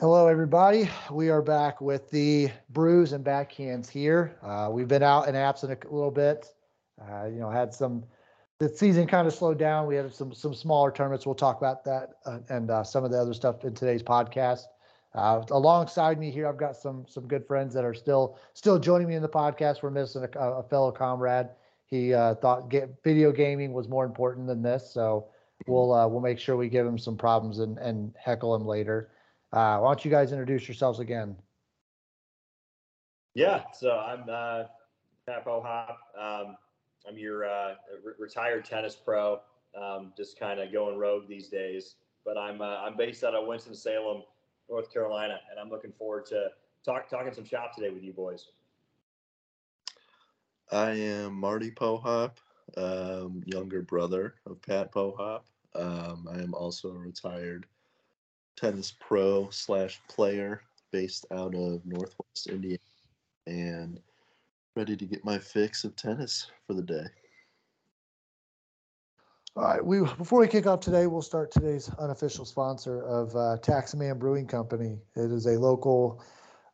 Hello, 0.00 0.28
everybody. 0.28 0.88
We 1.10 1.28
are 1.28 1.42
back 1.42 1.80
with 1.80 2.08
the 2.08 2.50
brews 2.70 3.12
and 3.12 3.24
backhands 3.24 3.88
here. 3.88 4.38
Uh, 4.44 4.68
we've 4.70 4.86
been 4.86 5.02
out 5.02 5.26
and 5.26 5.36
absent 5.36 5.72
a 5.72 5.92
little 5.92 6.12
bit. 6.12 6.54
Uh, 7.02 7.24
you 7.24 7.40
know, 7.40 7.50
had 7.50 7.74
some. 7.74 8.04
The 8.60 8.68
season 8.68 9.08
kind 9.08 9.26
of 9.26 9.34
slowed 9.34 9.58
down. 9.58 9.88
We 9.88 9.96
had 9.96 10.14
some 10.14 10.32
some 10.32 10.54
smaller 10.54 10.92
tournaments. 10.92 11.26
We'll 11.26 11.34
talk 11.34 11.58
about 11.58 11.84
that 11.86 12.10
uh, 12.24 12.38
and 12.48 12.70
uh, 12.70 12.84
some 12.84 13.02
of 13.02 13.10
the 13.10 13.18
other 13.18 13.34
stuff 13.34 13.64
in 13.64 13.74
today's 13.74 14.04
podcast. 14.04 14.66
Uh, 15.16 15.42
alongside 15.50 16.20
me 16.20 16.30
here, 16.30 16.46
I've 16.46 16.58
got 16.58 16.76
some 16.76 17.04
some 17.08 17.26
good 17.26 17.44
friends 17.44 17.74
that 17.74 17.84
are 17.84 17.94
still 17.94 18.38
still 18.54 18.78
joining 18.78 19.08
me 19.08 19.16
in 19.16 19.22
the 19.22 19.28
podcast. 19.28 19.82
We're 19.82 19.90
missing 19.90 20.24
a, 20.32 20.38
a 20.38 20.62
fellow 20.62 20.92
comrade. 20.92 21.48
He 21.86 22.14
uh, 22.14 22.36
thought 22.36 22.68
get, 22.68 23.02
video 23.02 23.32
gaming 23.32 23.72
was 23.72 23.88
more 23.88 24.04
important 24.04 24.46
than 24.46 24.62
this, 24.62 24.88
so 24.88 25.26
we'll 25.66 25.88
we'll 26.08 26.20
make 26.20 26.38
sure 26.38 26.56
we 26.56 26.68
give 26.68 26.86
him 26.86 26.98
some 26.98 27.16
problems 27.16 27.58
and 27.58 27.78
and 27.78 28.14
heckle 28.16 28.54
him 28.54 28.64
later. 28.64 29.10
Uh, 29.52 29.78
why 29.78 29.88
don't 29.88 30.04
you 30.04 30.10
guys 30.10 30.32
introduce 30.32 30.68
yourselves 30.68 30.98
again? 30.98 31.36
Yeah, 33.34 33.62
so 33.72 33.92
I'm 33.98 34.24
uh, 34.28 34.64
Pat 35.26 35.44
Bohop. 35.44 35.96
Um, 36.18 36.56
I'm 37.08 37.16
your 37.16 37.48
uh, 37.48 37.74
re- 38.04 38.14
retired 38.18 38.64
tennis 38.64 38.96
pro. 38.96 39.40
Um, 39.80 40.12
just 40.16 40.38
kind 40.38 40.60
of 40.60 40.72
going 40.72 40.98
rogue 40.98 41.28
these 41.28 41.48
days, 41.48 41.96
but 42.24 42.36
I'm 42.36 42.60
uh, 42.60 42.78
I'm 42.78 42.96
based 42.96 43.24
out 43.24 43.34
of 43.34 43.46
Winston 43.46 43.74
Salem, 43.74 44.22
North 44.68 44.92
Carolina, 44.92 45.38
and 45.50 45.60
I'm 45.60 45.70
looking 45.70 45.92
forward 45.92 46.26
to 46.26 46.48
talk 46.84 47.08
talking 47.08 47.32
some 47.32 47.44
shop 47.44 47.74
today 47.74 47.90
with 47.90 48.02
you 48.02 48.12
boys. 48.12 48.48
I 50.70 50.90
am 50.90 51.34
Marty 51.34 51.70
Pohop, 51.70 52.32
um, 52.76 53.42
younger 53.46 53.82
brother 53.82 54.34
of 54.46 54.60
Pat 54.60 54.92
Pohop. 54.92 55.42
Um, 55.74 56.28
I 56.30 56.38
am 56.40 56.54
also 56.54 56.90
a 56.90 56.98
retired 56.98 57.66
tennis 58.58 58.94
pro 58.98 59.48
slash 59.50 60.00
player 60.08 60.62
based 60.90 61.26
out 61.32 61.54
of 61.54 61.84
Northwest 61.86 62.48
Indiana 62.48 62.78
and 63.46 64.00
ready 64.74 64.96
to 64.96 65.06
get 65.06 65.24
my 65.24 65.38
fix 65.38 65.84
of 65.84 65.94
tennis 65.96 66.50
for 66.66 66.74
the 66.74 66.82
day. 66.82 67.06
All 69.56 69.64
right, 69.64 69.84
we 69.84 70.00
before 70.00 70.40
we 70.40 70.48
kick 70.48 70.66
off 70.66 70.80
today, 70.80 71.06
we'll 71.06 71.22
start 71.22 71.50
today's 71.50 71.90
unofficial 71.98 72.44
sponsor 72.44 73.02
of 73.02 73.34
uh, 73.34 73.56
Taxman 73.60 74.18
Brewing 74.18 74.46
Company. 74.46 74.98
It 75.16 75.32
is 75.32 75.46
a 75.46 75.58
local 75.58 76.22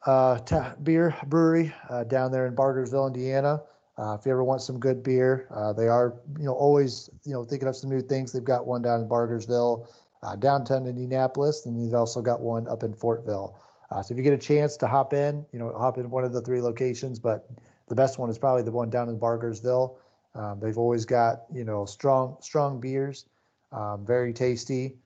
uh, 0.07 0.39
ta- 0.41 0.75
beer 0.83 1.15
brewery 1.27 1.73
uh, 1.89 2.05
down 2.05 2.31
there 2.31 2.47
in 2.47 2.55
Bargersville, 2.55 3.07
Indiana. 3.07 3.63
Uh, 3.97 4.17
if 4.19 4.27
you 4.27 4.33
ever 4.33 4.45
want 4.45 4.61
some 4.61 4.79
good 4.79 5.03
beer, 5.03 5.47
uh, 5.55 5.73
they 5.73 5.89
are 5.89 6.17
you 6.39 6.45
know 6.45 6.53
always 6.53 7.09
you 7.25 7.33
know 7.33 7.45
thinking 7.45 7.69
of 7.69 7.77
some 7.77 7.89
new 7.89 8.03
things. 8.03 8.33
They've 8.33 8.45
got 8.45 8.67
one 8.67 8.83
down 8.83 9.01
in 9.01 9.09
Bargersville 9.09 9.87
uh, 10.25 10.37
downtown 10.37 10.87
Indianapolis, 10.87 11.67
and 11.67 11.79
he's 11.79 11.95
also 11.95 12.23
got 12.23 12.41
one 12.41 12.67
up 12.69 12.83
in 12.83 12.95
Fortville. 12.95 13.55
Uh, 13.91 14.03
so 14.03 14.13
if 14.13 14.19
you 14.19 14.25
get 14.25 14.33
a 14.33 14.39
chance 14.39 14.77
to 14.79 14.87
hop 14.87 15.13
in, 15.13 15.45
you 15.53 15.59
know, 15.59 15.73
hop 15.77 15.99
in 15.99 16.11
one 16.11 16.25
of 16.25 16.33
the 16.33 16.41
three 16.41 16.61
locations, 16.61 17.19
but 17.19 17.49
the 17.89 17.95
best 17.95 18.19
one 18.19 18.31
is 18.31 18.39
probably 18.39 18.63
the 18.63 18.73
one 18.73 18.91
down 18.91 19.09
in 19.09 19.19
Bargersville. 19.19 19.97
Um, 20.35 20.59
they've 20.61 20.79
always 20.79 21.05
got 21.05 21.45
you 21.53 21.65
know 21.65 21.85
strong 21.85 22.37
strong 22.41 22.81
beers, 22.81 23.27
um, 23.73 24.05
very 24.05 24.33
tasty, 24.33 24.97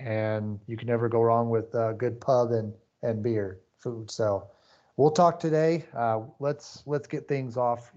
and 0.00 0.58
you 0.66 0.76
can 0.76 0.88
never 0.88 1.08
go 1.08 1.20
wrong 1.20 1.50
with 1.50 1.74
uh, 1.74 1.92
good 1.92 2.20
pub 2.20 2.52
and 2.52 2.72
and 3.02 3.22
beer 3.22 3.60
food. 3.78 4.10
So 4.10 4.48
we'll 4.96 5.10
talk 5.10 5.40
today. 5.40 5.84
Uh, 5.94 6.20
let's 6.38 6.82
let's 6.86 7.06
get 7.06 7.28
things 7.28 7.56
off. 7.56 7.92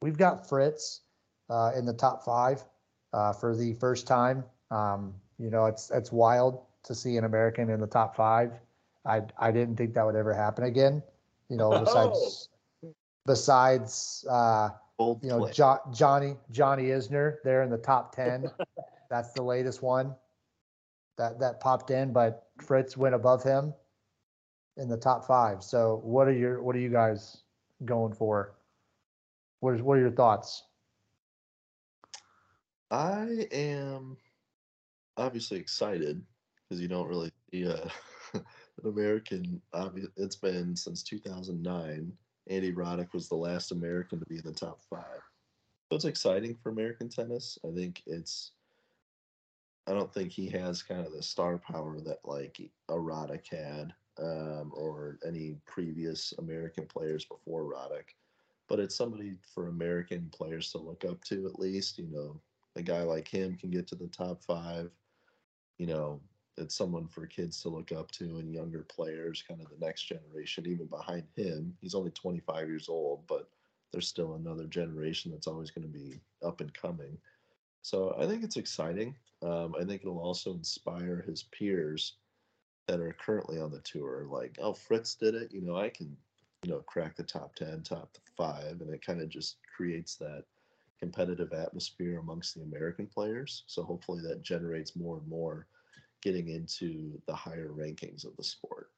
We've 0.00 0.18
got 0.18 0.48
Fritz 0.48 1.02
uh, 1.48 1.72
in 1.76 1.84
the 1.84 1.94
top 1.94 2.24
five 2.24 2.64
uh, 3.12 3.32
for 3.32 3.54
the 3.54 3.74
first 3.74 4.06
time. 4.06 4.42
Um, 4.70 5.14
you 5.38 5.50
know, 5.50 5.66
it's 5.66 5.90
it's 5.90 6.12
wild 6.12 6.62
to 6.84 6.94
see 6.94 7.16
an 7.16 7.24
American 7.24 7.70
in 7.70 7.80
the 7.80 7.86
top 7.86 8.16
five. 8.16 8.52
I 9.04 9.22
I 9.38 9.50
didn't 9.50 9.76
think 9.76 9.94
that 9.94 10.04
would 10.04 10.16
ever 10.16 10.34
happen 10.34 10.64
again. 10.64 11.02
You 11.48 11.56
know, 11.56 11.70
besides 11.70 12.48
oh. 12.84 12.94
besides 13.26 14.24
uh, 14.30 14.70
you 14.98 15.18
know 15.22 15.48
jo- 15.50 15.80
Johnny 15.92 16.36
Johnny 16.50 16.84
Isner 16.84 17.36
there 17.44 17.62
in 17.62 17.70
the 17.70 17.78
top 17.78 18.14
ten. 18.14 18.50
That's 19.10 19.32
the 19.32 19.42
latest 19.42 19.82
one 19.82 20.14
that 21.18 21.38
that 21.38 21.60
popped 21.60 21.90
in, 21.90 22.12
but 22.12 22.48
Fritz 22.60 22.96
went 22.96 23.14
above 23.14 23.42
him 23.42 23.74
in 24.76 24.88
the 24.88 24.96
top 24.96 25.26
five. 25.26 25.62
So 25.62 26.00
what 26.02 26.28
are 26.28 26.32
your 26.32 26.62
what 26.62 26.74
are 26.76 26.80
you 26.80 26.88
guys 26.88 27.42
going 27.84 28.12
for? 28.12 28.54
What 29.60 29.74
is 29.74 29.82
what 29.82 29.98
are 29.98 30.00
your 30.00 30.10
thoughts? 30.10 30.64
I 32.90 33.46
am 33.52 34.16
obviously 35.16 35.58
excited 35.58 36.22
because 36.68 36.80
you 36.80 36.88
don't 36.88 37.08
really 37.08 37.30
see 37.50 37.68
uh, 37.68 37.88
an 38.34 38.42
American. 38.84 39.60
It's 40.16 40.36
been 40.36 40.74
since 40.76 41.02
2009. 41.02 42.12
Andy 42.48 42.72
Roddick 42.72 43.12
was 43.12 43.28
the 43.28 43.36
last 43.36 43.72
American 43.72 44.18
to 44.18 44.26
be 44.26 44.38
in 44.38 44.44
the 44.44 44.52
top 44.52 44.80
five. 44.90 45.22
So 45.90 45.96
it's 45.96 46.04
exciting 46.04 46.56
for 46.62 46.70
American 46.70 47.08
tennis. 47.08 47.58
I 47.66 47.74
think 47.74 48.02
it's. 48.06 48.52
I 49.86 49.92
don't 49.92 50.14
think 50.14 50.30
he 50.30 50.48
has 50.50 50.82
kind 50.82 51.04
of 51.04 51.12
the 51.12 51.22
star 51.22 51.58
power 51.58 52.00
that 52.00 52.20
like 52.24 52.60
a 52.88 52.94
Roddick 52.94 53.48
had, 53.48 53.92
um, 54.18 54.72
or 54.74 55.18
any 55.26 55.56
previous 55.66 56.32
American 56.38 56.86
players 56.86 57.24
before 57.24 57.64
Roddick. 57.64 58.14
But 58.68 58.78
it's 58.78 58.94
somebody 58.94 59.34
for 59.54 59.68
American 59.68 60.30
players 60.32 60.70
to 60.72 60.78
look 60.78 61.04
up 61.04 61.22
to 61.24 61.46
at 61.46 61.58
least. 61.58 61.98
You 61.98 62.08
know, 62.10 62.40
a 62.76 62.82
guy 62.82 63.02
like 63.02 63.28
him 63.28 63.56
can 63.56 63.70
get 63.70 63.86
to 63.88 63.96
the 63.96 64.06
top 64.06 64.42
five 64.42 64.90
you 65.82 65.88
know, 65.88 66.20
it's 66.58 66.76
someone 66.76 67.08
for 67.08 67.26
kids 67.26 67.60
to 67.60 67.68
look 67.68 67.90
up 67.90 68.08
to 68.12 68.36
and 68.36 68.54
younger 68.54 68.86
players, 68.88 69.42
kind 69.48 69.60
of 69.60 69.66
the 69.68 69.84
next 69.84 70.04
generation, 70.04 70.64
even 70.64 70.86
behind 70.86 71.24
him. 71.34 71.76
He's 71.80 71.96
only 71.96 72.12
25 72.12 72.68
years 72.68 72.88
old, 72.88 73.26
but 73.26 73.48
there's 73.90 74.06
still 74.06 74.34
another 74.34 74.66
generation 74.66 75.32
that's 75.32 75.48
always 75.48 75.72
going 75.72 75.82
to 75.82 75.92
be 75.92 76.20
up 76.40 76.60
and 76.60 76.72
coming. 76.72 77.18
So 77.80 78.14
I 78.16 78.28
think 78.28 78.44
it's 78.44 78.58
exciting. 78.58 79.16
Um, 79.42 79.74
I 79.76 79.82
think 79.82 80.02
it'll 80.02 80.20
also 80.20 80.52
inspire 80.52 81.24
his 81.26 81.42
peers 81.50 82.14
that 82.86 83.00
are 83.00 83.16
currently 83.18 83.58
on 83.58 83.72
the 83.72 83.80
tour. 83.80 84.28
Like, 84.30 84.58
oh, 84.62 84.74
Fritz 84.74 85.16
did 85.16 85.34
it. 85.34 85.50
You 85.52 85.62
know, 85.62 85.76
I 85.76 85.88
can, 85.88 86.16
you 86.62 86.70
know, 86.70 86.78
crack 86.86 87.16
the 87.16 87.24
top 87.24 87.56
10, 87.56 87.82
top 87.82 88.16
five. 88.36 88.82
And 88.82 88.94
it 88.94 89.04
kind 89.04 89.20
of 89.20 89.28
just 89.28 89.56
creates 89.76 90.14
that 90.14 90.44
competitive 91.02 91.52
atmosphere 91.52 92.20
amongst 92.20 92.54
the 92.54 92.62
American 92.62 93.08
players. 93.08 93.64
So 93.66 93.82
hopefully 93.82 94.22
that 94.22 94.40
generates 94.40 94.94
more 94.94 95.18
and 95.18 95.26
more 95.26 95.66
getting 96.22 96.48
into 96.50 97.20
the 97.26 97.34
higher 97.34 97.70
rankings 97.76 98.24
of 98.24 98.36
the 98.36 98.44
sport. 98.44 98.92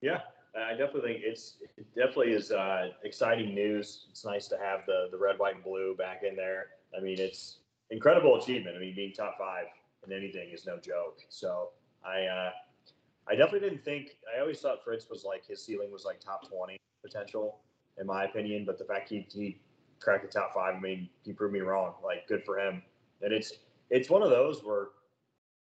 Yeah, 0.00 0.20
I 0.56 0.70
definitely 0.70 1.12
think 1.12 1.24
it's 1.24 1.56
it 1.76 1.86
definitely 1.94 2.32
is 2.32 2.52
uh, 2.52 2.88
exciting 3.02 3.54
news. 3.54 4.06
It's 4.08 4.24
nice 4.24 4.48
to 4.48 4.56
have 4.56 4.80
the 4.86 5.08
the 5.10 5.18
red, 5.18 5.38
white, 5.38 5.56
and 5.56 5.64
blue 5.64 5.94
back 5.94 6.22
in 6.26 6.34
there. 6.36 6.68
I 6.96 7.02
mean, 7.02 7.20
it's 7.20 7.58
incredible 7.90 8.40
achievement. 8.40 8.76
I 8.78 8.80
mean, 8.80 8.94
being 8.94 9.12
top 9.12 9.36
five 9.38 9.66
in 10.06 10.12
anything 10.14 10.52
is 10.54 10.64
no 10.64 10.78
joke. 10.78 11.18
So 11.28 11.68
I 12.02 12.24
uh, 12.24 12.50
I 13.28 13.34
definitely 13.34 13.68
didn't 13.68 13.84
think. 13.84 14.16
I 14.34 14.40
always 14.40 14.58
thought 14.60 14.82
Fritz 14.82 15.10
was 15.10 15.22
like 15.22 15.46
his 15.46 15.62
ceiling 15.62 15.92
was 15.92 16.06
like 16.06 16.18
top 16.18 16.48
twenty 16.48 16.78
potential 17.02 17.60
in 17.98 18.06
my 18.06 18.24
opinion. 18.24 18.64
But 18.64 18.78
the 18.78 18.84
fact 18.84 19.08
he 19.08 19.26
he 19.32 19.58
cracked 20.00 20.22
the 20.22 20.28
top 20.40 20.54
five, 20.54 20.74
I 20.76 20.80
mean, 20.80 21.08
he 21.24 21.32
proved 21.32 21.54
me 21.54 21.60
wrong. 21.60 21.94
Like, 22.04 22.26
good 22.28 22.44
for 22.44 22.58
him. 22.58 22.82
And 23.22 23.32
it's 23.32 23.52
it's 23.90 24.10
one 24.10 24.22
of 24.22 24.30
those 24.30 24.62
where 24.62 24.88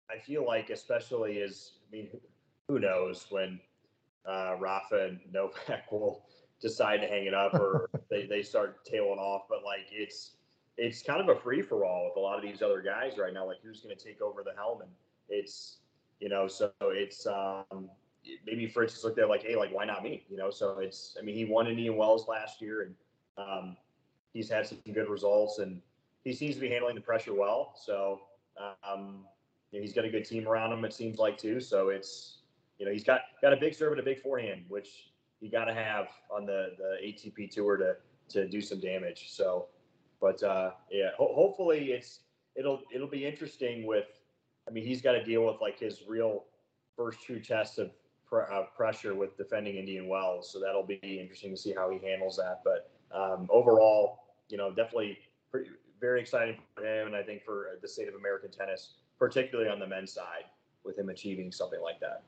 I 0.09 0.17
feel 0.17 0.45
like, 0.45 0.69
especially 0.69 1.41
as 1.41 1.71
I 1.87 1.95
mean, 1.95 2.09
who 2.67 2.79
knows 2.79 3.27
when 3.29 3.59
uh, 4.27 4.55
Rafa 4.59 5.07
and 5.07 5.19
Novak 5.31 5.91
will 5.91 6.25
decide 6.61 7.01
to 7.01 7.07
hang 7.07 7.25
it 7.25 7.33
up 7.33 7.53
or 7.53 7.89
they, 8.09 8.25
they 8.25 8.41
start 8.41 8.85
tailing 8.85 9.19
off. 9.19 9.43
But 9.49 9.63
like, 9.63 9.87
it's 9.91 10.31
it's 10.77 11.01
kind 11.01 11.21
of 11.21 11.35
a 11.35 11.39
free 11.39 11.61
for 11.61 11.85
all 11.85 12.05
with 12.05 12.17
a 12.17 12.19
lot 12.19 12.37
of 12.37 12.43
these 12.43 12.61
other 12.61 12.81
guys 12.81 13.17
right 13.17 13.33
now. 13.33 13.45
Like, 13.45 13.57
who's 13.63 13.81
going 13.81 13.95
to 13.95 14.03
take 14.03 14.21
over 14.21 14.43
the 14.43 14.53
helm? 14.55 14.81
And 14.81 14.91
it's 15.29 15.77
you 16.19 16.29
know, 16.29 16.47
so 16.47 16.71
it's 16.81 17.27
um, 17.27 17.89
maybe 18.45 18.67
Fritz 18.67 18.93
just 18.93 19.05
looked 19.05 19.19
at 19.19 19.29
like, 19.29 19.43
hey, 19.43 19.55
like 19.55 19.73
why 19.73 19.85
not 19.85 20.03
me? 20.03 20.25
You 20.29 20.37
know, 20.37 20.49
so 20.49 20.79
it's 20.79 21.15
I 21.19 21.23
mean 21.23 21.35
he 21.35 21.45
won 21.45 21.67
Indian 21.67 21.95
Wells 21.95 22.27
last 22.27 22.61
year 22.61 22.81
and 22.83 22.95
um, 23.37 23.77
he's 24.33 24.49
had 24.49 24.65
some 24.65 24.79
good 24.93 25.09
results 25.09 25.59
and 25.59 25.81
he 26.23 26.33
seems 26.33 26.55
to 26.55 26.61
be 26.61 26.69
handling 26.69 26.95
the 26.95 27.01
pressure 27.01 27.33
well. 27.33 27.73
So 27.75 28.21
um, 28.57 29.25
you 29.71 29.79
know, 29.79 29.83
he's 29.83 29.93
got 29.93 30.05
a 30.05 30.09
good 30.09 30.25
team 30.25 30.47
around 30.47 30.71
him. 30.71 30.85
It 30.85 30.93
seems 30.93 31.17
like 31.19 31.37
too. 31.37 31.59
So 31.59 31.89
it's 31.89 32.39
you 32.79 32.85
know 32.85 32.91
he's 32.91 33.03
got 33.03 33.21
got 33.41 33.53
a 33.53 33.57
big 33.57 33.73
serve 33.73 33.91
and 33.93 34.01
a 34.01 34.03
big 34.03 34.21
forehand, 34.21 34.65
which 34.67 35.11
you 35.41 35.49
got 35.49 35.65
to 35.65 35.73
have 35.73 36.07
on 36.31 36.45
the 36.45 36.71
the 36.77 36.97
ATP 37.05 37.49
tour 37.51 37.77
to 37.77 37.95
to 38.29 38.47
do 38.47 38.61
some 38.61 38.79
damage. 38.79 39.31
So, 39.31 39.67
but 40.21 40.41
uh, 40.43 40.71
yeah, 40.91 41.09
ho- 41.17 41.33
hopefully 41.33 41.91
it's 41.91 42.21
it'll 42.55 42.81
it'll 42.93 43.07
be 43.07 43.25
interesting 43.25 43.85
with. 43.85 44.07
I 44.67 44.71
mean, 44.71 44.83
he's 44.83 45.01
got 45.01 45.11
to 45.11 45.23
deal 45.23 45.45
with 45.45 45.61
like 45.61 45.79
his 45.79 46.01
real 46.07 46.45
first 46.97 47.21
true 47.21 47.39
test 47.39 47.77
of 47.77 47.91
pr- 48.35 48.53
uh, 48.53 48.63
pressure 48.75 49.15
with 49.15 49.37
defending 49.37 49.77
Indian 49.77 50.07
Wells. 50.07 50.51
So 50.51 50.59
that'll 50.59 50.85
be 50.85 50.99
interesting 51.03 51.51
to 51.51 51.57
see 51.57 51.73
how 51.73 51.89
he 51.89 52.05
handles 52.05 52.37
that. 52.37 52.61
But 52.63 52.91
um, 53.15 53.47
overall, 53.49 54.19
you 54.49 54.57
know, 54.57 54.69
definitely 54.69 55.17
pretty, 55.51 55.69
very 56.01 56.21
exciting 56.21 56.57
for 56.75 56.85
him, 56.85 57.07
and 57.07 57.15
I 57.15 57.23
think 57.23 57.43
for 57.43 57.67
the 57.81 57.87
state 57.87 58.07
of 58.07 58.15
American 58.15 58.51
tennis, 58.51 58.95
particularly 59.17 59.69
on 59.69 59.79
the 59.79 59.87
men's 59.87 60.11
side. 60.11 60.45
with 60.83 60.99
him 60.99 61.09
achieving 61.09 61.51
something 61.51 61.81
like 61.81 61.99
that. 61.99 62.21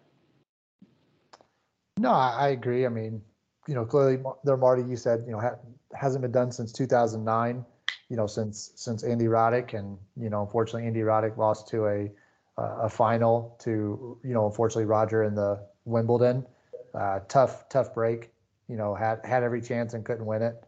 No, 2.00 2.10
I, 2.12 2.50
agree. 2.50 2.88
I 2.88 2.90
mean, 2.90 3.22
you 3.68 3.76
know, 3.76 3.86
clearly 3.86 4.20
there, 4.44 4.58
Marty, 4.58 4.84
you 4.84 4.96
said, 4.96 5.24
you 5.28 5.32
know, 5.32 5.40
ha- 5.40 5.60
hasn't 5.94 6.24
been 6.24 6.32
done 6.32 6.52
since 6.52 6.72
2009, 6.72 7.64
you 8.10 8.18
know, 8.18 8.26
since, 8.26 8.72
since 8.76 9.04
Andy 9.04 9.26
Roddick 9.26 9.78
and, 9.78 9.96
you 10.16 10.32
know, 10.32 10.42
unfortunately 10.42 10.88
Andy 10.88 11.02
Roddick 11.02 11.38
lost 11.38 11.68
to 11.70 11.86
a, 11.86 12.10
uh, 12.58 12.78
a 12.84 12.90
final 12.90 13.56
to, 13.62 14.20
you 14.24 14.34
know, 14.34 14.48
unfortunately 14.48 14.86
Roger 14.86 15.24
in 15.24 15.36
the 15.36 15.64
Wimbledon. 15.88 16.46
Uh, 16.94 17.20
tough, 17.28 17.70
tough 17.70 17.94
break, 17.94 18.32
you 18.68 18.76
know, 18.76 18.96
had, 18.96 19.20
had 19.24 19.44
every 19.44 19.62
chance 19.62 19.94
and 19.94 20.04
couldn't 20.06 20.26
win 20.26 20.42
it. 20.42 20.64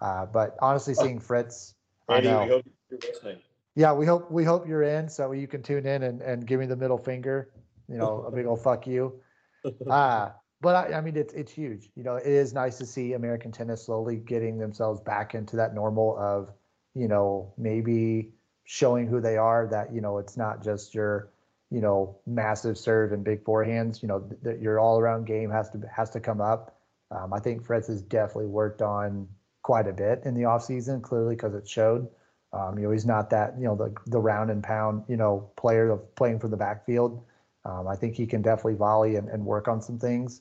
Uh, 0.00 0.26
but 0.26 0.56
honestly, 0.60 0.94
seeing 0.94 1.18
Fritz, 1.18 1.74
I 2.08 2.20
know. 2.20 2.62
we. 2.92 3.36
Yeah, 3.74 3.92
we 3.92 4.06
hope 4.06 4.30
we 4.30 4.42
hope 4.44 4.66
you're 4.66 4.82
in 4.82 5.08
so 5.08 5.30
you 5.32 5.46
can 5.46 5.62
tune 5.62 5.86
in 5.86 6.02
and, 6.02 6.20
and 6.20 6.46
give 6.46 6.58
me 6.58 6.66
the 6.66 6.76
middle 6.76 6.98
finger, 6.98 7.50
you 7.88 7.96
know, 7.96 8.24
a 8.26 8.30
big 8.30 8.46
old 8.46 8.62
fuck 8.62 8.86
you. 8.86 9.20
Uh, 9.90 10.30
but 10.60 10.74
I, 10.74 10.98
I 10.98 11.00
mean 11.00 11.16
it's 11.16 11.32
it's 11.34 11.52
huge. 11.52 11.90
You 11.94 12.02
know, 12.02 12.16
it 12.16 12.26
is 12.26 12.52
nice 12.52 12.78
to 12.78 12.86
see 12.86 13.12
American 13.12 13.52
tennis 13.52 13.84
slowly 13.84 14.16
getting 14.16 14.58
themselves 14.58 15.00
back 15.00 15.34
into 15.34 15.56
that 15.56 15.74
normal 15.74 16.16
of, 16.18 16.52
you 16.94 17.08
know, 17.08 17.52
maybe 17.58 18.30
showing 18.64 19.06
who 19.06 19.20
they 19.20 19.36
are 19.36 19.66
that, 19.68 19.92
you 19.92 20.00
know, 20.00 20.18
it's 20.18 20.36
not 20.36 20.62
just 20.62 20.94
your, 20.94 21.30
you 21.70 21.80
know, 21.80 22.18
massive 22.26 22.78
serve 22.78 23.12
and 23.12 23.24
big 23.24 23.44
forehands, 23.44 24.02
you 24.02 24.08
know, 24.08 24.20
th- 24.20 24.40
that 24.42 24.60
your 24.60 24.80
all 24.80 24.98
around 24.98 25.26
game 25.26 25.50
has 25.50 25.70
to 25.70 25.80
has 25.94 26.10
to 26.10 26.20
come 26.20 26.40
up. 26.40 26.78
Um, 27.10 27.32
I 27.32 27.40
think 27.40 27.64
Fritz 27.64 27.88
has 27.88 28.02
definitely 28.02 28.46
worked 28.46 28.82
on 28.82 29.28
quite 29.62 29.86
a 29.86 29.92
bit 29.92 30.22
in 30.24 30.34
the 30.34 30.42
offseason, 30.42 31.02
clearly 31.02 31.34
because 31.34 31.54
it 31.54 31.68
showed. 31.68 32.08
Um, 32.52 32.78
you 32.78 32.84
know, 32.84 32.90
he's 32.92 33.04
not 33.06 33.28
that, 33.30 33.54
you 33.58 33.64
know, 33.64 33.76
the, 33.76 33.94
the 34.06 34.18
round 34.18 34.50
and 34.50 34.62
pound, 34.62 35.04
you 35.08 35.16
know, 35.16 35.50
player 35.56 35.90
of 35.90 36.14
playing 36.16 36.38
from 36.38 36.50
the 36.50 36.56
backfield. 36.56 37.22
Um, 37.64 37.86
I 37.86 37.96
think 37.96 38.14
he 38.14 38.26
can 38.26 38.40
definitely 38.40 38.76
volley 38.76 39.16
and, 39.16 39.28
and 39.28 39.44
work 39.44 39.68
on 39.68 39.82
some 39.82 39.98
things. 39.98 40.40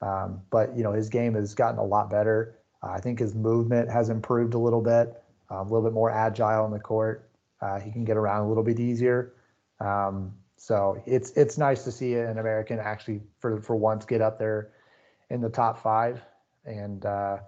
Um, 0.00 0.40
but, 0.50 0.76
you 0.76 0.82
know, 0.82 0.92
his 0.92 1.08
game 1.08 1.34
has 1.34 1.54
gotten 1.54 1.78
a 1.78 1.84
lot 1.84 2.10
better. 2.10 2.58
Uh, 2.82 2.90
I 2.90 2.98
think 2.98 3.20
his 3.20 3.34
movement 3.34 3.90
has 3.90 4.08
improved 4.08 4.54
a 4.54 4.58
little 4.58 4.82
bit, 4.82 5.22
uh, 5.50 5.60
a 5.60 5.62
little 5.62 5.82
bit 5.82 5.92
more 5.92 6.10
agile 6.10 6.64
on 6.64 6.72
the 6.72 6.80
court. 6.80 7.30
Uh, 7.60 7.78
he 7.78 7.92
can 7.92 8.04
get 8.04 8.16
around 8.16 8.44
a 8.44 8.48
little 8.48 8.64
bit 8.64 8.80
easier. 8.80 9.34
Um, 9.78 10.34
so 10.56 11.02
it's 11.06 11.30
it's 11.32 11.58
nice 11.58 11.84
to 11.84 11.92
see 11.92 12.14
an 12.14 12.38
American 12.38 12.78
actually 12.78 13.20
for 13.38 13.60
for 13.60 13.76
once 13.76 14.04
get 14.04 14.20
up 14.20 14.38
there 14.38 14.70
in 15.30 15.40
the 15.40 15.48
top 15.48 15.82
five 15.82 16.22
and 16.64 17.04
uh, 17.04 17.38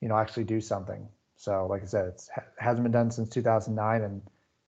you 0.00 0.08
know 0.08 0.16
actually 0.16 0.44
do 0.44 0.60
something. 0.60 1.08
So, 1.36 1.66
like 1.68 1.82
I 1.82 1.86
said, 1.86 2.06
it 2.06 2.22
hasn't 2.58 2.84
been 2.84 2.92
done 2.92 3.10
since 3.10 3.28
2009, 3.28 4.02
and 4.02 4.22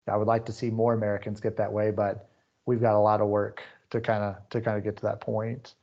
I 0.08 0.16
would 0.16 0.26
like 0.26 0.44
to 0.46 0.52
see 0.52 0.70
more 0.70 0.92
Americans 0.92 1.40
get 1.40 1.56
that 1.58 1.72
way, 1.72 1.92
but 1.92 2.28
we've 2.66 2.80
got 2.80 2.94
a 2.94 2.98
lot 2.98 3.20
of 3.20 3.28
work 3.28 3.62
to 3.90 4.00
kind 4.00 4.24
of 4.24 4.48
to 4.50 4.60
kind 4.60 4.76
of 4.76 4.82
get 4.82 4.96
to 4.96 5.02
that 5.02 5.20
point. 5.20 5.74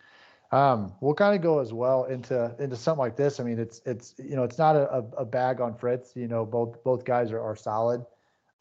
Um, 0.51 0.93
we'll 0.99 1.13
kind 1.13 1.33
of 1.33 1.41
go 1.41 1.59
as 1.59 1.71
well 1.71 2.05
into 2.05 2.53
into 2.59 2.75
something 2.75 2.99
like 2.99 3.15
this. 3.15 3.39
I 3.39 3.43
mean, 3.43 3.57
it's 3.57 3.81
it's 3.85 4.15
you 4.17 4.35
know 4.35 4.43
it's 4.43 4.57
not 4.57 4.75
a, 4.75 5.05
a 5.17 5.25
bag 5.25 5.61
on 5.61 5.75
Fritz. 5.77 6.11
You 6.15 6.27
know, 6.27 6.45
both 6.45 6.83
both 6.83 7.05
guys 7.05 7.31
are, 7.31 7.39
are 7.39 7.55
solid, 7.55 8.05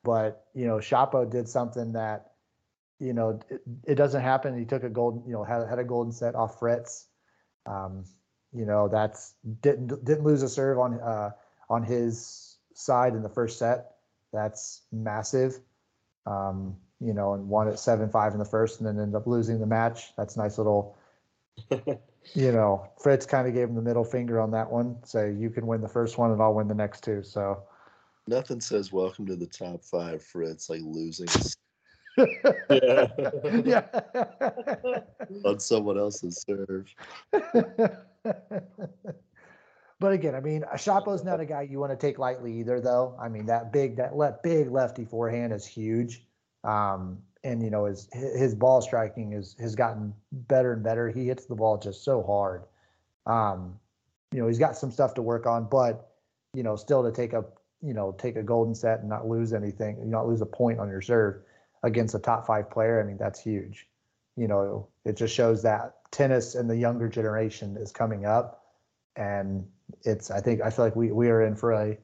but 0.04 0.46
you 0.54 0.66
know, 0.66 0.76
Shapo 0.76 1.28
did 1.28 1.48
something 1.48 1.92
that 1.92 2.31
you 3.00 3.12
know 3.12 3.41
it, 3.49 3.62
it 3.85 3.94
doesn't 3.97 4.23
happen. 4.23 4.56
He 4.56 4.64
took 4.64 4.85
a 4.85 4.91
golden 4.91 5.25
you 5.26 5.32
know 5.32 5.43
had 5.43 5.67
had 5.69 5.79
a 5.79 5.85
golden 5.85 6.12
set 6.12 6.35
off 6.35 6.58
Fritz. 6.58 7.06
Um, 7.67 8.05
you 8.52 8.67
know, 8.67 8.88
that's 8.88 9.35
didn't 9.62 10.05
didn't 10.05 10.25
lose 10.25 10.43
a 10.43 10.49
serve 10.49 10.79
on. 10.79 11.00
Uh, 11.00 11.31
on 11.70 11.85
his 11.85 12.56
side 12.75 13.14
in 13.14 13.23
the 13.23 13.29
first 13.29 13.58
set. 13.58 13.93
That's 14.32 14.82
massive. 14.93 15.61
Um, 16.26 16.76
you 17.00 17.14
know, 17.14 17.32
and 17.32 17.49
won 17.49 17.69
at 17.69 17.79
seven 17.79 18.11
five 18.11 18.32
in 18.32 18.38
the 18.38 18.44
first, 18.44 18.81
and 18.81 18.87
then 18.87 19.00
ended 19.00 19.14
up 19.14 19.26
losing 19.26 19.58
the 19.58 19.67
match. 19.67 20.14
That's 20.17 20.37
nice 20.37 20.58
little. 20.58 20.99
you 21.70 22.52
know, 22.52 22.87
Fritz 23.02 23.25
kind 23.25 23.49
of 23.49 23.55
gave 23.55 23.69
him 23.69 23.75
the 23.75 23.82
middle 23.82 24.05
finger 24.05 24.41
on 24.41 24.50
that 24.50 24.70
one. 24.70 24.97
Say 25.05 25.32
you 25.32 25.49
can 25.49 25.67
win 25.67 25.81
the 25.81 25.88
first 25.88 26.19
one, 26.19 26.32
and 26.32 26.43
I'll 26.43 26.55
win 26.55 26.69
the 26.69 26.75
next 26.75 27.02
two. 27.05 27.23
So. 27.23 27.62
Nothing 28.26 28.61
says 28.61 28.93
welcome 28.93 29.26
to 29.26 29.35
the 29.35 29.47
top 29.47 29.82
five, 29.82 30.23
Fritz, 30.23 30.69
like 30.70 30.82
losing 30.85 31.26
Yeah. 32.70 33.06
yeah. 33.64 35.00
on 35.44 35.58
someone 35.58 35.99
else's 35.99 36.44
serve. 36.46 36.94
But 40.00 40.12
again, 40.12 40.34
I 40.34 40.40
mean, 40.40 40.64
Shapo's 40.76 41.25
not 41.25 41.40
a 41.40 41.44
guy 41.44 41.62
you 41.62 41.78
want 41.78 41.93
to 41.93 41.96
take 41.96 42.19
lightly 42.19 42.58
either, 42.58 42.81
though. 42.81 43.14
I 43.20 43.28
mean, 43.28 43.44
that 43.46 43.70
big, 43.70 43.96
that 43.96 44.17
le- 44.17 44.38
big 44.43 44.70
lefty 44.70 45.05
forehand 45.05 45.52
is 45.52 45.67
huge. 45.67 46.25
Um, 46.64 47.19
and 47.44 47.62
you 47.62 47.70
know, 47.70 47.84
his 47.84 48.08
his 48.12 48.55
ball 48.55 48.81
striking 48.82 49.32
is 49.32 49.56
has 49.61 49.75
gotten 49.75 50.14
better 50.32 50.73
and 50.73 50.82
better. 50.82 51.08
He 51.08 51.26
hits 51.26 51.44
the 51.46 51.55
ball 51.55 51.78
just 51.78 52.02
so 52.02 52.23
hard. 52.23 52.64
Um, 53.26 53.78
you 54.32 54.40
know, 54.40 54.49
he's 54.49 54.58
got 54.58 54.76
some 54.76 54.90
stuff 54.90 55.14
to 55.14 55.23
work 55.23 55.46
on, 55.46 55.64
but 55.64 56.12
you 56.55 56.62
know, 56.62 56.76
still 56.76 57.02
to 57.02 57.12
take 57.12 57.32
a 57.32 57.44
you 57.82 57.94
know 57.94 58.14
take 58.19 58.37
a 58.37 58.43
golden 58.43 58.75
set 58.75 59.00
and 59.00 59.08
not 59.08 59.26
lose 59.26 59.52
anything, 59.52 59.99
you 59.99 60.06
not 60.06 60.28
lose 60.28 60.40
a 60.40 60.46
point 60.46 60.78
on 60.78 60.88
your 60.88 61.00
serve 61.00 61.43
against 61.82 62.14
a 62.14 62.18
top 62.18 62.46
five 62.46 62.70
player. 62.70 63.00
I 63.00 63.06
mean, 63.06 63.16
that's 63.16 63.40
huge. 63.40 63.86
You 64.36 64.48
know, 64.48 64.88
it 65.04 65.16
just 65.16 65.34
shows 65.34 65.62
that 65.62 65.96
tennis 66.10 66.54
and 66.54 66.68
the 66.68 66.76
younger 66.76 67.08
generation 67.08 67.76
is 67.76 67.92
coming 67.92 68.26
up, 68.26 68.64
and 69.16 69.66
it's 70.04 70.30
I 70.30 70.40
think 70.40 70.60
I 70.62 70.70
feel 70.70 70.84
like 70.84 70.96
we 70.96 71.12
we 71.12 71.28
are 71.28 71.42
in 71.42 71.56
for 71.56 71.72
a 71.72 71.98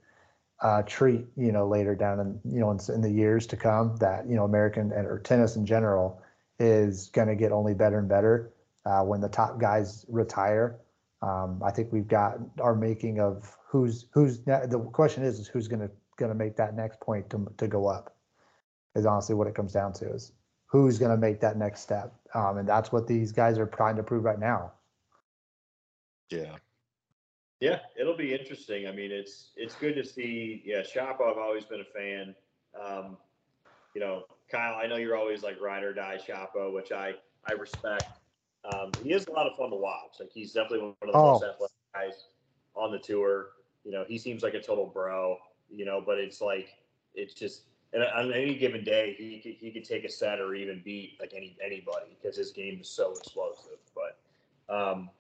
uh, 0.63 0.83
treat 0.83 1.27
you 1.37 1.53
know 1.53 1.69
later 1.69 1.95
down 1.95 2.21
in 2.21 2.41
you 2.45 2.61
know 2.61 2.71
in, 2.71 2.79
in 2.93 3.01
the 3.01 3.11
years 3.11 3.47
to 3.49 3.57
come 3.57 3.97
that 3.97 4.27
you 4.29 4.37
know 4.37 4.45
American 4.45 4.93
and 4.93 5.07
or 5.07 5.19
tennis 5.19 5.57
in 5.57 5.67
general 5.67 6.21
is 6.59 7.11
going 7.11 7.29
to 7.29 7.35
get 7.35 7.53
only 7.53 7.75
better 7.75 7.99
and 7.99 8.09
better 8.09 8.53
uh, 8.87 9.03
when 9.03 9.21
the 9.21 9.29
top 9.29 9.61
guys 9.61 10.07
retire. 10.09 10.79
Um, 11.23 11.63
I 11.65 11.71
think 11.71 11.93
we've 11.93 12.09
got 12.09 12.39
our 12.61 12.75
making 12.75 13.21
of 13.21 13.57
who's 13.69 14.07
who's 14.13 14.41
the 14.41 14.89
question 14.93 15.23
is 15.23 15.39
is 15.39 15.49
who's 15.49 15.69
going 15.69 15.81
to 15.81 15.91
going 16.17 16.31
to 16.31 16.39
make 16.39 16.57
that 16.57 16.75
next 16.75 17.01
point 17.01 17.29
to 17.31 17.47
to 17.59 17.69
go 17.69 17.87
up 17.87 18.16
is 18.97 19.07
honestly 19.07 19.35
what 19.37 19.47
it 19.47 19.55
comes 19.55 19.73
down 19.73 19.93
to 19.93 20.13
is 20.13 20.33
who's 20.67 20.99
going 20.99 21.13
to 21.13 21.17
make 21.17 21.41
that 21.41 21.57
next 21.57 21.81
step 21.81 22.13
um, 22.35 22.59
and 22.59 22.69
that's 22.69 22.91
what 22.91 23.07
these 23.07 23.31
guys 23.33 23.59
are 23.59 23.67
trying 23.67 23.97
to 23.97 24.03
prove 24.03 24.25
right 24.25 24.41
now. 24.41 24.73
Yeah. 26.31 26.57
Yeah, 27.61 27.79
it'll 27.99 28.17
be 28.17 28.35
interesting. 28.35 28.87
I 28.87 28.93
mean, 28.93 29.11
it's 29.11 29.53
it's 29.57 29.75
good 29.77 29.95
to 29.95 30.05
see. 30.05 30.63
Yeah, 30.67 30.83
Shapo, 30.83 31.31
I've 31.31 31.39
always 31.39 31.65
been 31.65 31.81
a 31.81 31.85
fan. 31.85 32.35
Um, 32.79 33.17
you 33.95 34.01
know, 34.01 34.25
Kyle, 34.51 34.77
I 34.77 34.87
know 34.87 34.97
you're 34.97 35.17
always 35.17 35.43
like 35.43 35.59
ride 35.59 35.83
or 35.83 35.95
die 35.95 36.19
Shapo, 36.19 36.75
which 36.75 36.93
I 36.93 37.15
I 37.47 37.53
respect. 37.53 38.19
Um, 38.71 38.93
he 39.03 39.13
is 39.15 39.27
a 39.29 39.33
lot 39.33 39.47
of 39.47 39.57
fun 39.57 39.71
to 39.71 39.77
watch. 39.77 40.17
Like 40.21 40.31
he's 40.33 40.53
definitely 40.53 40.81
one 40.81 40.95
of 41.03 41.13
the 41.13 41.19
Oh. 41.19 41.33
most 41.33 41.45
athletic 41.45 41.77
guys 41.95 42.27
on 42.75 42.93
the 42.93 42.99
tour. 42.99 43.53
You 43.85 43.93
know, 43.93 44.05
he 44.07 44.19
seems 44.19 44.43
like 44.43 44.55
a 44.55 44.61
total 44.61 44.87
bro. 44.87 45.39
You 45.71 45.87
know, 45.87 46.03
but 46.05 46.19
it's 46.19 46.43
like 46.43 46.69
it's 47.15 47.33
just 47.33 47.63
and 47.93 48.03
on 48.03 48.33
any 48.33 48.55
given 48.57 48.85
day 48.85 49.15
he 49.17 49.39
could, 49.41 49.57
he 49.59 49.71
could 49.71 49.85
take 49.85 50.05
a 50.05 50.11
set 50.11 50.41
or 50.41 50.55
even 50.55 50.83
beat 50.85 51.17
like 51.21 51.33
any 51.35 51.57
anybody 51.65 52.17
because 52.21 52.37
his 52.37 52.51
game 52.51 52.79
is 52.81 52.89
so 52.89 53.13
explosive. 53.13 53.79
But 53.95 54.75
um, 54.75 55.11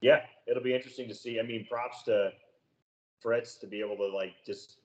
yeah, 0.00 0.22
it'll 0.46 0.62
be 0.62 0.74
interesting 0.74 1.08
to 1.08 1.14
see. 1.14 1.38
I 1.38 1.42
mean, 1.42 1.66
props 1.68 2.02
to 2.04 2.32
Fritz 3.20 3.56
to 3.56 3.66
be 3.66 3.80
able 3.80 3.96
to 3.96 4.08
like 4.08 4.34
just 4.44 4.78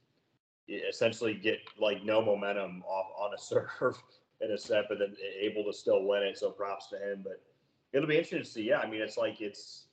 essentially 0.70 1.34
get 1.34 1.60
like 1.80 2.04
no 2.04 2.22
momentum 2.22 2.84
off 2.88 3.08
on 3.20 3.34
a 3.34 3.38
serve 3.42 4.02
in 4.42 4.52
a 4.52 4.58
set, 4.58 4.86
but 4.88 5.00
then 5.00 5.16
able 5.40 5.64
to 5.66 5.74
still 5.74 6.06
win 6.06 6.24
it. 6.24 6.38
So 6.38 6.52
props 6.52 6.88
to 6.88 6.98
him. 6.98 7.22
But 7.24 7.42
it'll 7.94 8.08
be 8.08 8.16
interesting 8.16 8.40
to 8.40 8.46
see. 8.46 8.64
Yeah, 8.64 8.80
I 8.80 8.90
mean, 8.90 9.02
it's 9.02 9.18
like 9.18 9.42
it's 9.42 9.86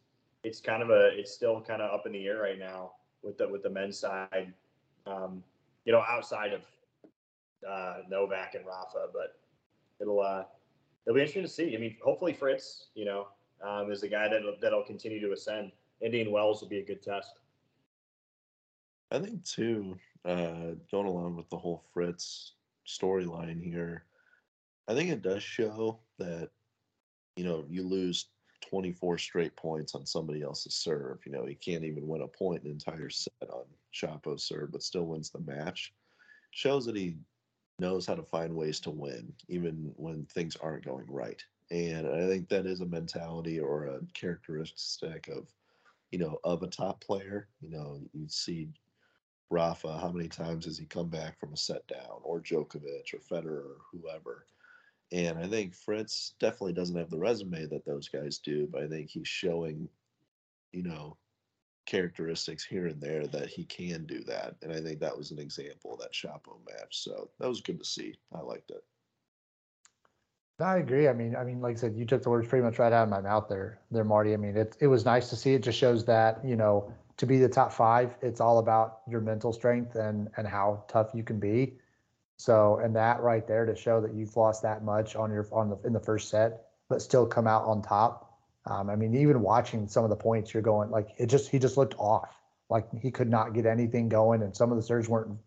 it's 0.45 0.61
kind 0.61 0.83
of 0.83 0.91
a 0.91 1.11
it's 1.19 1.33
still 1.33 1.61
kind 1.61 1.83
of 1.83 1.93
up 1.93 2.07
in 2.07 2.13
the 2.13 2.27
air 2.27 2.43
right 2.43 2.59
now 2.59 2.93
with 3.23 3.39
the 3.39 3.49
with 3.49 3.63
the 3.63 3.71
men's 3.71 3.99
side. 3.99 4.53
Um, 5.07 5.43
you 5.85 5.93
know, 5.93 6.03
outside 6.09 6.53
of 6.53 6.63
uh, 7.69 7.99
Novak 8.09 8.55
and 8.55 8.67
Rafa, 8.67 9.09
but 9.13 9.39
it'll 10.01 10.21
uh, 10.21 10.45
it'll 11.07 11.15
be 11.15 11.21
interesting 11.21 11.43
to 11.43 11.49
see. 11.49 11.75
I 11.75 11.79
mean, 11.79 11.97
hopefully 12.03 12.33
Fritz, 12.33 12.89
you 12.95 13.05
know, 13.05 13.29
um, 13.67 13.91
is 13.91 14.03
a 14.03 14.09
guy 14.09 14.29
that 14.29 14.43
that'll 14.61 14.85
continue 14.85 15.21
to 15.21 15.33
ascend. 15.33 15.73
Indian 16.01 16.31
Wells 16.31 16.61
will 16.61 16.69
be 16.69 16.79
a 16.79 16.85
good 16.85 17.03
test. 17.03 17.35
I 19.11 19.19
think 19.19 19.45
too, 19.45 19.97
uh, 20.25 20.75
going 20.91 21.07
along 21.07 21.37
with 21.37 21.49
the 21.49 21.57
whole 21.57 21.85
Fritz 21.95 22.55
storyline 22.87 23.63
here, 23.63 24.05
I 24.89 24.95
think 24.95 25.11
it 25.11 25.23
does 25.23 25.43
show 25.43 26.01
that, 26.19 26.51
you 27.37 27.45
know, 27.45 27.65
you 27.69 27.83
lose 27.83 28.27
24 28.69 29.19
straight 29.19 29.57
points 29.57 29.95
on 29.95 30.07
somebody 30.07 30.43
else's 30.43 30.75
serve. 30.75 31.19
You 31.25 31.33
know, 31.33 31.47
he 31.47 31.55
can't 31.55 31.85
even 31.85 32.07
win 32.07 32.23
a 32.23 32.29
point 32.29 32.65
an 32.65 32.71
entire 32.71 33.11
set 33.11 33.33
on 33.51 33.65
Shapo's 33.95 34.45
serve, 34.45 34.73
but 34.73 34.83
still 34.83 35.07
wins 35.07 35.31
the 35.31 35.41
match. 35.41 35.93
Shows 36.51 36.87
that 36.87 36.97
he 36.97 37.17
knows 37.79 38.07
how 38.07 38.15
to 38.15 38.23
find 38.23 38.55
ways 38.55 38.81
to 38.81 38.91
win, 38.91 39.33
even 39.49 39.93
when 39.97 40.25
things 40.27 40.57
aren't 40.57 40.85
going 40.85 41.07
right. 41.09 41.43
And 41.71 42.07
I 42.07 42.27
think 42.29 42.49
that 42.49 42.67
is 42.67 42.81
a 42.81 42.87
mentality 42.87 43.61
or 43.61 43.87
a 43.87 44.01
characteristic 44.15 45.29
of, 45.29 45.53
you 46.11 46.19
know, 46.19 46.39
of 46.45 46.63
a 46.63 46.69
top 46.69 47.03
player. 47.03 47.49
You 47.61 47.71
know, 47.71 48.01
you 48.13 48.29
see 48.29 48.69
Rafa, 49.51 49.99
how 49.99 50.11
many 50.11 50.29
times 50.29 50.65
has 50.65 50.79
he 50.79 50.87
come 50.87 51.09
back 51.09 51.39
from 51.39 51.53
a 51.53 51.57
set 51.57 51.87
down, 51.87 52.21
or 52.23 52.41
Djokovic, 52.41 53.15
or 53.15 53.19
Federer, 53.19 53.65
or 53.65 53.77
whoever, 53.93 54.47
And 55.13 55.39
I 55.39 55.47
think 55.47 55.75
Fritz 55.75 56.35
definitely 56.41 56.73
doesn't 56.73 56.97
have 56.97 57.11
the 57.11 57.19
resume 57.19 57.67
that 57.67 57.85
those 57.85 58.09
guys 58.09 58.39
do, 58.39 58.69
but 58.71 58.83
I 58.83 58.89
think 58.89 59.09
he's 59.09 59.29
showing, 59.29 59.89
you 60.73 60.83
know, 60.83 61.17
characteristics 61.87 62.65
here 62.65 62.87
and 62.87 63.01
there 63.01 63.27
that 63.29 63.49
he 63.49 63.65
can 63.65 64.05
do 64.05 64.23
that. 64.25 64.57
And 64.63 64.73
I 64.73 64.81
think 64.81 65.01
that 65.01 65.17
was 65.17 65.31
an 65.31 65.39
example 65.39 65.95
of 65.95 66.01
that 66.01 66.13
Shapo 66.13 66.59
match. 66.67 67.03
So 67.03 67.31
that 67.39 67.49
was 67.49 67.61
good 67.61 67.79
to 67.79 67.85
see. 67.85 68.15
I 68.35 68.41
liked 68.41 68.71
it. 68.71 68.85
I 70.59 70.79
agree. 70.79 71.07
I 71.09 71.13
mean, 71.13 71.37
I 71.37 71.45
mean, 71.45 71.61
like 71.61 71.77
I 71.77 71.81
said, 71.81 71.97
you 71.97 72.07
took 72.07 72.23
the 72.23 72.31
words 72.31 72.49
pretty 72.49 72.65
much 72.65 72.79
right 72.79 72.93
out 72.93 73.05
of 73.05 73.09
my 73.11 73.21
mouth 73.21 73.47
there, 73.49 73.81
there, 73.91 74.05
Marty. 74.05 74.33
I 74.33 74.39
mean, 74.39 74.57
it 74.57 74.77
it 74.81 74.87
was 74.87 75.05
nice 75.05 75.29
to 75.31 75.37
see. 75.37 75.53
It 75.53 75.63
just 75.63 75.79
shows 75.79 76.05
that 76.07 76.43
you 76.45 76.57
know 76.57 76.91
to 77.19 77.27
be 77.27 77.39
the 77.39 77.49
top 77.49 77.73
five, 77.73 78.17
it's 78.23 78.41
all 78.41 78.59
about 78.59 79.01
your 79.09 79.21
mental 79.21 79.53
strength 79.53 79.97
and 79.97 80.29
and 80.37 80.47
how 80.47 80.85
tough 80.89 81.11
you 81.15 81.23
can 81.23 81.39
be. 81.39 81.79
So, 82.39 82.79
and 82.83 82.95
that 82.97 83.21
right 83.23 83.47
there 83.47 83.67
to 83.67 83.75
show 83.75 84.01
that 84.01 84.15
you've 84.15 84.37
lost 84.37 84.63
that 84.63 84.83
much 84.83 85.15
on 85.15 85.31
your 85.31 85.47
on 85.53 85.71
the 85.71 85.79
in 85.85 85.93
the 85.93 86.01
first 86.01 86.31
set, 86.31 86.69
but 86.89 87.03
still 87.03 87.27
come 87.27 87.47
out 87.47 87.65
on 87.65 87.83
top. 87.83 88.26
Um, 88.67 88.91
I 88.91 88.97
mean, 88.97 89.15
even 89.15 89.41
watching 89.41 89.87
some 89.87 90.05
of 90.05 90.11
the 90.11 90.17
points, 90.17 90.53
you're 90.53 90.63
going 90.63 90.91
like 90.91 91.09
it 91.19 91.27
just 91.27 91.51
he 91.51 91.59
just 91.59 91.77
looked 91.77 91.95
off, 91.99 92.35
like 92.69 92.87
he 93.01 93.11
could 93.11 93.31
not 93.31 93.55
get 93.55 93.67
anything 93.67 94.09
going, 94.09 94.43
and 94.43 94.55
some 94.55 94.71
of 94.71 94.77
the 94.77 94.83
serves 94.83 95.09
weren't 95.09 95.39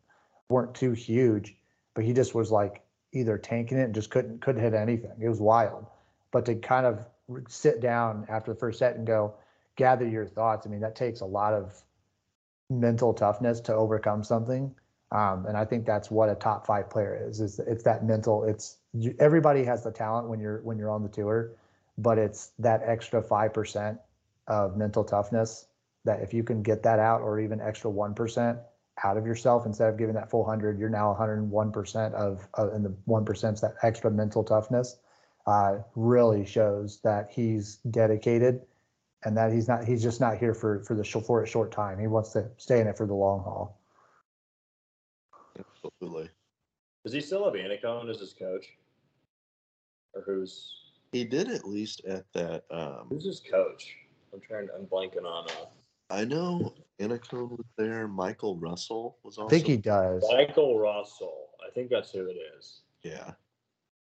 weren't 0.49 0.73
too 0.73 0.93
huge, 0.93 1.55
but 1.93 2.03
he 2.03 2.13
just 2.13 2.33
was 2.33 2.51
like 2.51 2.81
either 3.11 3.37
tanking 3.37 3.77
it 3.77 3.83
and 3.83 3.95
just 3.95 4.09
couldn't 4.09 4.41
couldn't 4.41 4.61
hit 4.61 4.73
anything. 4.73 5.11
It 5.19 5.29
was 5.29 5.39
wild. 5.39 5.85
But 6.31 6.45
to 6.45 6.55
kind 6.55 6.85
of 6.85 7.05
sit 7.47 7.81
down 7.81 8.25
after 8.29 8.53
the 8.53 8.59
first 8.59 8.79
set 8.79 8.95
and 8.95 9.05
go 9.05 9.35
gather 9.75 10.07
your 10.07 10.25
thoughts, 10.25 10.65
I 10.65 10.69
mean, 10.69 10.81
that 10.81 10.95
takes 10.95 11.21
a 11.21 11.25
lot 11.25 11.53
of 11.53 11.81
mental 12.69 13.13
toughness 13.13 13.59
to 13.61 13.73
overcome 13.73 14.23
something. 14.23 14.73
Um, 15.11 15.47
and 15.47 15.57
I 15.57 15.65
think 15.65 15.85
that's 15.85 16.11
what 16.11 16.29
a 16.29 16.35
top 16.35 16.67
five 16.67 16.89
player 16.89 17.19
is. 17.27 17.41
Is 17.41 17.59
it's 17.59 17.83
that 17.83 18.05
mental. 18.05 18.43
It's 18.43 18.77
you, 18.93 19.15
everybody 19.19 19.63
has 19.63 19.83
the 19.83 19.91
talent 19.91 20.27
when 20.27 20.39
you're 20.39 20.61
when 20.61 20.77
you're 20.77 20.91
on 20.91 21.01
the 21.01 21.09
tour, 21.09 21.51
but 22.01 22.17
it's 22.17 22.51
that 22.59 22.81
extra 22.85 23.21
five 23.21 23.53
percent 23.53 23.99
of 24.47 24.77
mental 24.77 25.03
toughness 25.03 25.67
that 26.05 26.21
if 26.21 26.33
you 26.33 26.43
can 26.43 26.63
get 26.63 26.81
that 26.83 26.99
out, 26.99 27.21
or 27.21 27.39
even 27.39 27.61
extra 27.61 27.89
one 27.89 28.13
percent 28.13 28.57
out 29.03 29.17
of 29.17 29.25
yourself 29.25 29.65
instead 29.65 29.89
of 29.89 29.97
giving 29.97 30.15
that 30.15 30.29
full 30.29 30.45
hundred, 30.45 30.79
you're 30.79 30.89
now 30.89 31.09
101 31.09 31.71
percent 31.71 32.13
of, 32.15 32.47
of 32.55 32.73
and 32.73 32.83
the 32.83 32.95
one 33.05 33.25
percent 33.25 33.59
that 33.61 33.75
extra 33.83 34.09
mental 34.09 34.43
toughness. 34.43 34.97
Uh, 35.47 35.79
really 35.95 36.45
shows 36.45 36.99
that 37.01 37.29
he's 37.31 37.77
dedicated 37.89 38.61
and 39.23 39.35
that 39.35 39.51
he's 39.51 39.67
not 39.67 39.83
he's 39.83 40.03
just 40.03 40.21
not 40.21 40.37
here 40.37 40.53
for 40.53 40.83
for 40.83 40.95
the 40.95 41.03
short 41.03 41.25
for 41.25 41.43
a 41.43 41.47
short 41.47 41.71
time. 41.71 41.99
He 41.99 42.07
wants 42.07 42.31
to 42.33 42.49
stay 42.57 42.79
in 42.79 42.87
it 42.87 42.97
for 42.97 43.05
the 43.05 43.13
long 43.13 43.39
haul. 43.43 43.79
Absolutely. 45.57 46.29
Does 47.03 47.13
he 47.13 47.21
still 47.21 47.45
have 47.45 47.53
Annacone 47.53 48.09
as 48.09 48.19
his 48.19 48.33
coach? 48.33 48.67
Or 50.13 50.23
who's 50.25 50.88
He 51.11 51.23
did 51.23 51.49
at 51.49 51.67
least 51.67 52.05
at 52.05 52.25
that. 52.33 52.63
Um, 52.69 53.07
who's 53.09 53.25
his 53.25 53.39
coach? 53.39 53.95
I'm 54.33 54.39
trying 54.39 54.67
to 54.67 54.73
I'm 54.75 54.85
blanking 54.85 55.25
on 55.25 55.49
uh 55.49 55.65
I 56.11 56.25
know 56.25 56.73
Annacone 56.99 57.51
was 57.51 57.65
there. 57.77 58.07
Michael 58.07 58.57
Russell 58.57 59.17
was 59.23 59.37
I 59.37 59.47
think 59.47 59.67
he 59.67 59.77
does. 59.77 60.25
Michael 60.31 60.79
Russell. 60.79 61.49
I 61.65 61.71
think 61.71 61.89
that's 61.89 62.11
who 62.11 62.27
it 62.27 62.37
is. 62.57 62.81
Yeah. 63.03 63.31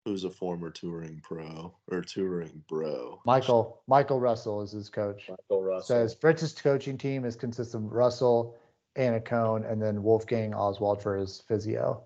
Who's 0.04 0.24
a 0.24 0.30
former 0.30 0.70
touring 0.70 1.20
pro 1.22 1.74
or 1.90 2.00
touring 2.00 2.62
bro. 2.68 3.20
Michael 3.26 3.82
Michael 3.88 4.20
Russell 4.20 4.62
is 4.62 4.70
his 4.70 4.88
coach. 4.88 5.28
Michael 5.28 5.62
Russell. 5.62 5.86
Says 5.86 6.14
Fritz's 6.14 6.52
coaching 6.52 6.96
team 6.96 7.24
is 7.24 7.36
consists 7.36 7.74
of 7.74 7.92
Russell, 7.92 8.56
Annacone, 8.96 9.70
and 9.70 9.82
then 9.82 10.02
Wolfgang 10.02 10.54
Oswald 10.54 11.02
for 11.02 11.16
his 11.16 11.42
physio. 11.48 12.02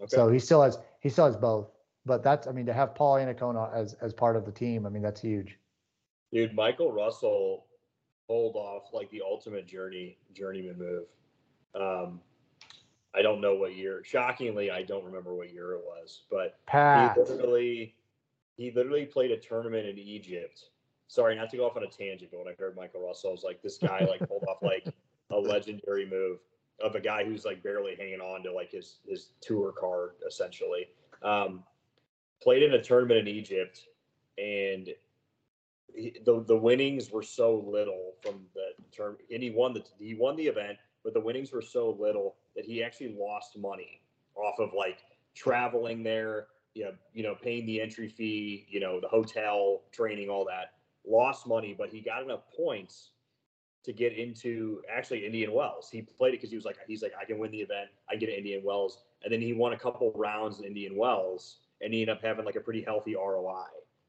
okay. 0.00 0.08
So 0.08 0.28
he 0.28 0.38
still 0.38 0.62
has 0.62 0.78
he 1.00 1.08
still 1.08 1.26
has 1.26 1.36
both. 1.36 1.71
But 2.04 2.22
that's 2.22 2.46
I 2.46 2.52
mean 2.52 2.66
to 2.66 2.72
have 2.72 2.94
Paul 2.94 3.14
Annacone 3.16 3.72
as 3.74 3.94
as 3.94 4.12
part 4.12 4.36
of 4.36 4.44
the 4.44 4.52
team, 4.52 4.86
I 4.86 4.88
mean 4.88 5.02
that's 5.02 5.20
huge. 5.20 5.58
Dude, 6.32 6.54
Michael 6.54 6.92
Russell 6.92 7.66
pulled 8.26 8.56
off 8.56 8.84
like 8.92 9.10
the 9.10 9.22
ultimate 9.24 9.66
journey 9.66 10.18
journeyman 10.34 10.78
move. 10.78 11.06
Um, 11.74 12.20
I 13.14 13.22
don't 13.22 13.40
know 13.40 13.54
what 13.54 13.76
year. 13.76 14.02
Shockingly, 14.04 14.70
I 14.70 14.82
don't 14.82 15.04
remember 15.04 15.34
what 15.34 15.52
year 15.52 15.72
it 15.72 15.82
was, 15.84 16.22
but 16.30 16.58
Pat. 16.66 17.14
he 17.14 17.20
literally 17.20 17.94
he 18.56 18.70
literally 18.70 19.04
played 19.04 19.30
a 19.30 19.36
tournament 19.36 19.86
in 19.86 19.98
Egypt. 19.98 20.64
Sorry, 21.08 21.36
not 21.36 21.50
to 21.50 21.58
go 21.58 21.66
off 21.66 21.76
on 21.76 21.82
a 21.82 21.88
tangent, 21.88 22.30
but 22.30 22.38
when 22.38 22.48
I 22.48 22.54
heard 22.58 22.74
Michael 22.74 23.06
Russell, 23.06 23.30
I 23.30 23.32
was 23.32 23.42
like, 23.42 23.62
this 23.62 23.76
guy 23.76 24.06
like 24.08 24.26
pulled 24.26 24.44
off 24.48 24.62
like 24.62 24.86
a 25.30 25.36
legendary 25.38 26.08
move 26.08 26.38
of 26.82 26.94
a 26.94 27.00
guy 27.00 27.24
who's 27.24 27.44
like 27.44 27.62
barely 27.62 27.94
hanging 27.96 28.20
on 28.20 28.42
to 28.44 28.52
like 28.52 28.70
his 28.72 28.98
his 29.06 29.32
tour 29.40 29.72
card 29.78 30.12
essentially. 30.26 30.86
Um, 31.22 31.64
played 32.42 32.62
in 32.62 32.74
a 32.74 32.82
tournament 32.82 33.20
in 33.20 33.28
Egypt, 33.28 33.80
and 34.38 34.88
he, 35.94 36.16
the 36.24 36.42
the 36.46 36.56
winnings 36.56 37.10
were 37.10 37.22
so 37.22 37.64
little 37.66 38.14
from 38.22 38.46
the 38.54 38.72
term, 38.94 39.16
and 39.32 39.42
he 39.42 39.50
won 39.50 39.72
the 39.72 39.82
he 39.98 40.14
won 40.14 40.36
the 40.36 40.46
event, 40.46 40.78
but 41.04 41.14
the 41.14 41.20
winnings 41.20 41.52
were 41.52 41.62
so 41.62 41.96
little 41.98 42.36
that 42.56 42.64
he 42.64 42.82
actually 42.82 43.16
lost 43.18 43.56
money 43.56 44.00
off 44.34 44.58
of 44.58 44.70
like 44.76 44.98
traveling 45.34 46.02
there, 46.02 46.46
you 46.74 46.84
know, 46.84 46.92
you 47.12 47.22
know, 47.22 47.34
paying 47.34 47.66
the 47.66 47.80
entry 47.80 48.08
fee, 48.08 48.66
you 48.68 48.80
know, 48.80 49.00
the 49.00 49.08
hotel, 49.08 49.82
training, 49.92 50.28
all 50.28 50.44
that. 50.44 50.72
Lost 51.06 51.46
money, 51.46 51.74
but 51.76 51.88
he 51.88 52.00
got 52.00 52.22
enough 52.22 52.42
points 52.56 53.10
to 53.84 53.92
get 53.92 54.12
into 54.12 54.80
actually 54.94 55.26
Indian 55.26 55.52
Wells. 55.52 55.88
He 55.90 56.02
played 56.02 56.34
it 56.34 56.38
because 56.38 56.50
he 56.50 56.56
was 56.56 56.64
like, 56.64 56.76
he's 56.86 57.02
like, 57.02 57.12
I 57.20 57.24
can 57.24 57.38
win 57.38 57.50
the 57.50 57.58
event, 57.58 57.88
I 58.08 58.16
get 58.16 58.28
Indian 58.28 58.62
Wells, 58.62 58.98
and 59.24 59.32
then 59.32 59.40
he 59.40 59.52
won 59.52 59.72
a 59.72 59.78
couple 59.78 60.12
rounds 60.14 60.60
in 60.60 60.64
Indian 60.64 60.96
Wells, 60.96 61.58
and 61.82 61.92
he 61.92 62.02
ended 62.02 62.16
up 62.16 62.22
having 62.22 62.44
like 62.44 62.56
a 62.56 62.60
pretty 62.60 62.82
healthy 62.82 63.14
ROI 63.14 63.64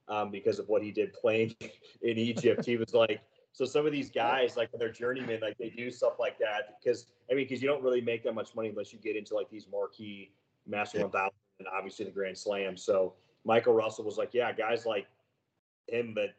um, 0.08 0.32
because 0.32 0.60
of 0.60 0.68
what 0.70 0.82
he 0.84 0.92
did 0.92 1.14
playing 1.14 1.56
in 2.02 2.18
Egypt. 2.18 2.66
he 2.66 2.78
was 2.78 2.94
like, 2.94 3.22
so 3.52 3.66
some 3.66 3.86
of 3.86 3.92
these 3.92 4.10
guys, 4.10 4.58
like 4.58 4.70
they're 4.74 4.92
journeymen, 4.92 5.40
like 5.42 5.58
they 5.58 5.70
do 5.70 5.92
stuff 5.92 6.14
like 6.20 6.40
that 6.40 6.80
because 6.80 7.08
I 7.32 7.36
mean, 7.36 7.46
because 7.46 7.62
you 7.62 7.68
don't 7.68 7.84
really 7.84 8.02
make 8.02 8.24
that 8.24 8.34
much 8.34 8.56
money 8.56 8.70
unless 8.70 8.92
you 8.92 9.00
get 9.00 9.16
into 9.16 9.36
like 9.36 9.50
these 9.50 9.68
marquee 9.72 10.32
Master 10.66 11.00
Yeah. 11.00 11.06
1000 11.06 11.32
and 11.60 11.68
obviously 11.68 12.06
the 12.06 12.12
Grand 12.12 12.38
Slam. 12.38 12.76
So 12.76 13.14
Michael 13.46 13.74
Russell 13.74 14.06
was 14.06 14.18
like, 14.18 14.34
yeah, 14.34 14.52
guys 14.52 14.86
like 14.86 15.08
him 15.88 16.16
that 16.16 16.30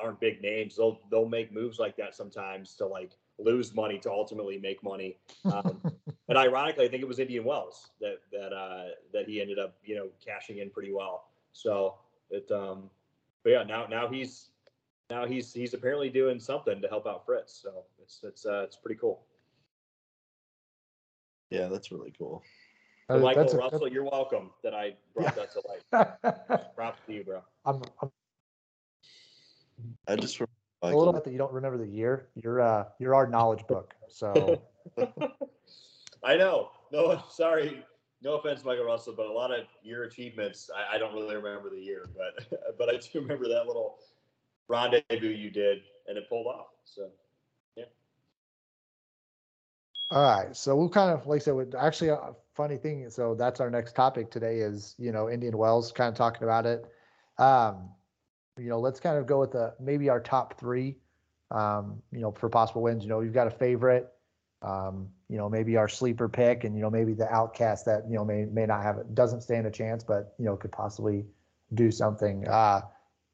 aren't 0.00 0.20
big 0.20 0.42
names, 0.42 0.76
they'll 0.76 1.00
they'll 1.10 1.28
make 1.28 1.52
moves 1.52 1.78
like 1.78 1.96
that 1.96 2.14
sometimes 2.14 2.74
to 2.74 2.86
like 2.86 3.12
lose 3.38 3.74
money 3.74 3.98
to 3.98 4.10
ultimately 4.10 4.58
make 4.58 4.82
money. 4.84 5.16
Um, 5.44 5.80
and 6.28 6.38
ironically, 6.38 6.84
I 6.84 6.88
think 6.88 7.02
it 7.02 7.08
was 7.08 7.18
Indian 7.18 7.44
Wells 7.44 7.90
that 8.00 8.18
that 8.32 8.52
uh, 8.52 8.88
that 9.20 9.28
he 9.30 9.40
ended 9.40 9.58
up 9.58 9.76
you 9.84 9.94
know 9.94 10.08
cashing 10.24 10.58
in 10.58 10.70
pretty 10.70 10.92
well. 10.92 11.28
So 11.52 11.96
it, 12.30 12.50
um, 12.50 12.88
but 13.44 13.50
yeah, 13.50 13.62
now 13.64 13.86
now 13.86 14.08
he's 14.08 14.48
now 15.10 15.26
he's 15.26 15.52
he's 15.52 15.74
apparently 15.74 16.08
doing 16.08 16.40
something 16.40 16.80
to 16.80 16.88
help 16.88 17.06
out 17.06 17.26
Fritz. 17.26 17.52
So 17.62 17.84
it's 18.02 18.20
it's 18.22 18.46
uh, 18.46 18.62
it's 18.64 18.76
pretty 18.76 18.98
cool. 18.98 19.22
Yeah, 21.50 21.68
that's 21.68 21.90
really 21.92 22.12
cool. 22.16 22.42
That 23.08 23.14
So 23.14 23.18
is- 23.18 23.24
Michael 23.24 23.42
that's 23.42 23.54
a- 23.54 23.58
Russell, 23.58 23.88
you're 23.88 24.04
welcome 24.04 24.50
that 24.62 24.72
I 24.74 24.94
brought 25.14 25.34
that 25.36 25.52
to 25.52 25.62
light. 25.68 25.82
that's- 26.22 26.66
Props 26.74 27.00
to 27.06 27.12
you, 27.12 27.24
bro. 27.24 27.42
I'm, 27.66 27.82
I'm 28.00 28.10
I 30.08 30.16
just 30.16 30.38
remember 30.40 30.50
a 30.82 30.96
little 30.96 31.12
bit 31.12 31.24
that 31.24 31.32
you 31.32 31.38
don't 31.38 31.52
remember 31.52 31.76
the 31.78 31.86
year. 31.88 32.28
You're 32.36 32.60
uh 32.60 32.84
you're 32.98 33.14
our 33.14 33.26
knowledge 33.26 33.66
book. 33.66 33.94
So 34.08 34.62
I 36.24 36.36
know. 36.36 36.70
No, 36.92 37.20
sorry. 37.30 37.84
No 38.22 38.34
offense, 38.34 38.64
Michael 38.64 38.84
Russell, 38.84 39.14
but 39.16 39.26
a 39.26 39.32
lot 39.32 39.50
of 39.50 39.64
your 39.82 40.04
achievements, 40.04 40.70
I, 40.74 40.96
I 40.96 40.98
don't 40.98 41.14
really 41.14 41.36
remember 41.36 41.70
the 41.70 41.80
year, 41.80 42.10
but 42.16 42.60
but 42.78 42.88
I 42.88 42.98
do 42.98 43.20
remember 43.20 43.48
that 43.48 43.66
little 43.66 43.98
rendezvous 44.68 45.28
you 45.28 45.50
did, 45.50 45.80
and 46.06 46.18
it 46.18 46.28
pulled 46.28 46.46
off. 46.46 46.66
So 46.84 47.10
yeah. 47.76 47.84
all 50.10 50.22
right. 50.22 50.54
So 50.54 50.76
we'll 50.76 50.90
kind 50.90 51.10
of 51.10 51.26
like 51.26 51.40
I 51.40 51.44
said, 51.44 51.54
with- 51.54 51.74
actually 51.74 52.10
a 52.10 52.34
funny 52.54 52.76
thing. 52.76 53.08
So 53.10 53.34
that's 53.34 53.60
our 53.60 53.70
next 53.70 53.94
topic 53.94 54.30
today 54.30 54.58
is 54.58 54.94
you 54.98 55.12
know 55.12 55.30
Indian 55.30 55.56
Wells, 55.56 55.90
kind 55.92 56.08
of 56.08 56.14
talking 56.14 56.42
about 56.42 56.66
it. 56.66 56.84
Um, 57.38 57.90
you 58.58 58.68
know, 58.68 58.80
let's 58.80 59.00
kind 59.00 59.16
of 59.16 59.26
go 59.26 59.40
with 59.40 59.52
the 59.52 59.74
maybe 59.80 60.10
our 60.10 60.20
top 60.20 60.58
three. 60.58 60.98
Um, 61.50 62.02
you 62.12 62.20
know, 62.20 62.30
for 62.32 62.48
possible 62.48 62.82
wins. 62.82 63.02
You 63.02 63.08
know, 63.08 63.20
you've 63.20 63.34
got 63.34 63.46
a 63.46 63.50
favorite. 63.50 64.12
Um, 64.62 65.08
you 65.28 65.38
know, 65.38 65.48
maybe 65.48 65.76
our 65.76 65.88
sleeper 65.88 66.28
pick, 66.28 66.64
and 66.64 66.74
you 66.74 66.82
know, 66.82 66.90
maybe 66.90 67.14
the 67.14 67.28
outcast 67.32 67.86
that 67.86 68.04
you 68.08 68.16
know 68.16 68.24
may 68.24 68.44
may 68.44 68.66
not 68.66 68.82
have 68.82 68.98
it 68.98 69.14
doesn't 69.14 69.42
stand 69.42 69.66
a 69.66 69.70
chance, 69.70 70.04
but 70.04 70.34
you 70.38 70.44
know, 70.44 70.56
could 70.56 70.72
possibly 70.72 71.24
do 71.74 71.90
something. 71.90 72.46
Uh, 72.46 72.82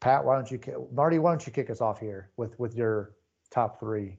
Pat, 0.01 0.25
why 0.25 0.35
don't 0.35 0.51
you, 0.51 0.89
Marty, 0.93 1.19
why 1.19 1.33
don't 1.33 1.47
you 1.47 1.53
kick 1.53 1.71
us 1.71 1.81
off 1.81 1.99
here 1.99 2.31
with 2.37 2.59
with 2.59 2.75
your 2.75 3.15
top 3.51 3.81
three? 3.81 4.19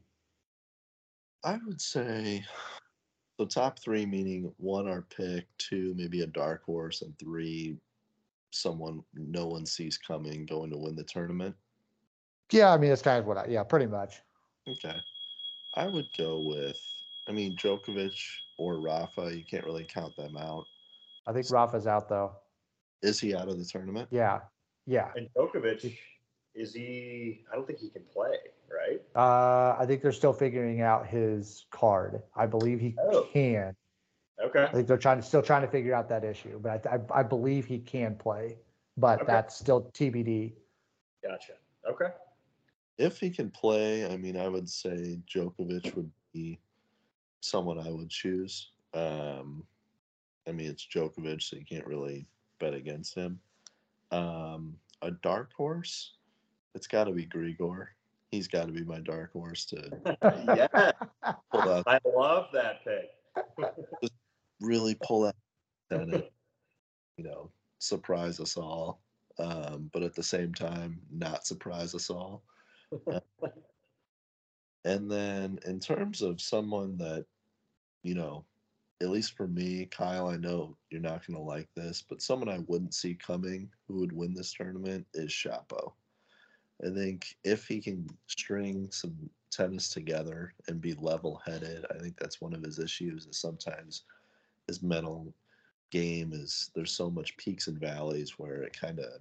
I 1.44 1.60
would 1.66 1.80
say 1.80 2.44
the 3.38 3.46
top 3.46 3.80
three 3.80 4.06
meaning 4.06 4.52
one 4.58 4.88
our 4.88 5.04
pick, 5.04 5.46
two 5.58 5.94
maybe 5.96 6.22
a 6.22 6.28
dark 6.28 6.66
horse, 6.66 7.04
and 7.04 7.18
three 7.20 7.78
someone 8.52 9.02
no 9.14 9.46
one 9.46 9.66
sees 9.66 9.98
coming 9.98 10.46
going 10.46 10.72
to 10.72 10.78
win 10.78 10.96
the 10.96 11.04
tournament. 11.04 11.56
Yeah, 12.52 12.74
I 12.74 12.78
mean, 12.78 12.92
it's 12.92 13.02
kind 13.02 13.20
of 13.20 13.26
what 13.26 13.38
I, 13.38 13.46
yeah, 13.48 13.64
pretty 13.64 13.86
much. 13.88 14.22
Okay. 14.68 14.96
I 15.76 15.86
would 15.88 16.08
go 16.18 16.42
with 16.46 16.78
I 17.28 17.32
mean 17.32 17.56
Djokovic 17.56 18.18
or 18.58 18.80
Rafa, 18.80 19.36
you 19.36 19.44
can't 19.44 19.66
really 19.66 19.84
count 19.84 20.16
them 20.16 20.38
out. 20.38 20.66
I 21.26 21.34
think 21.34 21.48
Rafa's 21.52 21.88
out 21.88 22.08
though. 22.10 22.32
Is 23.02 23.20
he 23.20 23.36
out 23.36 23.50
of 23.50 23.58
the 23.60 23.66
tournament? 23.66 24.08
Yeah, 24.12 24.40
yeah. 24.86 25.12
And 25.16 25.28
Djokovic, 25.38 25.98
is 26.56 26.74
he? 26.74 27.44
I 27.52 27.56
don't 27.56 27.68
think 27.68 27.80
he 27.80 27.90
can 27.90 28.04
play, 28.14 28.38
right? 28.72 29.02
Uh, 29.16 29.76
I 29.80 29.86
think 29.86 30.02
they're 30.02 30.12
still 30.12 30.34
figuring 30.34 30.82
out 30.82 31.06
his 31.06 31.66
card. 31.70 32.22
I 32.36 32.46
believe 32.48 32.80
he 32.80 32.96
Oh. 33.12 33.28
can. 33.34 33.76
Okay. 34.44 34.64
I 34.64 34.72
think 34.72 34.88
they're 34.88 34.98
trying 34.98 35.18
to 35.18 35.24
still 35.24 35.42
trying 35.42 35.64
to 35.64 35.68
figure 35.68 35.94
out 35.94 36.10
that 36.10 36.24
issue, 36.24 36.60
but 36.60 36.86
I, 36.88 36.96
I, 36.96 37.20
I 37.20 37.24
believe 37.24 37.66
he 37.66 37.80
can 37.80 38.16
play, 38.16 38.58
but 38.96 39.22
Okay. 39.22 39.32
that's 39.32 39.58
still 39.58 39.92
TBD. 39.94 40.54
Gotcha. 41.24 41.54
Okay. 41.90 42.10
If 42.98 43.20
he 43.20 43.30
can 43.30 43.50
play, 43.52 44.06
I 44.12 44.18
mean, 44.18 44.38
I 44.38 44.48
would 44.48 44.70
say 44.70 45.20
Djokovic 45.28 45.96
would 45.96 46.12
be 46.34 46.60
someone 47.42 47.80
I 47.80 47.92
would 47.92 48.10
choose. 48.10 48.72
Um, 48.94 49.64
I 50.48 50.52
mean, 50.52 50.70
it's 50.70 50.86
Djokovic, 50.86 51.42
so 51.42 51.58
you 51.58 51.66
can't 51.66 51.86
really 51.86 52.28
bet 52.60 52.74
against 52.74 53.16
him. 53.16 53.40
Um, 54.12 54.76
a 55.02 55.12
dark 55.12 55.52
horse, 55.54 56.14
it's 56.74 56.88
got 56.88 57.06
to 57.06 57.12
be 57.12 57.26
Grigor. 57.26 57.88
He's 58.32 58.48
got 58.48 58.68
to 58.68 58.72
be 58.72 58.84
my 58.84 59.00
dark 59.00 59.32
horse 59.34 59.66
to 59.66 59.90
yeah. 60.24 60.92
I 61.54 62.00
love 62.06 62.48
that 62.54 62.84
pick. 62.84 63.12
Just 64.02 64.14
really 64.62 64.98
pull 65.04 65.28
out, 65.28 65.36
and 65.92 66.24
you 67.18 67.24
know, 67.24 67.50
surprise 67.80 68.40
us 68.40 68.58
all. 68.58 69.02
Um, 69.40 69.90
but 69.94 70.04
at 70.04 70.16
the 70.16 70.24
same 70.24 70.54
time, 70.54 71.00
not 71.12 71.46
surprise 71.46 71.94
us 71.94 72.10
all. 72.10 72.44
Uh, 73.12 73.20
and 74.88 75.12
then 75.12 75.60
in 75.66 75.82
terms 75.82 76.22
of 76.22 76.40
someone 76.40 76.98
that, 76.98 77.26
you 78.04 78.16
know, 78.16 78.46
at 79.02 79.10
least 79.10 79.36
for 79.36 79.46
me, 79.46 79.86
Kyle, 79.92 80.30
I 80.30 80.38
know 80.38 80.78
you're 80.90 81.02
not 81.02 81.28
going 81.28 81.38
to 81.38 81.44
like 81.44 81.68
this, 81.76 82.02
but 82.08 82.22
someone 82.22 82.48
I 82.48 82.60
wouldn't 82.68 82.94
see 82.94 83.14
coming 83.14 83.70
who 83.86 84.00
would 84.00 84.14
win 84.14 84.34
this 84.34 84.54
tournament 84.54 85.06
is 85.14 85.30
Shapo. 85.30 85.92
I 86.86 86.90
think 86.90 87.36
if 87.44 87.68
he 87.68 87.82
can 87.82 88.08
string 88.28 88.88
some 88.90 89.14
tennis 89.52 89.90
together 89.90 90.54
and 90.70 90.80
be 90.80 90.94
level 90.94 91.42
headed, 91.46 91.86
I 91.94 92.00
think 92.00 92.18
that's 92.18 92.40
one 92.40 92.54
of 92.54 92.64
his 92.64 92.80
issues 92.80 93.26
is 93.26 93.38
sometimes 93.38 94.04
his 94.68 94.82
mental 94.82 95.34
game 95.92 96.32
is 96.34 96.72
there's 96.76 96.92
so 96.92 97.10
much 97.10 97.36
peaks 97.36 97.68
and 97.68 97.78
valleys 97.78 98.40
where 98.40 98.64
it 98.64 98.80
kind 98.80 99.00
of 99.00 99.20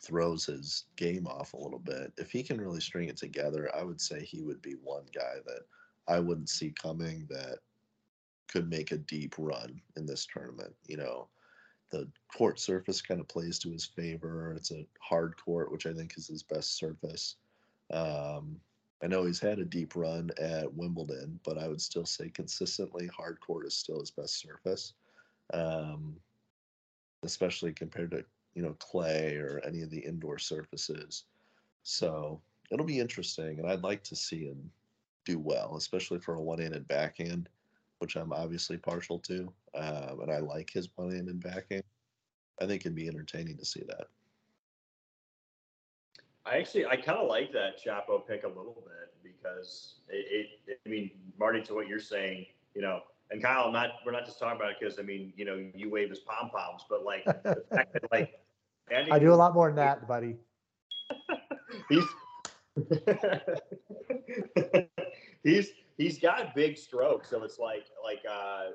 throws 0.00 0.46
his 0.46 0.84
game 0.96 1.26
off 1.26 1.52
a 1.52 1.58
little 1.58 1.78
bit. 1.78 2.12
If 2.16 2.30
he 2.30 2.42
can 2.42 2.60
really 2.60 2.80
string 2.80 3.08
it 3.08 3.16
together, 3.16 3.70
I 3.74 3.84
would 3.84 4.00
say 4.00 4.24
he 4.24 4.42
would 4.42 4.62
be 4.62 4.76
one 4.82 5.04
guy 5.14 5.36
that 5.46 5.62
I 6.08 6.20
wouldn't 6.20 6.48
see 6.48 6.70
coming 6.70 7.26
that 7.28 7.58
could 8.48 8.68
make 8.68 8.92
a 8.92 8.98
deep 8.98 9.34
run 9.38 9.80
in 9.96 10.06
this 10.06 10.26
tournament. 10.26 10.74
You 10.86 10.96
know, 10.96 11.28
the 11.90 12.08
court 12.34 12.58
surface 12.58 13.00
kind 13.02 13.20
of 13.20 13.28
plays 13.28 13.58
to 13.60 13.70
his 13.70 13.84
favor. 13.84 14.52
It's 14.56 14.72
a 14.72 14.86
hard 15.00 15.34
court, 15.36 15.70
which 15.70 15.86
I 15.86 15.92
think 15.92 16.14
is 16.16 16.28
his 16.28 16.42
best 16.42 16.76
surface. 16.76 17.36
Um, 17.92 18.56
I 19.02 19.06
know 19.06 19.24
he's 19.24 19.40
had 19.40 19.58
a 19.58 19.64
deep 19.64 19.96
run 19.96 20.30
at 20.38 20.72
Wimbledon, 20.72 21.40
but 21.44 21.58
I 21.58 21.68
would 21.68 21.80
still 21.80 22.06
say 22.06 22.28
consistently 22.30 23.08
hard 23.08 23.40
court 23.40 23.66
is 23.66 23.74
still 23.76 24.00
his 24.00 24.10
best 24.10 24.38
surface, 24.40 24.94
um, 25.54 26.16
especially 27.22 27.72
compared 27.72 28.10
to 28.12 28.24
you 28.54 28.62
know 28.62 28.74
clay 28.78 29.36
or 29.36 29.60
any 29.66 29.82
of 29.82 29.90
the 29.90 29.98
indoor 29.98 30.38
surfaces. 30.38 31.24
So 31.82 32.40
it'll 32.70 32.86
be 32.86 33.00
interesting, 33.00 33.58
and 33.58 33.70
I'd 33.70 33.82
like 33.82 34.02
to 34.04 34.16
see 34.16 34.44
him 34.44 34.70
do 35.24 35.38
well, 35.38 35.76
especially 35.76 36.18
for 36.18 36.34
a 36.34 36.40
one-handed 36.40 36.86
backhand, 36.88 37.48
which 37.98 38.16
I'm 38.16 38.32
obviously 38.32 38.76
partial 38.76 39.18
to, 39.20 39.52
um, 39.74 40.20
and 40.22 40.30
I 40.30 40.38
like 40.38 40.70
his 40.70 40.88
one-handed 40.96 41.42
backhand. 41.42 41.84
I 42.60 42.66
think 42.66 42.82
it'd 42.82 42.94
be 42.94 43.08
entertaining 43.08 43.56
to 43.56 43.64
see 43.64 43.82
that. 43.88 44.08
I 46.46 46.56
actually, 46.56 46.86
I 46.86 46.96
kind 46.96 47.18
of 47.18 47.28
like 47.28 47.52
that 47.52 47.82
Shapo 47.82 48.26
pick 48.26 48.44
a 48.44 48.48
little 48.48 48.82
bit 48.84 49.14
because 49.22 49.96
it, 50.08 50.48
it, 50.66 50.80
I 50.84 50.88
mean, 50.88 51.10
Marty, 51.38 51.62
to 51.62 51.74
what 51.74 51.86
you're 51.86 52.00
saying, 52.00 52.46
you 52.74 52.82
know, 52.82 53.00
and 53.30 53.42
Kyle, 53.42 53.70
not, 53.70 53.90
we're 54.04 54.12
not 54.12 54.26
just 54.26 54.38
talking 54.38 54.56
about 54.56 54.70
it 54.72 54.76
because, 54.80 54.98
I 54.98 55.02
mean, 55.02 55.32
you 55.36 55.44
know, 55.44 55.64
you 55.74 55.88
wave 55.88 56.10
his 56.10 56.18
pom 56.18 56.50
poms, 56.50 56.84
but 56.88 57.04
like 57.04 57.24
the 57.24 57.62
fact 57.72 57.92
that 57.92 58.10
like, 58.10 58.40
Andy, 58.90 59.12
I 59.12 59.18
do 59.18 59.32
a 59.32 59.36
lot 59.36 59.54
more 59.54 59.68
than 59.68 59.76
that, 59.76 60.08
buddy. 60.08 60.36
he's, 61.88 62.04
he's, 65.44 65.70
he's 65.96 66.18
got 66.18 66.54
big 66.54 66.76
strokes. 66.76 67.30
So 67.30 67.44
it's 67.44 67.58
like, 67.58 67.86
like, 68.02 68.20
uh, 68.28 68.70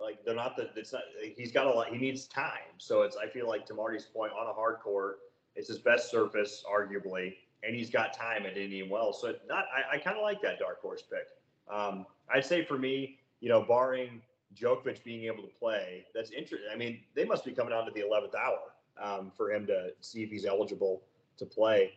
like 0.00 0.24
they're 0.24 0.34
not 0.34 0.56
the, 0.56 0.68
it's 0.74 0.92
not, 0.92 1.02
he's 1.36 1.52
got 1.52 1.66
a 1.66 1.70
lot, 1.70 1.88
he 1.88 1.98
needs 1.98 2.26
time. 2.26 2.74
So 2.78 3.02
it's, 3.02 3.16
I 3.16 3.28
feel 3.28 3.46
like 3.46 3.66
to 3.66 3.74
Marty's 3.74 4.04
point 4.04 4.32
on 4.32 4.48
a 4.48 4.52
hard 4.52 4.80
court, 4.80 5.18
it's 5.54 5.68
his 5.68 5.78
best 5.78 6.10
surface, 6.10 6.64
arguably, 6.68 7.34
and 7.62 7.76
he's 7.76 7.90
got 7.90 8.12
time 8.12 8.46
at 8.46 8.56
Indian 8.56 8.88
Wells. 8.88 9.20
So 9.20 9.34
not, 9.48 9.66
I, 9.72 9.96
I 9.96 9.98
kind 9.98 10.16
of 10.16 10.22
like 10.22 10.42
that 10.42 10.58
dark 10.58 10.80
horse 10.80 11.02
pick. 11.02 11.28
Um, 11.72 12.04
I'd 12.34 12.44
say 12.44 12.64
for 12.64 12.78
me, 12.78 13.20
you 13.42 13.48
know, 13.48 13.60
barring 13.60 14.22
Djokovic 14.56 15.02
being 15.04 15.24
able 15.24 15.42
to 15.42 15.50
play, 15.58 16.06
that's 16.14 16.30
interesting. 16.30 16.70
I 16.72 16.76
mean, 16.76 17.00
they 17.14 17.24
must 17.24 17.44
be 17.44 17.50
coming 17.50 17.74
on 17.74 17.84
to 17.84 17.90
the 17.90 18.00
11th 18.00 18.34
hour 18.34 18.60
um, 19.02 19.32
for 19.36 19.52
him 19.52 19.66
to 19.66 19.90
see 20.00 20.22
if 20.22 20.30
he's 20.30 20.46
eligible 20.46 21.02
to 21.38 21.44
play. 21.44 21.92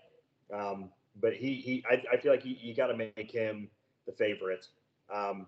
Um, 0.52 0.90
but 1.22 1.34
he, 1.34 1.56
he, 1.56 1.86
I, 1.90 2.02
I 2.12 2.18
feel 2.18 2.32
like 2.32 2.44
you 2.44 2.74
got 2.74 2.88
to 2.88 2.98
make 2.98 3.32
him 3.32 3.70
the 4.08 4.12
favorite. 4.12 4.68
Um, 5.14 5.48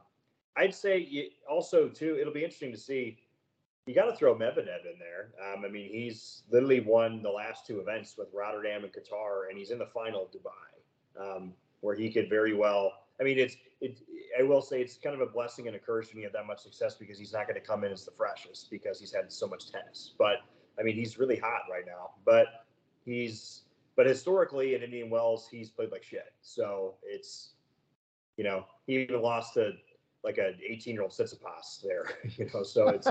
I'd 0.55 0.73
say 0.73 0.99
you, 0.99 1.29
also 1.49 1.89
too, 1.89 2.17
it'll 2.21 2.33
be 2.33 2.43
interesting 2.43 2.71
to 2.71 2.77
see 2.77 3.17
you 3.88 3.95
got 3.95 4.05
to 4.05 4.15
throw 4.15 4.36
Medvedev 4.36 4.86
in 4.86 4.99
there. 4.99 5.31
Um, 5.41 5.63
I 5.65 5.69
mean, 5.69 5.89
he's 5.89 6.43
literally 6.51 6.81
won 6.81 7.23
the 7.23 7.29
last 7.29 7.65
two 7.65 7.79
events 7.79 8.15
with 8.17 8.27
Rotterdam 8.33 8.83
and 8.83 8.93
Qatar, 8.93 9.49
and 9.49 9.57
he's 9.57 9.71
in 9.71 9.79
the 9.79 9.88
final 9.88 10.23
of 10.23 10.31
Dubai, 10.31 11.38
um, 11.38 11.53
where 11.81 11.95
he 11.95 12.12
could 12.12 12.29
very 12.29 12.53
well. 12.53 12.91
I 13.19 13.23
mean, 13.23 13.39
it's 13.39 13.58
it. 13.82 13.99
I 14.38 14.43
will 14.43 14.62
say 14.62 14.82
it's 14.82 14.97
kind 14.97 15.15
of 15.15 15.21
a 15.21 15.32
blessing 15.32 15.67
and 15.67 15.75
a 15.75 15.80
curse 15.80 16.10
when 16.10 16.17
you 16.17 16.23
have 16.25 16.34
that 16.34 16.45
much 16.45 16.62
success 16.62 16.95
because 16.95 17.17
he's 17.17 17.34
not 17.34 17.47
going 17.47 17.60
to 17.60 17.65
come 17.65 17.84
in 17.84 17.91
as 17.91 18.06
the 18.06 18.12
freshest 18.12 18.69
because 18.69 18.99
he's 18.99 19.13
had 19.13 19.32
so 19.32 19.47
much 19.47 19.71
tennis. 19.71 20.13
But 20.17 20.38
I 20.80 20.84
mean, 20.84 20.95
he's 20.95 21.17
really 21.17 21.38
hot 21.38 21.62
right 21.71 21.86
now. 21.86 22.12
But 22.25 22.47
he's 23.06 23.63
but 23.95 24.06
historically 24.06 24.75
at 24.75 24.84
Indian 24.84 25.10
Wells, 25.10 25.47
he's 25.49 25.69
played 25.69 25.91
like 25.91 26.03
shit. 26.03 26.34
So 26.41 26.95
it's 27.03 27.53
you 28.38 28.43
know 28.43 28.65
he 28.86 28.99
even 29.01 29.21
lost 29.21 29.56
to 29.56 29.71
like 30.23 30.38
an 30.38 30.56
18 30.67 30.93
year 30.93 31.03
old 31.03 31.12
Tsitsipas 31.12 31.82
there, 31.84 32.06
you 32.38 32.49
know. 32.53 32.63
So 32.63 32.89
it's 32.89 33.08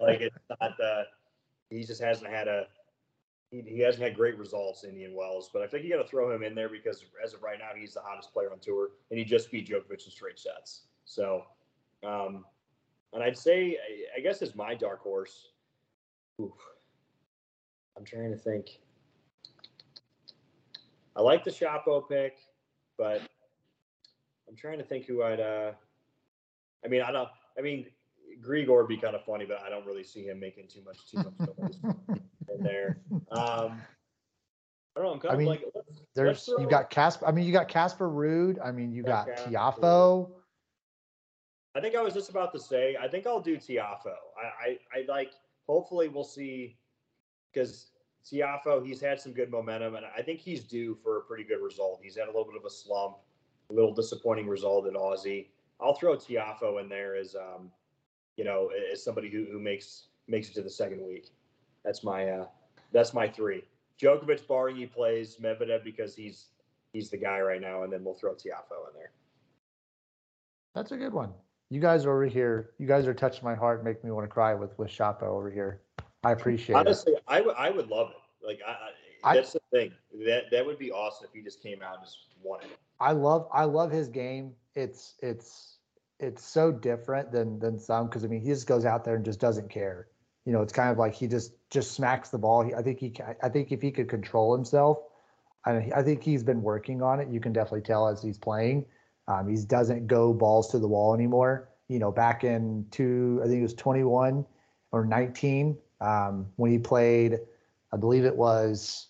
like 0.00 0.20
it's 0.20 0.36
not 0.60 0.72
uh 0.80 1.02
he 1.70 1.82
just 1.84 2.00
hasn't 2.00 2.30
had 2.30 2.46
a 2.46 2.66
he, 3.64 3.70
he 3.76 3.80
hasn't 3.80 4.02
had 4.02 4.14
great 4.14 4.38
results 4.38 4.84
in 4.84 4.90
Indian 4.90 5.14
Wells, 5.14 5.50
but 5.52 5.62
I 5.62 5.66
think 5.66 5.84
you 5.84 5.90
got 5.90 6.02
to 6.02 6.08
throw 6.08 6.34
him 6.34 6.42
in 6.42 6.54
there 6.54 6.68
because 6.68 7.04
as 7.22 7.34
of 7.34 7.42
right 7.42 7.58
now 7.58 7.70
he's 7.76 7.94
the 7.94 8.00
hottest 8.00 8.32
player 8.32 8.50
on 8.52 8.58
tour 8.58 8.90
and 9.10 9.18
he 9.18 9.24
just 9.24 9.50
beat 9.50 9.68
Djokovic 9.68 10.04
in 10.04 10.10
straight 10.10 10.38
sets. 10.38 10.82
So 11.04 11.44
um 12.06 12.44
and 13.12 13.22
I'd 13.22 13.38
say 13.38 13.76
I, 13.76 14.18
I 14.18 14.20
guess 14.20 14.42
is 14.42 14.54
my 14.54 14.74
dark 14.74 15.00
horse. 15.00 15.48
Oof. 16.40 16.52
I'm 17.96 18.04
trying 18.04 18.30
to 18.30 18.36
think. 18.36 18.78
I 21.14 21.22
like 21.22 21.44
the 21.44 21.50
Shapo 21.50 22.06
pick, 22.06 22.36
but 22.98 23.22
I'm 24.46 24.56
trying 24.56 24.78
to 24.78 24.84
think 24.84 25.06
who 25.06 25.22
I'd 25.22 25.40
uh 25.40 25.72
I 26.84 26.88
mean 26.88 27.02
I 27.02 27.10
don't 27.10 27.28
I 27.58 27.62
mean 27.62 27.86
Grigor 28.42 28.76
would 28.76 28.88
be 28.88 28.98
kind 28.98 29.14
of 29.14 29.24
funny, 29.24 29.46
but 29.46 29.62
I 29.62 29.70
don't 29.70 29.86
really 29.86 30.04
see 30.04 30.24
him 30.24 30.38
making 30.38 30.68
too 30.68 30.82
much 30.84 31.10
too 31.10 31.18
much 31.18 31.48
noise 31.58 32.18
there. 32.62 33.00
Um, 33.30 33.80
I 34.96 35.00
don't 35.00 35.08
know. 35.08 35.12
I'm 35.12 35.20
kind 35.20 35.30
I 35.30 35.34
of 35.34 35.38
mean, 35.38 35.48
like 35.48 35.62
let's, 35.74 35.88
let's 35.88 36.00
There's 36.14 36.50
you 36.58 36.68
got 36.68 36.90
Casper. 36.90 37.26
I 37.26 37.32
mean, 37.32 37.44
you 37.44 37.52
got 37.52 37.68
Casper 37.68 38.08
Ruud. 38.08 38.58
I 38.64 38.72
mean, 38.72 38.92
you 38.92 39.02
got 39.02 39.26
Casper 39.26 39.50
Tiafoe. 39.50 40.30
I 41.74 41.80
think 41.80 41.94
I 41.94 42.00
was 42.00 42.14
just 42.14 42.30
about 42.30 42.52
to 42.54 42.60
say. 42.60 42.96
I 42.98 43.06
think 43.06 43.26
I'll 43.26 43.40
do 43.40 43.56
Tiafoe. 43.56 44.14
I 44.42 44.78
I, 44.94 45.00
I 45.00 45.04
like. 45.08 45.32
Hopefully, 45.68 46.08
we'll 46.08 46.24
see 46.24 46.78
because 47.52 47.90
Tiafoe 48.24 48.84
he's 48.84 49.00
had 49.00 49.20
some 49.20 49.32
good 49.32 49.50
momentum, 49.50 49.96
and 49.96 50.06
I 50.16 50.22
think 50.22 50.40
he's 50.40 50.64
due 50.64 50.94
for 51.02 51.18
a 51.18 51.20
pretty 51.22 51.44
good 51.44 51.62
result. 51.62 52.00
He's 52.02 52.16
had 52.16 52.24
a 52.24 52.30
little 52.30 52.46
bit 52.46 52.56
of 52.56 52.64
a 52.64 52.70
slump, 52.70 53.16
a 53.70 53.74
little 53.74 53.92
disappointing 53.92 54.48
result 54.48 54.86
in 54.86 54.94
Aussie. 54.94 55.48
I'll 55.80 55.94
throw 55.94 56.16
Tiafoe 56.16 56.80
in 56.80 56.88
there 56.88 57.16
as 57.16 57.34
um, 57.36 57.70
you 58.36 58.44
know, 58.44 58.70
as 58.92 59.04
somebody 59.04 59.30
who, 59.30 59.46
who 59.50 59.60
makes 59.60 60.08
makes 60.26 60.48
it 60.48 60.54
to 60.54 60.62
the 60.62 60.70
second 60.70 61.06
week. 61.06 61.30
That's 61.86 62.02
my 62.02 62.28
uh, 62.28 62.46
that's 62.92 63.14
my 63.14 63.28
three. 63.28 63.62
Djokovic, 64.02 64.46
barring 64.46 64.76
he 64.76 64.86
plays 64.86 65.36
Medvedev 65.36 65.84
because 65.84 66.14
he's 66.16 66.48
he's 66.92 67.08
the 67.10 67.16
guy 67.16 67.40
right 67.40 67.60
now, 67.60 67.84
and 67.84 67.92
then 67.92 68.04
we'll 68.04 68.14
throw 68.14 68.34
Tiafoe 68.34 68.88
in 68.90 68.94
there. 68.94 69.12
That's 70.74 70.90
a 70.90 70.96
good 70.96 71.12
one. 71.14 71.32
You 71.70 71.80
guys 71.80 72.04
are 72.04 72.10
over 72.12 72.26
here. 72.26 72.70
You 72.78 72.86
guys 72.86 73.06
are 73.06 73.14
touching 73.14 73.44
my 73.44 73.54
heart, 73.54 73.84
make 73.84 74.02
me 74.04 74.10
want 74.10 74.24
to 74.24 74.28
cry 74.28 74.52
with 74.54 74.76
with 74.78 74.88
Shapo 74.88 75.22
over 75.22 75.50
here. 75.50 75.80
I 76.24 76.32
appreciate 76.32 76.74
it. 76.74 76.78
Honestly, 76.78 77.14
I 77.28 77.40
would 77.40 77.54
I 77.56 77.70
would 77.70 77.88
love 77.88 78.10
it. 78.10 78.46
Like 78.46 78.60
I, 78.66 78.72
I, 78.72 79.30
I- 79.30 79.34
that's 79.34 79.52
the 79.52 79.60
thing. 79.70 79.92
That 80.26 80.50
that 80.50 80.66
would 80.66 80.78
be 80.78 80.90
awesome 80.90 81.28
if 81.28 81.34
he 81.34 81.40
just 81.40 81.62
came 81.62 81.82
out 81.82 81.98
and 81.98 82.04
just 82.04 82.18
won 82.42 82.60
it. 82.62 82.76
I 82.98 83.12
love 83.12 83.48
I 83.52 83.64
love 83.64 83.92
his 83.92 84.08
game. 84.08 84.54
It's 84.74 85.14
it's 85.22 85.78
it's 86.18 86.44
so 86.44 86.72
different 86.72 87.30
than 87.30 87.60
than 87.60 87.78
some 87.78 88.06
because 88.08 88.24
I 88.24 88.28
mean 88.28 88.40
he 88.40 88.48
just 88.48 88.66
goes 88.66 88.84
out 88.84 89.04
there 89.04 89.14
and 89.14 89.24
just 89.24 89.38
doesn't 89.40 89.70
care. 89.70 90.08
You 90.46 90.52
know, 90.52 90.62
it's 90.62 90.72
kind 90.72 90.90
of 90.90 90.96
like 90.96 91.14
he 91.14 91.26
just 91.26 91.52
just 91.68 91.92
smacks 91.92 92.30
the 92.30 92.38
ball. 92.38 92.62
He- 92.62 92.74
I 92.74 92.80
think 92.80 93.00
he 93.00 93.12
I 93.42 93.48
think 93.48 93.72
if 93.72 93.82
he 93.82 93.90
could 93.90 94.08
control 94.08 94.54
himself, 94.54 94.98
I 95.66 95.90
I 95.94 96.02
think 96.02 96.22
he's 96.22 96.42
been 96.42 96.62
working 96.62 97.02
on 97.02 97.20
it. 97.20 97.28
You 97.28 97.40
can 97.40 97.52
definitely 97.52 97.82
tell 97.82 98.08
as 98.08 98.22
he's 98.22 98.38
playing. 98.38 98.86
Um, 99.28 99.48
he 99.48 99.56
doesn't 99.66 100.06
go 100.06 100.32
balls 100.32 100.70
to 100.70 100.78
the 100.78 100.86
wall 100.86 101.12
anymore. 101.14 101.68
You 101.88 101.98
know, 101.98 102.12
back 102.12 102.44
in 102.44 102.86
two, 102.90 103.40
I 103.42 103.48
think 103.48 103.58
it 103.58 103.62
was 103.62 103.74
21 103.74 104.46
or 104.92 105.04
19 105.04 105.76
um, 106.00 106.46
when 106.56 106.70
he 106.70 106.78
played. 106.78 107.40
I 107.92 107.96
believe 107.96 108.24
it 108.24 108.36
was. 108.36 109.08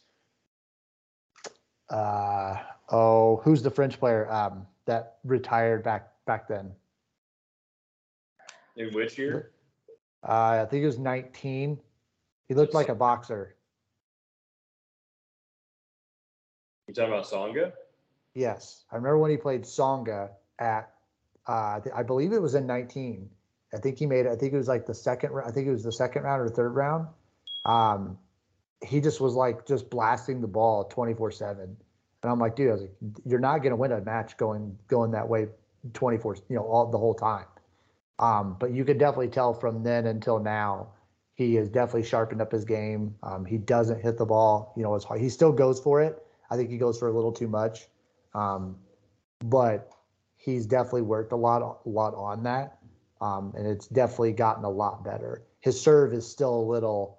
Uh, 1.90 2.57
oh, 2.90 3.37
who's 3.44 3.62
the 3.62 3.70
French 3.70 3.99
player 4.01 4.31
um, 4.33 4.66
that 4.87 5.18
retired 5.22 5.85
back 5.85 6.12
back 6.25 6.49
then? 6.49 6.72
In 8.77 8.92
which 8.92 9.18
year? 9.18 9.53
Uh, 10.26 10.62
I 10.62 10.66
think 10.68 10.80
he 10.80 10.86
was 10.86 10.98
19. 10.98 11.78
He 12.48 12.54
looked 12.54 12.74
like 12.74 12.88
a 12.88 12.94
boxer. 12.94 13.54
You 16.88 16.94
talking 16.94 17.12
about 17.12 17.24
Tsonga? 17.24 17.72
Yes, 18.34 18.84
I 18.90 18.96
remember 18.96 19.18
when 19.18 19.30
he 19.30 19.36
played 19.36 19.62
Tsonga 19.62 20.30
at. 20.58 20.90
Uh, 21.46 21.80
I 21.94 22.02
believe 22.02 22.32
it 22.32 22.42
was 22.42 22.56
in 22.56 22.66
19. 22.66 23.30
I 23.72 23.78
think 23.78 23.98
he 23.98 24.06
made. 24.06 24.26
it. 24.26 24.32
I 24.32 24.36
think 24.36 24.52
it 24.52 24.56
was 24.56 24.68
like 24.68 24.86
the 24.86 24.94
second. 24.94 25.30
I 25.44 25.50
think 25.50 25.68
it 25.68 25.72
was 25.72 25.84
the 25.84 25.92
second 25.92 26.22
round 26.22 26.42
or 26.42 26.48
third 26.48 26.74
round. 26.74 27.08
Um, 27.64 28.18
he 28.84 29.00
just 29.00 29.20
was 29.20 29.34
like 29.34 29.66
just 29.66 29.90
blasting 29.90 30.40
the 30.40 30.46
ball 30.48 30.84
24 30.84 31.30
seven, 31.30 31.76
and 32.22 32.32
I'm 32.32 32.38
like, 32.38 32.56
dude, 32.56 32.68
I 32.68 32.72
was 32.72 32.82
like, 32.82 32.94
you're 33.24 33.40
not 33.40 33.58
gonna 33.58 33.76
win 33.76 33.92
a 33.92 34.00
match 34.00 34.36
going 34.36 34.76
going 34.88 35.12
that 35.12 35.28
way 35.28 35.48
24. 35.92 36.36
You 36.48 36.56
know, 36.56 36.62
all 36.62 36.90
the 36.90 36.98
whole 36.98 37.14
time. 37.14 37.46
Um, 38.18 38.57
but 38.59 38.72
you 38.72 38.85
could 38.85 38.98
definitely 38.98 39.29
tell 39.29 39.52
from 39.52 39.83
then 39.83 40.07
until 40.07 40.38
now, 40.38 40.88
he 41.35 41.55
has 41.57 41.68
definitely 41.68 42.05
sharpened 42.05 42.40
up 42.40 42.50
his 42.50 42.64
game. 42.64 43.14
Um, 43.22 43.44
he 43.44 43.59
doesn't 43.59 44.00
hit 44.00 44.16
the 44.16 44.24
ball, 44.24 44.72
you 44.76 44.83
know, 44.83 44.94
as 44.94 45.05
hard. 45.05 45.20
He 45.20 45.29
still 45.29 45.52
goes 45.52 45.79
for 45.79 46.00
it. 46.00 46.24
I 46.50 46.57
think 46.57 46.70
he 46.70 46.79
goes 46.79 46.98
for 46.98 47.09
a 47.09 47.12
little 47.12 47.33
too 47.33 47.48
much. 47.48 47.88
Um, 48.35 48.76
but 49.40 49.92
he's 50.37 50.66
definitely 50.66 51.02
worked 51.02 51.33
a 51.33 51.37
lot, 51.37 51.81
a 51.85 51.88
lot 51.88 52.14
on 52.14 52.42
that. 52.44 52.79
Um, 53.20 53.52
and 53.57 53.66
it's 53.66 53.87
definitely 53.87 54.33
gotten 54.33 54.64
a 54.64 54.70
lot 54.70 55.05
better. 55.05 55.42
His 55.61 55.79
serve 55.79 56.14
is 56.14 56.26
still 56.26 56.55
a 56.55 56.66
little, 56.66 57.18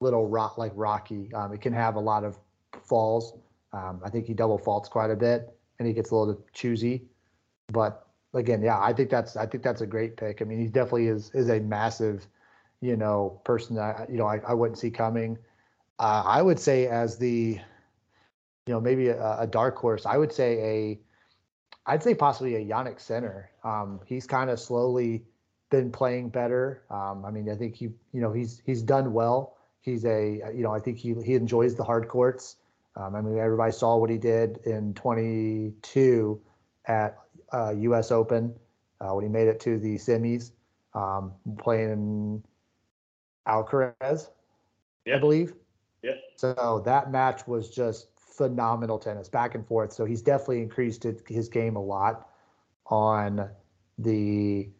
little 0.00 0.28
rock 0.28 0.58
like 0.58 0.72
rocky. 0.74 1.32
Um, 1.34 1.52
it 1.52 1.60
can 1.60 1.72
have 1.72 1.96
a 1.96 2.00
lot 2.00 2.22
of 2.22 2.38
falls. 2.84 3.34
Um, 3.72 4.00
I 4.04 4.10
think 4.10 4.26
he 4.26 4.34
double 4.34 4.58
faults 4.58 4.88
quite 4.88 5.10
a 5.10 5.16
bit, 5.16 5.56
and 5.78 5.88
he 5.88 5.94
gets 5.94 6.10
a 6.10 6.16
little 6.16 6.44
choosy. 6.52 7.04
But 7.72 8.06
again, 8.34 8.62
yeah, 8.62 8.80
I 8.80 8.92
think 8.92 9.10
that's 9.10 9.36
I 9.36 9.46
think 9.46 9.62
that's 9.62 9.80
a 9.80 9.86
great 9.86 10.16
pick. 10.16 10.42
I 10.42 10.44
mean, 10.44 10.60
he 10.60 10.66
definitely 10.66 11.08
is 11.08 11.30
is 11.34 11.48
a 11.48 11.60
massive, 11.60 12.26
you 12.80 12.96
know, 12.96 13.40
person 13.44 13.76
that 13.76 14.10
you 14.10 14.18
know 14.18 14.26
I, 14.26 14.40
I 14.46 14.54
wouldn't 14.54 14.78
see 14.78 14.90
coming. 14.90 15.38
Uh, 15.98 16.22
I 16.24 16.40
would 16.40 16.58
say 16.58 16.86
as 16.86 17.18
the, 17.18 17.60
you 18.66 18.72
know, 18.72 18.80
maybe 18.80 19.08
a, 19.08 19.40
a 19.40 19.46
dark 19.46 19.76
horse. 19.76 20.06
I 20.06 20.16
would 20.16 20.32
say 20.32 20.58
a, 20.58 21.00
I'd 21.84 22.02
say 22.02 22.14
possibly 22.14 22.54
a 22.54 22.64
Jannik 22.64 22.98
Sinner. 22.98 23.50
Um, 23.64 24.00
he's 24.06 24.26
kind 24.26 24.48
of 24.48 24.58
slowly 24.58 25.24
been 25.70 25.92
playing 25.92 26.30
better. 26.30 26.84
Um, 26.90 27.24
I 27.26 27.30
mean, 27.30 27.50
I 27.50 27.54
think 27.54 27.76
he, 27.76 27.90
you 28.12 28.20
know, 28.20 28.32
he's 28.32 28.62
he's 28.64 28.82
done 28.82 29.12
well. 29.12 29.58
He's 29.82 30.06
a, 30.06 30.40
you 30.54 30.62
know, 30.62 30.72
I 30.72 30.80
think 30.80 30.96
he 30.96 31.14
he 31.22 31.34
enjoys 31.34 31.74
the 31.74 31.84
hard 31.84 32.08
courts. 32.08 32.56
Um, 32.96 33.14
I 33.14 33.20
mean, 33.20 33.38
everybody 33.38 33.72
saw 33.72 33.96
what 33.96 34.10
he 34.10 34.18
did 34.18 34.58
in 34.64 34.94
22 34.94 36.40
at 36.86 37.18
uh, 37.52 37.74
U.S. 37.76 38.10
Open 38.10 38.54
uh, 39.00 39.12
when 39.12 39.24
he 39.24 39.30
made 39.30 39.48
it 39.48 39.60
to 39.60 39.78
the 39.78 39.96
semis, 39.96 40.52
um, 40.94 41.32
playing 41.58 42.42
Alcaraz, 43.46 44.30
I 45.12 45.18
believe. 45.18 45.54
Yeah. 46.02 46.12
So 46.36 46.82
that 46.84 47.10
match 47.10 47.46
was 47.46 47.70
just 47.70 48.08
phenomenal 48.16 48.98
tennis, 48.98 49.28
back 49.28 49.54
and 49.54 49.66
forth. 49.66 49.92
So 49.92 50.04
he's 50.04 50.22
definitely 50.22 50.62
increased 50.62 51.06
his 51.26 51.48
game 51.48 51.76
a 51.76 51.82
lot 51.82 52.28
on 52.86 53.50
the 53.98 54.70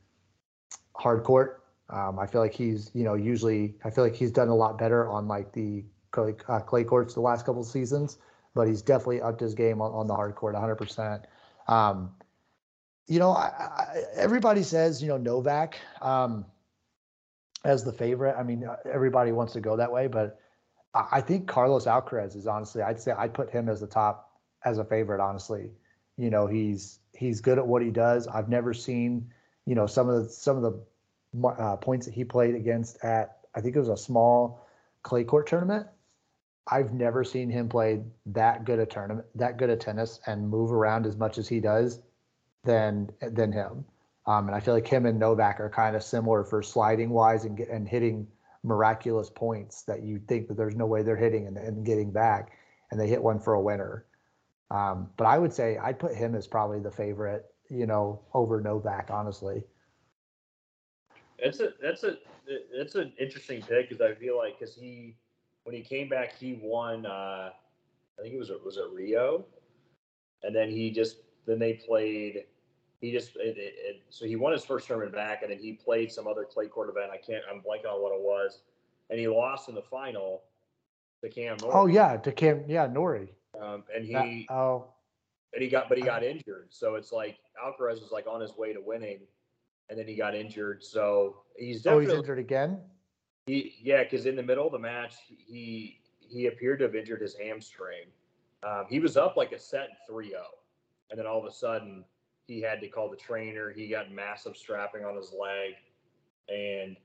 hard 0.96 1.24
court. 1.24 1.64
Um, 1.90 2.18
I 2.18 2.26
feel 2.26 2.40
like 2.40 2.54
he's, 2.54 2.90
you 2.94 3.04
know, 3.04 3.14
usually 3.14 3.74
I 3.84 3.90
feel 3.90 4.04
like 4.04 4.14
he's 4.14 4.30
done 4.30 4.48
a 4.48 4.54
lot 4.54 4.78
better 4.78 5.08
on 5.08 5.26
like 5.26 5.52
the 5.52 5.84
clay, 6.12 6.34
uh, 6.48 6.60
clay 6.60 6.84
courts 6.84 7.14
the 7.14 7.20
last 7.20 7.44
couple 7.44 7.62
of 7.62 7.66
seasons, 7.66 8.18
but 8.54 8.68
he's 8.68 8.80
definitely 8.80 9.20
upped 9.20 9.40
his 9.40 9.54
game 9.54 9.80
on, 9.82 9.92
on 9.92 10.06
the 10.06 10.14
hard 10.14 10.36
court 10.36 10.54
100%. 10.54 11.24
Um, 11.68 12.12
you 13.10 13.18
know, 13.18 13.32
I, 13.32 13.48
I, 13.58 14.02
everybody 14.14 14.62
says, 14.62 15.02
you 15.02 15.08
know, 15.08 15.16
Novak 15.16 15.80
um, 16.00 16.46
as 17.64 17.82
the 17.82 17.92
favorite. 17.92 18.36
I 18.38 18.44
mean, 18.44 18.64
everybody 18.90 19.32
wants 19.32 19.52
to 19.54 19.60
go 19.60 19.76
that 19.76 19.90
way, 19.90 20.06
but 20.06 20.38
I 20.94 21.06
I 21.10 21.20
think 21.20 21.48
Carlos 21.48 21.86
Alcaraz 21.86 22.36
is 22.36 22.46
honestly, 22.46 22.82
I'd 22.82 23.00
say 23.00 23.10
I'd 23.10 23.34
put 23.34 23.50
him 23.50 23.68
as 23.68 23.80
the 23.80 23.88
top 23.88 24.38
as 24.64 24.78
a 24.78 24.84
favorite, 24.84 25.20
honestly. 25.20 25.72
You 26.16 26.30
know, 26.30 26.46
he's 26.46 27.00
he's 27.12 27.40
good 27.40 27.58
at 27.58 27.66
what 27.66 27.82
he 27.82 27.90
does. 27.90 28.28
I've 28.28 28.48
never 28.48 28.72
seen, 28.72 29.28
you 29.66 29.74
know, 29.74 29.88
some 29.88 30.08
of 30.08 30.22
the 30.22 30.30
some 30.30 30.56
of 30.56 30.62
the 30.62 31.48
uh, 31.48 31.76
points 31.78 32.06
that 32.06 32.14
he 32.14 32.22
played 32.22 32.54
against 32.54 33.04
at 33.04 33.38
I 33.56 33.60
think 33.60 33.74
it 33.74 33.80
was 33.80 33.88
a 33.88 33.96
small 33.96 34.68
clay 35.02 35.24
court 35.24 35.48
tournament. 35.48 35.88
I've 36.68 36.92
never 36.92 37.24
seen 37.24 37.50
him 37.50 37.68
play 37.68 38.04
that 38.26 38.64
good 38.64 38.78
a 38.78 38.86
tournament, 38.86 39.26
that 39.34 39.56
good 39.56 39.70
a 39.70 39.76
tennis, 39.76 40.20
and 40.28 40.48
move 40.48 40.70
around 40.70 41.06
as 41.06 41.16
much 41.16 41.38
as 41.38 41.48
he 41.48 41.58
does 41.58 42.00
than 42.64 43.10
than 43.20 43.52
him. 43.52 43.84
Um, 44.26 44.46
and 44.46 44.54
I 44.54 44.60
feel 44.60 44.74
like 44.74 44.86
him 44.86 45.06
and 45.06 45.18
Novak 45.18 45.60
are 45.60 45.70
kind 45.70 45.96
of 45.96 46.02
similar 46.02 46.44
for 46.44 46.62
sliding 46.62 47.10
wise 47.10 47.44
and 47.44 47.58
and 47.60 47.88
hitting 47.88 48.26
miraculous 48.62 49.30
points 49.30 49.82
that 49.82 50.02
you 50.02 50.20
think 50.28 50.48
that 50.48 50.56
there's 50.56 50.76
no 50.76 50.86
way 50.86 51.02
they're 51.02 51.16
hitting 51.16 51.46
and, 51.46 51.56
and 51.56 51.84
getting 51.84 52.10
back, 52.10 52.52
and 52.90 53.00
they 53.00 53.08
hit 53.08 53.22
one 53.22 53.40
for 53.40 53.54
a 53.54 53.60
winner. 53.60 54.04
Um, 54.70 55.08
but 55.16 55.24
I 55.24 55.38
would 55.38 55.52
say 55.52 55.78
I'd 55.78 55.98
put 55.98 56.14
him 56.14 56.34
as 56.34 56.46
probably 56.46 56.78
the 56.78 56.90
favorite, 56.90 57.46
you 57.68 57.86
know, 57.86 58.20
over 58.34 58.60
Novak, 58.60 59.10
honestly. 59.10 59.64
That's 61.42 61.60
a 61.60 61.70
that's 61.82 62.04
a 62.04 62.18
that's 62.76 62.94
an 62.94 63.12
interesting 63.18 63.62
pick 63.62 63.88
because 63.88 64.00
I 64.00 64.14
feel 64.14 64.36
like 64.36 64.58
because 64.58 64.74
he 64.74 65.16
when 65.64 65.74
he 65.74 65.82
came 65.82 66.08
back 66.08 66.36
he 66.38 66.60
won 66.62 67.06
uh, 67.06 67.50
I 68.18 68.22
think 68.22 68.34
it 68.34 68.38
was 68.38 68.50
it 68.50 68.62
was 68.62 68.76
it 68.76 68.84
Rio, 68.92 69.46
and 70.42 70.54
then 70.54 70.70
he 70.70 70.90
just 70.90 71.16
then 71.46 71.58
they 71.58 71.74
played 71.74 72.44
he 73.00 73.10
just 73.10 73.36
it, 73.36 73.56
it, 73.56 73.74
it, 73.76 74.02
so 74.10 74.26
he 74.26 74.36
won 74.36 74.52
his 74.52 74.64
first 74.64 74.86
tournament 74.86 75.14
back 75.14 75.42
and 75.42 75.50
then 75.50 75.58
he 75.58 75.72
played 75.72 76.12
some 76.12 76.26
other 76.26 76.44
clay 76.44 76.66
court 76.66 76.88
event 76.88 77.10
I 77.12 77.16
can't 77.16 77.42
I'm 77.50 77.60
blanking 77.60 77.92
on 77.92 78.02
what 78.02 78.12
it 78.14 78.20
was 78.20 78.60
and 79.08 79.18
he 79.18 79.26
lost 79.28 79.68
in 79.68 79.74
the 79.74 79.82
final 79.82 80.42
to 81.22 81.28
Cam 81.28 81.56
Norrie. 81.60 81.74
Oh 81.74 81.86
yeah, 81.86 82.16
to 82.16 82.32
Cam, 82.32 82.64
yeah, 82.66 82.86
Norrie. 82.86 83.34
um, 83.60 83.84
and 83.94 84.14
That- 84.14 84.24
he 84.24 84.46
oh, 84.50 84.86
and 85.52 85.62
he 85.62 85.68
got 85.68 85.88
but 85.88 85.98
he 85.98 86.04
got 86.04 86.22
injured 86.22 86.68
so 86.70 86.94
it's 86.94 87.12
like 87.12 87.38
Alcaraz 87.62 88.00
was 88.00 88.10
like 88.12 88.26
on 88.26 88.40
his 88.40 88.56
way 88.56 88.72
to 88.72 88.80
winning 88.80 89.20
and 89.88 89.98
then 89.98 90.06
he 90.06 90.14
got 90.14 90.34
injured 90.34 90.84
so 90.84 91.42
he's 91.56 91.84
oh, 91.86 91.98
definitely 91.98 92.04
he's 92.06 92.14
injured 92.14 92.38
again. 92.38 92.78
he 93.46 93.74
yeah, 93.82 94.04
because 94.04 94.26
in 94.26 94.36
the 94.36 94.42
middle 94.42 94.66
of 94.66 94.72
the 94.72 94.78
match, 94.78 95.14
he 95.26 96.00
he 96.20 96.46
appeared 96.46 96.78
to 96.78 96.84
have 96.84 96.94
injured 96.94 97.20
his 97.20 97.34
hamstring. 97.36 98.04
Um, 98.62 98.84
he 98.88 99.00
was 99.00 99.16
up 99.16 99.36
like 99.36 99.52
a 99.52 99.58
set 99.58 99.88
3-0. 100.08 100.32
and 101.10 101.18
then 101.18 101.26
all 101.26 101.40
of 101.40 101.46
a 101.46 101.50
sudden 101.50 102.04
he 102.50 102.60
had 102.60 102.80
to 102.80 102.88
call 102.88 103.08
the 103.08 103.16
trainer. 103.16 103.70
He 103.70 103.86
got 103.86 104.10
massive 104.10 104.56
strapping 104.56 105.04
on 105.04 105.16
his 105.16 105.32
leg, 105.32 105.74
and 106.48 106.96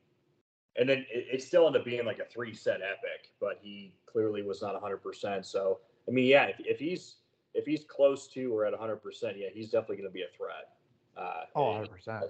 and 0.75 0.89
then 0.89 1.05
it, 1.13 1.27
it 1.33 1.41
still 1.43 1.67
ended 1.67 1.81
up 1.81 1.85
being 1.85 2.03
like 2.05 2.19
a 2.19 2.25
three 2.25 2.53
set 2.53 2.81
epic. 2.81 3.31
But 3.39 3.59
he 3.61 3.93
clearly 4.07 4.41
was 4.41 4.61
not 4.61 4.73
100. 4.73 4.97
percent 4.97 5.45
So 5.45 5.79
I 6.07 6.11
mean, 6.11 6.25
yeah, 6.25 6.45
if, 6.45 6.55
if 6.59 6.79
he's 6.79 7.17
if 7.53 7.65
he's 7.65 7.85
close 7.85 8.27
to 8.29 8.53
or 8.53 8.65
at 8.65 8.71
100, 8.71 8.97
percent 8.97 9.37
yeah, 9.37 9.47
he's 9.53 9.69
definitely 9.69 9.97
going 9.97 10.09
to 10.09 10.13
be 10.13 10.23
a 10.23 10.35
threat. 10.35 10.73
Uh, 11.15 11.43
Oh, 11.55 11.65
100 11.67 11.91
percent. 11.91 12.25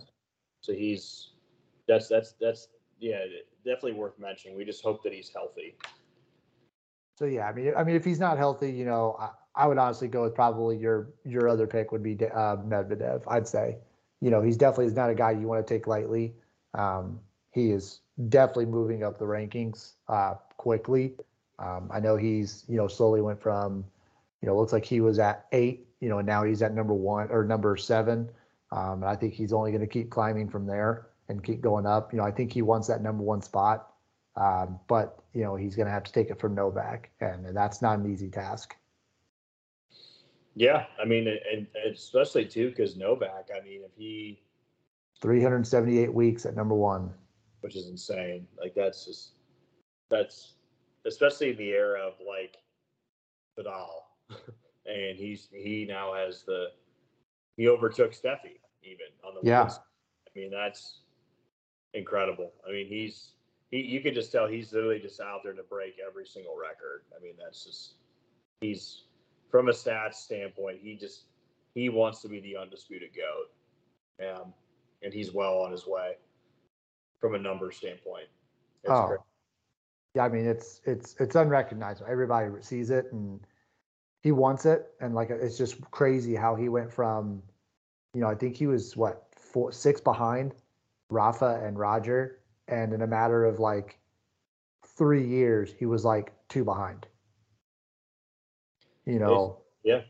so 0.60 0.74
he's 0.74 1.30
that's 1.88 2.10
that's 2.10 2.34
that's 2.34 2.68
yeah, 3.00 3.20
definitely 3.64 3.94
worth 3.94 4.20
mentioning. 4.20 4.58
We 4.58 4.66
just 4.66 4.84
hope 4.84 5.04
that 5.04 5.14
he's 5.14 5.30
healthy. 5.30 5.78
So 7.18 7.26
yeah, 7.26 7.48
I 7.48 7.54
mean, 7.54 7.74
I 7.78 7.84
mean, 7.86 7.96
if 7.96 8.04
he's 8.04 8.20
not 8.20 8.38
healthy, 8.38 8.70
you 8.72 8.84
know, 8.84 9.16
I, 9.18 9.30
I 9.56 9.68
would 9.68 9.78
honestly 9.78 10.08
go 10.08 10.24
with 10.24 10.36
probably 10.36 10.78
your 10.78 11.10
your 11.24 11.48
other 11.48 11.68
pick 11.68 11.92
would 11.92 12.04
be 12.04 12.14
uh, 12.14 12.58
Medvedev. 12.58 13.24
I'd 13.28 13.48
say, 13.48 13.78
you 14.22 14.30
know, 14.30 14.42
he's 14.42 14.58
definitely 14.58 14.94
not 14.94 15.10
a 15.10 15.16
guy 15.16 15.32
you 15.32 15.48
want 15.48 15.66
to 15.66 15.74
take 15.74 15.88
lightly. 15.88 16.34
Um, 16.74 17.20
he 17.52 17.72
is 17.72 18.02
definitely 18.30 18.66
moving 18.66 19.04
up 19.04 19.18
the 19.18 19.26
rankings 19.26 19.94
uh, 20.10 20.36
quickly. 20.58 21.16
Um, 21.58 21.90
I 21.92 22.00
know 22.00 22.18
he's 22.18 22.66
you 22.68 22.76
know 22.76 22.88
slowly 22.88 23.22
went 23.22 23.42
from, 23.42 23.86
you 24.42 24.48
know, 24.48 24.58
looks 24.58 24.74
like 24.74 24.86
he 24.86 25.00
was 25.00 25.20
at 25.20 25.46
eight, 25.52 25.88
you 26.02 26.10
know, 26.10 26.18
and 26.20 26.28
now 26.28 26.44
he's 26.44 26.62
at 26.62 26.74
number 26.74 26.94
one 26.94 27.30
or 27.30 27.46
number 27.46 27.78
seven. 27.78 28.30
Um, 28.72 29.04
and 29.04 29.06
I 29.06 29.16
think 29.16 29.34
he's 29.34 29.54
only 29.54 29.72
going 29.72 29.82
to 29.82 29.88
keep 29.88 30.10
climbing 30.10 30.50
from 30.50 30.66
there 30.66 31.08
and 31.30 31.42
keep 31.44 31.62
going 31.62 31.86
up. 31.86 32.12
You 32.12 32.18
know, 32.18 32.26
I 32.26 32.32
think 32.32 32.52
he 32.52 32.62
wants 32.62 32.88
that 32.88 33.02
number 33.02 33.24
one 33.24 33.42
spot. 33.42 33.92
Um, 34.36 34.80
but 34.90 35.20
you 35.34 35.44
know 35.44 35.56
he's 35.56 35.78
going 35.78 35.86
to 35.86 35.94
have 35.94 36.04
to 36.04 36.12
take 36.12 36.30
it 36.30 36.40
from 36.42 36.56
Novak, 36.56 37.10
and 37.22 37.56
that's 37.56 37.82
not 37.82 38.00
an 38.00 38.12
easy 38.12 38.30
task. 38.30 38.76
Yeah, 40.56 40.86
I 41.02 41.06
mean, 41.06 41.28
and, 41.28 41.68
especially 41.92 42.46
too 42.46 42.70
because 42.70 42.96
Novak. 42.96 43.50
I 43.56 43.64
mean, 43.64 43.82
if 43.84 43.92
he 43.98 44.40
378 45.22 46.14
weeks 46.14 46.46
at 46.46 46.56
number 46.56 46.76
one. 46.76 47.12
which 47.62 47.76
is 47.76 47.90
insane. 47.90 48.48
Like 48.60 48.74
that's 48.76 49.06
just 49.06 49.32
that's 50.10 50.54
especially 51.06 51.52
in 51.52 51.58
the 51.58 51.70
era 51.70 52.00
of 52.00 52.14
like 52.26 52.58
Nadal, 53.60 53.88
and 54.86 55.18
he's 55.18 55.48
he 55.52 55.86
now 55.88 56.14
has 56.14 56.44
the 56.44 56.68
he 57.58 57.68
overtook 57.68 58.12
Steffi 58.12 58.60
even 58.84 59.08
on 59.26 59.36
the 59.36 59.48
Yeah. 59.48 59.64
I 59.64 60.40
mean 60.40 60.52
that's 60.52 61.00
incredible. 61.94 62.52
I 62.68 62.72
mean 62.72 62.88
he's 62.88 63.32
he 63.72 63.80
you 63.80 64.02
can 64.02 64.14
just 64.14 64.32
tell 64.32 64.48
he's 64.48 64.72
literally 64.74 65.00
just 65.00 65.20
out 65.20 65.42
there 65.44 65.54
to 65.54 65.64
break 65.64 65.96
every 66.06 66.26
single 66.26 66.56
record. 66.56 67.04
I 67.18 67.22
mean 67.22 67.34
that's 67.44 67.64
just 67.66 67.96
he's 68.62 69.05
from 69.56 69.70
a 69.70 69.72
stats 69.72 70.16
standpoint 70.16 70.78
he 70.82 70.96
just 70.96 71.28
he 71.74 71.88
wants 71.88 72.22
to 72.22 72.28
be 72.28 72.42
the 72.42 72.58
undisputed 72.58 73.10
goat, 73.16 74.28
um, 74.30 74.54
and 75.02 75.14
he's 75.14 75.34
well 75.34 75.60
on 75.60 75.72
his 75.72 75.88
way 75.88 76.16
from 77.22 77.36
a 77.36 77.40
number 77.40 77.72
standpoint. 77.72 78.28
It's 78.84 78.92
Oh, 78.92 79.08
great. 79.08 79.20
yeah. 80.14 80.26
I 80.26 80.30
mean, 80.30 80.46
it's 80.46 80.82
it's 80.84 81.16
it's 81.22 81.36
unrecognizable. 81.36 82.12
Everybody 82.12 82.50
sees 82.60 82.90
it, 82.90 83.06
and 83.14 83.40
he 84.24 84.34
wants 84.34 84.66
it. 84.66 84.92
And 85.00 85.16
like, 85.16 85.30
it's 85.30 85.58
just 85.58 85.80
crazy 85.90 86.36
how 86.36 86.56
he 86.56 86.68
went 86.68 86.92
from, 86.92 87.42
you 88.14 88.20
know, 88.20 88.28
I 88.28 88.36
think 88.36 88.58
he 88.58 88.68
was 88.68 88.98
what 88.98 89.28
four, 89.38 89.72
six 89.72 90.02
behind 90.02 90.54
Rafa 91.10 91.62
and 91.64 91.80
Roger, 91.80 92.40
and 92.68 92.92
in 92.92 93.04
a 93.04 93.08
matter 93.08 93.46
of 93.46 93.60
like 93.60 94.00
three 94.86 95.26
years, 95.26 95.74
he 95.80 95.86
was 95.86 96.04
like 96.04 96.34
two 96.50 96.66
behind. 96.66 97.08
You 99.06 99.20
know. 99.20 99.58
yeah. 99.84 100.02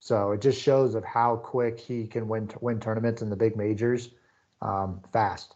So 0.00 0.32
it 0.32 0.40
just 0.40 0.60
shows 0.60 0.94
of 0.94 1.04
how 1.04 1.36
quick 1.36 1.78
he 1.78 2.06
can 2.06 2.26
win 2.26 2.50
win 2.60 2.80
tournaments 2.80 3.22
in 3.22 3.28
the 3.28 3.36
big 3.36 3.56
majors, 3.56 4.08
um, 4.62 5.02
fast, 5.12 5.54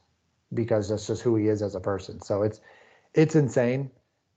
because 0.53 0.88
that's 0.90 1.07
just 1.07 1.22
who 1.22 1.35
he 1.37 1.48
is 1.48 1.62
as 1.62 1.74
a 1.74 1.81
person. 1.81 2.20
So 2.20 2.42
it's 2.42 2.61
it's 3.14 3.35
insane. 3.35 3.90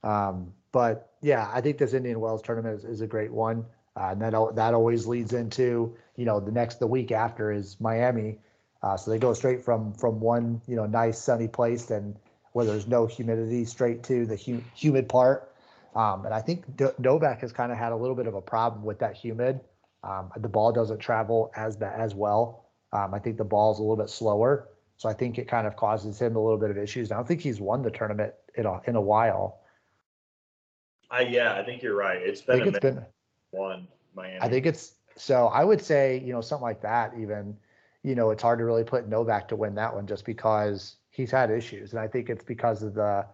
Um, 0.03 0.53
but 0.71 1.11
yeah, 1.21 1.49
I 1.53 1.59
think 1.61 1.77
this 1.77 1.93
Indian 1.93 2.19
Wells 2.19 2.41
tournament 2.41 2.79
is, 2.79 2.85
is 2.85 3.01
a 3.01 3.07
great 3.07 3.31
one, 3.31 3.65
uh, 3.97 4.09
and 4.11 4.21
that 4.21 4.33
that 4.55 4.73
always 4.73 5.07
leads 5.07 5.33
into 5.33 5.95
you 6.15 6.25
know 6.25 6.39
the 6.39 6.51
next 6.51 6.79
the 6.79 6.87
week 6.87 7.11
after 7.11 7.51
is 7.51 7.75
Miami, 7.81 8.37
uh, 8.83 8.95
so 8.95 9.11
they 9.11 9.19
go 9.19 9.33
straight 9.33 9.63
from 9.63 9.93
from 9.93 10.21
one 10.21 10.61
you 10.67 10.77
know 10.77 10.85
nice 10.85 11.19
sunny 11.19 11.49
place 11.49 11.91
and 11.91 12.15
where 12.53 12.65
there's 12.65 12.87
no 12.87 13.05
humidity 13.05 13.65
straight 13.65 14.03
to 14.03 14.25
the 14.25 14.37
hu- 14.37 14.63
humid 14.73 15.09
part. 15.09 15.51
Um, 15.97 16.25
and 16.25 16.33
I 16.33 16.41
think 16.41 16.77
Do- 16.77 16.93
Novak 16.99 17.41
has 17.41 17.51
kind 17.51 17.71
of 17.71 17.77
had 17.79 17.91
a 17.91 17.95
little 17.95 18.15
bit 18.15 18.27
of 18.27 18.35
a 18.35 18.41
problem 18.41 18.85
with 18.85 18.99
that 18.99 19.17
humid. 19.17 19.59
Um, 20.03 20.31
the 20.37 20.47
ball 20.47 20.71
doesn't 20.71 20.99
travel 20.99 21.51
as 21.55 21.75
ba- 21.75 21.95
as 21.97 22.13
well. 22.13 22.65
Um, 22.93 23.15
I 23.15 23.19
think 23.19 23.37
the 23.37 23.43
ball's 23.43 23.79
a 23.79 23.81
little 23.81 23.97
bit 23.97 24.09
slower, 24.09 24.69
so 24.97 25.09
I 25.09 25.13
think 25.13 25.39
it 25.39 25.47
kind 25.47 25.65
of 25.65 25.75
causes 25.75 26.21
him 26.21 26.35
a 26.35 26.39
little 26.39 26.59
bit 26.59 26.69
of 26.69 26.77
issues. 26.77 27.11
I 27.11 27.15
don't 27.15 27.27
think 27.27 27.41
he's 27.41 27.59
won 27.59 27.81
the 27.81 27.89
tournament 27.89 28.35
in 28.55 28.67
a 28.67 28.79
in 28.85 28.95
a 28.95 29.01
while. 29.01 29.61
I 31.09 31.21
yeah, 31.21 31.55
I 31.55 31.63
think 31.63 31.81
you're 31.81 31.95
right. 31.95 32.21
It's 32.21 32.41
been 32.41 32.57
think 32.59 32.65
a 32.67 32.69
it's 32.69 32.79
been. 32.79 33.05
one 33.49 33.87
Miami. 34.13 34.39
I 34.39 34.49
think 34.49 34.67
it's 34.67 34.93
so. 35.15 35.47
I 35.47 35.63
would 35.63 35.81
say 35.81 36.21
you 36.23 36.31
know 36.31 36.41
something 36.41 36.63
like 36.63 36.81
that. 36.83 37.13
Even 37.19 37.57
you 38.03 38.13
know 38.13 38.29
it's 38.29 38.43
hard 38.43 38.59
to 38.59 38.65
really 38.65 38.83
put 38.83 39.09
Novak 39.09 39.47
to 39.47 39.55
win 39.55 39.73
that 39.75 39.95
one 39.95 40.05
just 40.05 40.25
because 40.25 40.97
he's 41.09 41.31
had 41.31 41.49
issues, 41.49 41.91
and 41.91 41.99
I 41.99 42.07
think 42.07 42.29
it's 42.29 42.43
because 42.43 42.83
of 42.83 42.93
the 42.93 43.25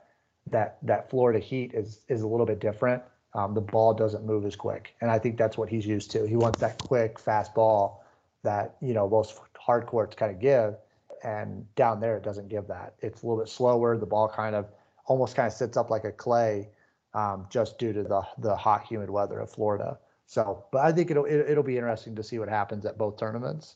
that 0.50 0.78
that 0.84 1.10
Florida 1.10 1.40
heat 1.40 1.74
is 1.74 2.02
is 2.08 2.22
a 2.22 2.28
little 2.28 2.46
bit 2.46 2.60
different. 2.60 3.04
Um, 3.34 3.54
the 3.54 3.62
ball 3.62 3.94
doesn't 3.94 4.26
move 4.26 4.46
as 4.46 4.56
quick, 4.56 4.96
and 5.02 5.10
I 5.10 5.18
think 5.18 5.38
that's 5.38 5.58
what 5.58 5.70
he's 5.70 5.86
used 5.86 6.12
to. 6.12 6.28
He 6.28 6.36
wants 6.36 6.60
that 6.60 6.78
quick, 6.78 7.20
fast 7.20 7.54
ball 7.54 8.06
that 8.44 8.76
you 8.82 8.94
know 8.94 9.10
most 9.10 9.40
hard 9.58 9.86
courts 9.86 10.16
kind 10.16 10.32
of 10.32 10.40
give, 10.40 10.76
and 11.24 11.66
down 11.76 12.00
there 12.00 12.18
it 12.18 12.24
doesn't 12.24 12.50
give 12.50 12.68
that. 12.68 12.94
It's 13.00 13.24
a 13.24 13.26
little 13.26 13.42
bit 13.42 13.50
slower. 13.50 13.98
The 13.98 14.06
ball 14.06 14.28
kind 14.30 14.56
of 14.56 14.68
almost 15.06 15.36
kind 15.36 15.48
of 15.48 15.54
sits 15.54 15.78
up 15.78 15.90
like 15.90 16.04
a 16.04 16.12
clay, 16.12 16.70
um, 17.14 17.48
just 17.50 17.80
due 17.80 17.94
to 17.94 18.04
the 18.04 18.22
the 18.38 18.56
hot, 18.56 18.86
humid 18.86 19.10
weather 19.10 19.40
of 19.40 19.50
Florida. 19.50 19.98
So, 20.26 20.66
but 20.72 20.86
I 20.86 20.92
think 20.92 21.12
it'll 21.12 21.26
it, 21.26 21.50
it'll 21.50 21.64
be 21.64 21.78
interesting 21.78 22.16
to 22.16 22.24
see 22.24 22.40
what 22.40 22.50
happens 22.50 22.86
at 22.86 22.98
both 22.98 23.18
tournaments. 23.18 23.76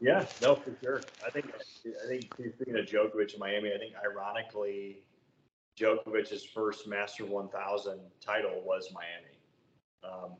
Yeah, 0.00 0.26
no, 0.42 0.54
for 0.54 0.76
sure. 0.82 1.00
I 1.26 1.30
think 1.30 1.46
I 1.54 2.06
think 2.06 2.24
speaking 2.34 2.76
of 2.76 2.86
Djokovic 2.86 3.34
in 3.34 3.40
Miami, 3.40 3.72
I 3.72 3.78
think 3.78 3.94
ironically, 4.04 4.98
Djokovic's 5.78 6.44
first 6.44 6.86
Master 6.86 7.24
1000 7.24 8.00
title 8.20 8.62
was 8.64 8.92
Miami, 8.92 10.34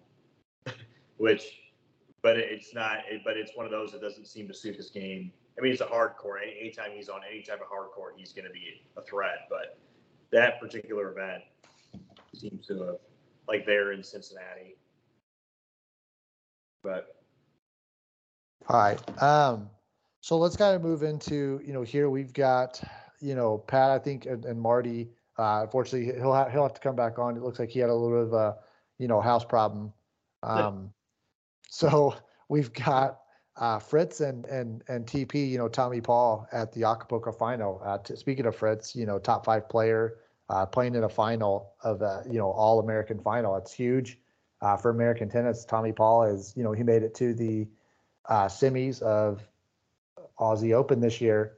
um, 0.67 0.75
which, 1.17 1.61
but 2.23 2.37
it's 2.37 2.75
not. 2.75 2.99
But 3.25 3.37
it's 3.37 3.53
one 3.55 3.65
of 3.65 3.73
those 3.73 3.93
that 3.93 4.03
doesn't 4.03 4.27
seem 4.27 4.47
to 4.49 4.55
suit 4.55 4.77
his 4.77 4.91
game. 4.91 5.33
I 5.59 5.63
mean, 5.63 5.73
it's 5.73 5.81
a 5.81 5.87
hard 5.87 6.17
court. 6.17 6.41
Any, 6.43 6.61
anytime 6.61 6.91
he's 6.95 7.09
on 7.09 7.21
any 7.29 7.43
type 7.43 7.63
of 7.63 7.69
hard 7.69 7.91
court, 7.91 8.15
he's 8.19 8.33
going 8.33 8.47
to 8.47 8.53
be 8.53 8.83
a 8.99 9.03
threat. 9.03 9.47
But 9.49 9.79
that 10.33 10.61
particular 10.61 11.13
event 11.13 11.43
seems 12.35 12.67
to 12.67 12.83
have, 12.83 12.97
like 13.49 13.65
there 13.65 13.93
in 13.93 14.03
Cincinnati. 14.03 14.77
But 16.83 17.16
All 18.69 18.79
right. 18.79 19.23
Um, 19.23 19.71
so 20.21 20.37
let's 20.37 20.57
kind 20.57 20.75
of 20.75 20.83
move 20.83 21.03
into, 21.03 21.61
you 21.65 21.73
know, 21.73 21.83
here 21.83 22.11
we've 22.11 22.33
got, 22.33 22.81
you 23.21 23.35
know, 23.37 23.59
Pat, 23.59 23.91
I 23.91 23.99
think, 23.99 24.27
and, 24.27 24.45
and 24.45 24.61
Marty. 24.61 25.09
Uh, 25.39 25.61
unfortunately, 25.63 26.13
he'll 26.19 26.33
have, 26.35 26.51
he'll 26.51 26.65
have 26.65 26.75
to 26.75 26.81
come 26.81 26.97
back 26.97 27.19
on. 27.19 27.37
It 27.37 27.43
looks 27.43 27.59
like 27.59 27.69
he 27.69 27.79
had 27.79 27.91
a 27.91 27.95
little 27.95 28.19
bit 28.19 28.27
of 28.27 28.33
a, 28.33 28.57
you 28.99 29.07
know, 29.07 29.21
house 29.21 29.45
problem. 29.45 29.93
Um, 30.43 30.93
so 31.69 32.17
we've 32.49 32.73
got 32.73 33.21
uh, 33.57 33.79
Fritz 33.79 34.21
and 34.21 34.45
and 34.47 34.83
and 34.89 35.07
TP, 35.07 35.49
you 35.49 35.59
know, 35.59 35.69
Tommy 35.69 36.01
Paul 36.01 36.47
at 36.53 36.73
the 36.73 36.85
Acapulco 36.85 37.33
final. 37.33 37.81
Uh, 37.85 37.99
t- 37.99 38.17
speaking 38.17 38.47
of 38.47 38.57
Fritz, 38.57 38.97
you 38.97 39.07
know, 39.07 39.19
top 39.19 39.45
five 39.45 39.69
player, 39.69 40.19
uh, 40.51 40.67
playing 40.67 40.95
in 40.95 41.05
a 41.05 41.09
final 41.09 41.73
of 41.83 42.03
a, 42.03 42.25
you 42.29 42.39
know, 42.39 42.51
all 42.51 42.81
American 42.81 43.19
final. 43.21 43.57
It's 43.57 43.73
huge 43.73 44.19
uh, 44.61 44.77
for 44.77 44.91
American 44.91 45.29
tennis. 45.29 45.65
Tommy 45.65 45.93
Paul 45.93 46.25
is, 46.25 46.53
you 46.57 46.65
know, 46.65 46.73
he 46.73 46.83
made 46.83 47.03
it 47.03 47.15
to 47.15 47.33
the 47.33 47.67
uh, 48.29 48.47
semis 48.47 49.03
of 49.03 49.43
Aussie 50.39 50.73
Open 50.73 51.01
this 51.01 51.21
year. 51.21 51.53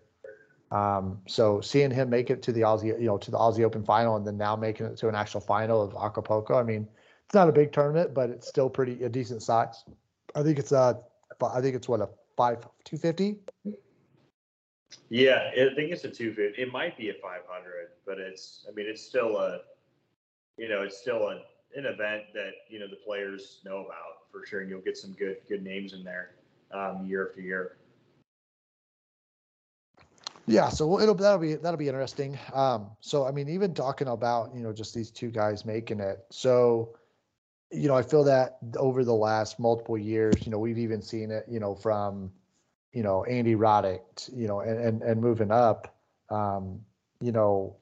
Um, 0.71 1.21
so 1.27 1.61
seeing 1.61 1.91
him 1.91 2.11
make 2.11 2.31
it 2.31 2.43
to 2.43 2.53
the 2.53 2.61
Aussie, 2.61 2.87
you 3.01 3.07
know, 3.07 3.19
to 3.19 3.31
the 3.31 3.39
Aussie 3.39 3.65
Open 3.65 3.85
final, 3.85 4.17
and 4.17 4.27
then 4.27 4.37
now 4.37 4.55
making 4.55 4.87
it 4.87 4.97
to 4.99 5.09
an 5.09 5.15
actual 5.15 5.41
final 5.41 5.81
of 5.83 5.95
Acapulco. 5.95 6.59
I 6.59 6.63
mean, 6.63 6.87
it's 7.25 7.35
not 7.35 7.49
a 7.49 7.53
big 7.53 7.73
tournament, 7.73 8.13
but 8.13 8.31
it's 8.31 8.49
still 8.49 8.69
pretty 8.69 9.03
a 9.05 9.09
decent 9.09 9.43
size. 9.43 9.85
I 10.35 10.43
think 10.43 10.59
it's 10.59 10.73
uh, 10.73 10.95
I 11.43 11.61
think 11.61 11.75
it's 11.75 11.89
what 11.89 12.01
a 12.01 12.09
five 12.37 12.67
two 12.85 12.99
fifty. 12.99 13.37
Yeah, 15.11 15.51
I 15.53 15.75
think 15.75 15.91
it's 15.91 16.05
a 16.05 16.11
250. 16.11 16.61
It 16.61 16.73
might 16.73 16.97
be 16.97 17.11
a 17.11 17.15
500, 17.15 17.89
but 18.07 18.19
it's, 18.19 18.65
I 18.69 18.73
mean, 18.73 18.87
it's 18.89 19.03
still 19.03 19.37
a, 19.37 19.61
you 20.57 20.69
know, 20.69 20.83
it's 20.83 20.97
still 20.97 21.29
a, 21.29 21.43
an 21.77 21.85
event 21.85 22.25
that, 22.35 22.53
you 22.69 22.79
know, 22.79 22.89
the 22.89 22.97
players 22.97 23.61
know 23.65 23.85
about 23.85 24.31
for 24.33 24.47
sure. 24.47 24.61
And 24.61 24.71
you'll 24.71 24.81
get 24.81 24.97
some 24.97 25.13
good, 25.13 25.37
good 25.47 25.63
names 25.63 25.93
in 25.93 26.05
there 26.05 26.31
um, 26.73 27.07
year 27.07 27.29
after 27.29 27.41
year. 27.41 27.77
Yeah, 30.49 30.71
so 30.71 30.99
it'll 30.99 31.15
that'll 31.15 31.39
be 31.39 31.57
that'll 31.57 31.77
be 31.77 31.89
interesting. 31.89 32.39
Um, 32.55 32.91
so 33.01 33.27
I 33.27 33.33
mean, 33.33 33.51
even 33.51 33.75
talking 33.75 34.09
about 34.09 34.55
you 34.55 34.63
know 34.63 34.73
just 34.73 34.95
these 34.95 35.11
two 35.11 35.31
guys 35.31 35.67
making 35.67 36.01
it. 36.01 36.25
So, 36.31 36.97
you 37.71 37.87
know, 37.87 37.95
I 37.95 38.03
feel 38.03 38.25
that 38.25 38.57
over 38.79 39.05
the 39.05 39.15
last 39.15 39.61
multiple 39.61 39.99
years, 39.99 40.35
you 40.47 40.51
know, 40.51 40.59
we've 40.59 40.79
even 40.79 41.03
seen 41.03 41.31
it, 41.31 41.45
you 41.51 41.61
know, 41.61 41.75
from, 41.75 42.33
you 42.95 43.03
know, 43.03 43.25
Andy 43.25 43.57
Roddick, 43.57 44.35
you 44.35 44.49
know, 44.49 44.61
and 44.61 44.81
and, 44.81 45.03
and 45.03 45.21
moving 45.21 45.51
up. 45.51 45.95
Um, 46.31 46.81
you 47.21 47.33
know, 47.33 47.77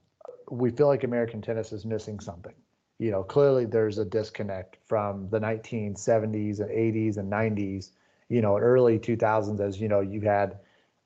we 0.51 0.71
feel 0.71 0.89
like 0.89 1.05
American 1.05 1.41
tennis 1.41 1.73
is 1.73 1.85
missing 1.85 2.19
something. 2.19 2.55
You 2.99 3.13
know, 3.13 3.23
clearly 3.23 3.65
there's 3.65 3.99
a 3.99 4.05
disconnect 4.05 4.79
from 4.87 5.29
the 5.29 5.39
1970s 5.39 6.61
and 6.61 6.71
80s 6.71 7.19
and 7.19 7.31
90s. 7.31 7.91
You 8.29 8.43
know, 8.43 8.59
early 8.59 8.99
2000s, 8.99 9.61
as 9.61 9.81
you 9.81 9.89
know, 9.89 10.01
you 10.01 10.21
had 10.21 10.59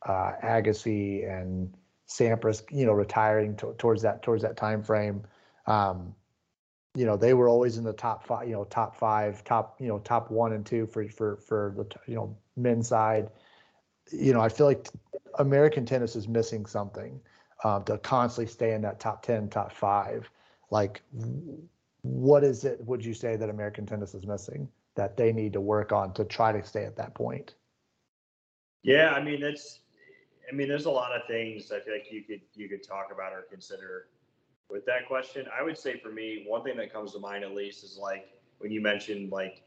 uh, 0.07 0.33
Agassi 0.43 1.29
and 1.29 1.75
Sampras, 2.09 2.63
you 2.71 2.87
know, 2.87 2.93
retiring 2.93 3.57
to, 3.57 3.75
towards 3.79 4.03
that 4.03 4.23
towards 4.23 4.43
that 4.43 4.57
time 4.57 4.83
frame. 4.83 5.23
Um, 5.67 6.15
you 6.97 7.07
know, 7.07 7.17
they 7.17 7.35
were 7.35 7.49
always 7.49 7.79
in 7.79 7.85
the 7.85 7.93
top 7.93 8.27
five, 8.27 8.49
you 8.49 8.55
know, 8.55 8.65
top 8.65 8.97
five, 8.97 9.45
top, 9.45 9.81
you 9.81 9.87
know, 9.87 10.01
top 10.01 10.31
one 10.31 10.53
and 10.53 10.67
two 10.67 10.87
for 10.87 11.07
for 11.09 11.37
for 11.37 11.75
the 11.77 11.87
you 12.11 12.17
know 12.17 12.37
men's 12.57 12.89
side. 12.89 13.29
You 14.11 14.33
know, 14.33 14.41
I 14.41 14.49
feel 14.49 14.67
like 14.67 14.89
American 15.39 15.87
tennis 15.87 16.17
is 16.17 16.27
missing 16.27 16.67
something 16.67 17.21
um, 17.63 17.85
to 17.85 17.99
constantly 17.99 18.51
stay 18.51 18.73
in 18.75 18.83
that 18.83 18.99
top 18.99 19.23
ten, 19.23 19.49
top 19.49 19.73
five. 19.73 20.29
Like, 20.71 21.03
what 22.03 22.43
is 22.43 22.65
it? 22.65 22.81
Would 22.85 23.05
you 23.05 23.15
say 23.15 23.37
that 23.37 23.49
American 23.49 23.87
tennis 23.87 24.15
is 24.15 24.27
missing 24.27 24.69
that 24.97 25.17
they 25.17 25.33
need 25.33 25.53
to 25.53 25.61
work 25.61 25.93
on 25.93 26.13
to 26.15 26.25
try 26.25 26.53
to 26.53 26.65
stay 26.65 26.85
at 26.85 26.97
that 26.97 27.15
point? 27.15 27.55
Yeah, 28.83 29.13
I 29.13 29.23
mean, 29.23 29.43
it's, 29.43 29.81
I 30.51 30.55
mean, 30.55 30.69
there's 30.69 30.87
a 30.87 30.91
lot 30.91 31.13
of 31.13 31.23
things 31.27 31.71
I 31.71 31.81
feel 31.81 31.95
like 31.95 32.11
you 32.11 32.23
could, 32.23 32.41
you 32.55 32.69
could 32.69 32.83
talk 32.83 33.09
about 33.13 33.33
or 33.33 33.43
consider 33.51 34.07
with 34.71 34.85
that 34.87 35.07
question. 35.07 35.47
I 35.57 35.63
would 35.63 35.77
say 35.77 35.99
for 35.99 36.11
me, 36.11 36.45
one 36.47 36.63
thing 36.63 36.77
that 36.77 36.93
comes 36.93 37.13
to 37.13 37.19
mind 37.19 37.45
at 37.45 37.55
least 37.55 37.85
is 37.85 37.99
like 38.01 38.29
when 38.59 38.71
you 38.71 38.81
mentioned 38.81 39.33
like 39.33 39.63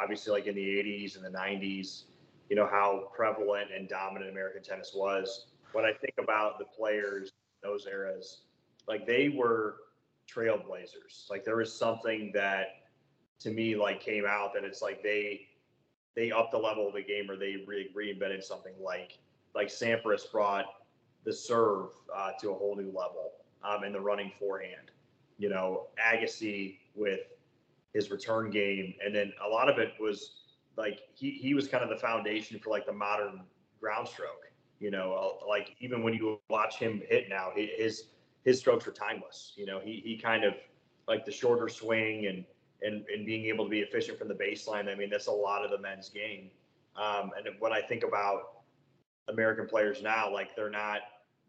obviously 0.00 0.32
like 0.32 0.46
in 0.46 0.54
the 0.54 0.62
80s 0.62 1.16
and 1.16 1.24
the 1.24 1.36
90s, 1.36 2.04
you 2.48 2.56
know 2.56 2.66
how 2.66 3.10
prevalent 3.14 3.68
and 3.74 3.88
dominant 3.88 4.30
American 4.30 4.62
tennis 4.62 4.92
was. 4.94 5.46
when 5.72 5.84
I 5.84 5.92
think 5.92 6.14
about 6.18 6.58
the 6.58 6.64
players 6.64 7.30
those 7.62 7.86
eras, 7.86 8.42
like 8.86 9.06
they 9.06 9.28
were 9.28 9.76
trailblazers. 10.32 11.28
Like 11.28 11.44
there 11.44 11.56
was 11.56 11.72
something 11.72 12.30
that 12.34 12.77
to 13.40 13.50
me 13.50 13.76
like 13.76 14.00
came 14.00 14.24
out 14.26 14.52
that 14.54 14.64
it's 14.64 14.82
like 14.82 15.02
they 15.02 15.48
they 16.14 16.30
upped 16.32 16.52
the 16.52 16.58
level 16.58 16.88
of 16.88 16.94
the 16.94 17.02
game 17.02 17.30
or 17.30 17.36
they 17.36 17.64
re- 17.66 17.90
reinvented 17.96 18.42
something 18.42 18.74
like 18.82 19.18
like 19.54 19.68
Sampras 19.68 20.30
brought 20.30 20.66
the 21.24 21.32
serve 21.32 21.90
uh, 22.14 22.30
to 22.40 22.50
a 22.50 22.54
whole 22.54 22.76
new 22.76 22.86
level 22.86 23.32
um, 23.62 23.84
in 23.84 23.92
the 23.92 24.00
running 24.00 24.32
forehand. 24.38 24.90
You 25.38 25.48
know, 25.48 25.86
Agassi 26.04 26.78
with 26.94 27.20
his 27.94 28.10
return 28.10 28.50
game, 28.50 28.94
and 29.04 29.14
then 29.14 29.32
a 29.44 29.48
lot 29.48 29.68
of 29.68 29.78
it 29.78 29.92
was 30.00 30.32
like 30.76 31.00
he 31.14 31.30
he 31.30 31.54
was 31.54 31.68
kind 31.68 31.82
of 31.82 31.90
the 31.90 31.96
foundation 31.96 32.58
for 32.58 32.70
like 32.70 32.86
the 32.86 32.92
modern 32.92 33.42
ground 33.80 34.08
stroke. 34.08 34.50
You 34.80 34.90
know, 34.90 35.40
uh, 35.42 35.46
like 35.46 35.76
even 35.80 36.02
when 36.02 36.14
you 36.14 36.40
watch 36.50 36.78
him 36.78 37.02
hit 37.08 37.28
now, 37.28 37.50
his 37.54 38.04
his 38.44 38.58
strokes 38.58 38.86
are 38.86 38.92
timeless. 38.92 39.52
You 39.56 39.66
know, 39.66 39.80
he 39.80 40.02
he 40.04 40.16
kind 40.16 40.44
of 40.44 40.54
like 41.06 41.24
the 41.24 41.32
shorter 41.32 41.68
swing 41.68 42.26
and 42.26 42.44
and 42.82 43.04
and 43.12 43.26
being 43.26 43.46
able 43.46 43.64
to 43.64 43.70
be 43.70 43.80
efficient 43.80 44.18
from 44.18 44.28
the 44.28 44.34
baseline. 44.34 44.88
I 44.88 44.94
mean, 44.94 45.10
that's 45.10 45.26
a 45.26 45.32
lot 45.32 45.64
of 45.64 45.70
the 45.70 45.78
men's 45.78 46.08
game. 46.08 46.50
Um, 46.96 47.30
and 47.36 47.46
when 47.60 47.72
I 47.72 47.80
think 47.80 48.02
about 48.02 48.62
American 49.28 49.66
players 49.66 50.02
now, 50.02 50.32
like 50.32 50.56
they're 50.56 50.70
not 50.70 51.00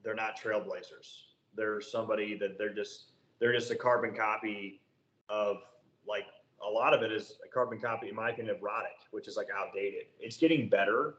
they're 0.04 0.16
not 0.16 0.40
trailblazers. 0.40 1.24
They're 1.56 1.82
somebody 1.82 2.38
that 2.38 2.58
they're 2.58 2.74
just 2.74 3.12
they're 3.40 3.54
just 3.54 3.72
a 3.72 3.76
carbon 3.76 4.14
copy 4.16 4.82
of 5.30 5.58
like 6.08 6.26
a 6.66 6.70
lot 6.70 6.94
of 6.94 7.04
it 7.04 7.12
is 7.12 7.34
a 7.46 7.50
carbon 7.50 7.80
copy, 7.80 8.10
in 8.10 8.16
my 8.16 8.32
opinion, 8.32 8.56
of 8.56 8.62
Roddick, 8.62 9.08
which 9.12 9.28
is 9.28 9.38
like 9.38 9.48
outdated. 9.56 10.06
It's 10.20 10.38
getting 10.38 10.70
better 10.70 11.16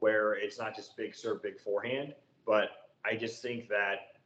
where 0.00 0.34
it's 0.34 0.58
not 0.58 0.74
just 0.74 0.96
big 0.96 1.14
serve, 1.14 1.42
big 1.42 1.60
forehand, 1.60 2.14
but 2.46 2.70
I 3.04 3.16
just 3.16 3.42
think 3.42 3.68
that 3.68 4.16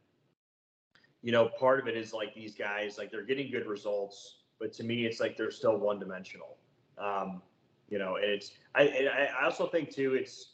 you 1.21 1.31
know 1.31 1.49
part 1.59 1.79
of 1.79 1.87
it 1.87 1.97
is 1.97 2.13
like 2.13 2.33
these 2.33 2.53
guys 2.53 2.97
like 2.97 3.11
they're 3.11 3.25
getting 3.25 3.51
good 3.51 3.65
results, 3.65 4.36
but 4.59 4.73
to 4.73 4.83
me 4.83 5.05
it's 5.05 5.19
like 5.19 5.37
they're 5.37 5.51
still 5.51 5.77
one 5.77 5.99
dimensional. 5.99 6.57
Um, 6.97 7.41
you 7.89 7.99
know, 7.99 8.15
and 8.15 8.25
it's 8.25 8.51
I 8.75 8.83
and 8.83 9.09
I 9.09 9.45
also 9.45 9.67
think 9.67 9.93
too 9.93 10.15
it's 10.15 10.53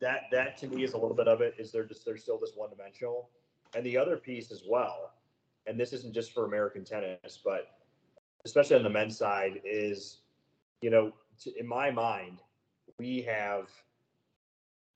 that 0.00 0.24
that 0.32 0.56
to 0.58 0.68
me 0.68 0.84
is 0.84 0.92
a 0.92 0.98
little 0.98 1.16
bit 1.16 1.28
of 1.28 1.40
it 1.40 1.54
is 1.58 1.72
they're 1.72 1.84
just 1.84 2.04
they're 2.04 2.16
still 2.16 2.38
this 2.38 2.52
one 2.54 2.70
dimensional, 2.70 3.30
and 3.74 3.84
the 3.84 3.96
other 3.96 4.16
piece 4.16 4.52
as 4.52 4.62
well, 4.68 5.14
and 5.66 5.78
this 5.78 5.92
isn't 5.92 6.14
just 6.14 6.32
for 6.32 6.44
American 6.44 6.84
tennis, 6.84 7.38
but 7.42 7.78
especially 8.44 8.76
on 8.76 8.82
the 8.82 8.90
men's 8.90 9.16
side, 9.16 9.60
is 9.64 10.18
you 10.82 10.90
know 10.90 11.12
to, 11.40 11.58
in 11.58 11.66
my 11.66 11.90
mind 11.90 12.38
we 12.98 13.22
have 13.22 13.68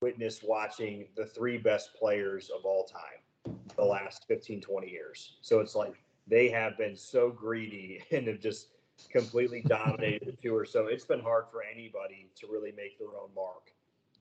witnessed 0.01 0.43
watching 0.47 1.07
the 1.17 1.27
three 1.27 1.59
best 1.59 1.95
players 1.95 2.51
of 2.51 2.65
all 2.65 2.85
time 2.85 3.55
the 3.77 3.85
last 3.85 4.27
15 4.29 4.61
20 4.61 4.89
years 4.89 5.37
so 5.43 5.61
it's 5.61 5.75
like 5.75 5.95
they 6.31 6.49
have 6.49 6.79
been 6.79 6.97
so 6.97 7.31
greedy 7.31 8.03
and 8.13 8.27
have 8.27 8.41
just 8.41 8.69
completely 9.11 9.63
dominated 9.63 10.27
the 10.27 10.49
tour 10.49 10.65
so 10.65 10.87
it's 10.87 11.05
been 11.05 11.21
hard 11.21 11.45
for 11.51 11.63
anybody 11.63 12.29
to 12.37 12.47
really 12.47 12.73
make 12.73 12.99
their 12.99 13.09
own 13.09 13.31
mark 13.35 13.73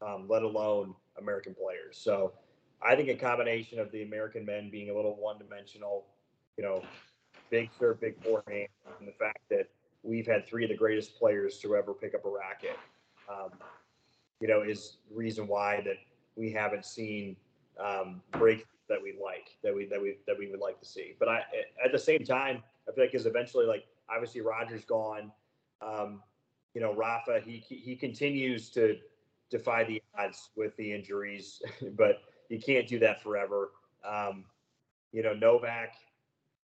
um, 0.02 0.26
let 0.28 0.44
alone 0.44 0.96
American 1.18 1.54
players. 1.54 1.98
So 1.98 2.34
I 2.82 2.96
think 2.96 3.10
a 3.10 3.16
combination 3.16 3.80
of 3.80 3.92
the 3.92 4.04
American 4.04 4.46
men 4.46 4.70
being 4.70 4.90
a 4.90 4.96
little 4.96 5.16
one 5.16 5.38
dimensional, 5.38 6.06
you 6.58 6.64
know, 6.64 6.84
big 7.50 7.70
serve, 7.78 8.00
big 8.00 8.22
forehand, 8.24 8.70
and 9.00 9.08
the 9.08 9.14
fact 9.14 9.40
that 9.50 9.68
we've 10.04 10.28
had 10.28 10.48
three 10.48 10.64
of 10.64 10.70
the 10.70 10.78
greatest 10.78 11.18
players 11.18 11.58
to 11.60 11.76
ever 11.76 11.94
pick 11.94 12.16
up 12.16 12.26
a 12.26 12.30
racket, 12.30 12.78
um, 13.30 13.50
you 14.40 14.48
know, 14.48 14.62
is 14.62 14.98
reason 15.12 15.48
why 15.48 15.82
that 15.82 15.98
we 16.36 16.52
haven't 16.52 16.86
seen 16.86 17.36
um, 17.84 18.22
that 18.90 19.02
we 19.02 19.16
like, 19.24 19.56
that 19.64 19.74
we 19.74 19.86
that 19.86 20.02
we 20.02 20.18
that 20.28 20.38
we 20.38 20.50
would 20.50 20.60
like 20.60 20.80
to 20.80 20.86
see. 20.86 21.16
But 21.20 21.30
I, 21.30 21.44
at 21.84 21.92
the 21.92 22.00
same 22.00 22.24
time, 22.24 22.64
I 22.88 22.94
feel 22.94 23.06
like 23.06 23.16
is 23.16 23.26
eventually 23.26 23.66
like 23.66 23.86
obviously 24.10 24.42
Roger's 24.42 24.86
gone. 24.86 25.32
Um, 25.82 26.22
you 26.74 26.82
know, 26.82 26.94
Rafa, 26.94 27.40
he 27.40 27.64
he 27.68 27.96
continues 27.96 28.70
to 28.72 28.98
defy 29.50 29.84
the 29.84 30.02
odds 30.18 30.50
with 30.56 30.76
the 30.78 30.94
injuries, 30.94 31.62
but 31.98 32.22
you 32.50 32.60
can't 32.60 32.88
do 32.88 33.00
that 33.00 33.22
forever. 33.22 33.72
Um, 34.04 34.46
you 35.12 35.24
know, 35.24 35.34
Novak, 35.34 35.94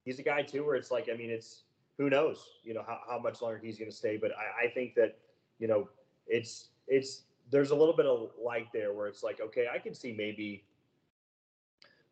he's 0.04 0.18
a 0.18 0.22
guy 0.22 0.42
too 0.42 0.64
where 0.64 0.76
it's 0.76 0.90
like, 0.90 1.08
I 1.12 1.16
mean, 1.16 1.30
it's 1.30 1.62
who 1.98 2.10
knows, 2.10 2.38
you 2.62 2.74
know, 2.74 2.82
how, 2.87 3.00
how 3.08 3.18
much 3.18 3.40
longer 3.40 3.60
he's 3.62 3.78
going 3.78 3.90
to 3.90 3.96
stay. 3.96 4.16
But 4.16 4.32
I, 4.32 4.66
I 4.66 4.68
think 4.68 4.94
that, 4.96 5.18
you 5.58 5.68
know, 5.68 5.88
it's, 6.26 6.68
it's, 6.87 7.22
there's 7.50 7.70
a 7.70 7.74
little 7.74 7.96
bit 7.96 8.06
of 8.06 8.30
light 8.42 8.68
there 8.72 8.92
where 8.92 9.06
it's 9.06 9.22
like, 9.22 9.40
okay, 9.40 9.66
I 9.72 9.78
can 9.78 9.94
see 9.94 10.12
maybe, 10.12 10.64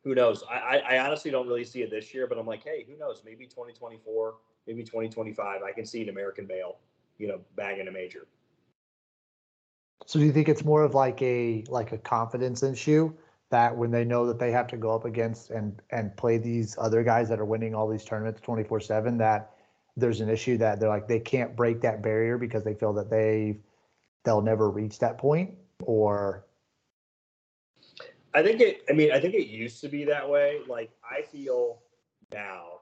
who 0.04 0.14
knows? 0.14 0.42
I, 0.50 0.78
I, 0.78 0.98
honestly 0.98 1.30
don't 1.30 1.46
really 1.46 1.64
see 1.64 1.82
it 1.82 1.90
this 1.90 2.12
year, 2.12 2.26
but 2.26 2.38
I'm 2.38 2.46
like, 2.46 2.64
hey, 2.64 2.84
who 2.88 2.98
knows? 2.98 3.22
Maybe 3.24 3.46
2024, 3.46 4.34
maybe 4.66 4.82
2025. 4.82 5.62
I 5.62 5.72
can 5.72 5.86
see 5.86 6.02
an 6.02 6.08
American 6.08 6.46
male, 6.46 6.78
you 7.18 7.28
know, 7.28 7.40
bagging 7.56 7.88
a 7.88 7.92
major. 7.92 8.26
So 10.06 10.18
do 10.18 10.24
you 10.24 10.32
think 10.32 10.48
it's 10.48 10.64
more 10.64 10.82
of 10.82 10.94
like 10.94 11.22
a 11.22 11.64
like 11.68 11.92
a 11.92 11.98
confidence 11.98 12.64
issue 12.64 13.12
that 13.50 13.76
when 13.76 13.90
they 13.90 14.04
know 14.04 14.26
that 14.26 14.38
they 14.38 14.50
have 14.50 14.66
to 14.68 14.76
go 14.76 14.92
up 14.92 15.04
against 15.04 15.50
and 15.50 15.80
and 15.90 16.16
play 16.16 16.38
these 16.38 16.76
other 16.78 17.04
guys 17.04 17.28
that 17.28 17.38
are 17.38 17.44
winning 17.44 17.74
all 17.74 17.88
these 17.88 18.04
tournaments 18.04 18.40
24/7 18.40 19.18
that 19.18 19.52
there's 19.96 20.20
an 20.20 20.28
issue 20.28 20.58
that 20.58 20.80
they're 20.80 20.88
like 20.88 21.06
they 21.06 21.20
can't 21.20 21.54
break 21.54 21.80
that 21.82 22.02
barrier 22.02 22.36
because 22.36 22.64
they 22.64 22.74
feel 22.74 22.92
that 22.92 23.10
they 23.10 23.60
they'll 24.24 24.42
never 24.42 24.70
reach 24.70 24.98
that 24.98 25.18
point 25.18 25.54
or 25.84 26.46
I 28.34 28.42
think 28.42 28.60
it 28.60 28.84
I 28.88 28.92
mean 28.92 29.12
I 29.12 29.20
think 29.20 29.34
it 29.34 29.48
used 29.48 29.80
to 29.82 29.88
be 29.88 30.04
that 30.04 30.28
way 30.28 30.60
like 30.68 30.90
I 31.08 31.22
feel 31.22 31.82
now 32.32 32.80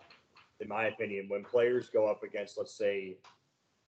in 0.60 0.68
my 0.68 0.84
opinion 0.86 1.28
when 1.28 1.44
players 1.44 1.88
go 1.88 2.06
up 2.06 2.22
against 2.22 2.56
let's 2.58 2.74
say 2.74 3.16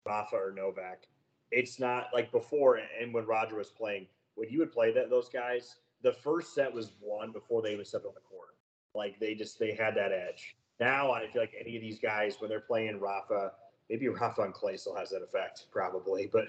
Rafa 0.06 0.36
or 0.36 0.52
Novak 0.56 1.06
it's 1.50 1.80
not 1.80 2.08
like 2.14 2.30
before 2.30 2.80
and 3.00 3.12
when 3.12 3.26
Roger 3.26 3.56
was 3.56 3.68
playing, 3.68 4.06
when 4.34 4.48
you 4.50 4.58
would 4.60 4.72
play 4.72 4.92
that 4.92 5.10
those 5.10 5.28
guys, 5.28 5.76
the 6.02 6.12
first 6.12 6.54
set 6.54 6.72
was 6.72 6.92
won 7.00 7.32
before 7.32 7.62
they 7.62 7.72
even 7.72 7.84
stepped 7.84 8.06
on 8.06 8.14
the 8.14 8.20
court. 8.20 8.56
Like 8.94 9.18
they 9.20 9.34
just 9.34 9.58
they 9.58 9.74
had 9.74 9.94
that 9.96 10.12
edge. 10.12 10.56
Now 10.78 11.12
I 11.12 11.26
feel 11.28 11.42
like 11.42 11.54
any 11.60 11.76
of 11.76 11.82
these 11.82 11.98
guys 11.98 12.36
when 12.38 12.48
they're 12.48 12.60
playing 12.60 13.00
Rafa, 13.00 13.52
maybe 13.88 14.08
Rafa 14.08 14.42
on 14.42 14.52
clay 14.52 14.76
still 14.76 14.96
has 14.96 15.10
that 15.10 15.22
effect 15.22 15.66
probably, 15.70 16.28
but 16.32 16.46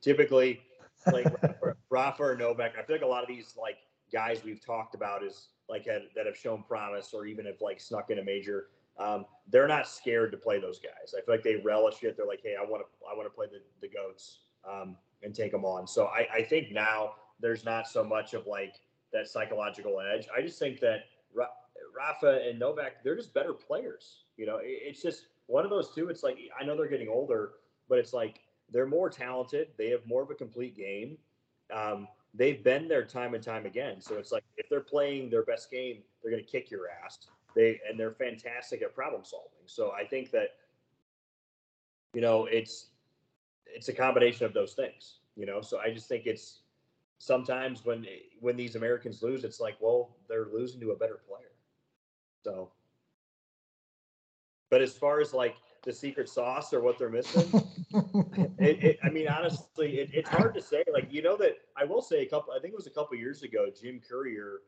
typically 0.00 0.60
like 1.12 1.26
Rafa 1.90 2.22
or 2.22 2.36
Novak, 2.36 2.72
I 2.78 2.82
feel 2.82 2.96
like 2.96 3.04
a 3.04 3.06
lot 3.06 3.22
of 3.22 3.28
these 3.28 3.54
like 3.60 3.78
guys 4.12 4.42
we've 4.44 4.64
talked 4.64 4.94
about 4.94 5.22
is 5.22 5.48
like 5.68 5.86
had, 5.86 6.02
that 6.14 6.26
have 6.26 6.36
shown 6.36 6.62
promise 6.62 7.12
or 7.12 7.26
even 7.26 7.46
have 7.46 7.60
like 7.60 7.80
snuck 7.80 8.10
in 8.10 8.18
a 8.18 8.24
major 8.24 8.68
um, 8.98 9.26
they're 9.50 9.68
not 9.68 9.86
scared 9.86 10.32
to 10.32 10.38
play 10.38 10.60
those 10.60 10.80
guys. 10.80 11.14
I 11.16 11.24
feel 11.24 11.34
like 11.34 11.44
they 11.44 11.56
relish 11.56 12.02
it. 12.02 12.16
They're 12.16 12.26
like, 12.26 12.40
hey, 12.42 12.56
I 12.60 12.64
want 12.64 12.82
to, 12.82 13.06
I 13.10 13.16
want 13.16 13.26
to 13.26 13.34
play 13.34 13.46
the, 13.46 13.60
the 13.80 13.88
goats 13.88 14.40
um, 14.68 14.96
and 15.22 15.34
take 15.34 15.52
them 15.52 15.64
on. 15.64 15.86
So 15.86 16.06
I, 16.06 16.26
I 16.34 16.42
think 16.42 16.72
now 16.72 17.12
there's 17.40 17.64
not 17.64 17.86
so 17.86 18.02
much 18.02 18.34
of 18.34 18.46
like 18.46 18.74
that 19.12 19.28
psychological 19.28 20.00
edge. 20.00 20.26
I 20.36 20.42
just 20.42 20.58
think 20.58 20.80
that 20.80 21.04
Rafa 21.96 22.42
and 22.48 22.58
Novak, 22.58 23.04
they're 23.04 23.16
just 23.16 23.32
better 23.32 23.52
players. 23.52 24.24
You 24.36 24.46
know, 24.46 24.58
it's 24.62 25.00
just 25.00 25.26
one 25.46 25.64
of 25.64 25.70
those 25.70 25.94
two. 25.94 26.08
It's 26.08 26.22
like 26.22 26.38
I 26.60 26.64
know 26.64 26.76
they're 26.76 26.88
getting 26.88 27.08
older, 27.08 27.52
but 27.88 27.98
it's 27.98 28.12
like 28.12 28.40
they're 28.70 28.86
more 28.86 29.08
talented. 29.08 29.68
They 29.78 29.90
have 29.90 30.04
more 30.06 30.22
of 30.22 30.30
a 30.30 30.34
complete 30.34 30.76
game. 30.76 31.18
Um, 31.74 32.08
they've 32.38 32.64
been 32.64 32.88
there 32.88 33.04
time 33.04 33.34
and 33.34 33.42
time 33.42 33.66
again. 33.66 34.00
So 34.00 34.16
it's 34.16 34.32
like 34.32 34.44
if 34.56 34.68
they're 34.70 34.80
playing 34.80 35.28
their 35.28 35.42
best 35.44 35.70
game, 35.70 35.98
they're 36.22 36.30
going 36.32 36.42
to 36.42 36.50
kick 36.50 36.70
your 36.70 36.88
ass 37.04 37.18
they 37.54 37.80
and 37.88 37.98
they're 37.98 38.12
fantastic 38.12 38.82
at 38.82 38.94
problem 38.94 39.24
solving. 39.24 39.66
So 39.66 39.92
I 39.92 40.04
think 40.04 40.30
that 40.30 40.56
you 42.14 42.20
know 42.20 42.46
it's 42.46 42.90
it's 43.66 43.88
a 43.88 43.92
combination 43.92 44.46
of 44.46 44.54
those 44.54 44.74
things. 44.74 45.18
You 45.36 45.46
know, 45.46 45.60
so 45.60 45.78
I 45.78 45.90
just 45.90 46.08
think 46.08 46.26
it's 46.26 46.60
sometimes 47.18 47.84
when 47.84 48.06
when 48.40 48.56
these 48.56 48.76
Americans 48.76 49.22
lose, 49.22 49.44
it's 49.44 49.60
like, 49.60 49.76
well, 49.80 50.16
they're 50.28 50.46
losing 50.52 50.80
to 50.80 50.92
a 50.92 50.96
better 50.96 51.18
player. 51.26 51.50
So, 52.44 52.70
but 54.70 54.80
as 54.80 54.96
far 54.96 55.20
as 55.20 55.34
like 55.34 55.56
the 55.82 55.92
secret 55.92 56.28
sauce 56.28 56.72
or 56.72 56.80
what 56.80 56.98
they're 56.98 57.08
missing, 57.08 57.48
it, 58.58 58.84
it, 58.84 58.98
I 59.02 59.10
mean, 59.10 59.28
honestly, 59.28 60.00
it, 60.00 60.10
it's 60.12 60.28
hard 60.28 60.54
to 60.54 60.62
say. 60.62 60.84
Like, 60.92 61.12
you 61.12 61.22
know 61.22 61.36
that 61.36 61.58
I 61.76 61.84
will 61.84 62.02
say 62.02 62.22
a 62.22 62.26
couple. 62.26 62.52
I 62.52 62.60
think 62.60 62.72
it 62.72 62.76
was 62.76 62.86
a 62.86 62.90
couple 62.90 63.16
years 63.16 63.42
ago. 63.42 63.68
Jim 63.80 64.00
Courier 64.06 64.60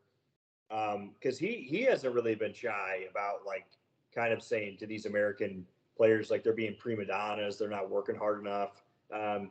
because 0.70 1.40
um, 1.40 1.46
he 1.46 1.66
he 1.68 1.82
hasn't 1.82 2.14
really 2.14 2.34
been 2.34 2.52
shy 2.52 3.06
about 3.10 3.44
like 3.44 3.66
kind 4.14 4.32
of 4.32 4.42
saying 4.42 4.76
to 4.78 4.86
these 4.86 5.06
American 5.06 5.66
players 5.96 6.30
like 6.30 6.44
they're 6.44 6.52
being 6.52 6.76
prima 6.78 7.04
donnas, 7.04 7.58
they're 7.58 7.68
not 7.68 7.90
working 7.90 8.14
hard 8.14 8.40
enough. 8.40 8.82
Um, 9.12 9.50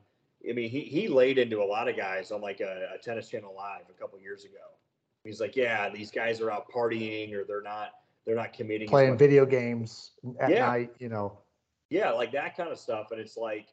I 0.49 0.53
mean, 0.53 0.70
he 0.70 0.82
he 0.82 1.07
laid 1.07 1.38
into 1.38 1.62
a 1.62 1.66
lot 1.66 1.89
of 1.89 1.97
guys 1.97 2.32
on 2.32 2.41
like 2.41 2.62
a, 2.62 2.89
a 2.95 2.97
tennis 2.97 3.30
channel 3.30 3.53
live 3.55 3.84
a 3.89 3.99
couple 3.99 4.20
years 4.20 4.45
ago. 4.45 4.55
He's 5.26 5.41
like, 5.41 5.57
yeah, 5.57 5.89
these 5.89 6.10
guys 6.12 6.39
are 6.39 6.49
out 6.49 6.72
partying 6.72 7.34
or 7.34 7.43
they're 7.43 7.62
not 7.62 7.89
they're 8.26 8.36
not 8.36 8.53
committing 8.53 8.88
playing 8.88 9.18
video 9.18 9.45
games 9.45 10.12
at 10.39 10.51
yeah. 10.51 10.66
night, 10.66 10.93
you 10.99 11.10
know. 11.10 11.38
Yeah, 11.89 12.11
like 12.11 12.31
that 12.33 12.55
kind 12.55 12.71
of 12.71 12.77
stuff, 12.77 13.11
and 13.11 13.19
it's 13.19 13.37
like 13.37 13.67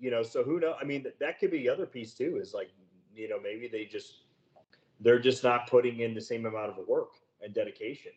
you 0.00 0.10
know, 0.10 0.22
so 0.22 0.42
who 0.42 0.60
knows? 0.60 0.76
I 0.80 0.84
mean, 0.84 1.06
that, 1.20 1.38
could 1.38 1.50
be 1.50 1.58
the 1.58 1.68
other 1.68 1.86
piece 1.86 2.14
too. 2.14 2.38
Is 2.40 2.54
like 2.54 2.70
you 3.14 3.28
know 3.28 3.40
maybe 3.40 3.68
they 3.68 3.84
just 3.84 4.22
they're 5.00 5.18
just 5.18 5.44
not 5.44 5.68
putting 5.68 6.00
in 6.00 6.14
the 6.14 6.20
same 6.20 6.46
amount 6.46 6.70
of 6.70 6.88
work 6.88 7.12
and 7.42 7.54
dedication 7.54 8.12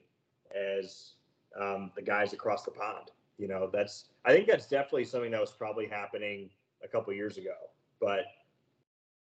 as 0.56 1.14
um, 1.60 1.92
the 1.96 2.02
guys 2.02 2.34
across 2.34 2.64
the 2.64 2.72
pond. 2.72 3.12
You 3.38 3.48
know, 3.48 3.70
that's 3.72 4.06
I 4.26 4.34
think 4.34 4.48
that's 4.48 4.68
definitely 4.68 5.06
something 5.06 5.32
that 5.32 5.42
was 5.42 5.52
probably 5.52 5.88
happening 5.88 6.50
a 6.84 6.88
couple 6.88 7.14
years 7.14 7.38
ago, 7.38 7.56
but 8.00 8.26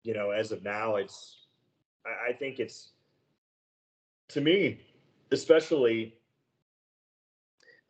you 0.03 0.15
know, 0.15 0.31
as 0.31 0.53
of 0.53 0.63
now, 0.63 0.97
it's 0.97 1.47
I, 2.05 2.31
I 2.31 2.33
think 2.33 2.59
it's 2.59 2.91
to 4.29 4.41
me, 4.41 4.81
especially 5.31 6.18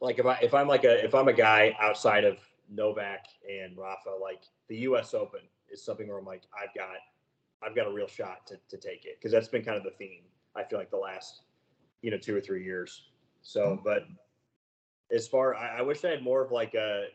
like 0.01 0.19
if 0.19 0.27
I 0.27 0.39
if 0.43 0.55
I'm 0.55 0.69
like 0.69 0.85
a 0.85 1.05
if 1.05 1.15
I'm 1.15 1.29
a 1.29 1.33
guy 1.33 1.77
outside 1.81 2.25
of 2.25 2.39
Novak 2.71 3.27
and 3.49 3.77
Rafa, 3.77 4.11
like 4.21 4.43
the 4.69 4.77
U.S. 4.79 5.15
Open 5.15 5.41
is 5.71 5.85
something 5.85 6.09
where 6.09 6.19
I'm 6.19 6.25
like 6.25 6.43
I've 6.55 6.75
got 6.75 6.89
I've 7.63 7.75
got 7.75 7.87
a 7.87 7.93
real 7.93 8.07
shot 8.07 8.47
to 8.47 8.59
to 8.69 8.77
take 8.77 9.05
it 9.05 9.17
because 9.19 9.33
that's 9.33 9.49
been 9.49 9.65
kind 9.65 9.77
of 9.77 9.85
the 9.85 9.91
theme. 9.91 10.23
I 10.57 10.65
feel 10.65 10.79
like 10.79 10.91
the 10.91 10.97
last 10.97 11.43
you 12.03 12.11
know 12.11 12.19
two 12.19 12.37
or 12.37 12.41
three 12.41 12.65
years. 12.65 13.09
So, 13.43 13.61
mm-hmm. 13.61 13.85
but 13.85 14.07
as 15.15 15.27
far 15.27 15.55
I, 15.55 15.79
I 15.79 15.83
wish 15.83 16.05
I 16.05 16.11
had 16.11 16.23
more 16.23 16.43
of 16.43 16.53
like 16.53 16.75
a 16.75 17.07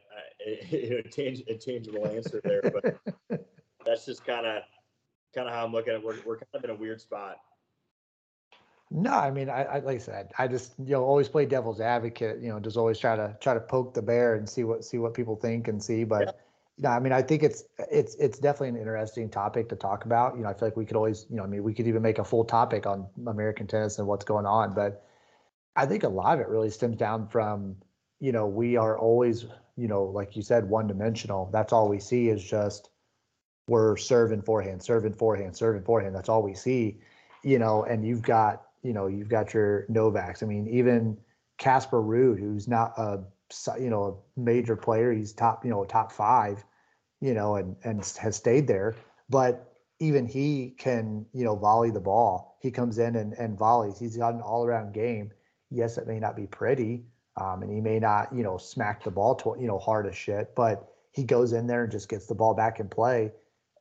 a, 0.46 1.00
a, 1.00 1.04
tang- 1.04 1.44
a 1.48 1.56
tangible 1.56 2.08
answer 2.08 2.42
there, 2.44 2.62
but 2.62 2.98
that's 3.86 4.06
just 4.06 4.26
kind 4.26 4.46
of 4.46 4.64
kind 5.34 5.48
of 5.48 5.54
how 5.54 5.66
I'm 5.66 5.72
looking 5.72 5.94
at 5.94 6.00
it. 6.00 6.06
We're 6.06 6.18
we're 6.26 6.38
kind 6.38 6.48
of 6.56 6.64
in 6.66 6.70
a 6.72 6.76
weird 6.76 7.00
spot. 7.00 7.38
No, 8.96 9.12
I 9.12 9.32
mean, 9.32 9.50
I, 9.50 9.64
I 9.64 9.80
like 9.80 9.96
I 9.96 9.98
said, 10.00 10.32
I 10.38 10.48
just 10.48 10.74
you 10.78 10.92
know 10.92 11.04
always 11.04 11.28
play 11.28 11.46
devil's 11.48 11.82
advocate. 11.82 12.40
You 12.42 12.50
know, 12.50 12.60
just 12.60 12.78
always 12.78 13.00
try 13.00 13.16
to 13.16 13.36
try 13.42 13.54
to 13.56 13.60
poke 13.60 13.94
the 13.96 14.04
bear 14.04 14.36
and 14.36 14.48
see 14.48 14.64
what 14.64 14.86
see 14.86 15.00
what 15.00 15.14
people 15.16 15.36
think 15.36 15.68
and 15.68 15.82
see. 15.84 16.04
But 16.04 16.28
Yeah. 16.28 16.32
you 16.78 16.84
know, 16.84 16.90
I 16.90 17.00
mean, 17.00 17.12
I 17.12 17.24
think 17.24 17.42
it's 17.44 17.64
it's 17.92 18.16
it's 18.16 18.38
definitely 18.40 18.70
an 18.70 18.78
interesting 18.78 19.30
topic 19.30 19.68
to 19.70 19.76
talk 19.76 20.06
about. 20.06 20.38
You 20.38 20.44
know, 20.44 20.50
I 20.50 20.54
feel 20.54 20.68
like 20.68 20.78
we 20.78 20.86
could 20.86 20.96
always, 20.98 21.26
you 21.30 21.38
know, 21.38 21.44
I 21.44 21.48
mean, 21.48 21.64
we 21.64 21.74
could 21.74 21.88
even 21.88 22.04
make 22.04 22.20
a 22.20 22.24
full 22.24 22.46
topic 22.46 22.86
on 22.86 23.08
American 23.28 23.66
tennis 23.68 23.98
and 23.98 24.08
what's 24.08 24.26
going 24.26 24.46
on. 24.46 24.76
But 24.76 25.04
I 25.76 25.86
think 25.88 26.04
a 26.04 26.10
lot 26.10 26.36
of 26.36 26.42
it 26.42 26.48
really 26.50 26.70
stems 26.70 26.98
down 26.98 27.28
from, 27.28 27.78
you 28.20 28.32
know, 28.32 28.48
we 28.48 28.78
are 28.78 28.98
always, 28.98 29.46
you 29.76 29.88
know, 29.88 30.04
like 30.04 30.36
you 30.36 30.44
said, 30.44 30.70
one 30.70 30.88
dimensional. 30.88 31.50
That's 31.52 31.74
all 31.74 31.90
we 31.90 32.00
see 32.00 32.30
is 32.30 32.44
just 32.44 32.92
we're 33.68 33.98
serving 33.98 34.44
forehand, 34.44 34.84
serving 34.84 35.14
forehand, 35.14 35.56
serving 35.56 35.84
forehand. 35.84 36.16
That's 36.16 36.30
all 36.30 36.44
we 36.44 36.54
see, 36.54 37.00
you 37.44 37.60
know, 37.60 37.84
and 37.86 38.06
you've 38.06 38.22
got, 38.22 38.64
you 38.84 38.94
know, 38.94 39.08
you've 39.08 39.30
got 39.30 39.54
your 39.54 39.86
Novaks. 39.90 40.44
I 40.44 40.46
mean, 40.46 40.68
even 40.68 41.18
Casper 41.58 42.02
Ruud, 42.02 42.40
who's 42.40 42.68
not 42.68 42.94
a, 42.98 43.24
you 43.80 43.90
know, 43.90 44.04
a 44.38 44.40
major 44.40 44.76
player. 44.76 45.12
He's 45.12 45.34
top, 45.34 45.64
you 45.64 45.72
know, 45.72 45.84
top 45.86 46.12
five, 46.12 46.64
you 47.22 47.34
know, 47.34 47.56
and, 47.56 47.76
and 47.84 48.00
has 48.20 48.36
stayed 48.36 48.68
there. 48.68 48.96
But 49.30 49.74
even 50.00 50.28
he 50.28 50.76
can, 50.78 51.26
you 51.34 51.46
know, 51.46 51.56
volley 51.56 51.92
the 51.92 52.00
ball. 52.00 52.58
He 52.62 52.72
comes 52.72 52.98
in 52.98 53.16
and, 53.16 53.34
and 53.34 53.58
volleys. 53.58 53.98
He's 53.98 54.18
got 54.18 54.34
an 54.34 54.42
all 54.42 54.66
around 54.66 54.94
game. 54.94 55.32
Yes, 55.70 55.98
it 55.98 56.08
may 56.08 56.20
not 56.20 56.36
be 56.36 56.46
pretty. 56.46 57.06
Um, 57.40 57.64
and 57.64 57.72
he 57.72 57.82
may 57.82 58.00
not, 58.00 58.34
you 58.36 58.44
know, 58.44 58.58
smack 58.58 59.04
the 59.04 59.12
ball 59.12 59.36
to, 59.36 59.56
you 59.60 59.68
know, 59.68 59.80
hard 59.80 60.06
as 60.06 60.16
shit, 60.16 60.54
but 60.56 60.90
he 61.14 61.24
goes 61.24 61.54
in 61.54 61.66
there 61.66 61.84
and 61.84 61.92
just 61.92 62.10
gets 62.10 62.28
the 62.28 62.36
ball 62.36 62.54
back 62.54 62.80
in 62.80 62.88
play 62.88 63.32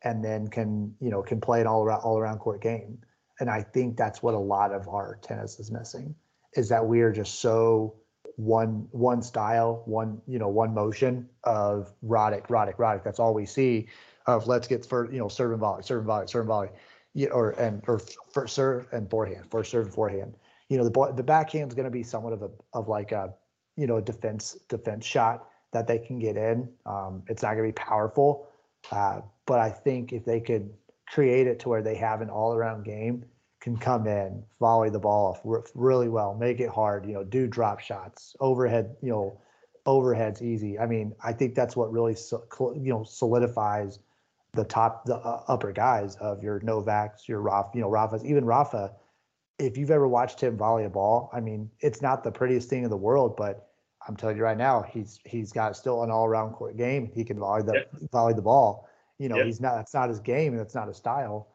and 0.05 0.25
then 0.25 0.49
can, 0.49 0.95
you 1.01 1.11
know, 1.11 1.23
can 1.23 1.41
play 1.41 1.61
an 1.61 1.67
all 1.67 1.83
around, 1.83 2.01
all 2.01 2.19
around 2.19 2.39
court 2.39 2.63
game. 2.63 2.99
And 3.43 3.51
I 3.51 3.61
think 3.61 3.97
that's 3.97 4.23
what 4.23 4.35
a 4.35 4.39
lot 4.39 4.73
of 4.73 4.89
our 4.89 5.19
tennis 5.21 5.59
is 5.59 5.73
missing 5.73 6.15
is 6.55 6.69
that 6.69 6.87
we 6.87 7.01
are 7.01 7.11
just 7.11 7.41
so 7.41 7.93
one 8.37 8.87
one 8.93 9.21
style, 9.21 9.83
one 9.85 10.23
you 10.29 10.39
know 10.39 10.47
one 10.47 10.73
motion 10.73 11.29
of 11.43 11.93
Roddick, 12.07 12.47
Roddick, 12.47 12.77
Roddick. 12.77 13.03
That's 13.03 13.19
all 13.19 13.35
we 13.35 13.45
see 13.45 13.89
of 14.29 14.47
let's 14.47 14.69
get 14.69 14.87
for 14.87 15.11
you 15.13 15.19
know 15.19 15.27
serve 15.27 15.51
and 15.51 15.59
volley, 15.59 15.83
serve 15.83 15.99
and 15.99 16.07
volley, 16.07 16.29
serve 16.29 16.43
and 16.43 16.49
volley, 16.49 16.69
yeah, 17.15 17.31
or 17.31 17.51
and 17.59 17.83
or 17.89 18.01
first 18.33 18.55
serve 18.55 18.87
and 18.93 19.11
forehand, 19.11 19.51
first 19.51 19.73
serve 19.73 19.87
and 19.87 19.95
forehand. 19.95 20.37
You 20.69 20.79
know 20.79 20.85
the 20.85 21.13
the 21.13 21.25
backhand's 21.25 21.75
going 21.75 21.87
to 21.87 21.91
be 21.91 22.05
somewhat 22.05 22.33
of 22.33 22.43
a 22.43 22.51
of 22.75 22.87
like 22.87 23.11
a 23.11 23.35
you 23.77 23.89
know 23.89 24.01
defense 24.01 24.57
defense 24.69 25.05
shot 25.05 25.49
that 25.73 25.89
they 25.89 25.99
can 25.99 26.21
get 26.21 26.37
in. 26.37 26.69
Um, 26.87 27.25
it's 27.27 27.43
not 27.43 27.55
going 27.55 27.67
to 27.69 27.73
be 27.73 27.85
powerful, 27.85 28.47
uh, 28.93 29.23
but 29.47 29.59
I 29.59 29.71
think 29.71 30.13
if 30.13 30.25
they 30.25 30.39
could 30.39 30.73
create 31.09 31.49
it 31.49 31.59
to 31.59 31.69
where 31.69 31.83
they 31.83 31.97
have 31.97 32.21
an 32.21 32.31
all 32.31 32.55
around 32.55 32.85
game 32.85 33.25
can 33.63 33.77
come 33.77 34.09
in, 34.09 34.43
volley 34.59 34.91
the 34.91 34.99
ball 34.99 35.41
off 35.45 35.65
really 35.75 36.09
well, 36.09 36.35
make 36.35 36.59
it 36.59 36.69
hard, 36.69 37.07
you 37.07 37.15
know, 37.15 37.23
do 37.23 37.47
drop 37.47 37.79
shots, 37.79 38.35
overhead, 38.41 38.97
you 39.01 39.09
know, 39.09 39.41
overhead's 39.87 40.43
easy. 40.43 40.79
I 40.81 40.87
mean, 40.87 41.15
I 41.23 41.33
think 41.33 41.55
that's 41.55 41.77
what 41.77 41.93
really, 41.93 42.17
so- 42.17 42.45
you 42.75 42.93
know, 42.93 43.05
solidifies 43.05 44.01
the 44.53 44.65
top, 44.65 45.05
the 45.07 45.15
uh, 45.17 45.45
upper 45.47 45.71
guys 45.73 46.17
of 46.17 46.43
your 46.43 46.59
Novaks, 46.61 47.29
your 47.29 47.41
Rafa, 47.41 47.71
you 47.75 47.81
know, 47.81 47.89
Rafa's, 47.89 48.25
even 48.25 48.45
Rafa. 48.45 48.93
If 49.61 49.79
you've 49.79 49.93
ever 49.93 50.09
watched 50.09 50.41
him 50.41 50.57
volley 50.57 50.85
a 50.85 50.91
ball, 50.91 51.31
I 51.33 51.39
mean, 51.41 51.71
it's 51.81 52.03
not 52.03 52.25
the 52.25 52.33
prettiest 52.33 52.69
thing 52.69 52.83
in 52.83 52.91
the 52.91 52.97
world, 52.97 53.37
but 53.37 53.69
I'm 54.09 54.17
telling 54.17 54.37
you 54.37 54.43
right 54.43 54.59
now, 54.59 54.83
he's 54.83 55.21
he's 55.25 55.53
got 55.53 55.77
still 55.77 56.03
an 56.03 56.11
all 56.11 56.27
around 56.27 56.55
court 56.55 56.77
game. 56.77 57.13
He 57.15 57.23
can 57.23 57.39
volley 57.39 57.63
the 57.63 57.87
volley 58.11 58.35
the 58.35 58.43
ball. 58.43 58.89
You 59.19 59.29
know, 59.29 59.37
Yeah. 59.37 59.45
he's 59.45 59.61
not 59.61 59.77
that's 59.77 59.95
not 59.95 60.09
his 60.09 60.19
game 60.19 60.53
and 60.53 60.61
that's 60.61 60.75
not 60.75 60.89
his 60.89 60.97
style 60.97 61.52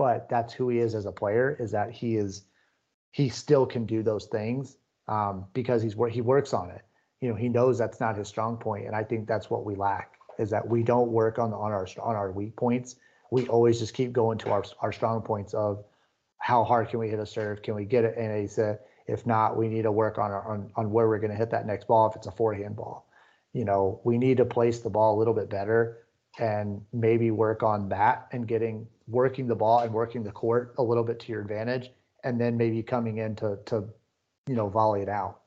but 0.00 0.30
that's 0.30 0.54
who 0.54 0.70
he 0.70 0.78
is 0.78 0.94
as 0.94 1.04
a 1.04 1.12
player 1.12 1.54
is 1.60 1.72
that 1.72 1.90
he 1.90 2.16
is 2.16 2.44
he 3.10 3.28
still 3.28 3.66
can 3.66 3.84
do 3.84 4.02
those 4.02 4.24
things 4.24 4.78
um, 5.08 5.44
because 5.52 5.82
he's 5.82 5.94
he 6.10 6.22
works 6.22 6.54
on 6.54 6.70
it. 6.70 6.80
You 7.20 7.28
know 7.28 7.34
he 7.34 7.50
knows 7.50 7.76
that's 7.76 8.00
not 8.00 8.16
his 8.16 8.26
strong 8.26 8.56
point 8.56 8.86
and 8.86 8.96
i 8.96 9.04
think 9.04 9.28
that's 9.28 9.50
what 9.50 9.66
we 9.66 9.74
lack 9.74 10.14
is 10.38 10.48
that 10.48 10.66
we 10.66 10.82
don't 10.82 11.10
work 11.10 11.38
on 11.38 11.52
on 11.52 11.70
our 11.70 11.86
on 12.00 12.16
our 12.16 12.32
weak 12.32 12.56
points. 12.56 12.96
We 13.30 13.46
always 13.48 13.78
just 13.78 13.92
keep 13.92 14.10
going 14.14 14.38
to 14.38 14.50
our 14.52 14.64
our 14.80 14.90
strong 14.90 15.20
points 15.20 15.52
of 15.52 15.84
how 16.38 16.64
hard 16.64 16.88
can 16.88 16.98
we 16.98 17.10
hit 17.10 17.18
a 17.18 17.26
serve? 17.26 17.60
Can 17.60 17.74
we 17.74 17.84
get 17.84 18.06
it? 18.06 18.14
And 18.16 18.40
he 18.40 18.46
said 18.46 18.78
if 19.06 19.26
not 19.26 19.58
we 19.58 19.68
need 19.68 19.82
to 19.82 19.92
work 19.92 20.16
on 20.16 20.30
our 20.30 20.50
on, 20.50 20.70
on 20.76 20.90
where 20.90 21.08
we're 21.08 21.18
going 21.18 21.32
to 21.32 21.36
hit 21.36 21.50
that 21.50 21.66
next 21.66 21.86
ball 21.88 22.08
if 22.08 22.16
it's 22.16 22.26
a 22.26 22.32
forehand 22.32 22.74
ball. 22.74 23.06
You 23.52 23.66
know 23.66 24.00
we 24.02 24.16
need 24.16 24.38
to 24.38 24.46
place 24.46 24.80
the 24.80 24.88
ball 24.88 25.14
a 25.14 25.18
little 25.18 25.34
bit 25.34 25.50
better 25.50 26.06
and 26.38 26.80
maybe 26.90 27.30
work 27.30 27.62
on 27.62 27.90
that 27.90 28.28
and 28.32 28.48
getting 28.48 28.86
working 29.10 29.46
the 29.46 29.54
ball 29.54 29.80
and 29.80 29.92
working 29.92 30.22
the 30.22 30.30
court 30.32 30.74
a 30.78 30.82
little 30.82 31.04
bit 31.04 31.18
to 31.20 31.32
your 31.32 31.40
advantage 31.40 31.90
and 32.24 32.40
then 32.40 32.56
maybe 32.56 32.82
coming 32.82 33.18
in 33.18 33.34
to 33.36 33.58
to 33.66 33.84
you 34.46 34.54
know 34.54 34.68
volley 34.68 35.02
it 35.02 35.08
out. 35.08 35.40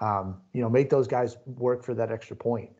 Um, 0.00 0.40
you 0.52 0.62
know 0.62 0.70
make 0.70 0.90
those 0.90 1.08
guys 1.08 1.36
work 1.46 1.84
for 1.84 1.94
that 1.94 2.10
extra 2.12 2.36
point. 2.36 2.70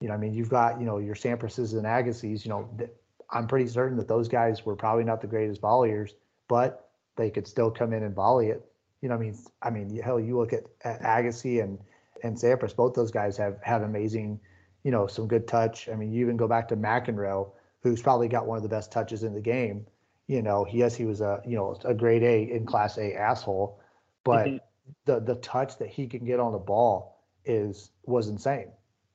You 0.00 0.08
know 0.08 0.14
i 0.14 0.16
mean 0.16 0.34
you've 0.34 0.48
got 0.48 0.80
you 0.80 0.86
know 0.86 0.98
your 0.98 1.14
Sampras's 1.14 1.74
and 1.74 1.86
Agassi's 1.86 2.44
you 2.44 2.48
know 2.48 2.68
th- 2.76 2.90
i'm 3.30 3.46
pretty 3.46 3.68
certain 3.68 3.96
that 3.98 4.08
those 4.08 4.28
guys 4.28 4.66
were 4.66 4.74
probably 4.74 5.04
not 5.04 5.20
the 5.20 5.28
greatest 5.28 5.60
volleyers 5.60 6.10
but 6.48 6.90
they 7.16 7.30
could 7.30 7.46
still 7.46 7.70
come 7.70 7.92
in 7.92 8.02
and 8.02 8.14
volley 8.14 8.48
it. 8.48 8.64
You 9.00 9.08
know 9.08 9.14
i 9.14 9.18
mean 9.18 9.38
i 9.62 9.70
mean 9.70 9.96
hell 10.02 10.18
you 10.18 10.38
look 10.38 10.52
at, 10.52 10.64
at 10.82 11.00
agassi 11.02 11.62
and 11.62 11.78
and 12.24 12.36
sampras 12.36 12.74
both 12.74 12.94
those 12.94 13.12
guys 13.12 13.36
have 13.36 13.58
have 13.62 13.82
amazing 13.82 14.40
you 14.82 14.90
know 14.90 15.06
some 15.06 15.28
good 15.28 15.46
touch. 15.46 15.88
I 15.88 15.94
mean 15.94 16.10
you 16.12 16.24
even 16.24 16.36
go 16.36 16.48
back 16.48 16.68
to 16.68 16.76
mcenroe 16.76 17.52
who's 17.82 18.02
probably 18.02 18.28
got 18.28 18.46
one 18.46 18.56
of 18.56 18.62
the 18.62 18.68
best 18.68 18.92
touches 18.92 19.22
in 19.22 19.32
the 19.32 19.40
game. 19.40 19.86
You 20.26 20.42
know, 20.42 20.66
yes, 20.70 20.94
he 20.94 21.04
was 21.04 21.20
a 21.20 21.42
you 21.46 21.56
know 21.56 21.76
a 21.84 21.94
grade 21.94 22.22
A 22.22 22.42
in 22.50 22.66
Class 22.66 22.98
A 22.98 23.14
asshole, 23.14 23.80
but 24.24 24.46
Mhm. 24.46 24.60
the 25.04 25.20
the 25.20 25.36
touch 25.36 25.78
that 25.78 25.88
he 25.88 26.06
can 26.06 26.24
get 26.24 26.40
on 26.40 26.52
the 26.52 26.58
ball 26.58 27.18
is 27.44 27.92
was 28.04 28.28
insane. 28.28 28.72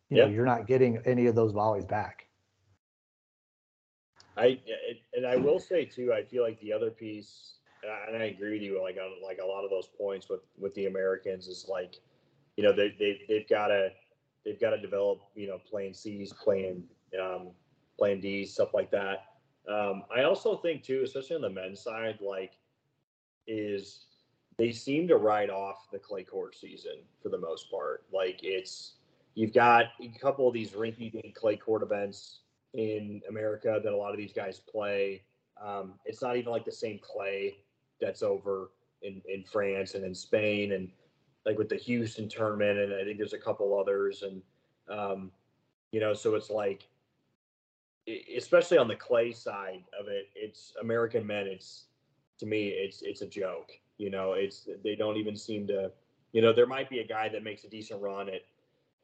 You 0.10 0.18
know, 0.18 0.26
Yeah. 0.26 0.28
you're 0.28 0.46
not 0.46 0.68
getting 0.68 0.98
any 1.06 1.28
of 1.28 1.36
those 1.36 1.52
volleys 1.52 1.86
back. 1.86 2.28
I 4.38 4.60
and 5.16 5.26
I 5.26 5.36
will 5.36 5.60
say 5.60 5.86
too, 5.86 6.14
I 6.14 6.24
feel 6.24 6.44
like 6.44 6.60
the 6.60 6.74
other 6.74 6.92
piece, 6.92 7.60
and 7.84 7.92
I, 7.92 8.06
and 8.08 8.22
I 8.22 8.26
agree 8.28 8.54
with 8.54 8.62
you, 8.62 8.82
like 8.82 8.98
on 8.98 9.22
like 9.24 9.40
a 9.44 9.46
lot 9.46 9.64
of 9.64 9.70
those 9.70 9.88
points 9.88 10.30
with 10.30 10.42
with 10.58 10.74
the 10.76 10.86
Americans 10.86 11.48
is 11.48 11.68
like, 11.68 11.96
you 12.56 12.64
know, 12.64 12.74
they 12.74 12.96
they 13.00 13.20
they've 13.28 13.48
got 13.48 13.68
to 13.68 13.90
they've 14.46 14.60
got 14.60 14.72
to 14.72 14.82
develop, 14.82 15.20
you 15.36 15.48
know, 15.48 15.60
playing 15.70 15.94
C's, 15.94 16.34
playing 16.34 16.84
um, 17.22 17.50
playing 17.98 18.22
D, 18.22 18.46
stuff 18.46 18.74
like 18.74 18.92
that. 18.92 19.26
Um, 19.68 20.04
I 20.16 20.24
also 20.24 20.58
think 20.58 20.84
too, 20.84 21.02
especially 21.04 21.36
on 21.36 21.42
the 21.42 21.50
men's 21.50 21.82
side, 21.82 22.20
like 22.22 22.54
is 23.48 24.06
they 24.58 24.72
seem 24.72 25.08
to 25.08 25.18
ride 25.18 25.50
off 25.50 25.88
the 25.92 26.00
clay 26.00 26.24
court 26.24 26.56
season 26.56 27.00
for 27.22 27.30
the 27.30 27.38
most 27.38 27.70
part. 27.70 28.04
Like 28.14 28.40
it's 28.44 28.94
you've 29.36 29.54
got 29.54 29.86
a 30.02 30.08
couple 30.20 30.48
of 30.48 30.54
these 30.54 30.72
rinky-dink 30.72 31.36
clay 31.36 31.58
court 31.58 31.84
events 31.84 32.40
in 32.74 33.22
America 33.30 33.80
that 33.84 33.94
a 33.94 33.96
lot 33.96 34.12
of 34.12 34.18
these 34.18 34.34
guys 34.34 34.60
play. 34.60 35.24
Um, 35.64 35.94
it's 36.06 36.22
not 36.22 36.38
even 36.38 36.52
like 36.52 36.66
the 36.66 36.72
same 36.72 37.00
clay 37.02 37.58
that's 38.00 38.24
over 38.24 38.72
in, 39.02 39.22
in 39.28 39.44
France 39.44 39.96
and 39.96 40.04
in 40.04 40.14
Spain 40.14 40.74
and 40.74 40.90
like 41.46 41.58
with 41.58 41.70
the 41.70 41.76
Houston 41.76 42.28
tournament 42.28 42.80
and 42.80 42.94
I 42.94 43.04
think 43.04 43.18
there's 43.18 43.34
a 43.34 43.40
couple 43.40 43.80
others 43.80 44.24
and 44.24 44.42
um, 44.90 45.32
you 45.92 46.00
know 46.00 46.14
so 46.14 46.36
it's 46.36 46.50
like 46.50 46.88
especially 48.36 48.78
on 48.78 48.88
the 48.88 48.96
clay 48.96 49.32
side 49.32 49.84
of 50.00 50.08
it 50.08 50.30
it's 50.36 50.74
American 50.82 51.26
men 51.26 51.48
it's 51.48 51.86
to 52.40 52.46
me 52.46 52.70
it's 52.70 53.02
it's 53.02 53.22
a 53.22 53.28
joke 53.28 53.72
you 53.98 54.10
know 54.10 54.34
it's 54.34 54.68
they 54.84 54.96
don't 54.96 55.18
even 55.18 55.36
seem 55.36 55.68
to 55.68 55.92
you 56.32 56.42
know 56.42 56.54
there 56.54 56.68
might 56.68 56.90
be 56.90 57.00
a 57.00 57.08
guy 57.08 57.28
that 57.28 57.44
makes 57.44 57.64
a 57.64 57.70
decent 57.70 58.02
run 58.02 58.30
at 58.30 58.42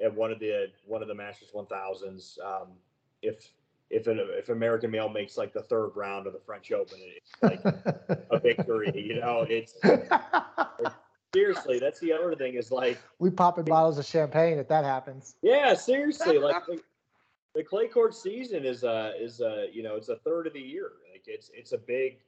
at 0.03 0.13
one 0.13 0.31
of 0.31 0.39
the 0.39 0.67
one 0.85 1.01
of 1.01 1.07
the 1.07 1.15
Masters 1.15 1.49
1000s 1.53 2.37
um, 2.43 2.69
if 3.21 3.51
if 3.89 4.07
an 4.07 4.19
if 4.21 4.49
American 4.49 4.91
male 4.91 5.09
makes 5.09 5.37
like 5.37 5.53
the 5.53 5.61
third 5.61 5.91
round 5.95 6.27
of 6.27 6.33
the 6.33 6.39
French 6.39 6.71
Open, 6.71 6.97
it's 6.99 7.31
like 7.41 7.63
a 7.63 8.39
victory. 8.39 8.91
You 8.95 9.19
know, 9.19 9.45
it's 9.47 9.75
seriously 11.33 11.79
that's 11.79 11.99
the 11.99 12.11
other 12.11 12.35
thing 12.35 12.55
is 12.55 12.71
like 12.71 12.99
we 13.19 13.29
popping 13.29 13.65
bottles 13.65 13.97
of 13.97 14.05
champagne 14.05 14.57
if 14.57 14.67
that 14.67 14.83
happens. 14.83 15.35
yeah, 15.41 15.73
seriously, 15.75 16.39
like 16.39 16.63
the, 17.55 17.63
clay 17.63 17.87
court 17.87 18.15
season 18.15 18.65
is 18.65 18.83
uh 18.83 19.11
is 19.19 19.41
uh 19.41 19.65
you 19.71 19.83
know 19.83 19.95
it's 19.95 20.09
a 20.09 20.17
third 20.17 20.47
of 20.47 20.53
the 20.53 20.59
year. 20.59 20.93
Like 21.11 21.23
it's 21.27 21.49
it's 21.53 21.71
a 21.71 21.77
big 21.77 22.19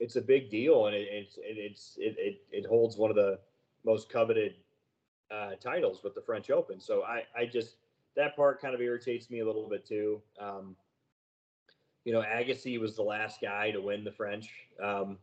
it's 0.00 0.16
a 0.16 0.20
big 0.20 0.50
deal 0.50 0.86
and 0.86 0.94
it, 0.96 1.08
it's 1.10 1.36
it, 1.38 1.56
it's 1.56 1.96
it, 1.98 2.16
it 2.18 2.42
it 2.50 2.66
holds 2.66 2.96
one 2.96 3.10
of 3.10 3.16
the 3.16 3.38
most 3.84 4.10
coveted 4.10 4.54
uh, 5.30 5.52
titles 5.62 6.02
with 6.02 6.14
the 6.14 6.20
French 6.22 6.50
Open. 6.50 6.80
So 6.80 7.02
I 7.02 7.22
I 7.36 7.46
just 7.46 7.76
that 8.16 8.36
part 8.36 8.60
kind 8.60 8.74
of 8.74 8.80
irritates 8.80 9.30
me 9.30 9.40
a 9.40 9.46
little 9.46 9.68
bit 9.68 9.86
too. 9.86 10.20
Um, 10.40 10.76
you 12.04 12.12
know, 12.12 12.20
Agassi 12.22 12.78
was 12.78 12.96
the 12.96 13.02
last 13.02 13.40
guy 13.40 13.70
to 13.70 13.80
win 13.80 14.04
the 14.04 14.12
French 14.12 14.50
um, 14.82 15.18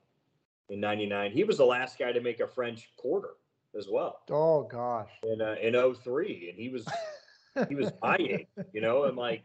in 0.70 0.80
'99. 0.80 1.32
He 1.32 1.44
was 1.44 1.58
the 1.58 1.66
last 1.66 2.00
guy 2.00 2.12
to 2.12 2.20
make 2.22 2.40
a 2.40 2.48
French 2.48 2.90
quarter 2.98 3.36
as 3.78 3.88
well 3.90 4.20
Oh 4.30 4.64
gosh. 4.64 5.12
in 5.24 5.42
uh, 5.42 5.56
in 5.62 5.74
03 5.96 6.50
and 6.50 6.60
he 6.60 6.68
was 6.70 6.86
he 7.70 7.76
was 7.76 7.92
age, 8.20 8.48
you 8.74 8.82
know, 8.82 9.04
and 9.04 9.18
like, 9.18 9.44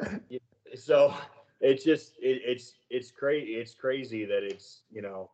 so 0.74 1.14
it's 1.60 1.84
just 1.84 2.14
it, 2.20 2.42
it's 2.44 2.74
it's 2.90 3.10
crazy. 3.10 3.52
It's 3.54 3.74
crazy 3.74 4.24
that 4.24 4.42
it's 4.42 4.82
you 4.90 5.02
know 5.02 5.30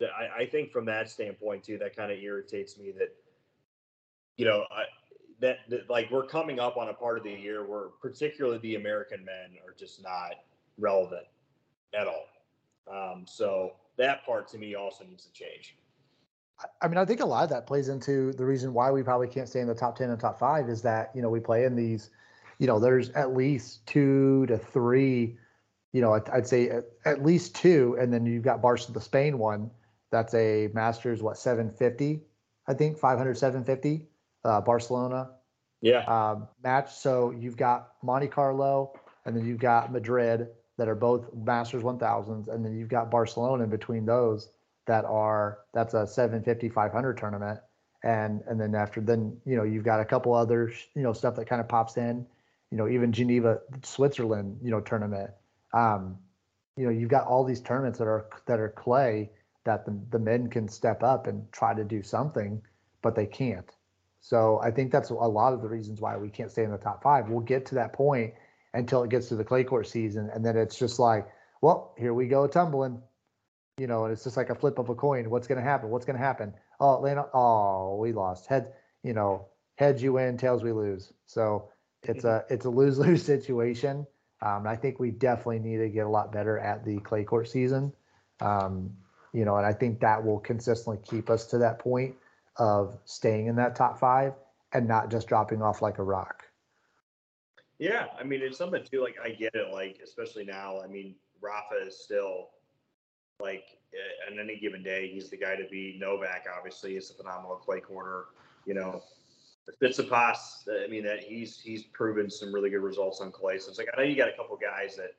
that 0.00 0.10
I, 0.10 0.42
I 0.42 0.46
think 0.46 0.70
from 0.70 0.84
that 0.86 1.08
standpoint 1.08 1.64
too, 1.64 1.78
that 1.78 1.96
kind 1.96 2.10
of 2.10 2.18
irritates 2.18 2.78
me 2.78 2.92
that 2.98 3.14
you 4.36 4.44
know 4.44 4.64
I, 4.70 4.84
that, 5.40 5.58
that 5.68 5.90
like 5.90 6.10
we're 6.10 6.26
coming 6.26 6.60
up 6.60 6.76
on 6.76 6.88
a 6.88 6.94
part 6.94 7.18
of 7.18 7.24
the 7.24 7.32
year 7.32 7.66
where 7.66 7.88
particularly 8.00 8.58
the 8.58 8.76
American 8.76 9.24
men 9.24 9.58
are 9.66 9.74
just 9.78 10.02
not 10.02 10.32
relevant 10.78 11.26
at 11.98 12.06
all. 12.06 12.26
Um, 12.90 13.24
so 13.26 13.72
that 13.98 14.24
part 14.24 14.48
to 14.48 14.58
me 14.58 14.74
also 14.74 15.04
needs 15.04 15.24
to 15.26 15.32
change. 15.32 15.76
I- 16.80 16.88
mean, 16.88 16.98
I 16.98 17.04
think 17.04 17.20
a 17.20 17.24
lot 17.26 17.44
of 17.44 17.50
that 17.50 17.66
plays 17.66 17.88
into 17.88 18.32
the 18.32 18.44
reason 18.44 18.72
why 18.74 18.90
we 18.90 19.02
probably 19.02 19.28
can't 19.28 19.48
stay 19.48 19.60
in 19.60 19.66
the 19.68 19.74
top 19.74 19.96
10 19.96 20.10
and 20.10 20.20
top 20.20 20.38
five 20.38 20.68
is 20.68 20.82
that, 20.82 21.10
you 21.14 21.22
know, 21.22 21.28
we 21.28 21.40
play 21.40 21.64
in 21.64 21.74
these, 21.76 22.10
you 22.58 22.66
know, 22.66 22.78
there's 22.78 23.10
at 23.10 23.34
least 23.34 23.86
two 23.86 24.46
to 24.46 24.58
three, 24.58 25.36
you 25.92 26.00
know, 26.00 26.14
I'd, 26.14 26.28
I'd 26.30 26.46
say 26.46 26.68
at, 26.68 26.84
at 27.04 27.22
least 27.24 27.54
two. 27.56 27.96
And 28.00 28.12
then 28.12 28.26
you've 28.26 28.42
got 28.44 28.62
Barca, 28.62 28.92
the 28.92 29.00
Spain 29.00 29.38
one. 29.38 29.70
That's 30.10 30.34
a 30.34 30.68
Masters, 30.74 31.22
what, 31.22 31.38
750, 31.38 32.20
I 32.66 32.74
think, 32.74 32.98
500, 32.98 33.36
750, 33.36 34.06
uh, 34.44 34.60
Barcelona 34.60 35.30
Yeah. 35.80 36.04
um, 36.04 36.48
match. 36.62 36.94
So 36.94 37.30
you've 37.30 37.56
got 37.56 37.94
Monte 38.02 38.28
Carlo 38.28 38.92
and 39.24 39.36
then 39.36 39.46
you've 39.46 39.60
got 39.60 39.90
Madrid 39.92 40.48
that 40.76 40.88
are 40.88 40.94
both 40.94 41.32
Masters 41.34 41.82
1000s. 41.82 42.48
And 42.48 42.64
then 42.64 42.76
you've 42.76 42.88
got 42.88 43.10
Barcelona 43.10 43.64
in 43.64 43.70
between 43.70 44.04
those 44.04 44.50
that 44.86 45.04
are, 45.04 45.58
that's 45.72 45.94
a 45.94 46.06
750, 46.06 46.68
500 46.68 47.16
tournament. 47.16 47.60
And, 48.04 48.42
and 48.48 48.60
then 48.60 48.74
after 48.74 49.00
then, 49.00 49.36
you 49.44 49.56
know, 49.56 49.62
you've 49.62 49.84
got 49.84 50.00
a 50.00 50.04
couple 50.04 50.34
other, 50.34 50.72
you 50.94 51.02
know, 51.02 51.12
stuff 51.12 51.36
that 51.36 51.46
kind 51.46 51.60
of 51.60 51.68
pops 51.68 51.96
in, 51.96 52.26
you 52.70 52.78
know, 52.78 52.88
even 52.88 53.12
Geneva, 53.12 53.60
Switzerland, 53.82 54.58
you 54.62 54.70
know, 54.70 54.80
tournament. 54.80 55.30
Um, 55.72 56.18
you 56.76 56.84
know, 56.84 56.90
you've 56.90 57.10
got 57.10 57.26
all 57.26 57.44
these 57.44 57.60
tournaments 57.60 57.98
that 57.98 58.08
are, 58.08 58.26
that 58.46 58.58
are 58.58 58.70
clay 58.70 59.30
that 59.64 59.84
the, 59.84 59.96
the 60.10 60.18
men 60.18 60.48
can 60.48 60.68
step 60.68 61.02
up 61.02 61.26
and 61.26 61.50
try 61.52 61.74
to 61.74 61.84
do 61.84 62.02
something, 62.02 62.60
but 63.02 63.14
they 63.14 63.26
can't. 63.26 63.70
So 64.20 64.60
I 64.62 64.70
think 64.70 64.90
that's 64.90 65.10
a 65.10 65.14
lot 65.14 65.52
of 65.52 65.62
the 65.62 65.68
reasons 65.68 66.00
why 66.00 66.16
we 66.16 66.28
can't 66.28 66.50
stay 66.50 66.64
in 66.64 66.70
the 66.70 66.78
top 66.78 67.02
five. 67.02 67.28
We'll 67.28 67.40
get 67.40 67.66
to 67.66 67.74
that 67.76 67.92
point 67.92 68.34
until 68.74 69.02
it 69.02 69.10
gets 69.10 69.28
to 69.28 69.36
the 69.36 69.44
clay 69.44 69.64
court 69.64 69.86
season, 69.86 70.30
and 70.32 70.44
then 70.44 70.56
it's 70.56 70.78
just 70.78 70.98
like, 70.98 71.28
well, 71.60 71.94
here 71.98 72.14
we 72.14 72.26
go 72.26 72.46
tumbling, 72.46 73.02
you 73.82 73.88
know, 73.88 74.04
and 74.04 74.12
it's 74.12 74.22
just 74.22 74.36
like 74.36 74.48
a 74.48 74.54
flip 74.54 74.78
of 74.78 74.90
a 74.90 74.94
coin. 74.94 75.28
What's 75.28 75.48
going 75.48 75.58
to 75.58 75.68
happen? 75.68 75.90
What's 75.90 76.04
going 76.04 76.16
to 76.16 76.24
happen? 76.24 76.54
Oh, 76.78 76.94
Atlanta, 76.94 77.26
oh, 77.34 77.96
we 77.96 78.12
lost. 78.12 78.46
Head, 78.46 78.74
you 79.02 79.12
know, 79.12 79.48
heads 79.74 80.00
you 80.00 80.12
win, 80.12 80.38
tails 80.38 80.62
we 80.62 80.70
lose. 80.70 81.12
So 81.26 81.68
it's 82.04 82.22
a 82.22 82.44
it's 82.48 82.64
a 82.64 82.70
lose 82.70 83.00
lose 83.00 83.24
situation. 83.34 84.06
Um, 84.40 84.68
I 84.68 84.76
think 84.76 85.00
we 85.00 85.10
definitely 85.10 85.58
need 85.58 85.78
to 85.78 85.88
get 85.88 86.06
a 86.06 86.08
lot 86.08 86.30
better 86.30 86.60
at 86.60 86.84
the 86.84 87.00
clay 87.00 87.24
court 87.24 87.48
season. 87.48 87.92
Um, 88.38 88.92
you 89.32 89.44
know, 89.44 89.56
and 89.56 89.66
I 89.66 89.72
think 89.72 89.98
that 89.98 90.24
will 90.24 90.38
consistently 90.38 91.02
keep 91.04 91.28
us 91.28 91.46
to 91.46 91.58
that 91.58 91.80
point 91.80 92.14
of 92.58 92.96
staying 93.04 93.48
in 93.48 93.56
that 93.56 93.74
top 93.74 93.98
five 93.98 94.34
and 94.72 94.86
not 94.86 95.10
just 95.10 95.26
dropping 95.26 95.60
off 95.60 95.82
like 95.82 95.98
a 95.98 96.04
rock. 96.04 96.44
Yeah, 97.80 98.06
I 98.16 98.22
mean 98.22 98.42
it's 98.42 98.58
something 98.58 98.84
too. 98.84 99.02
Like 99.02 99.16
I 99.20 99.30
get 99.30 99.56
it. 99.56 99.72
Like 99.72 99.98
especially 100.04 100.44
now. 100.44 100.80
I 100.80 100.86
mean 100.86 101.16
Rafa 101.40 101.84
is 101.84 101.98
still 101.98 102.50
like 103.42 103.76
uh, 103.92 104.32
on 104.32 104.38
any 104.38 104.58
given 104.58 104.82
day 104.82 105.10
he's 105.12 105.28
the 105.28 105.36
guy 105.36 105.56
to 105.56 105.68
be. 105.70 105.98
Novak 106.00 106.46
obviously 106.56 106.96
is 106.96 107.10
a 107.10 107.14
phenomenal 107.14 107.56
clay 107.56 107.80
corner. 107.80 108.26
You 108.64 108.74
know, 108.74 109.02
Tsitsipas. 109.82 110.68
I 110.84 110.86
mean 110.88 111.04
that 111.04 111.20
he's 111.20 111.60
he's 111.60 111.82
proven 111.82 112.30
some 112.30 112.54
really 112.54 112.70
good 112.70 112.82
results 112.82 113.20
on 113.20 113.30
clay. 113.32 113.58
So 113.58 113.68
it's 113.68 113.78
like 113.78 113.88
I 113.92 114.00
know 114.00 114.06
you 114.06 114.16
got 114.16 114.28
a 114.28 114.36
couple 114.36 114.56
guys 114.56 114.96
that 114.96 115.14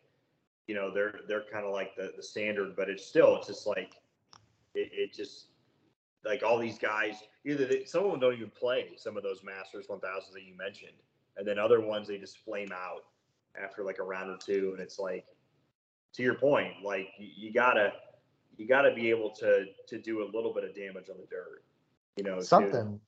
you 0.68 0.76
know 0.76 0.94
they're 0.94 1.20
they're 1.28 1.44
kind 1.52 1.66
of 1.66 1.74
like 1.74 1.96
the 1.96 2.14
the 2.16 2.24
standard, 2.24 2.76
but 2.76 2.90
it's 2.90 3.06
still 3.06 3.36
it's 3.38 3.48
just 3.48 3.68
like 3.68 3.94
it, 4.74 4.90
it 4.92 5.14
just 5.14 5.48
like 6.26 6.44
all 6.44 6.58
these 6.58 6.78
guys 6.78 7.24
either 7.46 7.66
they, 7.66 7.86
some 7.86 8.06
of 8.06 8.12
them 8.12 8.20
don't 8.20 8.34
even 8.34 8.50
play 8.50 8.92
some 8.98 9.18
of 9.18 9.24
those 9.24 9.44
Masters 9.44 9.88
1000s 9.88 10.02
that 10.34 10.44
you 10.44 10.56
mentioned 10.58 10.94
and 11.38 11.48
then 11.48 11.60
other 11.60 11.82
ones 11.82 12.08
they 12.08 12.18
just 12.18 12.40
flame 12.40 12.72
out 12.74 13.04
after 13.62 13.84
like 13.84 14.00
a 14.00 14.04
round 14.04 14.30
or 14.30 14.38
two 14.38 14.72
and 14.72 14.80
it's 14.82 15.00
like 15.00 15.26
to 16.14 16.24
your 16.24 16.36
point 16.36 16.74
like 16.84 17.10
you, 17.18 17.30
you 17.36 17.54
gotta 17.54 17.92
you 18.58 18.68
gotta 18.68 18.94
be 18.94 19.10
able 19.10 19.30
to 19.32 19.66
to 19.88 20.00
do 20.00 20.24
a 20.24 20.28
little 20.34 20.54
bit 20.54 20.64
of 20.64 20.76
damage 20.76 21.10
on 21.10 21.18
the 21.18 21.28
dirt 21.30 21.64
you 22.16 22.24
know 22.24 22.38
to- 22.38 22.46
Something, 22.46 23.00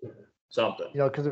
something 0.49 0.87
you 0.93 0.99
know, 0.99 1.09
because 1.09 1.27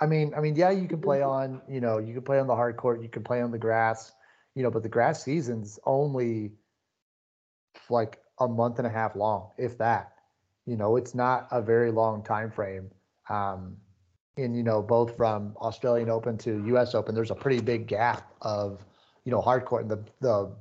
I 0.00 0.06
mean, 0.06 0.34
I 0.36 0.40
mean, 0.40 0.56
yeah, 0.56 0.70
you 0.70 0.88
can 0.88 1.00
play 1.00 1.22
on, 1.22 1.62
you 1.68 1.80
know, 1.80 1.98
you 1.98 2.12
can 2.14 2.22
play 2.22 2.40
on 2.40 2.46
the 2.46 2.54
hard 2.54 2.76
court, 2.76 3.00
you 3.00 3.08
can 3.08 3.22
play 3.22 3.40
on 3.40 3.50
the 3.50 3.58
grass, 3.58 4.12
you 4.54 4.62
know, 4.62 4.70
but 4.70 4.82
the 4.82 4.88
grass 4.88 5.22
season's 5.22 5.78
only 5.84 6.52
like 7.88 8.20
a 8.40 8.48
month 8.48 8.78
and 8.78 8.86
a 8.86 8.90
half 8.90 9.14
long, 9.14 9.50
if 9.56 9.78
that. 9.78 10.12
You 10.66 10.76
know, 10.76 10.96
it's 10.96 11.14
not 11.14 11.46
a 11.50 11.60
very 11.62 11.92
long 11.92 12.24
time 12.24 12.50
frame. 12.50 12.90
Um, 13.28 13.76
and 14.36 14.56
you 14.56 14.64
know, 14.64 14.82
both 14.82 15.16
from 15.16 15.54
Australian 15.60 16.10
Open 16.10 16.36
to 16.38 16.64
U.S. 16.68 16.94
Open, 16.94 17.14
there's 17.14 17.30
a 17.30 17.36
pretty 17.36 17.60
big 17.60 17.86
gap 17.86 18.32
of, 18.42 18.84
you 19.24 19.30
know, 19.30 19.40
hard 19.40 19.64
court 19.64 19.82
and 19.82 19.90
the 19.90 20.04
the 20.20 20.52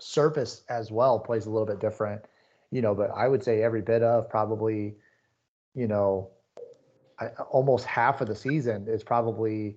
surface 0.00 0.62
as 0.68 0.90
well 0.90 1.18
plays 1.18 1.46
a 1.46 1.50
little 1.50 1.66
bit 1.66 1.78
different. 1.78 2.22
You 2.72 2.82
know, 2.82 2.94
but 2.94 3.10
I 3.14 3.28
would 3.28 3.44
say 3.44 3.62
every 3.62 3.82
bit 3.82 4.02
of 4.02 4.28
probably, 4.28 4.96
you 5.74 5.86
know, 5.86 6.30
I, 7.20 7.26
almost 7.50 7.84
half 7.84 8.20
of 8.20 8.28
the 8.28 8.34
season 8.34 8.86
is 8.88 9.04
probably, 9.04 9.76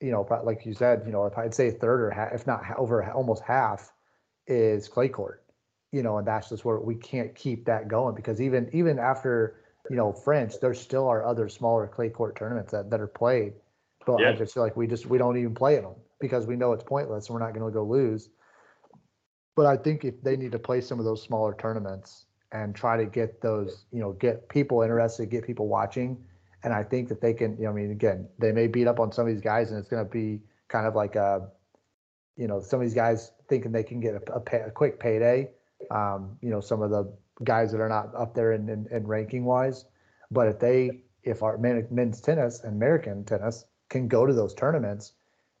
you 0.00 0.12
know, 0.12 0.26
like 0.44 0.64
you 0.66 0.74
said, 0.74 1.02
you 1.06 1.12
know, 1.12 1.24
if 1.24 1.36
I'd 1.36 1.54
say 1.54 1.68
a 1.68 1.72
third 1.72 2.02
or 2.02 2.10
half, 2.10 2.32
if 2.32 2.46
not 2.46 2.62
over 2.76 3.10
almost 3.10 3.42
half, 3.42 3.92
is 4.46 4.88
clay 4.88 5.08
court. 5.08 5.42
You 5.90 6.02
know, 6.02 6.18
and 6.18 6.26
that's 6.26 6.48
just 6.50 6.64
where 6.64 6.78
we 6.78 6.96
can't 6.96 7.34
keep 7.34 7.64
that 7.66 7.88
going 7.88 8.14
because 8.14 8.40
even 8.40 8.68
even 8.72 8.98
after 8.98 9.60
you 9.88 9.96
know 9.96 10.12
French, 10.12 10.60
there 10.60 10.74
still 10.74 11.08
are 11.08 11.24
other 11.24 11.48
smaller 11.48 11.86
clay 11.86 12.10
court 12.10 12.36
tournaments 12.36 12.72
that, 12.72 12.90
that 12.90 13.00
are 13.00 13.06
played. 13.06 13.54
But 14.04 14.22
I 14.22 14.34
just 14.34 14.52
feel 14.54 14.62
like 14.62 14.76
we 14.76 14.86
just 14.86 15.06
we 15.06 15.18
don't 15.18 15.38
even 15.38 15.54
play 15.54 15.76
in 15.76 15.82
them 15.82 15.94
because 16.20 16.46
we 16.46 16.56
know 16.56 16.72
it's 16.72 16.84
pointless 16.84 17.28
and 17.28 17.34
we're 17.34 17.44
not 17.44 17.54
going 17.54 17.64
to 17.64 17.72
go 17.72 17.84
lose. 17.84 18.28
But 19.56 19.66
I 19.66 19.76
think 19.76 20.04
if 20.04 20.20
they 20.22 20.36
need 20.36 20.52
to 20.52 20.58
play 20.58 20.80
some 20.80 20.98
of 20.98 21.04
those 21.04 21.22
smaller 21.22 21.54
tournaments 21.54 22.26
and 22.54 22.74
try 22.74 22.96
to 22.96 23.04
get 23.04 23.42
those, 23.42 23.84
you 23.92 24.00
know, 24.00 24.12
get 24.12 24.48
people 24.48 24.80
interested, 24.80 25.28
get 25.28 25.44
people 25.44 25.68
watching, 25.68 26.16
and 26.62 26.72
I 26.72 26.82
think 26.82 27.08
that 27.10 27.20
they 27.20 27.34
can, 27.34 27.58
you 27.58 27.64
know, 27.64 27.70
I 27.70 27.74
mean, 27.74 27.90
again, 27.90 28.26
they 28.38 28.52
may 28.52 28.68
beat 28.68 28.86
up 28.86 28.98
on 28.98 29.12
some 29.12 29.26
of 29.26 29.34
these 29.34 29.42
guys, 29.42 29.70
and 29.70 29.78
it's 29.78 29.88
going 29.88 30.02
to 30.02 30.10
be 30.10 30.40
kind 30.68 30.86
of 30.86 30.94
like 30.94 31.16
a, 31.16 31.50
you 32.36 32.48
know, 32.48 32.62
some 32.62 32.80
of 32.80 32.86
these 32.86 32.94
guys 32.94 33.32
thinking 33.48 33.72
they 33.72 33.82
can 33.82 34.00
get 34.00 34.14
a, 34.14 34.32
a, 34.32 34.40
pay, 34.40 34.60
a 34.60 34.70
quick 34.70 34.98
payday. 34.98 35.50
Um, 35.90 36.38
you 36.40 36.48
know, 36.48 36.60
some 36.60 36.80
of 36.80 36.90
the 36.90 37.12
guys 37.42 37.70
that 37.72 37.80
are 37.80 37.88
not 37.88 38.14
up 38.16 38.34
there 38.34 38.52
in, 38.52 38.68
in, 38.70 38.86
in 38.90 39.06
ranking 39.06 39.44
wise, 39.44 39.84
but 40.30 40.48
if 40.48 40.58
they, 40.58 41.02
if 41.24 41.42
our 41.42 41.58
men, 41.58 41.86
men's 41.90 42.20
tennis 42.22 42.60
and 42.60 42.74
American 42.74 43.24
tennis 43.24 43.66
can 43.90 44.08
go 44.08 44.24
to 44.24 44.32
those 44.32 44.54
tournaments, 44.54 45.12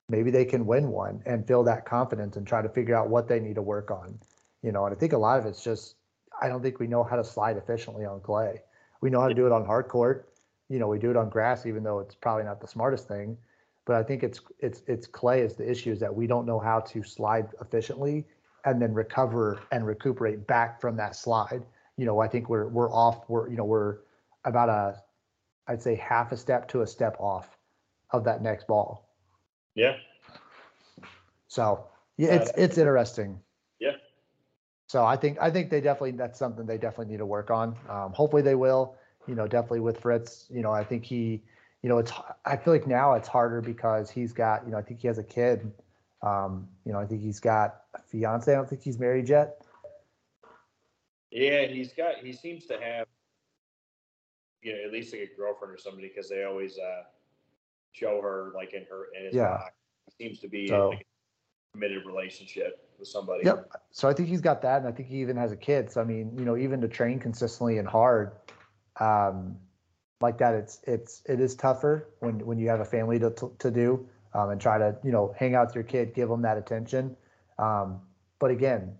maybe 0.08 0.30
they 0.30 0.44
can 0.44 0.64
win 0.64 0.88
one 0.88 1.22
and 1.26 1.46
feel 1.46 1.64
that 1.64 1.84
confidence 1.84 2.36
and 2.36 2.46
try 2.46 2.62
to 2.62 2.68
figure 2.68 2.94
out 2.94 3.10
what 3.10 3.28
they 3.28 3.40
need 3.40 3.56
to 3.56 3.62
work 3.62 3.90
on. 3.90 4.18
You 4.62 4.72
know, 4.72 4.86
and 4.86 4.94
I 4.94 4.98
think 4.98 5.12
a 5.12 5.18
lot 5.18 5.40
of 5.40 5.46
it's 5.46 5.62
just, 5.62 5.96
I 6.40 6.48
don't 6.48 6.62
think 6.62 6.78
we 6.78 6.86
know 6.86 7.02
how 7.02 7.16
to 7.16 7.24
slide 7.24 7.56
efficiently 7.56 8.04
on 8.04 8.20
clay. 8.20 8.62
We 9.00 9.10
know 9.10 9.20
how 9.20 9.28
to 9.28 9.34
do 9.34 9.46
it 9.46 9.52
on 9.52 9.64
hard 9.64 9.88
court 9.88 10.34
you 10.68 10.78
know, 10.78 10.88
we 10.88 10.98
do 10.98 11.10
it 11.10 11.16
on 11.16 11.28
grass, 11.28 11.66
even 11.66 11.82
though 11.82 12.00
it's 12.00 12.14
probably 12.14 12.44
not 12.44 12.60
the 12.60 12.66
smartest 12.66 13.06
thing. 13.06 13.36
But 13.86 13.96
I 13.96 14.02
think 14.02 14.22
it's 14.22 14.40
it's 14.60 14.82
it's 14.86 15.06
clay 15.06 15.42
is 15.42 15.54
the 15.54 15.70
issue 15.70 15.92
is 15.92 16.00
that 16.00 16.14
we 16.14 16.26
don't 16.26 16.46
know 16.46 16.58
how 16.58 16.80
to 16.80 17.02
slide 17.02 17.48
efficiently 17.60 18.24
and 18.64 18.80
then 18.80 18.94
recover 18.94 19.60
and 19.72 19.86
recuperate 19.86 20.46
back 20.46 20.80
from 20.80 20.96
that 20.96 21.16
slide. 21.16 21.62
You 21.96 22.06
know, 22.06 22.20
I 22.20 22.28
think 22.28 22.48
we're 22.48 22.68
we're 22.68 22.90
off. 22.90 23.28
We're 23.28 23.50
you 23.50 23.56
know 23.56 23.64
we're 23.64 23.98
about 24.46 24.70
a, 24.70 25.02
I'd 25.68 25.82
say 25.82 25.96
half 25.96 26.32
a 26.32 26.36
step 26.36 26.66
to 26.68 26.80
a 26.80 26.86
step 26.86 27.16
off 27.20 27.58
of 28.10 28.24
that 28.24 28.42
next 28.42 28.66
ball. 28.66 29.10
yeah 29.74 29.96
So 31.48 31.86
Yeah, 32.16 32.30
Uh, 32.30 32.34
it's, 32.36 32.52
it's 32.56 32.78
interesting. 32.78 33.38
So 34.94 35.04
I 35.04 35.16
think, 35.16 35.38
I 35.40 35.50
think 35.50 35.70
they 35.70 35.80
definitely, 35.80 36.12
that's 36.12 36.38
something 36.38 36.66
they 36.66 36.78
definitely 36.78 37.10
need 37.10 37.18
to 37.18 37.26
work 37.26 37.50
on. 37.50 37.74
Um, 37.88 38.12
hopefully 38.12 38.42
they 38.42 38.54
will, 38.54 38.94
you 39.26 39.34
know, 39.34 39.48
definitely 39.48 39.80
with 39.80 39.98
Fritz, 39.98 40.46
you 40.52 40.62
know, 40.62 40.70
I 40.70 40.84
think 40.84 41.04
he, 41.04 41.42
you 41.82 41.88
know, 41.88 41.98
it's, 41.98 42.12
I 42.44 42.56
feel 42.56 42.72
like 42.72 42.86
now 42.86 43.14
it's 43.14 43.26
harder 43.26 43.60
because 43.60 44.08
he's 44.08 44.32
got, 44.32 44.64
you 44.64 44.70
know, 44.70 44.78
I 44.78 44.82
think 44.82 45.00
he 45.00 45.08
has 45.08 45.18
a 45.18 45.24
kid. 45.24 45.72
Um, 46.22 46.68
you 46.86 46.92
know, 46.92 47.00
I 47.00 47.06
think 47.06 47.22
he's 47.22 47.40
got 47.40 47.82
a 47.94 48.02
fiance. 48.02 48.52
I 48.52 48.54
don't 48.54 48.70
think 48.70 48.82
he's 48.82 49.00
married 49.00 49.28
yet. 49.28 49.62
Yeah, 51.32 51.66
he's 51.66 51.92
got. 51.92 52.18
He 52.18 52.32
seems 52.32 52.66
to 52.66 52.74
have, 52.80 53.08
you 54.62 54.74
know, 54.74 54.78
at 54.84 54.92
least 54.92 55.12
like 55.12 55.28
a 55.34 55.36
girlfriend 55.36 55.74
or 55.74 55.78
somebody 55.78 56.06
because 56.06 56.28
they 56.30 56.44
always 56.44 56.78
uh, 56.78 57.02
show 57.90 58.22
her 58.22 58.52
like 58.54 58.74
in 58.74 58.86
her 58.88 59.08
in 59.18 59.24
his 59.24 59.34
Yeah. 59.34 59.48
doc. 59.48 59.74
He 60.16 60.24
seems 60.24 60.38
to 60.38 60.46
be 60.46 60.68
So- 60.68 60.90
like, 60.90 61.00
a 61.00 61.72
committed 61.72 62.06
relationship 62.06 62.88
with 63.04 63.10
somebody. 63.10 63.44
Yep. 63.44 63.70
So 63.90 64.08
I 64.08 64.14
think 64.14 64.28
he's 64.28 64.40
got 64.40 64.62
that, 64.62 64.78
and 64.78 64.88
I 64.88 64.92
think 64.92 65.08
he 65.08 65.20
even 65.20 65.36
has 65.36 65.52
a 65.52 65.56
kid. 65.56 65.90
So 65.90 66.00
I 66.00 66.04
mean, 66.04 66.32
you 66.38 66.44
know, 66.44 66.56
even 66.56 66.80
to 66.80 66.88
train 66.88 67.18
consistently 67.18 67.78
and 67.78 67.86
hard, 67.86 68.32
um, 68.98 69.56
like 70.20 70.38
that, 70.38 70.54
it's 70.54 70.80
it's 70.84 71.22
it 71.26 71.40
is 71.40 71.54
tougher 71.54 72.08
when 72.20 72.44
when 72.44 72.58
you 72.58 72.68
have 72.68 72.80
a 72.80 72.84
family 72.84 73.18
to 73.18 73.30
to, 73.30 73.54
to 73.58 73.70
do 73.70 74.08
um, 74.32 74.50
and 74.50 74.60
try 74.60 74.78
to 74.78 74.96
you 75.04 75.12
know 75.12 75.34
hang 75.38 75.54
out 75.54 75.66
with 75.66 75.74
your 75.74 75.84
kid, 75.84 76.14
give 76.14 76.28
them 76.28 76.42
that 76.42 76.56
attention. 76.56 77.16
Um, 77.58 78.00
but 78.38 78.50
again, 78.50 78.96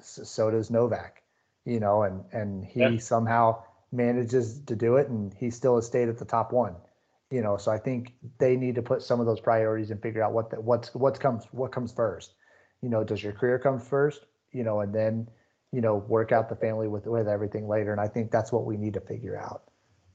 so 0.00 0.50
does 0.50 0.70
Novak, 0.70 1.22
you 1.64 1.80
know, 1.80 2.02
and 2.02 2.24
and 2.32 2.64
he 2.64 2.80
Yeah. 2.80 2.98
somehow 2.98 3.62
manages 3.90 4.60
to 4.66 4.76
do 4.76 4.96
it, 4.96 5.08
and 5.08 5.32
he 5.34 5.50
still 5.50 5.76
has 5.76 5.86
stayed 5.86 6.08
at 6.08 6.18
the 6.18 6.24
top 6.24 6.52
one. 6.52 6.76
You 7.30 7.40
know, 7.42 7.56
so 7.56 7.72
I 7.72 7.78
think 7.78 8.12
they 8.38 8.54
need 8.54 8.74
to 8.76 8.82
put 8.82 9.02
some 9.02 9.18
of 9.18 9.26
those 9.26 9.40
priorities 9.40 9.90
and 9.90 10.00
figure 10.00 10.22
out 10.22 10.32
what 10.32 10.50
the, 10.50 10.60
what's 10.60 10.94
what's 10.94 11.18
comes 11.18 11.46
what 11.52 11.72
comes 11.72 11.90
first 11.90 12.34
you 12.84 12.90
know, 12.90 13.02
does 13.02 13.22
your 13.22 13.32
career 13.32 13.58
come 13.58 13.80
first, 13.80 14.26
you 14.52 14.62
know, 14.62 14.80
and 14.80 14.94
then, 14.94 15.26
you 15.72 15.80
know, 15.80 15.96
work 15.96 16.32
out 16.32 16.50
the 16.50 16.54
family 16.54 16.86
with, 16.86 17.06
with 17.06 17.26
everything 17.26 17.66
later. 17.66 17.92
And 17.92 18.00
I 18.00 18.06
think 18.06 18.30
that's 18.30 18.52
what 18.52 18.66
we 18.66 18.76
need 18.76 18.92
to 18.92 19.00
figure 19.00 19.38
out 19.38 19.62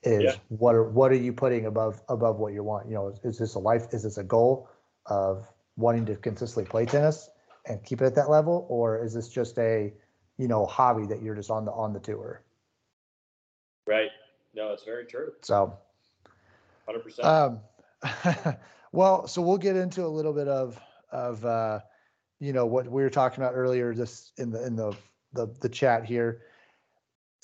is 0.04 0.24
Yeah. 0.24 0.36
what 0.50 0.76
are, 0.76 0.88
what 0.88 1.12
are 1.12 1.16
you 1.16 1.34
putting 1.34 1.66
above, 1.66 2.00
above 2.10 2.38
what 2.38 2.54
you 2.54 2.64
want? 2.64 2.88
You 2.88 2.94
know, 2.94 3.08
is, 3.08 3.20
is 3.24 3.40
this 3.40 3.56
a 3.56 3.60
life, 3.60 3.88
is 3.92 4.04
this 4.04 4.20
a 4.20 4.24
goal 4.24 4.70
of 5.08 5.48
wanting 5.78 6.06
to 6.06 6.16
consistently 6.16 6.70
play 6.70 6.86
tennis 6.86 7.32
and 7.66 7.84
keep 7.84 8.04
it 8.04 8.06
at 8.06 8.14
that 8.16 8.30
level? 8.30 8.68
Or 8.70 9.04
is 9.04 9.16
this 9.16 9.30
just 9.30 9.58
a, 9.58 9.92
you 10.38 10.48
know, 10.48 10.68
hobby 10.68 11.08
that 11.08 11.24
you're 11.24 11.36
just 11.36 11.50
on 11.50 11.66
the, 11.66 11.72
on 11.72 11.92
the 11.92 12.00
tour? 12.00 12.44
Right. 13.88 14.12
No, 14.54 14.74
it's 14.74 14.84
very 14.84 15.06
true. 15.06 15.34
So, 15.42 15.76
Hundred 16.86 17.00
percent. 17.00 17.28
Um, 17.28 17.60
well, 18.92 19.28
so 19.28 19.42
we'll 19.42 19.58
get 19.58 19.76
into 19.76 20.06
a 20.06 20.08
little 20.08 20.34
bit 20.34 20.48
of, 20.48 20.80
of, 21.12 21.44
uh, 21.44 21.80
you 22.40 22.54
know, 22.54 22.66
what 22.66 22.88
we 22.88 23.02
were 23.04 23.10
talking 23.10 23.44
about 23.44 23.54
earlier, 23.54 23.94
just 23.94 24.40
in 24.40 24.52
the, 24.52 24.66
in 24.66 24.76
the, 24.76 24.96
the, 25.34 25.54
the 25.62 25.70
chat 25.70 26.06
here. 26.06 26.42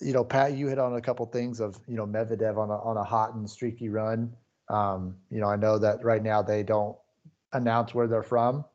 You 0.02 0.14
know, 0.14 0.24
Pat, 0.24 0.54
you 0.54 0.68
hit 0.68 0.80
on 0.80 0.96
a 0.96 1.02
couple 1.02 1.26
things 1.26 1.60
of, 1.60 1.80
you 1.88 1.96
know, 1.96 2.06
Medvedev 2.06 2.58
on 2.58 2.70
a, 2.70 2.78
on 2.82 2.98
a 2.98 3.04
hot 3.04 3.34
and 3.36 3.50
streaky 3.50 3.90
run. 3.90 4.34
Um, 4.70 5.16
you 5.30 5.40
know, 5.40 5.48
I 5.48 5.56
know 5.56 5.78
that 5.78 6.04
right 6.04 6.24
now 6.24 6.42
they 6.42 6.64
don't 6.64 6.98
announce 7.54 7.94
where 7.94 8.08
they're 8.08 8.24
from. 8.24 8.66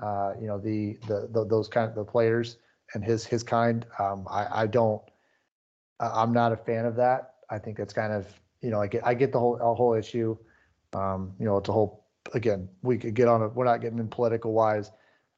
Uh, 0.00 0.32
you 0.40 0.46
know, 0.46 0.58
the, 0.58 0.98
the, 1.06 1.28
the, 1.30 1.44
those 1.44 1.68
kind 1.68 1.88
of 1.88 1.94
the 1.94 2.04
players 2.04 2.56
and 2.94 3.04
his, 3.04 3.24
his 3.24 3.42
kind, 3.42 3.86
um, 3.98 4.26
I, 4.30 4.62
I 4.62 4.66
don't, 4.66 5.02
I'm 6.00 6.32
not 6.32 6.52
a 6.52 6.56
fan 6.56 6.84
of 6.84 6.96
that. 6.96 7.34
I 7.50 7.58
think 7.58 7.78
it's 7.78 7.92
kind 7.92 8.12
of, 8.12 8.26
you 8.60 8.70
know, 8.70 8.80
I 8.80 8.86
get, 8.86 9.06
I 9.06 9.14
get 9.14 9.32
the 9.32 9.38
whole, 9.38 9.56
a 9.60 9.74
whole 9.74 9.94
issue. 9.94 10.36
Um, 10.94 11.32
you 11.38 11.44
know, 11.44 11.58
it's 11.58 11.68
a 11.68 11.72
whole, 11.72 12.04
again, 12.34 12.68
we 12.82 12.98
could 12.98 13.14
get 13.14 13.28
on 13.28 13.42
it. 13.42 13.48
We're 13.54 13.64
not 13.64 13.80
getting 13.80 13.98
in 13.98 14.08
political 14.08 14.52
wise. 14.52 14.90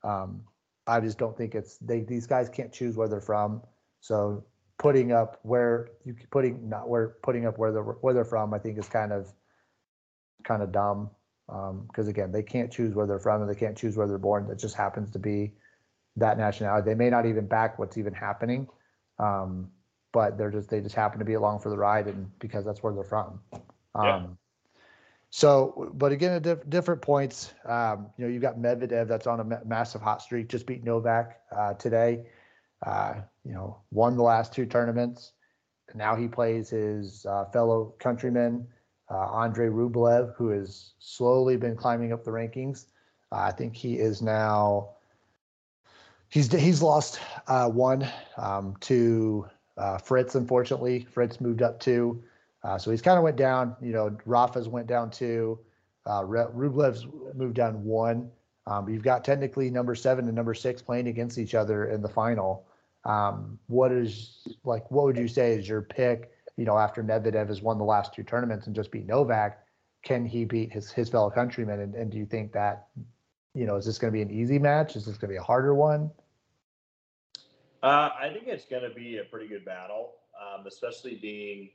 Um, 0.04 0.42
I 0.86 1.00
just 1.00 1.18
don't 1.18 1.36
think 1.36 1.54
it's, 1.54 1.78
they, 1.78 2.00
these 2.00 2.26
guys 2.26 2.48
can't 2.48 2.72
choose 2.72 2.96
where 2.96 3.08
they're 3.08 3.20
from. 3.20 3.62
So 4.00 4.44
putting 4.78 5.12
up 5.12 5.40
where 5.42 5.88
you 6.04 6.14
putting, 6.30 6.68
not 6.68 6.88
where, 6.88 7.16
putting 7.22 7.46
up 7.46 7.58
where 7.58 7.72
they're, 7.72 7.82
where 7.82 8.12
they're 8.12 8.24
from, 8.24 8.52
I 8.52 8.58
think 8.58 8.78
is 8.78 8.88
kind 8.88 9.12
of, 9.12 9.32
kind 10.44 10.62
of 10.62 10.70
dumb. 10.72 11.10
Um, 11.48 11.88
cause 11.94 12.08
again, 12.08 12.30
they 12.32 12.42
can't 12.42 12.70
choose 12.70 12.94
where 12.94 13.06
they're 13.06 13.18
from 13.18 13.40
and 13.40 13.50
they 13.50 13.58
can't 13.58 13.76
choose 13.76 13.96
where 13.96 14.06
they're 14.06 14.18
born. 14.18 14.50
It 14.50 14.58
just 14.58 14.76
happens 14.76 15.10
to 15.12 15.18
be 15.18 15.52
that 16.16 16.38
nationality. 16.38 16.84
They 16.84 16.94
may 16.94 17.10
not 17.10 17.26
even 17.26 17.46
back 17.46 17.78
what's 17.78 17.96
even 17.96 18.12
happening. 18.12 18.68
Um, 19.18 19.70
but 20.12 20.38
they're 20.38 20.50
just, 20.50 20.68
they 20.68 20.80
just 20.80 20.94
happen 20.94 21.18
to 21.18 21.24
be 21.24 21.34
along 21.34 21.60
for 21.60 21.70
the 21.70 21.76
ride 21.76 22.06
and 22.06 22.30
because 22.38 22.64
that's 22.64 22.82
where 22.82 22.92
they're 22.92 23.04
from. 23.04 23.40
Yeah. 23.52 24.26
So, 25.36 25.90
but 25.94 26.12
again, 26.12 26.30
at 26.30 26.42
diff- 26.42 26.70
different 26.70 27.02
points, 27.02 27.54
um, 27.64 28.06
you 28.16 28.24
know, 28.24 28.30
you've 28.30 28.40
got 28.40 28.56
Medvedev 28.56 29.08
that's 29.08 29.26
on 29.26 29.40
a 29.40 29.44
ma- 29.44 29.64
massive 29.66 30.00
hot 30.00 30.22
streak, 30.22 30.48
just 30.48 30.64
beat 30.64 30.84
Novak 30.84 31.40
uh, 31.50 31.74
today. 31.74 32.26
Uh, 32.86 33.14
you 33.44 33.52
know, 33.52 33.80
won 33.90 34.16
the 34.16 34.22
last 34.22 34.52
two 34.52 34.64
tournaments. 34.64 35.32
And 35.88 35.98
now 35.98 36.14
he 36.14 36.28
plays 36.28 36.70
his 36.70 37.26
uh, 37.26 37.46
fellow 37.46 37.96
countryman, 37.98 38.64
uh, 39.10 39.26
Andre 39.26 39.70
Rublev, 39.70 40.36
who 40.36 40.50
has 40.50 40.92
slowly 41.00 41.56
been 41.56 41.74
climbing 41.74 42.12
up 42.12 42.22
the 42.22 42.30
rankings. 42.30 42.86
Uh, 43.32 43.38
I 43.38 43.50
think 43.50 43.74
he 43.74 43.98
is 43.98 44.22
now. 44.22 44.90
He's 46.28 46.52
he's 46.52 46.80
lost 46.80 47.18
uh, 47.48 47.68
one 47.68 48.06
um, 48.36 48.76
to 48.82 49.48
Fritz. 50.04 50.36
Unfortunately, 50.36 51.08
Fritz 51.10 51.40
moved 51.40 51.60
up 51.60 51.80
two. 51.80 52.22
Uh, 52.64 52.78
so 52.78 52.90
he's 52.90 53.02
kind 53.02 53.18
of 53.18 53.22
went 53.22 53.36
down. 53.36 53.76
You 53.80 53.92
know, 53.92 54.16
Rafa's 54.24 54.68
went 54.68 54.86
down 54.86 55.10
two. 55.10 55.60
Uh, 56.06 56.22
Rublev's 56.22 57.06
moved 57.34 57.54
down 57.54 57.84
one. 57.84 58.30
Um, 58.66 58.88
you've 58.88 59.02
got 59.02 59.22
technically 59.24 59.70
number 59.70 59.94
seven 59.94 60.24
and 60.24 60.34
number 60.34 60.54
six 60.54 60.80
playing 60.80 61.06
against 61.08 61.38
each 61.38 61.54
other 61.54 61.90
in 61.90 62.00
the 62.00 62.08
final. 62.08 62.66
Um, 63.04 63.58
what 63.66 63.92
is 63.92 64.48
like? 64.64 64.90
What 64.90 65.04
would 65.04 65.18
you 65.18 65.28
say 65.28 65.52
is 65.52 65.68
your 65.68 65.82
pick? 65.82 66.32
You 66.56 66.64
know, 66.64 66.78
after 66.78 67.04
Medvedev 67.04 67.48
has 67.48 67.60
won 67.60 67.78
the 67.78 67.84
last 67.84 68.14
two 68.14 68.22
tournaments 68.22 68.66
and 68.66 68.74
just 68.74 68.90
beat 68.90 69.06
Novak, 69.06 69.66
can 70.02 70.24
he 70.24 70.46
beat 70.46 70.72
his 70.72 70.90
his 70.90 71.10
fellow 71.10 71.28
countrymen? 71.28 71.80
And, 71.80 71.94
and 71.94 72.10
do 72.10 72.16
you 72.16 72.24
think 72.24 72.52
that, 72.52 72.88
you 73.54 73.66
know, 73.66 73.76
is 73.76 73.84
this 73.84 73.98
going 73.98 74.10
to 74.10 74.16
be 74.16 74.22
an 74.22 74.30
easy 74.30 74.58
match? 74.58 74.96
Is 74.96 75.04
this 75.04 75.18
going 75.18 75.28
to 75.28 75.34
be 75.34 75.38
a 75.38 75.42
harder 75.42 75.74
one? 75.74 76.10
Uh, 77.82 78.08
I 78.18 78.30
think 78.32 78.46
it's 78.46 78.64
going 78.64 78.88
to 78.88 78.94
be 78.94 79.18
a 79.18 79.24
pretty 79.24 79.46
good 79.46 79.66
battle, 79.66 80.12
um, 80.40 80.66
especially 80.66 81.16
being, 81.16 81.68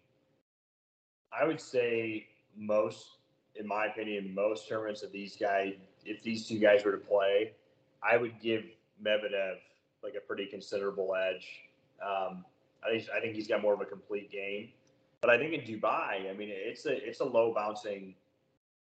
I 1.37 1.45
would 1.45 1.61
say, 1.61 2.27
most, 2.57 3.17
in 3.55 3.67
my 3.67 3.85
opinion, 3.85 4.33
most 4.33 4.67
tournaments 4.67 5.03
of 5.03 5.11
these 5.11 5.35
guys, 5.35 5.73
if 6.05 6.23
these 6.23 6.47
two 6.47 6.59
guys 6.59 6.83
were 6.83 6.91
to 6.91 6.97
play, 6.97 7.53
I 8.01 8.17
would 8.17 8.39
give 8.41 8.63
Medvedev 9.03 9.55
like 10.03 10.15
a 10.15 10.21
pretty 10.21 10.45
considerable 10.45 11.15
edge. 11.15 11.47
Um, 12.01 12.45
I 12.83 12.91
think 12.91 13.09
I 13.15 13.19
think 13.19 13.35
he's 13.35 13.47
got 13.47 13.61
more 13.61 13.73
of 13.73 13.81
a 13.81 13.85
complete 13.85 14.31
game, 14.31 14.69
but 15.21 15.29
I 15.29 15.37
think 15.37 15.53
in 15.53 15.61
Dubai, 15.61 16.29
I 16.29 16.33
mean, 16.37 16.49
it's 16.49 16.85
a 16.85 17.07
it's 17.07 17.19
a 17.19 17.25
low 17.25 17.53
bouncing, 17.53 18.15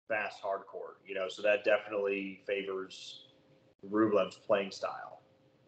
fast 0.08 0.42
hard 0.42 0.66
court, 0.68 0.98
you 1.06 1.16
know, 1.16 1.30
so 1.30 1.42
that 1.42 1.64
definitely 1.64 2.42
favors 2.46 3.28
Rublev's 3.90 4.36
playing 4.36 4.72
style. 4.72 5.22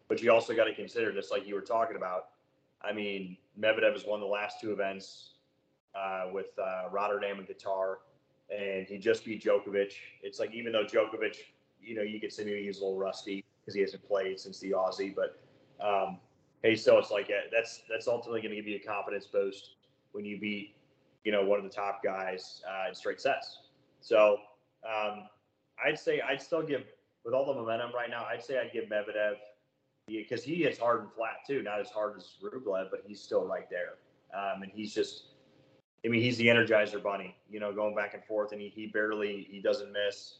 But 0.08 0.22
you 0.22 0.32
also 0.32 0.54
got 0.54 0.64
to 0.64 0.74
consider, 0.74 1.12
just 1.12 1.30
like 1.30 1.46
you 1.46 1.54
were 1.54 1.60
talking 1.60 1.96
about, 1.96 2.28
I 2.82 2.92
mean, 2.92 3.36
Medvedev 3.58 3.92
has 3.92 4.04
won 4.04 4.20
the 4.20 4.26
last 4.26 4.60
two 4.60 4.72
events 4.72 5.34
uh, 5.94 6.26
with 6.32 6.58
uh, 6.58 6.88
Rotterdam 6.90 7.38
and 7.38 7.48
Qatar, 7.48 7.96
and 8.50 8.86
he 8.86 8.98
just 8.98 9.24
beat 9.24 9.44
Djokovic. 9.44 9.92
It's 10.22 10.38
like 10.38 10.52
even 10.52 10.72
though 10.72 10.84
Djokovic, 10.84 11.36
you 11.80 11.94
know, 11.94 12.02
you 12.02 12.20
could 12.20 12.32
say 12.32 12.44
maybe 12.44 12.64
he's 12.64 12.78
a 12.78 12.84
little 12.84 12.98
rusty 12.98 13.44
because 13.60 13.74
he 13.74 13.80
hasn't 13.80 14.06
played 14.06 14.38
since 14.38 14.58
the 14.60 14.72
Aussie, 14.72 15.14
but 15.14 15.40
um, 15.84 16.18
hey, 16.62 16.76
so 16.76 16.98
it's 16.98 17.10
like 17.10 17.26
uh, 17.26 17.48
that's 17.52 17.82
that's 17.88 18.08
ultimately 18.08 18.40
going 18.40 18.50
to 18.50 18.56
give 18.56 18.66
you 18.66 18.76
a 18.76 18.86
confidence 18.86 19.26
boost 19.26 19.76
when 20.12 20.24
you 20.24 20.38
beat, 20.38 20.74
you 21.24 21.32
know, 21.32 21.44
one 21.44 21.58
of 21.58 21.64
the 21.64 21.70
top 21.70 22.02
guys 22.02 22.62
uh, 22.68 22.88
in 22.88 22.94
straight 22.94 23.20
sets. 23.20 23.60
So 24.00 24.38
um, 24.84 25.28
I'd 25.84 25.98
say 25.98 26.20
I'd 26.20 26.42
still 26.42 26.62
give 26.62 26.82
with 27.24 27.34
all 27.34 27.46
the 27.46 27.54
momentum 27.54 27.92
right 27.94 28.10
now. 28.10 28.24
I'd 28.24 28.42
say 28.42 28.58
I'd 28.58 28.72
give 28.72 28.84
Medvedev 28.84 29.34
because 30.06 30.42
he 30.42 30.62
hits 30.62 30.78
hard 30.78 31.02
and 31.02 31.12
flat 31.12 31.44
too, 31.46 31.62
not 31.62 31.80
as 31.80 31.90
hard 31.90 32.16
as 32.16 32.36
Rublev, 32.42 32.90
but 32.90 33.02
he's 33.06 33.20
still 33.20 33.46
right 33.46 33.68
there. 33.70 33.94
Um, 34.34 34.62
and 34.62 34.72
he's 34.72 34.94
just, 34.94 35.29
I 36.04 36.08
mean, 36.08 36.22
he's 36.22 36.38
the 36.38 36.46
Energizer 36.46 37.02
Bunny, 37.02 37.36
you 37.50 37.60
know, 37.60 37.72
going 37.72 37.94
back 37.94 38.14
and 38.14 38.24
forth, 38.24 38.52
and 38.52 38.60
he, 38.60 38.68
he 38.68 38.86
barely 38.86 39.46
he 39.50 39.60
doesn't 39.60 39.92
miss. 39.92 40.38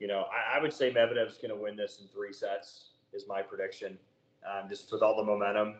You 0.00 0.06
know, 0.06 0.26
I, 0.32 0.58
I 0.58 0.62
would 0.62 0.72
say 0.72 0.92
Medvedev's 0.92 1.38
going 1.38 1.50
to 1.50 1.56
win 1.56 1.76
this 1.76 2.00
in 2.00 2.08
three 2.08 2.32
sets 2.32 2.90
is 3.12 3.24
my 3.26 3.40
prediction, 3.40 3.98
um, 4.46 4.68
just 4.68 4.92
with 4.92 5.02
all 5.02 5.16
the 5.16 5.24
momentum, 5.24 5.76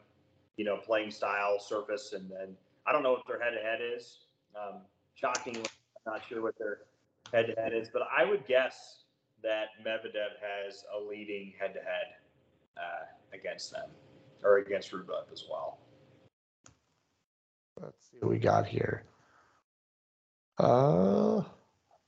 you 0.56 0.64
know, 0.64 0.78
playing 0.78 1.10
style, 1.10 1.58
surface, 1.60 2.14
and 2.14 2.30
then 2.30 2.56
I 2.86 2.92
don't 2.92 3.02
know 3.02 3.12
what 3.12 3.26
their 3.26 3.40
head 3.40 3.50
to 3.50 3.62
head 3.62 3.80
is. 3.82 4.20
Um, 4.56 4.80
shockingly, 5.14 5.60
I'm 6.06 6.14
not 6.14 6.22
sure 6.26 6.42
what 6.42 6.58
their 6.58 6.78
head 7.32 7.54
to 7.54 7.60
head 7.60 7.74
is, 7.74 7.90
but 7.92 8.02
I 8.16 8.24
would 8.24 8.46
guess 8.46 9.02
that 9.42 9.66
Medvedev 9.86 10.40
has 10.40 10.84
a 10.96 11.00
leading 11.00 11.52
head 11.60 11.74
to 11.74 11.80
head 11.80 12.18
against 13.32 13.72
them 13.72 13.90
or 14.42 14.58
against 14.58 14.92
Rublev 14.92 15.32
as 15.32 15.44
well. 15.50 15.78
Let's 17.80 18.10
see 18.10 18.18
what 18.20 18.30
we 18.30 18.38
got 18.38 18.66
here. 18.66 19.04
Uh, 20.58 21.42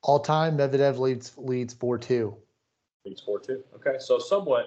all 0.03 0.21
time 0.21 0.59
Medvedev 0.59 0.99
leads 0.99 1.37
leads 1.37 1.75
four 1.75 1.99
two. 1.99 2.37
Leads 3.05 3.21
four 3.21 3.39
two. 3.39 3.63
Okay, 3.77 3.97
so 3.99 4.19
somewhat 4.19 4.67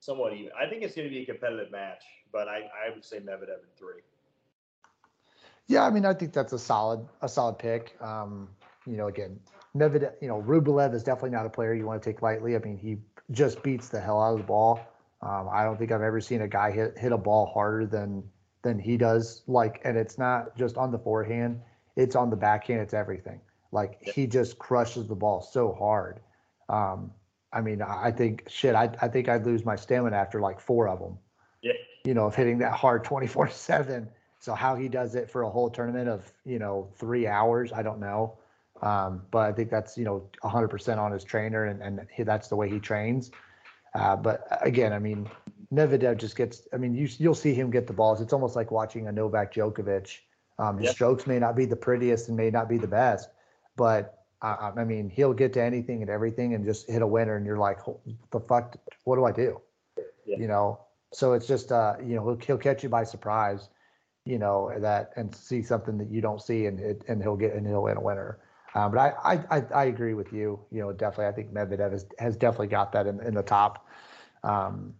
somewhat 0.00 0.32
even. 0.34 0.50
I 0.58 0.68
think 0.68 0.82
it's 0.82 0.94
going 0.94 1.08
to 1.08 1.14
be 1.14 1.22
a 1.22 1.26
competitive 1.26 1.70
match, 1.70 2.02
but 2.32 2.48
I, 2.48 2.68
I 2.86 2.94
would 2.94 3.04
say 3.04 3.18
Medvedev 3.18 3.60
in 3.60 3.70
three. 3.76 4.02
Yeah, 5.66 5.84
I 5.84 5.90
mean, 5.90 6.06
I 6.06 6.14
think 6.14 6.32
that's 6.32 6.52
a 6.52 6.58
solid, 6.58 7.06
a 7.20 7.28
solid 7.28 7.58
pick. 7.58 7.94
Um, 8.00 8.48
you 8.86 8.96
know, 8.96 9.08
again, 9.08 9.38
Medvedev, 9.76 10.12
you 10.22 10.28
know, 10.28 10.40
Rublev 10.40 10.94
is 10.94 11.02
definitely 11.02 11.30
not 11.30 11.44
a 11.44 11.50
player 11.50 11.74
you 11.74 11.86
want 11.86 12.02
to 12.02 12.10
take 12.10 12.22
lightly. 12.22 12.56
I 12.56 12.58
mean, 12.58 12.78
he 12.78 12.98
just 13.32 13.62
beats 13.62 13.88
the 13.88 14.00
hell 14.00 14.22
out 14.22 14.32
of 14.32 14.38
the 14.38 14.44
ball. 14.44 14.80
Um, 15.20 15.48
I 15.52 15.64
don't 15.64 15.76
think 15.76 15.92
I've 15.92 16.02
ever 16.02 16.20
seen 16.20 16.42
a 16.42 16.48
guy 16.48 16.70
hit 16.70 16.96
hit 16.96 17.12
a 17.12 17.18
ball 17.18 17.46
harder 17.52 17.86
than 17.86 18.22
than 18.62 18.78
he 18.78 18.96
does. 18.96 19.42
Like, 19.46 19.80
and 19.84 19.96
it's 19.96 20.16
not 20.16 20.56
just 20.56 20.76
on 20.76 20.90
the 20.90 20.98
forehand; 20.98 21.60
it's 21.98 22.14
on 22.16 22.30
the 22.30 22.36
backhand. 22.36 22.80
It's 22.80 22.94
everything. 22.94 23.40
Like 23.72 24.00
he 24.00 24.26
just 24.26 24.58
crushes 24.58 25.08
the 25.08 25.16
ball 25.16 25.42
so 25.42 25.74
hard. 25.74 26.20
Um, 26.68 27.12
I 27.52 27.60
mean, 27.60 27.82
I 27.82 28.12
think 28.12 28.44
shit. 28.48 28.74
I 28.74 28.90
I 29.02 29.08
think 29.08 29.28
I'd 29.28 29.44
lose 29.44 29.64
my 29.64 29.76
stamina 29.76 30.16
after 30.16 30.40
like 30.40 30.60
four 30.60 30.88
of 30.88 31.00
them. 31.00 31.18
Yeah. 31.60 31.72
You 32.04 32.14
know, 32.14 32.26
of 32.26 32.34
hitting 32.34 32.58
that 32.58 32.72
hard 32.72 33.04
twenty 33.04 33.26
four 33.26 33.50
seven. 33.50 34.08
So 34.38 34.54
how 34.54 34.76
he 34.76 34.88
does 34.88 35.16
it 35.16 35.28
for 35.28 35.42
a 35.42 35.50
whole 35.50 35.68
tournament 35.68 36.08
of 36.08 36.32
you 36.46 36.58
know 36.58 36.88
three 36.96 37.26
hours, 37.26 37.72
I 37.72 37.82
don't 37.82 38.00
know. 38.00 38.38
Um, 38.80 39.22
but 39.32 39.40
I 39.40 39.52
think 39.52 39.68
that's 39.70 39.98
you 39.98 40.04
know 40.04 40.30
100% 40.44 40.98
on 40.98 41.10
his 41.10 41.24
trainer, 41.24 41.64
and 41.64 41.82
and 41.82 42.06
he, 42.14 42.22
that's 42.22 42.48
the 42.48 42.56
way 42.56 42.70
he 42.70 42.78
trains. 42.78 43.32
Uh, 43.94 44.14
but 44.14 44.46
again, 44.60 44.92
I 44.92 45.00
mean, 45.00 45.28
Medvedev 45.74 46.16
just 46.16 46.36
gets. 46.36 46.68
I 46.72 46.76
mean, 46.76 46.94
you 46.94 47.08
you'll 47.18 47.34
see 47.34 47.54
him 47.54 47.70
get 47.70 47.88
the 47.88 47.92
balls. 47.92 48.20
It's 48.20 48.32
almost 48.32 48.54
like 48.54 48.70
watching 48.70 49.08
a 49.08 49.12
Novak 49.12 49.52
Djokovic. 49.52 50.18
Um, 50.58 50.78
his 50.78 50.86
Yeah. 50.86 50.92
strokes 50.92 51.26
may 51.26 51.38
not 51.38 51.54
be 51.56 51.66
the 51.66 51.76
prettiest 51.76 52.28
and 52.28 52.36
may 52.36 52.50
not 52.50 52.68
be 52.68 52.78
the 52.78 52.88
best, 52.88 53.30
but 53.76 54.24
uh, 54.42 54.72
I 54.76 54.84
mean, 54.84 55.08
he'll 55.08 55.34
get 55.34 55.52
to 55.54 55.62
anything 55.62 56.02
and 56.02 56.10
everything 56.10 56.54
and 56.54 56.64
just 56.64 56.88
hit 56.88 57.02
a 57.02 57.06
winner, 57.06 57.36
and 57.36 57.44
you're 57.46 57.58
like, 57.58 57.78
the 58.30 58.40
fuck, 58.40 58.76
what 59.04 59.16
do 59.16 59.24
I 59.24 59.32
do? 59.32 59.60
Yeah. 60.24 60.36
You 60.38 60.46
know. 60.46 60.80
So 61.12 61.32
it's 61.32 61.46
just 61.46 61.72
uh, 61.72 61.94
you 62.04 62.16
know, 62.16 62.24
he'll, 62.24 62.38
he'll 62.46 62.58
catch 62.58 62.82
you 62.82 62.88
by 62.88 63.04
surprise, 63.04 63.70
you 64.26 64.38
know, 64.38 64.70
that 64.78 65.12
and 65.16 65.34
see 65.34 65.62
something 65.62 65.96
that 65.98 66.10
you 66.10 66.20
don't 66.20 66.42
see, 66.42 66.66
and 66.66 66.78
it, 66.78 67.02
and 67.08 67.22
he'll 67.22 67.36
get 67.36 67.54
and 67.54 67.66
he'll 67.66 67.82
win 67.84 67.96
a 67.96 68.00
winner. 68.00 68.38
Uh, 68.74 68.88
but 68.88 68.98
I, 68.98 69.12
I, 69.24 69.56
I, 69.56 69.64
I 69.74 69.84
agree 69.86 70.12
with 70.12 70.32
you. 70.32 70.60
You 70.70 70.80
know, 70.82 70.92
definitely, 70.92 71.26
I 71.26 71.32
think 71.32 71.52
Medvedev 71.52 71.92
has, 71.92 72.06
has 72.18 72.36
definitely 72.36 72.66
got 72.66 72.92
that 72.92 73.06
in, 73.06 73.20
in 73.22 73.34
the 73.34 73.42
top, 73.42 73.88
um, 74.44 74.92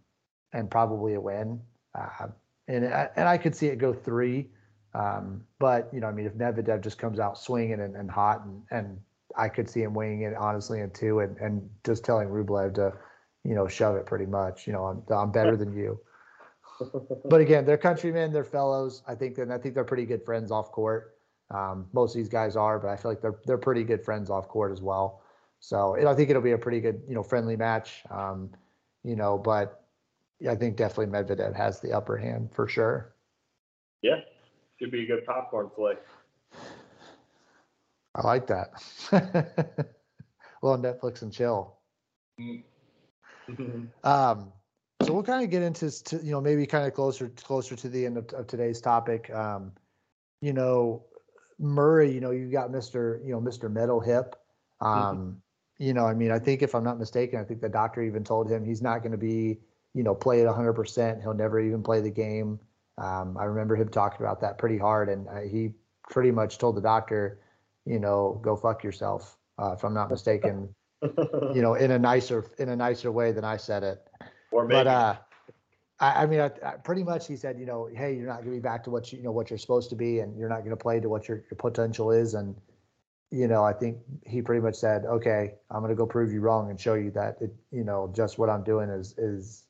and 0.54 0.70
probably 0.70 1.14
a 1.14 1.20
win. 1.20 1.60
Uh, 1.94 2.28
and 2.68 2.86
and 2.86 3.28
I 3.28 3.36
could 3.36 3.54
see 3.54 3.66
it 3.66 3.76
go 3.76 3.92
three, 3.92 4.48
um, 4.94 5.44
but 5.58 5.88
you 5.92 6.00
know, 6.00 6.06
I 6.06 6.12
mean, 6.12 6.26
if 6.26 6.34
Medvedev 6.34 6.82
just 6.82 6.98
comes 6.98 7.18
out 7.18 7.38
swinging 7.38 7.80
and, 7.80 7.96
and 7.96 8.10
hot, 8.10 8.44
and, 8.44 8.62
and 8.70 9.00
I 9.36 9.48
could 9.48 9.68
see 9.68 9.82
him 9.82 9.94
weighing 9.94 10.22
it 10.22 10.34
honestly 10.34 10.80
in 10.80 10.90
two, 10.90 11.20
and, 11.20 11.36
and 11.38 11.68
just 11.84 12.04
telling 12.04 12.28
Rublev 12.28 12.74
to, 12.74 12.92
you 13.44 13.54
know, 13.54 13.68
shove 13.68 13.96
it 13.96 14.06
pretty 14.06 14.26
much. 14.26 14.66
You 14.66 14.72
know, 14.72 14.84
I'm, 14.84 15.02
I'm 15.10 15.30
better 15.30 15.56
than 15.56 15.72
you. 15.72 16.00
But 17.24 17.40
again, 17.40 17.66
they're 17.66 17.76
countrymen, 17.76 18.32
they're 18.32 18.44
fellows. 18.44 19.02
I 19.08 19.16
think, 19.16 19.38
and 19.38 19.52
I 19.52 19.58
think 19.58 19.74
they're 19.74 19.82
pretty 19.82 20.06
good 20.06 20.24
friends 20.24 20.52
off 20.52 20.70
court. 20.70 21.16
Um, 21.50 21.86
most 21.92 22.14
of 22.14 22.18
these 22.18 22.28
guys 22.28 22.54
are, 22.54 22.78
but 22.78 22.86
I 22.86 22.96
feel 22.96 23.10
like 23.10 23.20
they're 23.20 23.40
they're 23.46 23.58
pretty 23.58 23.82
good 23.82 24.04
friends 24.04 24.30
off 24.30 24.46
court 24.46 24.70
as 24.70 24.80
well. 24.80 25.22
So 25.58 25.94
it, 25.94 26.06
I 26.06 26.14
think 26.14 26.30
it'll 26.30 26.40
be 26.40 26.52
a 26.52 26.58
pretty 26.58 26.80
good, 26.80 27.02
you 27.08 27.16
know, 27.16 27.22
friendly 27.24 27.56
match. 27.56 28.04
Um, 28.10 28.50
you 29.02 29.16
know, 29.16 29.38
but 29.38 29.84
I 30.48 30.54
think 30.54 30.76
definitely 30.76 31.12
Medvedev 31.12 31.56
has 31.56 31.80
the 31.80 31.92
upper 31.92 32.16
hand 32.16 32.50
for 32.52 32.68
sure. 32.68 33.12
Yeah, 34.02 34.20
should 34.78 34.90
be 34.90 35.04
a 35.04 35.06
good 35.06 35.24
popcorn 35.24 35.70
flick. 35.74 35.98
I 38.14 38.26
like 38.26 38.46
that. 38.46 38.70
well, 40.62 40.78
Netflix 40.78 41.22
and 41.22 41.32
chill. 41.32 41.76
Um, 44.04 44.52
so 45.02 45.12
we'll 45.12 45.22
kind 45.22 45.44
of 45.44 45.50
get 45.50 45.62
into, 45.62 45.90
to, 46.04 46.16
you 46.16 46.32
know, 46.32 46.40
maybe 46.40 46.66
kind 46.66 46.86
of 46.86 46.94
closer, 46.94 47.28
closer 47.28 47.76
to 47.76 47.88
the 47.88 48.04
end 48.04 48.18
of, 48.18 48.28
of 48.32 48.46
today's 48.46 48.80
topic. 48.80 49.30
Um, 49.30 49.72
you 50.40 50.52
know, 50.52 51.04
Murray, 51.58 52.12
you 52.12 52.20
know, 52.20 52.30
you 52.30 52.50
got 52.50 52.70
Mr., 52.70 53.24
you 53.24 53.32
know, 53.32 53.40
Mr. 53.40 53.70
Metal 53.70 54.00
Hip. 54.00 54.36
Um, 54.80 55.40
you 55.78 55.94
know, 55.94 56.06
I 56.06 56.14
mean, 56.14 56.30
I 56.30 56.38
think 56.38 56.62
if 56.62 56.74
I'm 56.74 56.84
not 56.84 56.98
mistaken, 56.98 57.38
I 57.38 57.44
think 57.44 57.60
the 57.60 57.68
doctor 57.68 58.02
even 58.02 58.24
told 58.24 58.50
him 58.50 58.64
he's 58.64 58.82
not 58.82 59.00
going 59.00 59.12
to 59.12 59.18
be, 59.18 59.58
you 59.94 60.02
know, 60.02 60.14
play 60.14 60.44
at 60.44 60.52
100%. 60.52 61.22
He'll 61.22 61.34
never 61.34 61.60
even 61.60 61.82
play 61.82 62.00
the 62.00 62.10
game. 62.10 62.58
Um, 62.98 63.36
I 63.38 63.44
remember 63.44 63.76
him 63.76 63.88
talking 63.88 64.24
about 64.24 64.40
that 64.40 64.58
pretty 64.58 64.78
hard, 64.78 65.08
and 65.08 65.28
uh, 65.28 65.40
he 65.40 65.70
pretty 66.10 66.30
much 66.30 66.58
told 66.58 66.76
the 66.76 66.80
doctor, 66.80 67.40
you 67.84 67.98
know, 67.98 68.40
go 68.42 68.56
fuck 68.56 68.82
yourself, 68.82 69.36
uh, 69.58 69.74
if 69.76 69.84
I'm 69.84 69.94
not 69.94 70.10
mistaken. 70.10 70.74
you 71.02 71.62
know, 71.62 71.74
in 71.74 71.92
a 71.92 71.98
nicer 71.98 72.50
in 72.58 72.70
a 72.70 72.76
nicer 72.76 73.12
way 73.12 73.30
than 73.30 73.44
I 73.44 73.56
said 73.56 73.84
it. 73.84 74.04
or 74.50 74.64
maybe 74.64 74.78
But 74.78 74.86
uh, 74.88 75.16
I, 76.00 76.22
I 76.22 76.26
mean, 76.26 76.40
I, 76.40 76.50
I, 76.64 76.70
pretty 76.72 77.04
much 77.04 77.28
he 77.28 77.36
said, 77.36 77.58
you 77.58 77.66
know, 77.66 77.88
hey, 77.92 78.14
you're 78.14 78.26
not 78.26 78.38
going 78.38 78.50
to 78.50 78.56
be 78.56 78.60
back 78.60 78.82
to 78.84 78.90
what 78.90 79.12
you, 79.12 79.18
you 79.18 79.24
know 79.24 79.30
what 79.30 79.48
you're 79.50 79.58
supposed 79.58 79.90
to 79.90 79.96
be, 79.96 80.20
and 80.20 80.36
you're 80.36 80.48
not 80.48 80.60
going 80.60 80.70
to 80.70 80.76
play 80.76 80.98
to 80.98 81.08
what 81.08 81.28
your, 81.28 81.44
your 81.50 81.56
potential 81.56 82.10
is. 82.10 82.34
And 82.34 82.56
you 83.30 83.46
know, 83.46 83.62
I 83.62 83.74
think 83.74 83.98
he 84.26 84.40
pretty 84.40 84.62
much 84.62 84.74
said, 84.74 85.04
okay, 85.04 85.54
I'm 85.70 85.80
going 85.80 85.90
to 85.90 85.96
go 85.96 86.06
prove 86.06 86.32
you 86.32 86.40
wrong 86.40 86.70
and 86.70 86.80
show 86.80 86.94
you 86.94 87.10
that 87.12 87.36
it, 87.40 87.54
you 87.70 87.84
know, 87.84 88.10
just 88.14 88.38
what 88.38 88.48
I'm 88.48 88.64
doing 88.64 88.88
is 88.88 89.14
is, 89.18 89.64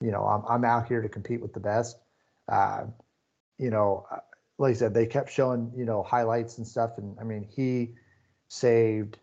you 0.00 0.10
know, 0.10 0.24
I'm 0.24 0.44
I'm 0.48 0.64
out 0.64 0.86
here 0.86 1.02
to 1.02 1.08
compete 1.08 1.40
with 1.40 1.52
the 1.52 1.60
best. 1.60 1.98
Uh, 2.50 2.86
you 3.58 3.70
know, 3.70 4.06
uh, 4.10 4.18
like 4.58 4.72
I 4.72 4.74
said, 4.74 4.94
they 4.94 5.06
kept 5.06 5.30
showing 5.30 5.72
you 5.76 5.84
know 5.84 6.02
highlights 6.02 6.58
and 6.58 6.66
stuff, 6.66 6.98
and 6.98 7.16
I 7.20 7.24
mean, 7.24 7.46
he 7.48 7.94
saved, 8.48 9.18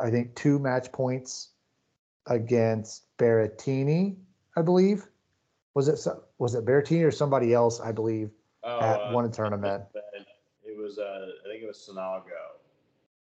I 0.00 0.10
think, 0.10 0.34
two 0.34 0.58
match 0.58 0.92
points 0.92 1.50
against 2.26 3.04
Berrettini, 3.18 4.16
I 4.56 4.62
believe. 4.62 5.06
Was 5.74 5.88
it 5.88 5.98
was 6.38 6.54
it 6.54 6.64
Berrettini 6.64 7.04
or 7.04 7.10
somebody 7.10 7.52
else? 7.52 7.80
I 7.80 7.92
believe 7.92 8.30
oh, 8.64 8.80
at 8.80 9.00
uh, 9.00 9.12
one 9.12 9.30
tournament. 9.30 9.84
It 10.64 10.76
was, 10.76 10.98
uh, 10.98 11.26
I 11.44 11.50
think 11.50 11.62
it 11.62 11.66
was 11.66 11.88
Sonego. 11.90 12.22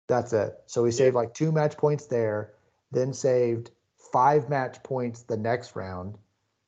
That's 0.06 0.32
it. 0.32 0.54
So 0.66 0.84
he 0.84 0.90
saved 0.90 1.14
like 1.14 1.34
two 1.34 1.52
match 1.52 1.76
points 1.76 2.06
there, 2.06 2.54
then 2.92 3.12
saved 3.12 3.70
five 4.12 4.48
match 4.48 4.82
points 4.82 5.22
the 5.22 5.36
next 5.36 5.76
round, 5.76 6.16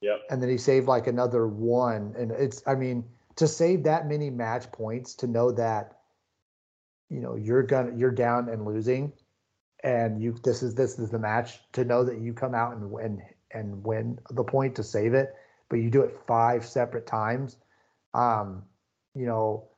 Yep. 0.00 0.22
and 0.30 0.42
then 0.42 0.48
he 0.50 0.58
saved 0.58 0.86
like 0.86 1.06
another 1.06 1.46
one. 1.46 2.14
And 2.18 2.30
it's, 2.30 2.62
I 2.66 2.74
mean, 2.74 3.04
to 3.36 3.46
save 3.46 3.84
that 3.84 4.08
many 4.08 4.30
match 4.30 4.70
points, 4.72 5.14
to 5.16 5.26
know 5.26 5.50
that, 5.52 5.98
you 7.08 7.20
know, 7.20 7.36
you're 7.36 7.62
gonna 7.62 7.92
you're 7.96 8.10
down 8.10 8.48
and 8.48 8.64
losing, 8.64 9.12
and 9.84 10.20
you 10.20 10.36
this 10.42 10.62
is 10.62 10.74
this 10.74 10.98
is 10.98 11.10
the 11.10 11.18
match. 11.18 11.60
To 11.72 11.84
know 11.84 12.02
that 12.04 12.18
you 12.18 12.32
come 12.32 12.54
out 12.54 12.74
and 12.76 12.90
win 12.90 13.22
and 13.52 13.84
win 13.84 14.18
the 14.30 14.42
point 14.42 14.74
to 14.76 14.82
save 14.82 15.14
it, 15.14 15.34
but 15.68 15.76
you 15.76 15.90
do 15.90 16.02
it 16.02 16.18
five 16.26 16.66
separate 16.66 17.06
times. 17.06 17.56
Um, 18.12 18.64
you 19.14 19.26
know, 19.26 19.68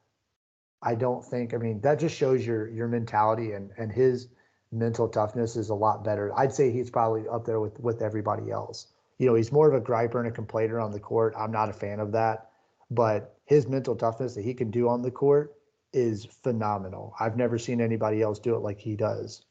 I 0.82 0.94
don't 0.94 1.24
think. 1.24 1.52
I 1.52 1.58
mean, 1.58 1.80
that 1.82 1.98
just 1.98 2.16
shows 2.16 2.46
your 2.46 2.68
your 2.68 2.88
mentality 2.88 3.52
and 3.52 3.70
and 3.76 3.92
his 3.92 4.28
mental 4.72 5.08
toughness 5.08 5.56
is 5.56 5.68
a 5.68 5.74
lot 5.74 6.04
better. 6.04 6.32
I'd 6.36 6.52
say 6.54 6.70
he's 6.70 6.90
probably 6.90 7.28
up 7.28 7.44
there 7.44 7.60
with 7.60 7.78
with 7.80 8.00
everybody 8.00 8.50
else. 8.50 8.86
You 9.18 9.26
know, 9.26 9.34
he's 9.34 9.50
more 9.50 9.68
of 9.68 9.74
a 9.74 9.84
griper 9.84 10.16
and 10.20 10.28
a 10.28 10.30
complainer 10.30 10.78
on 10.80 10.92
the 10.92 11.00
court. 11.00 11.34
I'm 11.36 11.50
not 11.50 11.68
a 11.68 11.72
fan 11.72 11.98
of 12.00 12.12
that, 12.12 12.50
but 12.90 13.36
his 13.46 13.66
mental 13.66 13.96
toughness 13.96 14.34
that 14.34 14.44
he 14.44 14.54
can 14.54 14.70
do 14.70 14.88
on 14.88 15.02
the 15.02 15.10
court 15.10 15.56
is 15.92 16.24
phenomenal. 16.24 17.14
I've 17.18 17.36
never 17.36 17.58
seen 17.58 17.80
anybody 17.80 18.22
else 18.22 18.38
do 18.38 18.54
it 18.54 18.60
like 18.60 18.78
he 18.78 18.94
does. 18.94 19.42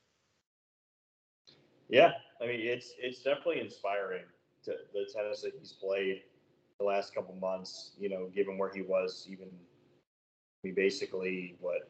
Yeah, 1.89 2.11
I 2.41 2.47
mean 2.47 2.59
it's 2.61 2.93
it's 2.99 3.23
definitely 3.23 3.61
inspiring 3.61 4.23
to 4.65 4.73
the 4.93 5.09
tennis 5.13 5.41
that 5.41 5.53
he's 5.57 5.71
played 5.71 6.23
the 6.79 6.85
last 6.85 7.15
couple 7.15 7.33
months. 7.35 7.93
You 7.97 8.09
know, 8.09 8.29
given 8.35 8.57
where 8.57 8.71
he 8.73 8.81
was 8.81 9.25
even, 9.29 9.47
I 9.47 10.59
mean, 10.63 10.75
basically 10.75 11.55
what 11.59 11.89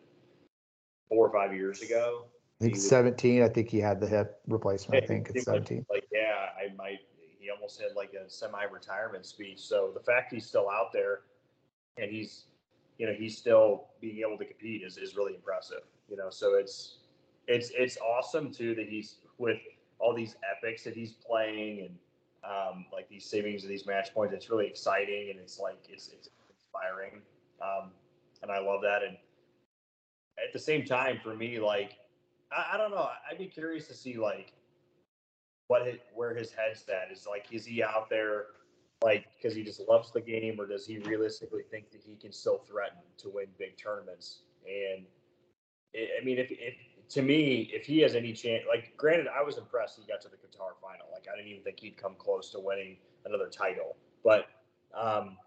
four 1.09 1.27
or 1.27 1.33
five 1.33 1.53
years 1.53 1.81
ago. 1.81 2.25
I 2.59 2.63
think 2.63 2.75
He 2.75 2.79
was- 2.79 2.89
17. 2.89 3.43
I 3.43 3.49
think 3.49 3.69
he 3.69 3.79
had 3.79 3.99
the 3.99 4.07
hip 4.07 4.39
replacement. 4.47 5.03
I 5.03 5.07
think 5.07 5.29
it's 5.33 5.45
17. 5.45 5.85
Like, 5.89 6.07
yeah, 6.11 6.49
I 6.57 6.73
might. 6.75 6.99
He 7.47 7.51
almost 7.51 7.81
had 7.81 7.95
like 7.95 8.13
a 8.13 8.29
semi-retirement 8.29 9.25
speech. 9.25 9.59
So 9.59 9.91
the 9.93 10.01
fact 10.01 10.33
he's 10.33 10.45
still 10.45 10.69
out 10.69 10.91
there 10.91 11.21
and 11.97 12.11
he's, 12.11 12.43
you 12.97 13.07
know, 13.07 13.13
he's 13.13 13.37
still 13.37 13.85
being 14.01 14.19
able 14.19 14.37
to 14.37 14.43
compete 14.43 14.83
is, 14.83 14.97
is 14.97 15.15
really 15.15 15.33
impressive. 15.33 15.83
You 16.09 16.17
know, 16.17 16.29
so 16.29 16.55
it's 16.55 16.97
it's 17.47 17.71
it's 17.73 17.97
awesome 17.99 18.51
too 18.51 18.75
that 18.75 18.89
he's 18.89 19.19
with 19.37 19.59
all 19.99 20.13
these 20.13 20.35
epics 20.57 20.83
that 20.83 20.93
he's 20.93 21.13
playing 21.13 21.87
and 21.87 21.95
um, 22.43 22.85
like 22.91 23.07
these 23.07 23.23
savings 23.23 23.63
of 23.63 23.69
these 23.69 23.85
match 23.85 24.13
points. 24.13 24.33
It's 24.33 24.49
really 24.49 24.67
exciting 24.67 25.29
and 25.29 25.39
it's 25.39 25.57
like 25.57 25.79
it's 25.87 26.09
it's 26.09 26.27
inspiring. 26.49 27.21
Um, 27.61 27.91
and 28.41 28.51
I 28.51 28.59
love 28.59 28.81
that. 28.81 29.03
And 29.03 29.15
at 30.37 30.51
the 30.51 30.59
same 30.59 30.83
time, 30.83 31.19
for 31.23 31.33
me, 31.33 31.61
like 31.61 31.93
I, 32.51 32.73
I 32.73 32.77
don't 32.77 32.91
know. 32.91 33.07
I'd 33.31 33.37
be 33.37 33.47
curious 33.47 33.87
to 33.87 33.93
see 33.93 34.17
like 34.17 34.51
what 35.67 35.87
where 36.13 36.35
his 36.35 36.51
head's 36.51 36.83
at. 36.89 37.11
Is 37.11 37.27
like, 37.29 37.45
is 37.51 37.65
he 37.65 37.83
out 37.83 38.09
there 38.09 38.45
like 39.03 39.25
because 39.35 39.55
he 39.55 39.63
just 39.63 39.81
loves 39.87 40.11
the 40.11 40.21
game, 40.21 40.59
or 40.59 40.65
does 40.65 40.85
he 40.85 40.97
realistically 40.99 41.63
think 41.69 41.91
that 41.91 42.01
he 42.01 42.15
can 42.15 42.31
still 42.31 42.59
threaten 42.67 42.99
to 43.17 43.29
win 43.29 43.47
big 43.59 43.77
tournaments? 43.77 44.41
And 44.65 45.05
i 45.95 46.19
I 46.21 46.25
mean, 46.25 46.37
if, 46.37 46.47
if 46.51 46.75
to 47.09 47.21
me, 47.21 47.69
if 47.73 47.85
he 47.85 47.99
has 47.99 48.15
any 48.15 48.33
chance, 48.33 48.63
like, 48.67 48.93
granted, 48.97 49.27
I 49.27 49.41
was 49.41 49.57
impressed 49.57 49.97
he 49.97 50.05
got 50.05 50.19
to 50.21 50.29
the 50.29 50.35
Qatar 50.35 50.75
final. 50.81 51.07
Like, 51.13 51.25
I 51.31 51.37
didn't 51.37 51.51
even 51.51 51.63
think 51.63 51.79
he'd 51.79 51.95
come 51.95 52.15
close 52.17 52.51
to 52.51 52.59
winning 52.59 52.97
another 53.25 53.47
title. 53.47 53.95
But 54.23 54.47
um, 54.93 55.37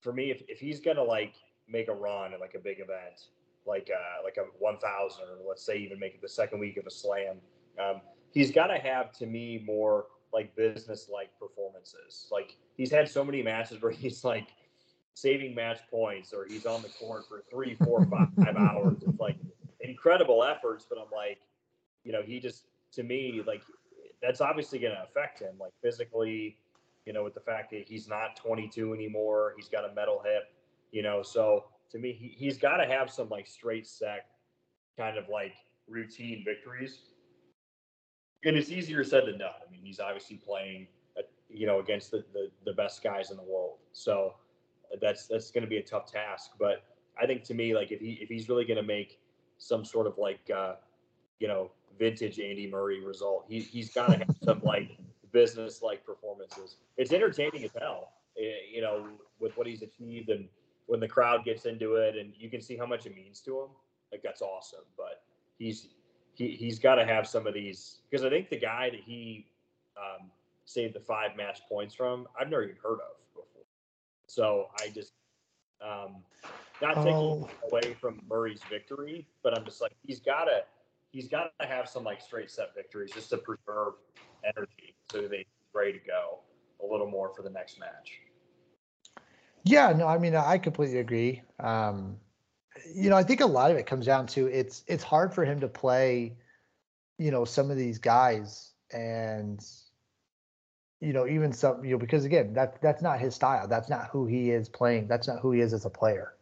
for 0.00 0.12
me, 0.12 0.30
if, 0.30 0.42
if 0.48 0.58
he's 0.58 0.80
gonna 0.80 1.02
like 1.02 1.34
make 1.68 1.88
a 1.88 1.94
run 1.94 2.34
at 2.34 2.40
like 2.40 2.54
a 2.54 2.58
big 2.58 2.80
event, 2.80 3.28
like 3.66 3.90
uh, 3.92 4.22
like 4.22 4.36
a 4.36 4.44
1,000, 4.58 5.22
or 5.22 5.48
let's 5.48 5.64
say 5.64 5.76
even 5.78 5.98
make 5.98 6.14
it 6.14 6.22
the 6.22 6.28
second 6.28 6.58
week 6.60 6.76
of 6.76 6.86
a 6.86 6.90
slam, 6.90 7.36
um, 7.78 8.00
he's 8.32 8.50
got 8.50 8.68
to 8.68 8.78
have 8.78 9.12
to 9.12 9.26
me 9.26 9.62
more 9.64 10.06
like 10.32 10.54
business 10.56 11.08
like 11.12 11.30
performances. 11.38 12.28
Like 12.30 12.56
he's 12.76 12.90
had 12.90 13.08
so 13.08 13.24
many 13.24 13.42
matches 13.42 13.80
where 13.80 13.92
he's 14.02 14.24
like 14.24 14.48
saving 15.14 15.54
match 15.54 15.80
points 15.90 16.32
or 16.32 16.46
he's 16.46 16.66
on 16.66 16.82
the 16.82 16.88
court 16.88 17.24
for 17.28 17.42
three, 17.50 17.74
four, 17.74 18.06
five 18.06 18.56
hours. 18.56 18.98
It's 19.06 19.18
like 19.18 19.36
incredible 19.80 20.44
efforts, 20.44 20.86
but 20.88 20.98
I'm 20.98 21.10
like, 21.10 21.38
you 22.04 22.12
know, 22.12 22.22
he 22.22 22.38
just 22.40 22.64
to 22.92 23.02
me 23.02 23.42
like 23.46 23.62
that's 24.22 24.40
obviously 24.40 24.78
going 24.78 24.94
to 24.94 25.02
affect 25.02 25.40
him, 25.40 25.54
like 25.60 25.72
physically. 25.82 26.58
You 27.04 27.12
know, 27.12 27.22
with 27.22 27.34
the 27.34 27.40
fact 27.40 27.70
that 27.70 27.84
he's 27.86 28.08
not 28.08 28.34
22 28.34 28.92
anymore, 28.92 29.54
he's 29.56 29.68
got 29.68 29.88
a 29.88 29.94
metal 29.94 30.20
hip. 30.24 30.52
You 30.90 31.02
know, 31.02 31.22
so 31.22 31.66
to 31.92 31.98
me, 31.98 32.12
he, 32.12 32.34
he's 32.36 32.58
got 32.58 32.78
to 32.78 32.86
have 32.86 33.10
some 33.10 33.28
like 33.28 33.46
straight 33.46 33.86
set 33.86 34.26
kind 34.98 35.16
of 35.16 35.28
like 35.28 35.54
routine 35.88 36.42
victories. 36.44 36.98
And 38.46 38.56
it's 38.56 38.70
easier 38.70 39.02
said 39.02 39.26
than 39.26 39.38
done. 39.38 39.50
I 39.66 39.70
mean, 39.70 39.80
he's 39.82 39.98
obviously 40.00 40.36
playing, 40.36 40.86
uh, 41.18 41.22
you 41.50 41.66
know, 41.66 41.80
against 41.80 42.12
the, 42.12 42.24
the, 42.32 42.48
the 42.64 42.72
best 42.72 43.02
guys 43.02 43.30
in 43.30 43.36
the 43.36 43.42
world. 43.42 43.78
So 43.92 44.34
that's 45.00 45.26
that's 45.26 45.50
going 45.50 45.64
to 45.64 45.68
be 45.68 45.78
a 45.78 45.82
tough 45.82 46.10
task. 46.10 46.52
But 46.58 46.84
I 47.20 47.26
think 47.26 47.42
to 47.44 47.54
me, 47.54 47.74
like 47.74 47.90
if 47.90 48.00
he 48.00 48.18
if 48.20 48.28
he's 48.28 48.48
really 48.48 48.64
going 48.64 48.76
to 48.76 48.82
make 48.82 49.18
some 49.58 49.84
sort 49.84 50.06
of 50.06 50.16
like 50.16 50.48
uh, 50.54 50.74
you 51.40 51.48
know 51.48 51.70
vintage 51.98 52.38
Andy 52.38 52.70
Murray 52.70 53.04
result, 53.04 53.46
he 53.48 53.60
he's 53.60 53.92
got 53.92 54.06
to 54.06 54.18
have 54.18 54.36
some 54.44 54.60
like 54.62 54.96
business 55.32 55.82
like 55.82 56.04
performances. 56.04 56.76
It's 56.96 57.12
entertaining 57.12 57.64
as 57.64 57.72
hell, 57.78 58.12
eh, 58.38 58.72
you 58.72 58.80
know, 58.80 59.08
with 59.40 59.56
what 59.56 59.66
he's 59.66 59.82
achieved 59.82 60.30
and 60.30 60.48
when 60.86 61.00
the 61.00 61.08
crowd 61.08 61.44
gets 61.44 61.66
into 61.66 61.96
it 61.96 62.16
and 62.16 62.32
you 62.38 62.48
can 62.48 62.60
see 62.60 62.76
how 62.76 62.86
much 62.86 63.06
it 63.06 63.14
means 63.14 63.40
to 63.40 63.60
him. 63.60 63.68
Like 64.12 64.22
that's 64.22 64.40
awesome. 64.40 64.84
But 64.96 65.24
he's 65.58 65.88
he 66.36 66.50
he's 66.50 66.78
got 66.78 66.96
to 66.96 67.04
have 67.04 67.26
some 67.26 67.46
of 67.46 67.54
these 67.54 67.98
because 68.10 68.24
I 68.24 68.30
think 68.30 68.50
the 68.50 68.58
guy 68.58 68.90
that 68.90 69.00
he 69.00 69.46
um, 69.96 70.30
saved 70.64 70.94
the 70.94 71.00
five 71.00 71.36
match 71.36 71.60
points 71.68 71.94
from, 71.94 72.26
I've 72.38 72.48
never 72.48 72.64
even 72.64 72.76
heard 72.82 73.00
of 73.00 73.16
before. 73.34 73.64
So 74.26 74.68
I 74.78 74.88
just 74.88 75.12
um, 75.80 76.16
not 76.82 76.94
taking 76.96 77.12
Oh. 77.12 77.50
away 77.70 77.94
from 78.00 78.20
Murray's 78.28 78.62
victory, 78.70 79.26
but 79.42 79.56
I'm 79.56 79.64
just 79.64 79.80
like 79.80 79.92
he's 80.06 80.20
got 80.20 80.44
to 80.44 80.62
he's 81.12 81.28
got 81.28 81.52
to 81.60 81.66
have 81.66 81.88
some 81.88 82.04
like 82.04 82.20
straight 82.20 82.50
set 82.50 82.74
victories 82.74 83.12
just 83.12 83.30
to 83.30 83.38
preserve 83.38 83.94
energy 84.44 84.94
so 85.10 85.22
that 85.22 85.38
he's 85.38 85.46
ready 85.72 85.92
to 85.92 85.98
go 86.06 86.40
a 86.82 86.86
little 86.86 87.08
more 87.08 87.32
for 87.34 87.42
the 87.42 87.50
next 87.50 87.78
match. 87.80 88.20
Yeah, 89.64 89.92
no, 89.92 90.06
I 90.06 90.18
mean, 90.18 90.34
I 90.34 90.58
completely 90.58 90.98
agree. 90.98 91.42
Um, 91.58 92.18
you 92.94 93.10
know, 93.10 93.16
I 93.16 93.22
think 93.22 93.40
a 93.40 93.46
lot 93.46 93.70
of 93.70 93.76
it 93.76 93.86
comes 93.86 94.06
down 94.06 94.26
to 94.28 94.46
it's 94.46 94.84
it's 94.86 95.04
hard 95.04 95.34
for 95.34 95.44
him 95.44 95.60
to 95.60 95.68
play, 95.68 96.36
you 97.18 97.30
know, 97.30 97.44
some 97.44 97.70
of 97.70 97.76
these 97.76 97.98
guys 97.98 98.72
and 98.92 99.64
you 101.00 101.12
know, 101.12 101.26
even 101.26 101.52
some, 101.52 101.84
you 101.84 101.92
know, 101.92 101.98
because 101.98 102.24
again, 102.24 102.54
that 102.54 102.80
that's 102.80 103.02
not 103.02 103.20
his 103.20 103.34
style. 103.34 103.68
That's 103.68 103.88
not 103.90 104.08
who 104.08 104.26
he 104.26 104.50
is 104.50 104.68
playing. 104.68 105.08
That's 105.08 105.28
not 105.28 105.40
who 105.40 105.52
he 105.52 105.60
is 105.60 105.72
as 105.72 105.84
a 105.84 105.90
player. 105.90 106.34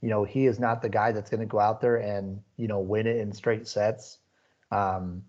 You 0.00 0.10
know, 0.10 0.24
he 0.24 0.46
is 0.46 0.60
not 0.60 0.82
the 0.82 0.88
guy 0.88 1.12
that's 1.12 1.30
going 1.30 1.40
to 1.40 1.46
go 1.46 1.58
out 1.58 1.80
there 1.80 1.96
and, 1.96 2.40
you 2.56 2.68
know, 2.68 2.80
win 2.80 3.06
it 3.06 3.16
in 3.16 3.32
straight 3.32 3.66
sets. 3.66 4.18
Um 4.70 5.22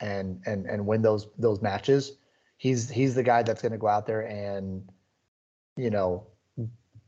and 0.00 0.42
and 0.46 0.66
and 0.66 0.86
win 0.86 1.02
those 1.02 1.28
those 1.38 1.62
matches. 1.62 2.12
He's 2.58 2.88
he's 2.88 3.14
the 3.14 3.22
guy 3.22 3.42
that's 3.42 3.62
going 3.62 3.72
to 3.72 3.78
go 3.78 3.88
out 3.88 4.06
there 4.06 4.22
and 4.22 4.88
you 5.76 5.90
know, 5.90 6.26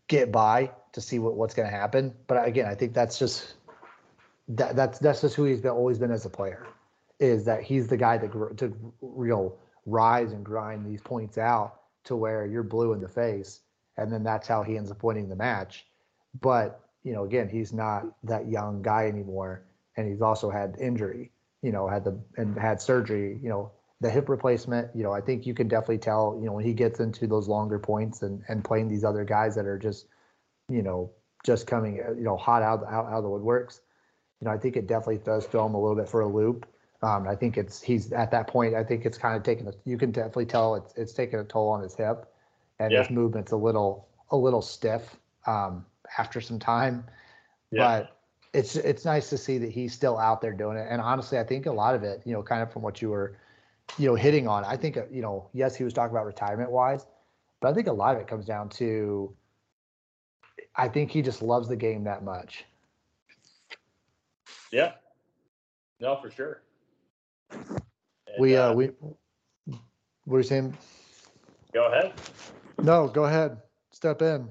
get 0.09 0.31
by 0.31 0.71
to 0.99 1.07
see 1.07 1.19
what, 1.19 1.35
what's 1.35 1.55
going 1.55 1.69
to 1.69 1.75
happen. 1.75 2.15
But 2.27 2.47
again, 2.47 2.67
I 2.67 2.75
think 2.75 2.93
that's 2.93 3.19
just 3.19 3.55
that 4.49 4.77
that's 4.77 4.99
that's 4.99 5.21
just 5.21 5.35
who 5.37 5.45
he's 5.45 5.61
been 5.61 5.71
always 5.71 5.99
been 5.99 6.11
as 6.11 6.27
a 6.27 6.31
player. 6.31 6.67
Is 7.21 7.45
that 7.45 7.63
he's 7.63 7.89
the 7.89 7.97
guy 7.97 8.19
that 8.19 8.31
gr- 8.31 8.53
to 8.55 8.93
know 9.03 9.55
rise 9.87 10.33
and 10.33 10.45
grind 10.45 10.87
these 10.87 11.01
points 11.01 11.39
out 11.39 11.81
to 12.05 12.17
where 12.17 12.47
you're 12.47 12.63
blue 12.63 12.93
in 12.93 13.01
the 13.01 13.09
face, 13.09 13.61
and 13.97 14.13
then 14.13 14.23
that's 14.23 14.47
how 14.47 14.63
he 14.63 14.77
ends 14.77 14.91
up 14.91 15.03
winning 15.03 15.29
the 15.29 15.37
match. 15.37 15.87
But 16.41 16.81
you 17.05 17.13
know, 17.13 17.25
again, 17.25 17.49
he's 17.49 17.73
not 17.73 18.05
that 18.25 18.49
young 18.49 18.83
guy 18.83 19.07
anymore, 19.07 19.63
and 19.97 20.09
he's 20.09 20.23
also 20.23 20.51
had 20.51 20.77
injury. 20.81 21.31
You 21.63 21.73
know, 21.73 21.89
had 21.89 22.05
the 22.05 22.19
and 22.37 22.59
had 22.59 22.81
surgery. 22.81 23.39
You 23.43 23.49
know, 23.49 23.73
the 24.01 24.11
hip 24.11 24.29
replacement, 24.29 24.95
you 24.95 25.03
know, 25.03 25.13
I 25.13 25.21
think 25.21 25.47
you 25.47 25.55
can 25.55 25.67
definitely 25.67 25.99
tell, 25.99 26.37
you 26.39 26.47
know, 26.47 26.53
when 26.53 26.65
he 26.65 26.73
gets 26.73 27.01
into 27.01 27.27
those 27.27 27.49
longer 27.49 27.79
points 27.79 28.23
and, 28.23 28.43
and 28.49 28.65
playing 28.65 28.89
these 28.89 29.03
other 29.03 29.25
guys 29.25 29.57
that 29.57 29.67
are 29.67 29.79
just, 29.79 30.07
you 30.69 30.83
know, 30.83 31.11
just 31.45 31.67
coming, 31.67 32.01
uh, 32.07 32.13
you 32.13 32.25
know, 32.25 32.37
hot 32.37 32.63
out, 32.63 32.85
out, 32.85 33.07
out 33.07 33.15
of 33.15 33.23
the 33.23 33.29
woodworks, 33.29 33.81
you 34.41 34.47
know, 34.47 34.53
I 34.53 34.59
think 34.59 34.77
it 34.77 34.87
definitely 34.87 35.19
does 35.19 35.47
throw 35.47 35.67
him 35.67 35.75
a 35.75 35.81
little 35.81 35.97
bit 35.97 36.09
for 36.09 36.21
a 36.21 36.27
loop. 36.29 36.67
Um, 37.03 37.29
I 37.29 37.35
think 37.37 37.57
it's, 37.57 37.81
he's 37.81 38.13
at 38.13 38.31
that 38.33 38.49
point, 38.49 38.75
I 38.75 38.83
think 38.83 39.07
it's 39.07 39.17
kind 39.17 39.37
of 39.37 39.43
taking, 39.45 39.69
a, 39.69 39.73
you 39.85 39.97
can 39.97 40.11
definitely 40.11 40.47
tell 40.47 40.75
it's, 40.75 40.93
it's 40.97 41.13
taking 41.13 41.39
a 41.39 41.45
toll 41.45 41.69
on 41.69 41.81
his 41.81 41.95
hip 41.95 42.27
and 42.81 42.93
his 42.93 43.09
movement's 43.09 43.53
a 43.53 43.57
little, 43.57 44.09
a 44.31 44.37
little 44.37 44.63
stiff, 44.63 45.17
um, 45.47 45.87
after 46.19 46.41
some 46.41 46.59
time. 46.59 47.05
Yeah. 47.71 48.01
But 48.01 48.17
it's, 48.53 48.77
it's 48.77 49.05
nice 49.05 49.31
to 49.31 49.39
see 49.39 49.59
that 49.59 49.71
he's 49.71 49.93
still 49.93 50.19
out 50.19 50.41
there 50.41 50.53
doing 50.53 50.77
it. 50.77 50.87
And 50.91 51.01
honestly, 51.01 51.39
I 51.39 51.45
think 51.45 51.67
a 51.67 51.73
lot 51.73 51.95
of 51.95 52.03
it, 52.03 52.23
you 52.25 52.33
know, 52.33 52.43
kind 52.43 52.63
of 52.63 52.73
from 52.73 52.83
what 52.83 53.01
you 53.01 53.11
were, 53.11 53.37
you 53.97 54.09
know, 54.09 54.15
hitting 54.15 54.49
on. 54.49 54.65
I 54.65 54.77
think, 54.77 54.97
uh, 54.97 55.03
you 55.11 55.23
know, 55.23 55.49
yes, 55.53 55.77
he 55.77 55.85
was 55.85 55.93
talking 55.93 56.11
about 56.11 56.27
retirement 56.27 56.71
wise, 56.71 57.07
but 57.61 57.69
I 57.69 57.75
think 57.75 57.87
a 57.87 57.93
lot 57.93 58.17
of 58.17 58.21
it 58.21 58.27
comes 58.27 58.45
down 58.45 58.69
to, 58.71 59.35
I 60.79 60.87
think 60.87 61.11
he 61.11 61.23
just 61.23 61.43
loves 61.43 61.67
the 61.69 61.77
game 61.77 62.05
that 62.05 62.23
much. 62.23 62.65
Yeah. 64.71 64.93
No, 66.01 66.17
for 66.23 66.31
sure. 66.31 66.63
And, 67.51 67.81
We, 68.39 68.57
uh, 68.57 68.73
we, 68.73 68.91
what 70.25 70.37
are 70.37 70.39
you 70.39 70.43
saying? 70.45 70.79
go 71.75 71.93
ahead. 71.93 72.13
No, 72.81 73.09
go 73.09 73.25
ahead. 73.25 73.59
Step 73.91 74.23
in. 74.23 74.49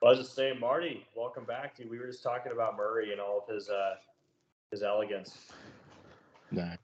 Well, 0.00 0.12
I 0.12 0.16
was 0.16 0.18
just 0.18 0.36
saying, 0.36 0.60
Marty, 0.60 1.06
welcome 1.16 1.44
back. 1.44 1.76
Dude. 1.76 1.90
We 1.90 1.98
were 1.98 2.06
just 2.06 2.22
talking 2.22 2.52
about 2.52 2.76
Murray 2.76 3.10
and 3.10 3.20
all 3.20 3.44
of 3.46 3.52
his 3.52 3.68
uh, 3.68 3.94
his 4.70 4.82
elegance. 4.82 5.48
Nah. 6.52 6.76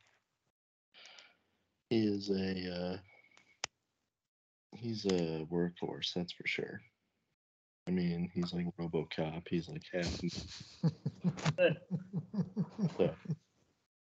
He 1.91 2.07
is 2.07 2.31
a 2.31 2.75
uh, 2.75 2.97
he's 4.73 5.05
a 5.07 5.47
workhorse, 5.51 6.15
that's 6.15 6.33
for 6.33 6.47
sure. 6.47 6.81
I 7.89 7.91
mean, 7.91 8.31
he's 8.35 8.53
like 8.53 8.67
RoboCop. 8.79 9.49
He's 9.49 9.67
like 9.71 9.83
half. 9.91 10.05
so, 12.99 13.11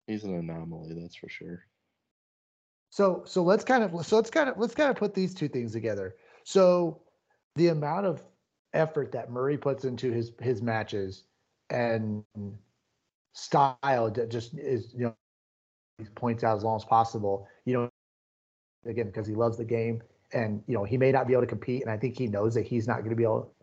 he's 0.07 0.23
an 0.23 0.36
anomaly, 0.36 0.93
that's 0.93 1.17
for 1.17 1.27
sure. 1.27 1.65
So, 2.91 3.23
so 3.25 3.43
let's 3.43 3.65
kind 3.65 3.84
of, 3.84 4.05
so 4.05 4.15
let's 4.15 4.29
kind 4.29 4.47
of, 4.47 4.57
let's 4.57 4.73
kind 4.73 4.89
of 4.89 4.95
put 4.95 5.13
these 5.13 5.34
two 5.34 5.49
things 5.49 5.73
together. 5.73 6.15
So 6.45 7.01
the 7.55 7.67
amount 7.67 8.05
of 8.05 8.23
effort 8.73 9.11
that 9.11 9.29
Murray 9.29 9.57
puts 9.57 9.84
into 9.84 10.13
his, 10.13 10.31
his 10.41 10.61
matches 10.61 11.25
and 11.69 12.23
style 13.34 14.09
that 14.11 14.31
just 14.31 14.57
is, 14.57 14.93
you 14.93 15.05
know, 15.07 15.15
he 15.97 16.05
points 16.15 16.45
out 16.45 16.55
as 16.55 16.63
long 16.63 16.77
as 16.77 16.86
possible, 16.86 17.49
you 17.65 17.73
know, 17.73 17.89
again, 18.86 19.07
because 19.07 19.27
he 19.27 19.36
loves 19.36 19.57
the 19.57 19.65
game 19.65 20.01
and, 20.34 20.63
you 20.67 20.73
know, 20.73 20.84
he 20.84 20.97
may 20.97 21.11
not 21.11 21.27
be 21.27 21.34
able 21.34 21.43
to 21.43 21.47
compete. 21.47 21.81
And 21.81 21.91
I 21.91 21.97
think 21.97 22.17
he 22.17 22.27
knows 22.27 22.53
that 22.55 22.65
he's 22.65 22.88
not 22.88 22.99
going 22.99 23.11
to 23.11 23.15
be 23.15 23.23
able, 23.23 23.53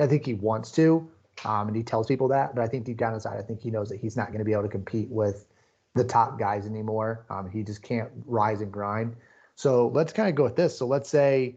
I 0.00 0.06
think 0.06 0.26
he 0.26 0.34
wants 0.34 0.70
to, 0.72 1.08
um, 1.44 1.68
and 1.68 1.76
he 1.76 1.82
tells 1.82 2.06
people 2.06 2.28
that, 2.28 2.54
but 2.54 2.62
I 2.62 2.68
think 2.68 2.84
deep 2.84 2.98
down 2.98 3.14
inside, 3.14 3.38
I 3.38 3.42
think 3.42 3.60
he 3.60 3.70
knows 3.70 3.88
that 3.88 4.00
he's 4.00 4.16
not 4.16 4.28
going 4.28 4.38
to 4.38 4.44
be 4.44 4.52
able 4.52 4.64
to 4.64 4.68
compete 4.68 5.08
with 5.08 5.46
the 5.94 6.04
top 6.04 6.38
guys 6.38 6.66
anymore. 6.66 7.26
Um, 7.30 7.50
he 7.50 7.62
just 7.62 7.82
can't 7.82 8.10
rise 8.26 8.60
and 8.60 8.72
grind. 8.72 9.16
So 9.54 9.88
let's 9.88 10.12
kind 10.12 10.28
of 10.28 10.34
go 10.34 10.44
with 10.44 10.56
this. 10.56 10.76
So 10.76 10.86
let's 10.86 11.08
say 11.08 11.56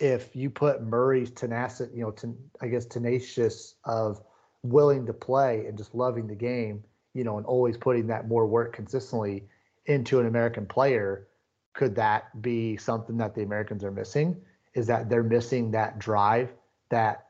if 0.00 0.34
you 0.34 0.50
put 0.50 0.82
Murray's 0.82 1.30
tenacity, 1.30 1.96
you 1.96 2.02
know, 2.02 2.10
ten, 2.10 2.36
I 2.60 2.68
guess 2.68 2.86
tenacious 2.86 3.74
of 3.84 4.20
willing 4.62 5.06
to 5.06 5.12
play 5.12 5.66
and 5.66 5.78
just 5.78 5.94
loving 5.94 6.26
the 6.26 6.34
game, 6.34 6.82
you 7.14 7.24
know, 7.24 7.36
and 7.38 7.46
always 7.46 7.76
putting 7.76 8.06
that 8.08 8.28
more 8.28 8.46
work 8.46 8.74
consistently 8.74 9.44
into 9.86 10.20
an 10.20 10.26
American 10.26 10.66
player, 10.66 11.28
could 11.74 11.94
that 11.96 12.40
be 12.42 12.76
something 12.76 13.16
that 13.18 13.34
the 13.34 13.42
Americans 13.42 13.84
are 13.84 13.90
missing? 13.90 14.40
Is 14.74 14.86
that 14.86 15.08
they're 15.08 15.22
missing 15.22 15.70
that 15.72 15.98
drive 15.98 16.52
that 16.90 17.26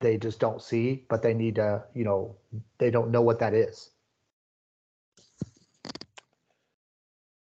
they 0.00 0.18
just 0.18 0.40
don't 0.40 0.60
see, 0.60 1.04
but 1.08 1.22
they 1.22 1.32
need 1.32 1.54
to, 1.56 1.84
you 1.94 2.04
know, 2.04 2.36
they 2.78 2.90
don't 2.90 3.10
know 3.10 3.22
what 3.22 3.38
that 3.38 3.54
is. 3.54 3.90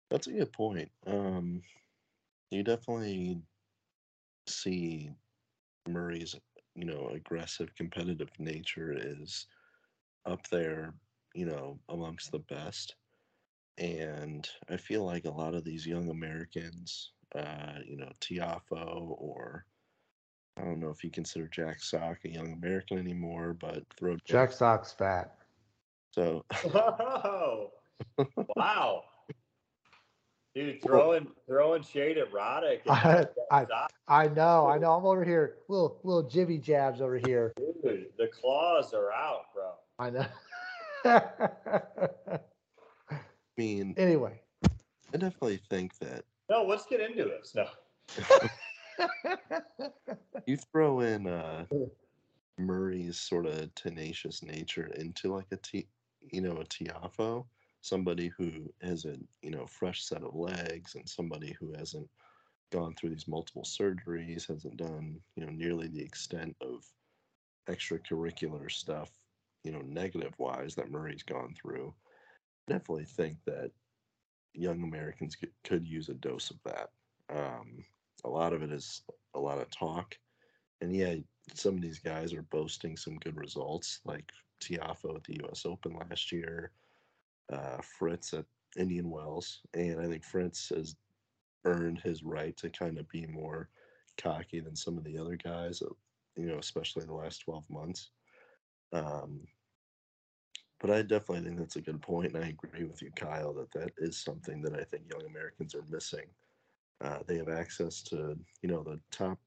That's 0.09 0.27
a 0.27 0.33
good 0.33 0.51
point. 0.51 0.91
Um, 1.07 1.61
you 2.51 2.63
definitely 2.63 3.41
see 4.47 5.11
Murray's, 5.87 6.35
you 6.75 6.85
know, 6.85 7.09
aggressive 7.13 7.73
competitive 7.75 8.29
nature 8.37 8.93
is 8.95 9.47
up 10.25 10.47
there, 10.49 10.93
you 11.33 11.45
know, 11.45 11.79
amongst 11.89 12.31
the 12.31 12.39
best. 12.39 12.95
And 13.77 14.47
I 14.69 14.77
feel 14.77 15.03
like 15.05 15.25
a 15.25 15.31
lot 15.31 15.55
of 15.55 15.63
these 15.63 15.85
young 15.87 16.09
Americans, 16.09 17.11
uh, 17.35 17.79
you 17.85 17.97
know, 17.97 18.11
Tiafoe 18.21 19.15
or 19.17 19.65
I 20.57 20.63
don't 20.63 20.79
know 20.79 20.89
if 20.89 21.03
you 21.03 21.09
consider 21.09 21.47
Jack 21.47 21.81
Sock 21.81 22.19
a 22.25 22.29
young 22.29 22.51
American 22.53 22.97
anymore, 22.99 23.53
but 23.59 23.83
throw 23.97 24.17
Jack 24.25 24.51
Sock's 24.51 24.91
fat. 24.91 25.35
So 26.11 26.43
Oh, 26.65 27.71
wow. 28.55 29.03
Dude, 30.53 30.81
throwing 30.83 31.27
throwing 31.47 31.81
shade 31.81 32.17
at 32.17 32.29
Roddick. 32.31 32.81
I- 32.89 33.25
I- 33.49 33.65
I 34.07 34.27
know, 34.27 34.67
I 34.67 34.77
know. 34.77 34.91
I'm 34.93 35.05
over 35.05 35.23
here, 35.23 35.55
little 35.69 35.97
little 36.03 36.29
jibby 36.29 36.61
jabs 36.61 36.99
over 36.99 37.17
here. 37.17 37.53
Dude, 37.55 38.07
the 38.17 38.27
claws 38.27 38.93
are 38.93 39.09
out, 39.13 39.45
bro. 39.53 39.71
I 39.97 40.09
know. 40.09 40.25
I 43.61 43.63
mean, 43.63 43.93
anyway, 43.95 44.41
I 45.13 45.17
definitely 45.17 45.61
think 45.69 45.95
that 45.99 46.25
No, 46.49 46.63
let's 46.63 46.87
get 46.87 46.99
into 46.99 47.25
this. 47.25 47.53
No. 47.53 47.67
you 50.47 50.57
throw 50.57 51.01
in 51.01 51.27
uh 51.27 51.65
Murray's 52.57 53.19
sort 53.19 53.45
of 53.45 53.73
tenacious 53.75 54.41
nature 54.41 54.89
into 54.95 55.31
like 55.31 55.45
a 55.51 55.57
T, 55.57 55.85
you 56.31 56.41
know, 56.41 56.57
a 56.57 56.65
Tiafoe, 56.65 57.45
somebody 57.81 58.31
who 58.35 58.49
has 58.81 59.05
a 59.05 59.15
you 59.43 59.51
know 59.51 59.67
fresh 59.67 60.05
set 60.05 60.23
of 60.23 60.33
legs 60.33 60.95
and 60.95 61.07
somebody 61.07 61.55
who 61.59 61.71
hasn't 61.77 62.09
gone 62.71 62.95
through 62.95 63.11
these 63.11 63.27
multiple 63.27 63.63
surgeries, 63.63 64.47
hasn't 64.47 64.77
done 64.77 65.19
you 65.35 65.45
know 65.45 65.51
nearly 65.51 65.87
the 65.87 66.01
extent 66.01 66.55
of 66.61 66.83
extracurricular 67.69 68.71
stuff, 68.71 69.11
you 69.63 69.71
know, 69.71 69.81
negative 69.81 70.33
wise 70.39 70.73
that 70.73 70.89
Murray's 70.89 71.21
gone 71.21 71.53
through. 71.61 71.93
Definitely 72.67 73.05
think 73.05 73.37
that 73.45 73.71
young 74.53 74.83
Americans 74.83 75.35
could, 75.35 75.51
could 75.63 75.85
use 75.85 76.09
a 76.09 76.13
dose 76.13 76.51
of 76.51 76.57
that. 76.65 76.89
Um, 77.29 77.83
a 78.23 78.29
lot 78.29 78.53
of 78.53 78.61
it 78.61 78.71
is 78.71 79.01
a 79.35 79.39
lot 79.39 79.59
of 79.59 79.69
talk. 79.69 80.17
And 80.81 80.95
yeah, 80.95 81.15
some 81.53 81.75
of 81.75 81.81
these 81.81 81.99
guys 81.99 82.33
are 82.33 82.43
boasting 82.43 82.97
some 82.97 83.17
good 83.17 83.37
results, 83.37 83.99
like 84.05 84.31
Tiafoe 84.61 85.15
at 85.15 85.23
the 85.23 85.37
U.S. 85.43 85.65
Open 85.65 85.95
last 85.95 86.31
year, 86.31 86.71
uh, 87.51 87.77
Fritz 87.97 88.33
at 88.33 88.45
Indian 88.77 89.09
Wells, 89.09 89.61
and 89.73 89.99
I 89.99 90.07
think 90.07 90.23
Fritz 90.23 90.69
has 90.69 90.95
earned 91.65 91.99
his 91.99 92.23
right 92.23 92.55
to 92.57 92.69
kind 92.69 92.97
of 92.97 93.07
be 93.09 93.27
more 93.27 93.69
cocky 94.17 94.59
than 94.59 94.75
some 94.75 94.97
of 94.97 95.03
the 95.03 95.17
other 95.17 95.35
guys, 95.35 95.81
uh, 95.81 95.93
you 96.35 96.45
know, 96.45 96.57
especially 96.57 97.05
the 97.05 97.13
last 97.13 97.39
12 97.39 97.69
months. 97.69 98.09
Um, 98.93 99.41
but 100.81 100.89
I 100.89 101.03
definitely 101.03 101.41
think 101.41 101.59
that's 101.59 101.75
a 101.75 101.81
good 101.81 102.01
point, 102.01 102.33
and 102.33 102.43
I 102.43 102.47
agree 102.49 102.85
with 102.85 103.03
you, 103.03 103.11
Kyle, 103.15 103.53
that 103.53 103.71
that 103.73 103.91
is 103.99 104.17
something 104.17 104.63
that 104.63 104.73
I 104.73 104.83
think 104.83 105.03
young 105.11 105.25
Americans 105.29 105.75
are 105.75 105.85
missing. 105.89 106.25
Uh, 107.01 107.19
they 107.27 107.37
have 107.37 107.49
access 107.49 108.01
to, 108.03 108.35
you 108.63 108.69
know, 108.69 108.81
the 108.81 108.99
top 109.11 109.37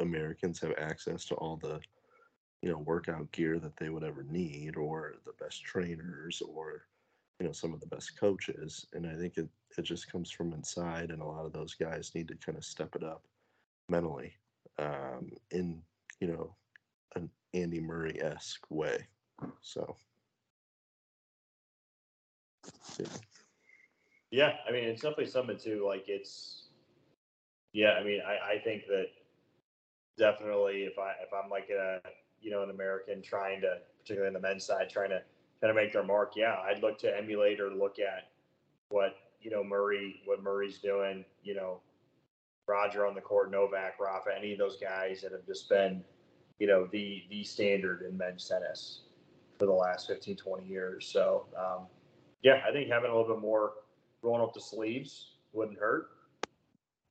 Americans 0.00 0.60
have 0.60 0.74
access 0.78 1.24
to 1.26 1.34
all 1.36 1.56
the, 1.56 1.80
you 2.62 2.70
know, 2.70 2.78
workout 2.78 3.30
gear 3.32 3.58
that 3.58 3.76
they 3.78 3.88
would 3.88 4.04
ever 4.04 4.24
need, 4.24 4.76
or 4.76 5.14
the 5.24 5.32
best 5.42 5.64
trainers, 5.64 6.42
or, 6.46 6.86
you 7.40 7.46
know, 7.46 7.52
some 7.52 7.72
of 7.72 7.80
the 7.80 7.86
best 7.86 8.18
coaches. 8.20 8.86
And 8.92 9.06
I 9.06 9.16
think 9.16 9.38
it, 9.38 9.48
it 9.78 9.82
just 9.82 10.12
comes 10.12 10.30
from 10.30 10.52
inside, 10.52 11.10
and 11.10 11.22
a 11.22 11.26
lot 11.26 11.46
of 11.46 11.52
those 11.52 11.74
guys 11.74 12.12
need 12.14 12.28
to 12.28 12.36
kind 12.36 12.58
of 12.58 12.64
step 12.64 12.94
it 12.94 13.02
up 13.02 13.22
mentally 13.88 14.34
um, 14.78 15.30
in, 15.50 15.80
you 16.20 16.28
know, 16.28 16.54
an 17.16 17.30
Andy 17.54 17.80
Murray 17.80 18.20
esque 18.22 18.66
way. 18.70 19.06
So, 19.62 19.96
yeah. 24.30 24.52
I 24.68 24.72
mean, 24.72 24.84
it's 24.84 25.02
definitely 25.02 25.26
something 25.26 25.58
too. 25.58 25.84
Like 25.86 26.04
it's, 26.08 26.68
yeah, 27.72 27.92
I 27.92 28.04
mean, 28.04 28.20
I, 28.26 28.54
I 28.54 28.58
think 28.58 28.86
that 28.86 29.06
definitely 30.18 30.82
if 30.84 30.98
I 30.98 31.12
if 31.22 31.30
I'm 31.32 31.50
like 31.50 31.70
a 31.70 32.00
you 32.40 32.50
know 32.50 32.62
an 32.62 32.70
American 32.70 33.22
trying 33.22 33.60
to, 33.62 33.78
particularly 34.00 34.34
on 34.34 34.40
the 34.40 34.46
men's 34.46 34.64
side, 34.64 34.88
trying 34.90 35.10
to 35.10 35.22
trying 35.60 35.74
to 35.74 35.80
make 35.80 35.92
their 35.92 36.04
mark, 36.04 36.32
yeah, 36.36 36.56
I'd 36.68 36.82
look 36.82 36.98
to 37.00 37.16
emulate 37.16 37.60
or 37.60 37.70
look 37.70 37.98
at 37.98 38.28
what 38.90 39.16
you 39.40 39.50
know 39.50 39.64
Murray, 39.64 40.20
what 40.24 40.42
Murray's 40.42 40.78
doing. 40.78 41.24
You 41.42 41.54
know, 41.54 41.80
Roger 42.66 43.06
on 43.06 43.14
the 43.14 43.20
court, 43.20 43.50
Novak, 43.50 43.98
Rafa, 44.00 44.30
any 44.36 44.52
of 44.52 44.58
those 44.58 44.76
guys 44.76 45.20
that 45.22 45.32
have 45.32 45.46
just 45.46 45.68
been, 45.68 46.04
you 46.58 46.66
know, 46.66 46.86
the 46.92 47.22
the 47.30 47.44
standard 47.44 48.02
in 48.08 48.16
men's 48.16 48.48
tennis 48.48 49.02
for 49.58 49.66
the 49.66 49.72
last 49.72 50.08
15, 50.08 50.36
20 50.36 50.66
years. 50.66 51.06
So, 51.06 51.46
um, 51.56 51.86
yeah, 52.44 52.60
I 52.68 52.70
think 52.70 52.88
having 52.90 53.10
a 53.10 53.16
little 53.16 53.34
bit 53.34 53.42
more 53.42 53.72
rolling 54.22 54.42
up 54.42 54.52
the 54.52 54.60
sleeves 54.60 55.32
wouldn't 55.52 55.78
hurt. 55.78 56.10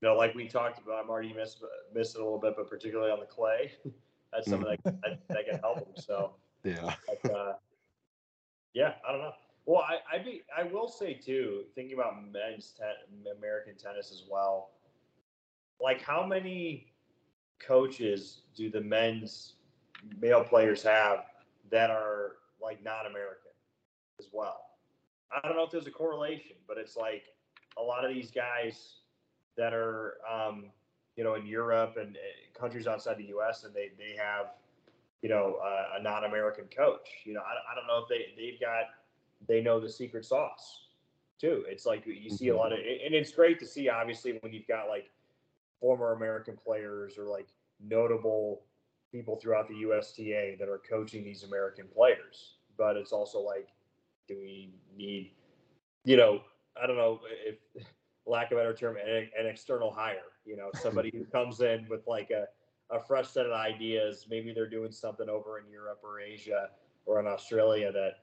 You 0.01 0.09
know, 0.09 0.15
like 0.15 0.35
we 0.35 0.47
talked 0.47 0.79
about, 0.79 1.07
Marty, 1.07 1.33
missed, 1.33 1.63
missed 1.93 2.15
it 2.15 2.21
a 2.21 2.23
little 2.23 2.39
bit, 2.39 2.53
but 2.55 2.69
particularly 2.69 3.11
on 3.11 3.19
the 3.19 3.25
clay, 3.25 3.71
that's 4.31 4.49
something 4.49 4.77
that, 4.83 5.01
that, 5.01 5.19
that 5.29 5.45
can 5.49 5.59
help 5.59 5.79
them. 5.79 5.93
So, 5.95 6.35
Yeah. 6.63 6.93
but, 7.23 7.31
uh, 7.31 7.53
yeah, 8.73 8.93
I 9.07 9.11
don't 9.11 9.21
know. 9.21 9.31
Well, 9.65 9.81
I, 9.81 10.15
I 10.15 10.19
be, 10.21 10.43
I 10.55 10.63
will 10.63 10.87
say 10.89 11.13
too, 11.13 11.63
thinking 11.73 11.93
about 11.95 12.15
men's 12.31 12.73
ten, 12.77 12.93
American 13.37 13.75
tennis 13.75 14.11
as 14.11 14.23
well. 14.29 14.71
Like, 15.81 16.01
how 16.01 16.25
many 16.25 16.93
coaches 17.59 18.41
do 18.55 18.69
the 18.69 18.81
men's 18.81 19.53
male 20.19 20.43
players 20.43 20.83
have 20.83 21.25
that 21.71 21.89
are 21.89 22.33
like 22.61 22.83
non-American 22.83 23.51
as 24.19 24.27
well? 24.33 24.72
I 25.35 25.47
don't 25.47 25.57
know 25.57 25.63
if 25.63 25.71
there's 25.71 25.87
a 25.87 25.91
correlation, 25.91 26.55
but 26.67 26.77
it's 26.77 26.95
like 26.95 27.23
a 27.77 27.81
lot 27.81 28.05
of 28.05 28.13
these 28.13 28.31
guys 28.31 28.95
that 29.57 29.73
are, 29.73 30.15
um, 30.31 30.65
you 31.15 31.23
know, 31.23 31.35
in 31.35 31.45
Europe 31.45 31.97
and 31.99 32.15
uh, 32.15 32.59
countries 32.59 32.87
outside 32.87 33.17
the 33.17 33.25
U.S. 33.25 33.63
and 33.63 33.73
they 33.73 33.91
they 33.97 34.15
have, 34.17 34.47
you 35.21 35.29
know, 35.29 35.57
uh, 35.63 35.99
a 35.99 36.03
non-American 36.03 36.65
coach. 36.75 37.07
You 37.25 37.33
know, 37.33 37.41
I, 37.41 37.71
I 37.71 37.75
don't 37.75 37.87
know 37.87 38.03
if 38.03 38.09
they 38.09 38.33
they've 38.41 38.59
got 38.59 38.85
they 39.47 39.61
know 39.61 39.79
the 39.79 39.89
secret 39.89 40.25
sauce 40.25 40.81
too. 41.39 41.63
It's 41.67 41.85
like 41.85 42.05
you 42.05 42.29
see 42.29 42.49
a 42.49 42.55
lot 42.55 42.71
of, 42.71 42.79
and 42.79 43.13
it's 43.13 43.31
great 43.31 43.59
to 43.59 43.65
see 43.65 43.89
obviously 43.89 44.37
when 44.41 44.53
you've 44.53 44.67
got 44.67 44.87
like 44.87 45.09
former 45.79 46.13
American 46.13 46.57
players 46.57 47.17
or 47.17 47.25
like 47.25 47.47
notable 47.85 48.61
people 49.11 49.35
throughout 49.35 49.67
the 49.67 49.75
USTA 49.75 50.55
that 50.57 50.69
are 50.69 50.81
coaching 50.89 51.23
these 51.23 51.43
American 51.43 51.85
players. 51.93 52.53
But 52.77 52.97
it's 52.97 53.11
also 53.11 53.39
like 53.39 53.67
do 54.27 54.37
we 54.39 54.73
need, 54.95 55.31
you 56.03 56.17
know, 56.17 56.41
I 56.81 56.87
don't 56.87 56.97
know 56.97 57.19
if 57.45 57.57
lack 58.25 58.51
of 58.51 58.57
a 58.57 58.61
better 58.61 58.73
term, 58.73 58.97
an, 58.97 59.29
an 59.37 59.45
external 59.45 59.91
hire, 59.91 60.31
you 60.45 60.55
know, 60.55 60.69
somebody 60.81 61.11
who 61.13 61.25
comes 61.25 61.61
in 61.61 61.85
with 61.89 62.05
like 62.07 62.31
a, 62.31 62.45
a 62.95 62.99
fresh 62.99 63.27
set 63.27 63.45
of 63.45 63.51
ideas. 63.51 64.27
Maybe 64.29 64.53
they're 64.53 64.69
doing 64.69 64.91
something 64.91 65.29
over 65.29 65.59
in 65.59 65.69
Europe 65.69 66.01
or 66.03 66.19
Asia 66.19 66.69
or 67.05 67.19
in 67.19 67.27
Australia 67.27 67.91
that, 67.91 68.19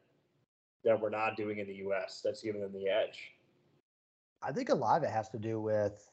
that 0.85 1.01
we're 1.01 1.11
not 1.11 1.37
doing 1.37 1.59
in 1.59 1.67
the 1.67 1.75
U.S. 1.77 2.21
That's 2.25 2.43
giving 2.43 2.61
them 2.61 2.73
the 2.73 2.89
edge. 2.89 3.33
I 4.43 4.53
think 4.53 4.71
a 4.71 4.75
lot 4.75 4.99
of 4.99 5.03
it 5.03 5.11
has 5.11 5.29
to 5.31 5.39
do 5.39 5.61
with 5.61 6.09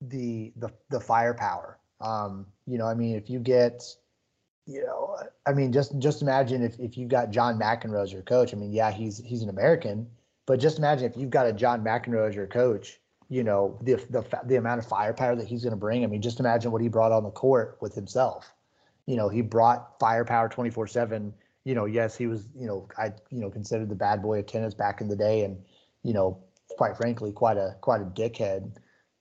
the 0.00 0.52
the 0.56 0.70
the 0.88 0.98
firepower. 0.98 1.78
Um, 2.00 2.46
you 2.66 2.78
know, 2.78 2.86
I 2.86 2.94
mean, 2.94 3.14
if 3.14 3.28
you 3.28 3.38
get, 3.38 3.82
you 4.70 4.84
know, 4.84 5.16
I 5.46 5.52
mean, 5.52 5.72
just 5.72 5.98
just 5.98 6.22
imagine 6.22 6.62
if 6.62 6.78
if 6.78 6.96
you've 6.96 7.08
got 7.08 7.30
John 7.30 7.58
McEnroe 7.58 8.04
as 8.04 8.12
your 8.12 8.22
coach. 8.22 8.54
I 8.54 8.56
mean, 8.56 8.72
yeah, 8.72 8.92
he's 8.92 9.18
he's 9.18 9.42
an 9.42 9.48
American, 9.48 10.06
but 10.46 10.60
just 10.60 10.78
imagine 10.78 11.10
if 11.10 11.16
you've 11.16 11.30
got 11.30 11.46
a 11.46 11.52
John 11.52 11.82
McEnroe 11.82 12.28
as 12.28 12.36
your 12.36 12.46
coach. 12.46 13.00
You 13.28 13.42
know, 13.42 13.78
the 13.82 13.94
the 14.10 14.24
the 14.44 14.56
amount 14.56 14.78
of 14.78 14.86
firepower 14.86 15.34
that 15.34 15.48
he's 15.48 15.64
going 15.64 15.72
to 15.72 15.76
bring. 15.76 16.04
I 16.04 16.06
mean, 16.06 16.22
just 16.22 16.38
imagine 16.38 16.70
what 16.70 16.82
he 16.82 16.88
brought 16.88 17.10
on 17.10 17.24
the 17.24 17.30
court 17.30 17.78
with 17.80 17.94
himself. 17.94 18.52
You 19.06 19.16
know, 19.16 19.28
he 19.28 19.42
brought 19.42 19.98
firepower 19.98 20.48
twenty 20.48 20.70
four 20.70 20.86
seven. 20.86 21.34
You 21.64 21.74
know, 21.74 21.86
yes, 21.86 22.16
he 22.16 22.28
was. 22.28 22.48
You 22.56 22.68
know, 22.68 22.88
I 22.96 23.12
you 23.30 23.40
know 23.40 23.50
considered 23.50 23.88
the 23.88 23.96
bad 23.96 24.22
boy 24.22 24.38
of 24.38 24.46
tennis 24.46 24.74
back 24.74 25.00
in 25.00 25.08
the 25.08 25.16
day, 25.16 25.42
and 25.42 25.60
you 26.04 26.12
know, 26.12 26.38
quite 26.70 26.96
frankly, 26.96 27.32
quite 27.32 27.56
a 27.56 27.74
quite 27.80 28.02
a 28.02 28.04
dickhead 28.04 28.76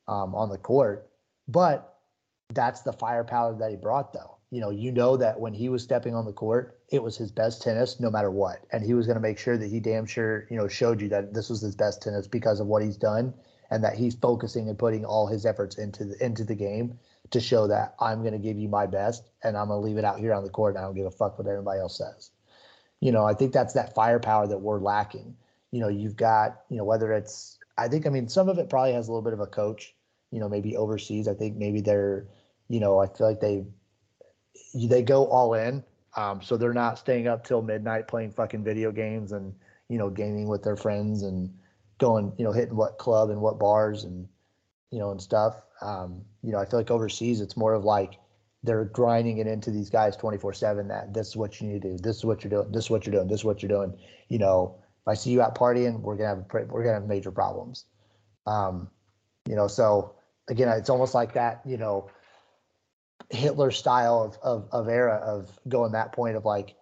um, 0.07 0.35
on 0.35 0.49
the 0.49 0.59
court. 0.59 1.09
But 1.47 1.97
that's 2.53 2.81
the 2.81 2.93
firepower 2.93 3.55
that 3.57 3.71
he 3.71 3.77
brought, 3.77 4.13
though. 4.13 4.38
You 4.51 4.61
know, 4.61 4.71
you 4.71 4.91
know 4.91 5.15
that 5.17 5.39
when 5.39 5.53
he 5.53 5.69
was 5.69 5.83
stepping 5.83 6.15
on 6.15 6.25
the 6.25 6.33
court, 6.33 6.79
it 6.89 7.03
was 7.03 7.15
his 7.17 7.31
best 7.31 7.61
tennis, 7.61 7.99
no 7.99 8.09
matter 8.09 8.31
what, 8.31 8.65
and 8.71 8.83
he 8.83 8.95
was 8.95 9.05
going 9.05 9.15
to 9.17 9.21
make 9.21 9.37
sure 9.37 9.57
that 9.57 9.69
he 9.69 9.79
damn 9.79 10.05
sure 10.05 10.47
you 10.49 10.57
know 10.57 10.67
showed 10.67 11.01
you 11.01 11.09
that 11.09 11.33
this 11.33 11.49
was 11.49 11.61
his 11.61 11.75
best 11.75 12.01
tennis 12.01 12.27
because 12.27 12.59
of 12.59 12.67
what 12.67 12.81
he's 12.81 12.97
done, 12.97 13.33
and 13.69 13.83
that 13.83 13.95
he's 13.95 14.15
focusing 14.15 14.67
and 14.67 14.79
putting 14.79 15.05
all 15.05 15.27
his 15.27 15.45
efforts 15.45 15.77
into 15.77 16.05
the 16.05 16.25
into 16.25 16.43
the 16.43 16.55
game 16.55 16.97
to 17.29 17.39
show 17.39 17.67
that 17.67 17.93
I'm 17.99 18.21
going 18.21 18.33
to 18.33 18.39
give 18.39 18.57
you 18.57 18.67
my 18.67 18.87
best, 18.87 19.29
and 19.43 19.55
I'm 19.55 19.67
going 19.67 19.81
to 19.81 19.85
leave 19.85 19.97
it 19.97 20.05
out 20.05 20.19
here 20.19 20.33
on 20.33 20.43
the 20.43 20.49
court, 20.49 20.75
and 20.75 20.83
I 20.83 20.87
don't 20.87 20.95
give 20.95 21.05
a 21.05 21.11
fuck 21.11 21.37
what 21.37 21.47
everybody 21.47 21.79
else 21.79 21.97
says. 21.97 22.31
You 23.01 23.11
know, 23.11 23.25
I 23.25 23.35
think 23.35 23.53
that's 23.53 23.73
that 23.73 23.93
firepower 23.93 24.47
that 24.47 24.57
we're 24.57 24.79
lacking. 24.79 25.35
You 25.71 25.81
know, 25.81 25.89
you've 25.89 26.17
got 26.17 26.61
you 26.69 26.77
know 26.77 26.85
whether 26.85 27.13
it's 27.13 27.59
I 27.77 27.87
think 27.87 28.07
I 28.07 28.09
mean 28.09 28.27
some 28.27 28.49
of 28.49 28.57
it 28.57 28.69
probably 28.69 28.93
has 28.93 29.07
a 29.07 29.11
little 29.11 29.23
bit 29.23 29.33
of 29.33 29.39
a 29.41 29.47
coach 29.47 29.93
you 30.31 30.39
know, 30.39 30.49
maybe 30.49 30.77
overseas. 30.77 31.27
I 31.27 31.33
think 31.33 31.57
maybe 31.57 31.81
they're, 31.81 32.27
you 32.67 32.79
know, 32.79 32.99
I 32.99 33.07
feel 33.07 33.27
like 33.27 33.39
they 33.39 33.65
they 34.73 35.01
go 35.01 35.25
all 35.27 35.53
in. 35.53 35.83
Um, 36.15 36.41
so 36.41 36.57
they're 36.57 36.73
not 36.73 36.97
staying 36.97 37.27
up 37.27 37.45
till 37.45 37.61
midnight 37.61 38.07
playing 38.07 38.31
fucking 38.31 38.63
video 38.63 38.91
games 38.91 39.31
and 39.31 39.53
you 39.89 39.97
know 39.97 40.09
gaming 40.09 40.47
with 40.47 40.63
their 40.63 40.75
friends 40.75 41.23
and 41.23 41.53
going 41.99 42.33
you 42.37 42.43
know 42.43 42.51
hitting 42.51 42.75
what 42.75 42.97
club 42.97 43.29
and 43.29 43.39
what 43.39 43.59
bars 43.59 44.03
and 44.03 44.27
you 44.91 44.99
know 44.99 45.11
and 45.11 45.21
stuff. 45.21 45.63
Um, 45.81 46.23
you 46.43 46.51
know, 46.51 46.59
I 46.59 46.65
feel 46.65 46.79
like 46.79 46.91
overseas, 46.91 47.41
it's 47.41 47.55
more 47.55 47.73
of 47.73 47.85
like 47.85 48.19
they're 48.63 48.85
grinding 48.85 49.37
it 49.37 49.47
into 49.47 49.71
these 49.71 49.89
guys 49.89 50.17
24 50.17 50.53
seven 50.53 50.87
that 50.89 51.13
this 51.13 51.29
is 51.29 51.37
what 51.37 51.61
you 51.61 51.67
need 51.67 51.81
to 51.83 51.91
do. 51.91 51.97
This 51.97 52.17
is 52.17 52.25
what 52.25 52.43
you're 52.43 52.49
doing. 52.49 52.71
This 52.71 52.85
is 52.85 52.89
what 52.89 53.05
you're 53.05 53.13
doing. 53.13 53.27
This 53.27 53.41
is 53.41 53.45
what 53.45 53.61
you're 53.61 53.69
doing. 53.69 53.97
You 54.27 54.39
know, 54.39 54.75
if 55.01 55.07
I 55.07 55.13
see 55.13 55.31
you 55.31 55.41
out 55.41 55.57
partying, 55.57 56.01
we're 56.01 56.17
to 56.17 56.25
have, 56.25 56.39
a 56.39 56.65
we're 56.65 56.83
to 56.83 56.93
have 56.93 57.05
major 57.05 57.31
problems. 57.31 57.85
Um, 58.45 58.89
you 59.47 59.55
know, 59.55 59.67
so 59.67 60.15
again, 60.49 60.67
it's 60.69 60.89
almost 60.89 61.13
like 61.13 61.33
that, 61.33 61.61
you 61.65 61.77
know, 61.77 62.09
Hitler 63.29 63.71
style 63.71 64.23
of, 64.23 64.37
of, 64.41 64.69
of 64.71 64.89
era 64.89 65.15
of 65.15 65.57
going 65.67 65.91
that 65.91 66.13
point 66.13 66.35
of 66.35 66.45
like, 66.45 66.75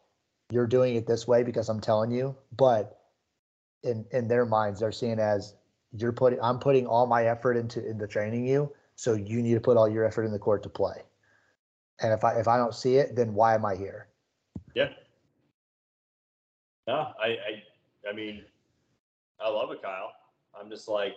you're 0.49 0.67
doing 0.67 0.95
it 0.95 1.05
this 1.05 1.27
way 1.27 1.43
because 1.43 1.67
I'm 1.67 1.81
telling 1.81 2.11
you, 2.11 2.35
but 2.55 3.01
in, 3.83 4.05
in 4.11 4.27
their 4.27 4.45
minds, 4.45 4.79
they're 4.79 4.91
seeing 4.91 5.19
as 5.19 5.55
you're 5.91 6.13
putting, 6.13 6.39
I'm 6.41 6.59
putting 6.59 6.87
all 6.87 7.05
my 7.05 7.25
effort 7.25 7.57
into, 7.57 7.85
into 7.85 8.07
training 8.07 8.47
you. 8.47 8.71
So 8.95 9.13
you 9.13 9.41
need 9.41 9.53
to 9.53 9.59
put 9.59 9.77
all 9.77 9.89
your 9.89 10.05
effort 10.05 10.23
in 10.23 10.31
the 10.31 10.39
court 10.39 10.63
to 10.63 10.69
play. 10.69 11.03
And 12.01 12.13
if 12.13 12.23
I, 12.23 12.39
if 12.39 12.47
I 12.47 12.57
don't 12.57 12.73
see 12.73 12.95
it, 12.95 13.15
then 13.15 13.33
why 13.33 13.55
am 13.55 13.65
I 13.65 13.75
here? 13.75 14.07
Yeah. 14.73 14.89
No, 16.87 17.11
I, 17.21 17.27
I, 17.27 18.09
I 18.09 18.13
mean, 18.13 18.43
I 19.39 19.49
love 19.49 19.71
it, 19.71 19.81
Kyle. 19.81 20.13
I'm 20.59 20.69
just 20.69 20.87
like, 20.87 21.15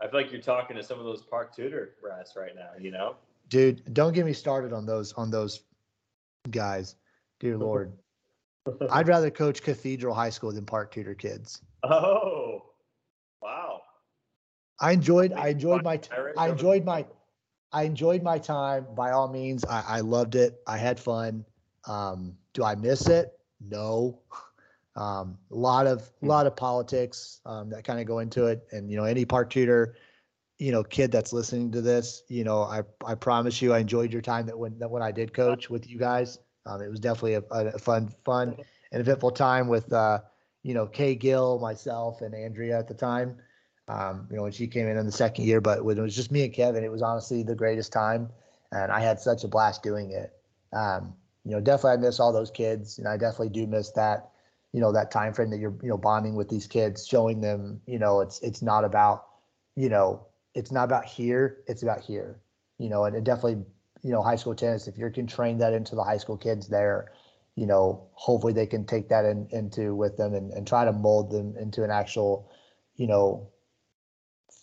I 0.00 0.08
feel 0.08 0.20
like 0.20 0.32
you're 0.32 0.40
talking 0.40 0.76
to 0.76 0.82
some 0.82 0.98
of 0.98 1.04
those 1.04 1.22
Park 1.22 1.54
Tudor 1.54 1.92
brats 2.02 2.34
right 2.36 2.54
now. 2.54 2.70
You 2.78 2.90
know? 2.90 3.16
Dude, 3.48 3.94
don't 3.94 4.12
get 4.12 4.24
me 4.24 4.32
started 4.32 4.72
on 4.72 4.86
those, 4.86 5.12
on 5.12 5.30
those 5.30 5.60
guys. 6.50 6.96
Dear 7.40 7.58
Lord. 7.58 7.92
I'd 8.90 9.08
rather 9.08 9.30
coach 9.30 9.62
Cathedral 9.62 10.14
High 10.14 10.30
School 10.30 10.52
than 10.52 10.64
Park 10.64 10.92
Tudor 10.92 11.14
kids. 11.14 11.60
oh, 11.82 12.62
wow. 13.42 13.82
I 14.80 14.92
enjoyed, 14.92 15.32
I 15.32 15.48
enjoyed 15.48 15.84
my, 15.84 16.00
I 16.36 16.48
enjoyed 16.48 16.84
my, 16.84 17.04
I 17.72 17.82
enjoyed 17.82 18.22
my 18.22 18.38
time. 18.38 18.86
By 18.94 19.10
all 19.10 19.28
means, 19.28 19.64
I, 19.64 19.84
I 19.86 20.00
loved 20.00 20.34
it. 20.34 20.60
I 20.66 20.78
had 20.78 20.98
fun. 20.98 21.44
Um, 21.86 22.36
do 22.54 22.64
I 22.64 22.74
miss 22.74 23.06
it? 23.08 23.38
No. 23.60 24.20
Um, 24.96 25.38
a 25.50 25.56
lot 25.56 25.88
of, 25.88 26.08
a 26.22 26.26
lot 26.26 26.46
of 26.46 26.54
politics, 26.54 27.40
um, 27.46 27.68
that 27.70 27.82
kind 27.82 27.98
of 27.98 28.06
go 28.06 28.20
into 28.20 28.46
it. 28.46 28.64
And, 28.70 28.88
you 28.88 28.96
know, 28.96 29.02
any 29.02 29.24
Park 29.24 29.50
Tudor, 29.50 29.96
you 30.58 30.72
know, 30.72 30.82
kid 30.84 31.10
that's 31.12 31.32
listening 31.32 31.72
to 31.72 31.80
this, 31.80 32.22
you 32.28 32.44
know, 32.44 32.62
I, 32.62 32.82
I 33.04 33.14
promise 33.14 33.60
you, 33.60 33.72
I 33.72 33.78
enjoyed 33.78 34.12
your 34.12 34.22
time 34.22 34.46
that 34.46 34.58
when, 34.58 34.78
that 34.78 34.90
when 34.90 35.02
I 35.02 35.12
did 35.12 35.32
coach 35.32 35.68
with 35.68 35.88
you 35.88 35.98
guys. 35.98 36.38
Um, 36.66 36.80
it 36.80 36.88
was 36.88 37.00
definitely 37.00 37.34
a, 37.34 37.42
a 37.50 37.78
fun, 37.78 38.12
fun 38.24 38.56
and 38.92 39.00
eventful 39.00 39.32
time 39.32 39.68
with, 39.68 39.92
uh, 39.92 40.20
you 40.62 40.72
know, 40.72 40.86
Kay 40.86 41.14
Gill, 41.14 41.58
myself 41.58 42.22
and 42.22 42.34
Andrea 42.34 42.78
at 42.78 42.88
the 42.88 42.94
time 42.94 43.36
um, 43.88 44.26
you 44.30 44.36
know, 44.36 44.42
when 44.44 44.52
she 44.52 44.66
came 44.66 44.86
in 44.86 44.96
in 44.96 45.06
the 45.06 45.12
second 45.12 45.44
year. 45.44 45.60
But 45.60 45.84
when 45.84 45.98
it 45.98 46.02
was 46.02 46.16
just 46.16 46.30
me 46.30 46.44
and 46.44 46.52
Kevin, 46.52 46.84
it 46.84 46.90
was 46.90 47.02
honestly 47.02 47.42
the 47.42 47.54
greatest 47.54 47.92
time, 47.92 48.30
and 48.72 48.90
I 48.90 49.00
had 49.00 49.20
such 49.20 49.44
a 49.44 49.48
blast 49.48 49.82
doing 49.82 50.10
it. 50.12 50.32
Um, 50.72 51.14
you 51.44 51.52
know, 51.52 51.60
definitely 51.60 51.92
I 51.92 51.96
miss 51.98 52.20
all 52.20 52.32
those 52.32 52.50
kids, 52.50 52.98
and 52.98 53.06
I 53.06 53.16
definitely 53.16 53.50
do 53.50 53.66
miss 53.66 53.90
that, 53.92 54.30
you 54.72 54.80
know, 54.80 54.92
that 54.92 55.10
time 55.10 55.34
frame 55.34 55.50
that 55.50 55.58
you're, 55.58 55.74
you 55.82 55.90
know, 55.90 55.98
bonding 55.98 56.34
with 56.34 56.48
these 56.48 56.66
kids, 56.66 57.06
showing 57.06 57.40
them, 57.40 57.80
you 57.86 57.98
know, 57.98 58.20
it's 58.20 58.40
it's 58.40 58.62
not 58.62 58.84
about, 58.84 59.26
you 59.76 59.88
know, 59.88 60.26
it's 60.54 60.70
not 60.70 60.84
about 60.84 61.04
here, 61.04 61.58
it's 61.66 61.82
about 61.82 62.00
here, 62.00 62.40
you 62.78 62.88
know, 62.88 63.04
and 63.04 63.16
it 63.16 63.24
definitely, 63.24 63.64
you 64.02 64.12
know, 64.12 64.22
high 64.22 64.36
school 64.36 64.54
tennis. 64.54 64.86
If 64.86 64.96
you 64.96 65.10
can 65.10 65.26
train 65.26 65.58
that 65.58 65.72
into 65.72 65.94
the 65.96 66.04
high 66.04 66.16
school 66.18 66.36
kids 66.36 66.68
there, 66.68 67.12
you 67.56 67.66
know, 67.66 68.08
hopefully 68.12 68.52
they 68.52 68.66
can 68.66 68.84
take 68.84 69.08
that 69.08 69.24
in, 69.24 69.48
into 69.50 69.94
with 69.94 70.16
them 70.16 70.34
and, 70.34 70.52
and 70.52 70.66
try 70.66 70.84
to 70.84 70.92
mold 70.92 71.30
them 71.30 71.56
into 71.58 71.84
an 71.84 71.90
actual, 71.90 72.50
you 72.96 73.06
know, 73.06 73.48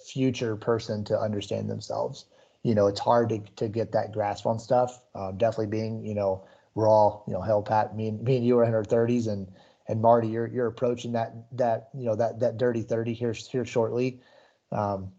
future 0.08 0.56
person 0.56 1.04
to 1.06 1.20
understand 1.20 1.70
themselves. 1.70 2.26
You 2.64 2.76
know, 2.76 2.88
it's 2.88 3.00
hard 3.00 3.30
to, 3.30 3.40
to 3.58 3.68
get 3.68 3.92
that 3.94 4.12
grasp 4.14 4.46
on 4.46 4.60
stuff. 4.60 5.02
Um, 5.16 5.38
definitely 5.38 5.68
being, 5.68 6.06
you 6.06 6.16
know, 6.16 6.46
we're 6.76 6.88
all, 6.88 7.24
you 7.28 7.34
know, 7.34 7.42
hell, 7.42 7.62
Pat, 7.62 7.96
me 7.96 8.08
and 8.08 8.22
me 8.24 8.38
and 8.38 8.46
you 8.46 8.58
are 8.60 8.64
in 8.64 8.74
our 8.74 8.84
thirties 8.84 9.28
and, 9.28 9.48
and 9.88 10.02
Marty, 10.02 10.28
you're, 10.30 10.48
you're 10.48 10.68
approaching 10.68 11.12
that, 11.14 11.34
that, 11.58 11.90
you 11.94 12.06
know, 12.06 12.16
that, 12.16 12.40
that 12.40 12.58
dirty 12.58 12.82
30 12.82 13.14
here, 13.14 13.34
here 13.34 13.66
shortly. 13.66 14.22
Um, 14.72 15.12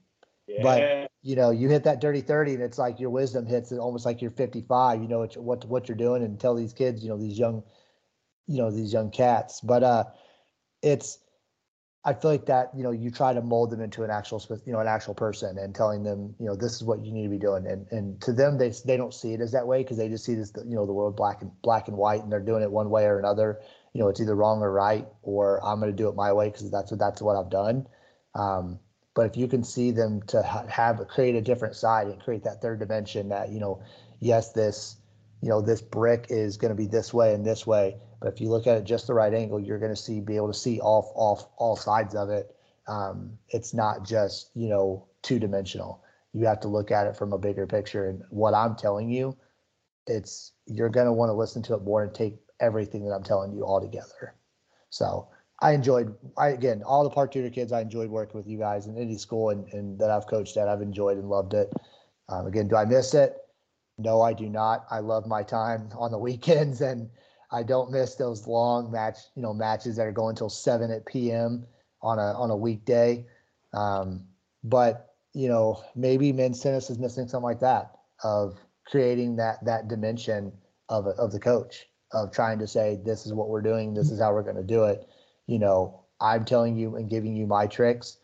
But- 0.63 0.81
you 1.25 1.37
know, 1.37 1.51
you 1.51 1.69
hit 1.69 1.85
that 1.85 2.01
dirty 2.01 2.21
30 2.21 2.55
and 2.55 2.63
it's 2.63 2.79
like 2.79 2.99
your 2.99 3.11
wisdom 3.11 3.47
hits 3.47 3.71
it 3.71 3.79
almost 3.79 4.05
like 4.05 4.21
you're 4.21 4.31
55, 4.33 5.01
you 5.01 5.09
know, 5.09 5.21
what, 5.21 5.37
what, 5.37 5.65
what 5.67 5.89
you're 5.89 5.97
doing 5.97 6.25
and 6.25 6.41
tell 6.41 6.55
these 6.55 6.73
kids, 6.73 7.03
you 7.03 7.09
know, 7.11 7.17
these 7.17 7.39
young, 7.39 7.63
you 8.49 8.59
know, 8.59 8.71
these 8.71 8.93
young 8.93 9.11
cats, 9.11 9.61
but, 9.61 9.85
uh, 9.85 10.05
it's, 10.83 11.21
I 12.05 12.15
feel 12.15 12.33
like 12.33 12.47
that, 12.47 12.71
you 12.77 12.83
know, 12.83 12.91
you 12.91 13.13
try 13.13 13.33
to 13.33 13.41
mold 13.41 13.71
them 13.71 13.81
into 13.81 14.03
an 14.03 14.11
actual, 14.11 14.43
you 14.67 14.73
know, 14.73 14.81
an 14.81 14.89
actual 14.89 15.15
person 15.15 15.57
and 15.59 15.73
telling 15.73 16.03
them, 16.03 16.35
you 16.41 16.47
know, 16.47 16.57
this 16.57 16.75
is 16.75 16.83
what 16.83 17.05
you 17.05 17.13
need 17.13 17.23
to 17.23 17.29
be 17.29 17.39
doing. 17.39 17.65
And, 17.65 17.87
and 17.93 18.21
to 18.23 18.33
them, 18.33 18.59
they, 18.59 18.73
they 18.85 18.97
don't 18.97 19.15
see 19.15 19.35
it 19.35 19.41
as 19.41 19.53
that 19.53 19.69
way 19.69 19.85
because 19.85 19.99
they 19.99 20.09
just 20.09 20.25
see 20.25 20.35
this, 20.35 20.53
you 20.67 20.75
know, 20.75 20.85
the 20.85 20.93
world 20.93 21.15
black 21.15 21.43
and 21.43 21.53
black 21.63 21.87
and 21.87 21.97
white 21.97 22.21
and 22.25 22.33
they're 22.33 22.41
doing 22.41 22.65
it 22.65 22.73
one 22.73 22.91
way 22.91 23.05
or 23.05 23.21
another. 23.21 23.61
You 23.93 24.01
know, 24.01 24.09
it's 24.09 24.21
either 24.21 24.35
wrong 24.35 24.61
or 24.63 24.73
right, 24.73 25.07
or 25.23 25.65
I'm 25.65 25.79
going 25.79 25.93
to 25.93 25.97
do 25.97 26.09
it 26.09 26.17
my 26.17 26.33
way 26.33 26.49
because 26.49 26.69
that's 26.73 26.91
what, 26.91 26.99
that's 26.99 27.23
what 27.23 27.37
I've 27.37 27.51
done. 27.51 27.87
Um, 28.35 28.81
but 29.15 29.27
if 29.27 29.37
you 29.37 29.47
can 29.47 29.63
see 29.63 29.91
them 29.91 30.23
to 30.23 30.43
ha- 30.43 30.67
have 30.69 31.07
create 31.09 31.35
a 31.35 31.41
different 31.41 31.77
side 31.77 32.07
and 32.07 32.21
create 32.21 32.45
that 32.45 32.63
third 32.63 32.81
dimension 32.81 33.29
that, 33.29 33.51
you 33.51 33.61
know, 33.61 33.83
yes, 34.21 34.53
this, 34.53 34.97
you 35.43 35.49
know, 35.49 35.61
this 35.61 35.83
brick 35.83 36.27
is 36.31 36.57
going 36.57 36.71
to 36.71 36.75
be 36.75 36.87
this 36.87 37.13
way 37.13 37.35
and 37.35 37.45
this 37.45 37.67
way. 37.67 37.97
But 38.21 38.33
if 38.33 38.41
you 38.41 38.49
look 38.49 38.67
at 38.67 38.79
it 38.79 38.85
just 38.85 39.07
the 39.07 39.15
right 39.15 39.35
angle, 39.35 39.61
you're 39.61 39.79
going 39.79 39.93
to 39.95 40.01
see, 40.01 40.21
be 40.21 40.37
able 40.37 40.53
to 40.53 40.59
see 40.59 40.81
all, 40.81 41.13
all, 41.15 41.53
all 41.59 41.77
sides 41.77 42.15
of 42.15 42.31
it. 42.31 42.55
Um, 42.87 43.39
it's 43.49 43.75
not 43.75 44.07
just, 44.07 44.51
you 44.55 44.69
know, 44.69 45.07
two 45.23 45.39
dimensional. 45.39 46.03
You 46.33 46.47
have 46.47 46.61
to 46.61 46.69
look 46.69 46.91
at 46.91 47.07
it 47.07 47.17
from 47.17 47.33
a 47.33 47.39
bigger 47.39 47.67
picture. 47.67 48.09
And 48.09 48.23
what 48.31 48.55
I'm 48.55 48.77
telling 48.77 49.11
you, 49.11 49.37
it's, 50.07 50.53
you're 50.67 50.89
going 50.89 51.07
to 51.07 51.13
want 51.13 51.29
to 51.29 51.35
listen 51.35 51.63
to 51.65 51.75
it 51.75 51.83
more 51.83 52.03
and 52.03 52.15
take 52.15 52.37
everything 52.61 53.05
that 53.05 53.13
I'm 53.13 53.23
telling 53.23 53.53
you 53.53 53.65
all 53.65 53.81
together. 53.81 54.35
So 54.91 55.29
I 55.63 55.73
enjoyed, 55.73 56.15
I, 56.37 56.49
again, 56.49 56.83
all 56.83 57.05
the 57.05 57.11
Park 57.11 57.31
Tudor 57.31 57.49
kids, 57.49 57.71
I 57.71 57.81
enjoyed 57.81 58.11
working 58.11 58.37
with 58.37 58.49
you 58.49 58.59
guys 58.59 58.89
in 58.89 58.99
any 58.99 59.17
school 59.17 59.51
and, 59.51 59.73
and 59.73 59.97
that 60.01 60.11
I've 60.11 60.27
coached 60.27 60.57
at, 60.57 60.69
I've 60.69 60.83
enjoyed 60.83 61.19
and 61.19 61.31
loved 61.31 61.55
it. 61.55 61.73
Um, 62.29 62.49
again, 62.49 62.67
do 62.67 62.75
I 62.75 62.85
miss 62.85 63.15
it? 63.15 63.37
No, 63.97 64.21
I 64.21 64.33
do 64.33 64.49
not. 64.49 64.87
I 64.91 64.99
love 64.99 65.27
my 65.27 65.45
time 65.45 65.89
on 65.97 66.11
the 66.11 66.19
weekends 66.29 66.81
and 66.81 67.09
I 67.53 67.63
don't 67.63 67.93
miss 67.93 68.17
those 68.17 68.49
long 68.49 68.91
match, 68.91 69.19
you 69.37 69.43
know, 69.43 69.55
matches 69.55 69.97
that 69.97 70.07
are 70.07 70.13
going 70.13 70.35
till 70.35 70.51
seven 70.51 70.91
at 70.91 71.07
PM 71.07 71.65
on 72.03 72.19
a, 72.19 72.33
on 72.33 72.51
a 72.51 72.57
weekday. 72.57 73.25
Um, 73.73 74.25
but, 74.65 75.15
you 75.33 75.49
know, 75.49 75.85
maybe 75.95 76.33
men's 76.33 76.59
tennis 76.59 76.91
is 76.91 76.99
missing 76.99 77.29
something 77.29 77.45
like 77.45 77.61
that 77.61 77.93
of 78.25 78.59
creating 78.85 79.37
that, 79.37 79.65
that 79.65 79.87
dimension 79.87 80.53
of, 80.89 81.07
of 81.07 81.31
the 81.31 81.39
coach 81.39 81.87
of 82.13 82.33
trying 82.33 82.59
to 82.59 82.67
say, 82.67 82.99
this 83.05 83.27
is 83.27 83.33
what 83.33 83.49
we're 83.49 83.63
doing. 83.63 83.95
This 83.95 84.11
is 84.11 84.21
how 84.21 84.33
we're 84.33 84.43
going 84.43 84.57
to 84.57 84.63
do 84.63 84.85
it. 84.85 85.07
You 85.47 85.59
know, 85.59 86.05
I'm 86.21 86.45
telling 86.45 86.77
you 86.77 86.97
and 86.97 87.11
giving 87.11 87.37
you 87.37 87.47
my 87.47 87.67
tricks. 87.67 88.19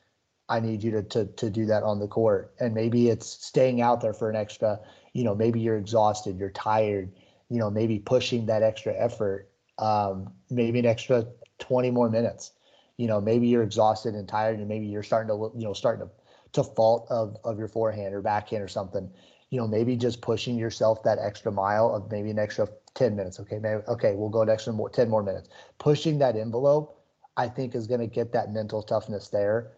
I 0.48 0.60
need 0.60 0.82
you 0.82 0.90
to, 0.92 1.02
to, 1.02 1.26
to 1.26 1.50
do 1.50 1.66
that 1.66 1.82
on 1.82 1.98
the 1.98 2.06
court. 2.06 2.54
And 2.58 2.74
maybe 2.74 3.08
it's 3.08 3.26
staying 3.26 3.82
out 3.82 4.00
there 4.00 4.14
for 4.14 4.30
an 4.30 4.36
extra, 4.36 4.80
you 5.12 5.24
know, 5.24 5.34
maybe 5.34 5.60
you're 5.60 5.76
exhausted, 5.76 6.38
you're 6.38 6.50
tired, 6.50 7.12
you 7.50 7.58
know, 7.58 7.70
maybe 7.70 7.98
pushing 7.98 8.46
that 8.46 8.62
extra 8.62 8.94
effort, 8.94 9.50
um, 9.78 10.32
maybe 10.50 10.78
an 10.78 10.86
extra 10.86 11.26
20 11.58 11.90
more 11.90 12.08
minutes. 12.08 12.52
You 12.96 13.06
know, 13.06 13.20
maybe 13.20 13.46
you're 13.46 13.62
exhausted 13.62 14.14
and 14.14 14.26
tired, 14.26 14.58
and 14.58 14.68
maybe 14.68 14.86
you're 14.86 15.02
starting 15.02 15.28
to, 15.28 15.52
you 15.56 15.64
know, 15.64 15.72
starting 15.72 16.06
to, 16.06 16.12
to 16.52 16.64
fault 16.64 17.06
of, 17.10 17.36
of 17.44 17.58
your 17.58 17.68
forehand 17.68 18.14
or 18.14 18.22
backhand 18.22 18.62
or 18.62 18.68
something. 18.68 19.10
You 19.50 19.60
know, 19.60 19.68
maybe 19.68 19.96
just 19.96 20.20
pushing 20.20 20.56
yourself 20.56 21.02
that 21.04 21.18
extra 21.18 21.52
mile 21.52 21.94
of 21.94 22.10
maybe 22.10 22.30
an 22.30 22.38
extra 22.38 22.68
10 22.94 23.14
minutes. 23.14 23.38
Okay, 23.38 23.58
maybe, 23.58 23.82
okay, 23.86 24.14
we'll 24.14 24.28
go 24.30 24.42
an 24.42 24.50
extra 24.50 24.72
more, 24.72 24.90
10 24.90 25.08
more 25.08 25.22
minutes. 25.22 25.48
Pushing 25.78 26.18
that 26.18 26.36
envelope, 26.36 26.97
I 27.38 27.48
think, 27.48 27.74
is 27.74 27.86
going 27.86 28.00
to 28.00 28.06
get 28.06 28.32
that 28.32 28.52
mental 28.52 28.82
toughness 28.82 29.28
there 29.28 29.70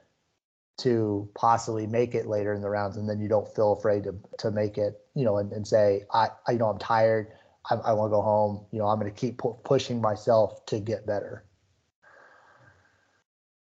to 0.79 1.29
possibly 1.35 1.87
make 1.87 2.15
it 2.15 2.27
later 2.27 2.55
in 2.55 2.63
the 2.63 2.71
rounds, 2.71 2.97
and 2.97 3.07
then 3.07 3.21
you 3.21 3.29
don't 3.29 3.47
feel 3.55 3.73
afraid 3.73 4.05
to 4.05 4.15
to 4.39 4.51
make 4.51 4.79
it, 4.79 4.99
you 5.15 5.25
know, 5.25 5.37
and, 5.37 5.53
and 5.53 5.69
say, 5.69 6.05
I, 6.13 6.29
I, 6.49 6.53
you 6.53 6.59
know, 6.59 6.71
I'm 6.71 6.79
tired. 6.79 7.29
I, 7.69 7.75
I 7.75 7.93
want 7.93 8.11
to 8.11 8.17
go 8.17 8.23
home. 8.23 8.65
You 8.73 8.79
know, 8.79 8.87
I'm 8.87 8.99
going 8.99 9.13
to 9.13 9.21
keep 9.21 9.39
pu- 9.39 9.59
pushing 9.63 10.01
myself 10.01 10.65
to 10.67 10.81
get 10.81 11.07
better. 11.07 11.45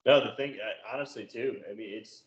No, 0.05 0.23
the 0.23 0.36
thing, 0.36 0.59
honestly, 0.93 1.24
too. 1.24 1.62
I 1.68 1.74
mean, 1.74 1.89
it's. 1.94 2.23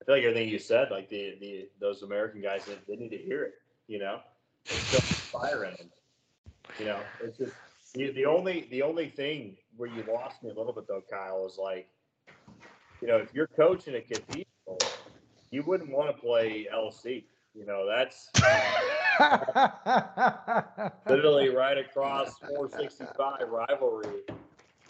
I 0.00 0.04
feel 0.04 0.14
like 0.16 0.24
everything 0.24 0.48
you 0.50 0.58
said, 0.58 0.90
like 0.90 1.08
the 1.08 1.36
the 1.40 1.68
those 1.80 2.02
American 2.02 2.42
guys, 2.42 2.66
they, 2.66 2.76
they 2.86 2.96
need 3.00 3.10
to 3.10 3.18
hear 3.18 3.42
it. 3.44 3.54
You 3.86 4.00
know, 4.00 4.20
There's 4.66 4.82
still 4.82 5.00
fire 5.00 5.64
in 5.64 5.74
them. 5.76 5.90
You 6.78 6.84
know, 6.84 7.00
it's 7.22 7.38
just 7.38 7.54
the 7.94 8.26
only 8.26 8.68
the 8.70 8.82
only 8.82 9.08
thing 9.08 9.56
where 9.78 9.88
you 9.88 10.04
lost 10.12 10.42
me 10.42 10.50
a 10.50 10.54
little 10.54 10.72
bit 10.72 10.86
though, 10.86 11.02
Kyle, 11.10 11.46
is 11.46 11.56
like, 11.56 11.88
you 13.00 13.08
know, 13.08 13.16
if 13.16 13.32
you're 13.32 13.46
coaching 13.46 13.94
a 13.94 14.00
cathedral, 14.00 14.78
you 15.50 15.62
wouldn't 15.62 15.90
want 15.90 16.14
to 16.14 16.20
play 16.20 16.66
LC. 16.72 17.24
You 17.54 17.64
know, 17.64 17.86
that's 17.88 18.28
literally 21.08 21.48
right 21.48 21.78
across 21.78 22.38
465 22.40 23.48
rivalry. 23.48 24.22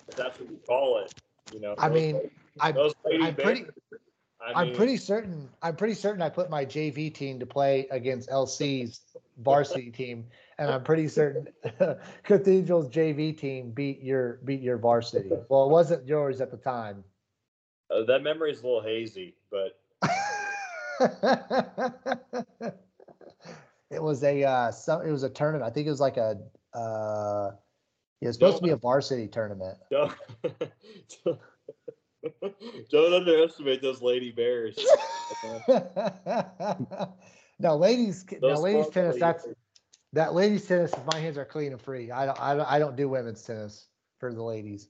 If 0.09 0.17
that's 0.17 0.41
what 0.41 0.51
you 0.51 0.59
call 0.67 1.05
it. 1.05 1.15
You 1.53 1.61
know, 1.61 1.75
I 1.79 1.89
mean, 1.89 2.31
I, 2.61 2.73
those 2.73 2.95
I'm 3.07 3.35
pretty- 3.35 3.67
I 4.41 4.53
I'm 4.55 4.69
mean, 4.69 4.77
pretty 4.77 4.97
certain, 4.97 5.49
I'm 5.63 5.77
pretty 5.77 5.95
certain 5.95 6.23
I 6.23 6.29
put 6.29 6.49
my 6.49 6.65
JV 6.65 7.13
team 7.13 7.41
to 7.41 7.47
play 7.47 7.87
against 7.91 8.31
LC's 8.31 9.01
varsity 9.39 9.91
team. 9.91 10.27
And 10.59 10.71
I'm 10.71 10.83
pretty 10.83 11.07
certain 11.09 11.49
Cathedral's 12.25 12.89
JV 12.89 13.37
team 13.37 13.71
beat 13.71 14.03
your, 14.03 14.41
beat 14.45 14.61
your 14.61 14.77
varsity. 14.77 15.31
Well, 15.49 15.67
it 15.67 15.71
wasn't 15.71 16.07
yours 16.07 16.41
at 16.41 16.51
the 16.51 16.57
time. 16.57 17.05
uh, 17.91 18.03
that 18.05 18.23
memory 18.23 18.51
is 18.51 18.61
a 18.61 18.67
little 18.67 18.83
hazy, 18.83 19.37
but 19.51 19.79
It 23.91 24.03
was 24.03 24.23
a, 24.23 24.45
uh, 24.45 24.71
some, 24.71 25.07
it 25.07 25.11
was 25.11 25.23
a 25.23 25.31
tournament. 25.31 25.69
I 25.69 25.73
think 25.73 25.87
it 25.87 25.91
was 25.91 26.01
like 26.01 26.19
a, 26.19 26.37
uh, 26.75 27.53
it 28.21 28.27
was 28.27 28.37
supposed 28.37 28.59
to 28.59 28.63
be 28.63 28.71
a 28.71 28.77
varsity 28.77 29.29
tournament. 29.29 29.79
don't 29.91 30.13
don't 32.91 33.15
underestimate 33.15 33.81
those 33.81 34.03
lady 34.03 34.31
bears. 34.31 34.79
No, 37.61 37.77
ladies, 37.77 38.25
no, 38.31 38.55
Those 38.55 38.61
ladies 38.61 38.89
tennis, 38.91 39.17
that's. 39.19 39.47
That 40.13 40.35
ladies 40.35 40.67
tennis, 40.67 40.93
my 41.13 41.19
hands 41.19 41.37
are 41.37 41.45
clean 41.45 41.73
and 41.73 41.81
free. 41.81 42.11
I 42.11 42.27
don't, 42.27 42.41
I 42.41 42.55
don't, 42.55 42.71
I 42.71 42.79
don't 42.79 42.97
do 42.97 43.09
women's 43.09 43.43
tennis 43.43 43.87
for 44.19 44.33
the 44.33 44.43
ladies. 44.43 44.89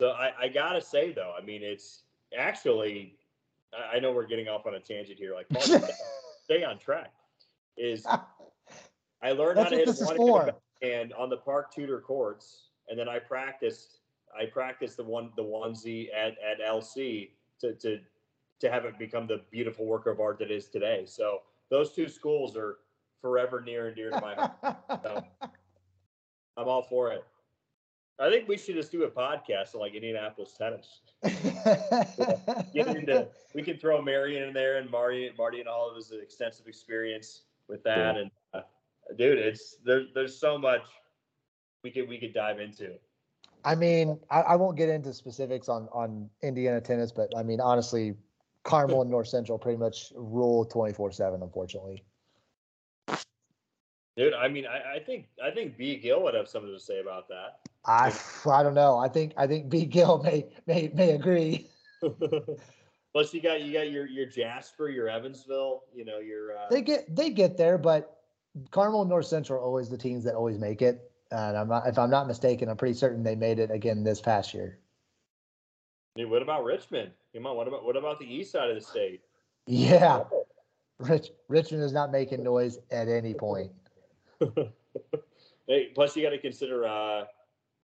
So 0.00 0.10
I, 0.10 0.32
I 0.40 0.48
gotta 0.48 0.80
say 0.80 1.12
though, 1.12 1.34
I 1.38 1.44
mean, 1.44 1.62
it's 1.62 2.02
actually, 2.36 3.16
I, 3.74 3.96
I 3.96 4.00
know 4.00 4.12
we're 4.12 4.26
getting 4.26 4.48
off 4.48 4.66
on 4.66 4.74
a 4.74 4.80
tangent 4.80 5.18
here. 5.18 5.34
Like, 5.34 5.46
stay, 6.44 6.64
on 6.64 6.78
track. 6.78 7.12
Is 7.76 8.06
I 9.22 9.32
learned 9.32 9.58
how 9.58 9.64
to 9.64 9.76
hit 9.76 9.88
one 9.98 10.50
and 10.82 11.12
on 11.12 11.28
the 11.28 11.36
Park 11.36 11.74
Tudor 11.74 12.00
courts, 12.00 12.68
and 12.88 12.98
then 12.98 13.08
I 13.08 13.18
practiced. 13.18 13.98
I 14.38 14.46
practiced 14.46 14.96
the 14.96 15.04
one 15.04 15.30
the 15.36 15.42
onesie 15.42 16.08
at 16.14 16.36
at 16.38 16.60
LC 16.66 17.30
to 17.60 17.74
to 17.74 17.98
to 18.60 18.70
have 18.70 18.84
it 18.84 18.98
become 18.98 19.26
the 19.26 19.42
beautiful 19.50 19.86
work 19.86 20.06
of 20.06 20.20
art 20.20 20.38
that 20.38 20.50
is 20.50 20.68
today. 20.68 21.04
So 21.06 21.40
those 21.70 21.92
two 21.92 22.08
schools 22.08 22.56
are 22.56 22.78
forever 23.20 23.60
near 23.60 23.86
and 23.86 23.96
dear 23.96 24.10
to 24.10 24.20
my 24.20 24.34
heart. 24.34 24.52
So 25.02 25.22
I'm 26.56 26.68
all 26.68 26.82
for 26.82 27.12
it. 27.12 27.24
I 28.18 28.28
think 28.28 28.48
we 28.48 28.58
should 28.58 28.74
just 28.74 28.92
do 28.92 29.04
a 29.04 29.10
podcast 29.10 29.74
on 29.74 29.80
like 29.80 29.94
Indianapolis 29.94 30.54
tennis. 30.58 31.00
Get 32.74 32.88
into 32.88 33.28
we 33.54 33.62
can 33.62 33.78
throw 33.78 34.02
Marion 34.02 34.42
in 34.42 34.52
there 34.52 34.76
and 34.76 34.90
Marty 34.90 35.30
Marty 35.38 35.60
and 35.60 35.68
all 35.68 35.88
of 35.88 35.96
his 35.96 36.12
extensive 36.12 36.66
experience 36.66 37.42
with 37.68 37.82
that 37.84 38.16
and 38.16 38.30
uh, 38.52 38.60
dude, 39.16 39.38
it's 39.38 39.76
there, 39.84 40.04
there's 40.14 40.38
so 40.38 40.58
much 40.58 40.82
we 41.82 41.90
could 41.90 42.08
we 42.08 42.18
could 42.18 42.34
dive 42.34 42.60
into. 42.60 42.94
I 43.64 43.74
mean, 43.74 44.18
I, 44.30 44.40
I 44.40 44.56
won't 44.56 44.76
get 44.76 44.88
into 44.88 45.12
specifics 45.12 45.68
on, 45.68 45.88
on 45.92 46.30
Indiana 46.42 46.80
tennis, 46.80 47.12
but 47.12 47.30
I 47.36 47.42
mean, 47.42 47.60
honestly, 47.60 48.14
Carmel 48.64 49.02
and 49.02 49.10
North 49.10 49.28
Central 49.28 49.58
pretty 49.58 49.78
much 49.78 50.12
rule 50.14 50.64
twenty-four 50.64 51.12
seven, 51.12 51.42
unfortunately. 51.42 52.02
Dude, 54.20 54.34
I 54.34 54.48
mean, 54.48 54.66
I, 54.66 54.96
I 54.96 54.98
think 54.98 55.28
I 55.42 55.50
think 55.50 55.78
B 55.78 55.96
Gill 55.96 56.22
would 56.24 56.34
have 56.34 56.46
something 56.46 56.70
to 56.70 56.78
say 56.78 57.00
about 57.00 57.26
that. 57.28 57.60
I, 57.86 58.12
I 58.46 58.62
don't 58.62 58.74
know. 58.74 58.98
I 58.98 59.08
think, 59.08 59.32
I 59.38 59.46
think 59.46 59.70
B 59.70 59.86
Gill 59.86 60.22
may, 60.22 60.46
may, 60.66 60.90
may 60.94 61.12
agree. 61.12 61.70
Plus, 63.12 63.32
you 63.32 63.40
got 63.40 63.62
you 63.62 63.72
got 63.72 63.90
your 63.90 64.06
your 64.06 64.26
Jasper, 64.26 64.90
your 64.90 65.08
Evansville, 65.08 65.84
you 65.94 66.04
know, 66.04 66.18
your 66.18 66.54
uh, 66.54 66.68
They 66.70 66.82
get, 66.82 67.16
they 67.16 67.30
get 67.30 67.56
there, 67.56 67.78
but 67.78 68.18
Carmel 68.70 69.00
and 69.00 69.08
North 69.08 69.24
Central 69.24 69.58
are 69.58 69.62
always 69.62 69.88
the 69.88 69.96
teams 69.96 70.22
that 70.24 70.34
always 70.34 70.58
make 70.58 70.82
it. 70.82 71.10
And 71.30 71.56
I'm 71.56 71.68
not, 71.68 71.86
if 71.86 71.98
I'm 71.98 72.10
not 72.10 72.26
mistaken, 72.26 72.68
I'm 72.68 72.76
pretty 72.76 72.96
certain 72.96 73.22
they 73.22 73.36
made 73.36 73.58
it 73.58 73.70
again 73.70 74.04
this 74.04 74.20
past 74.20 74.52
year. 74.52 74.80
dude, 76.14 76.28
what 76.28 76.42
about 76.42 76.64
Richmond? 76.64 77.12
Come 77.34 77.46
on, 77.46 77.56
what 77.56 77.68
about 77.68 77.86
what 77.86 77.96
about 77.96 78.18
the 78.18 78.26
east 78.26 78.52
side 78.52 78.68
of 78.68 78.74
the 78.74 78.82
state? 78.82 79.22
Yeah. 79.66 80.24
Rich, 80.98 81.30
Richmond 81.48 81.82
is 81.82 81.94
not 81.94 82.12
making 82.12 82.44
noise 82.44 82.78
at 82.90 83.08
any 83.08 83.32
point. 83.32 83.72
hey, 85.66 85.90
plus 85.94 86.16
you 86.16 86.22
got 86.22 86.30
to 86.30 86.38
consider. 86.38 86.86
uh 86.86 87.24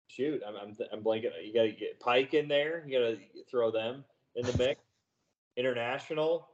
Shoot, 0.07 0.41
I'm 0.45 0.55
I'm, 0.57 0.75
I'm 0.91 1.01
blanking. 1.01 1.31
You 1.41 1.53
got 1.53 1.63
to 1.63 1.71
get 1.71 1.97
Pike 2.01 2.33
in 2.33 2.49
there. 2.49 2.83
You 2.85 2.99
got 2.99 3.05
to 3.05 3.17
throw 3.49 3.71
them 3.71 4.03
in 4.35 4.45
the 4.45 4.57
mix. 4.57 4.81
International, 5.57 6.47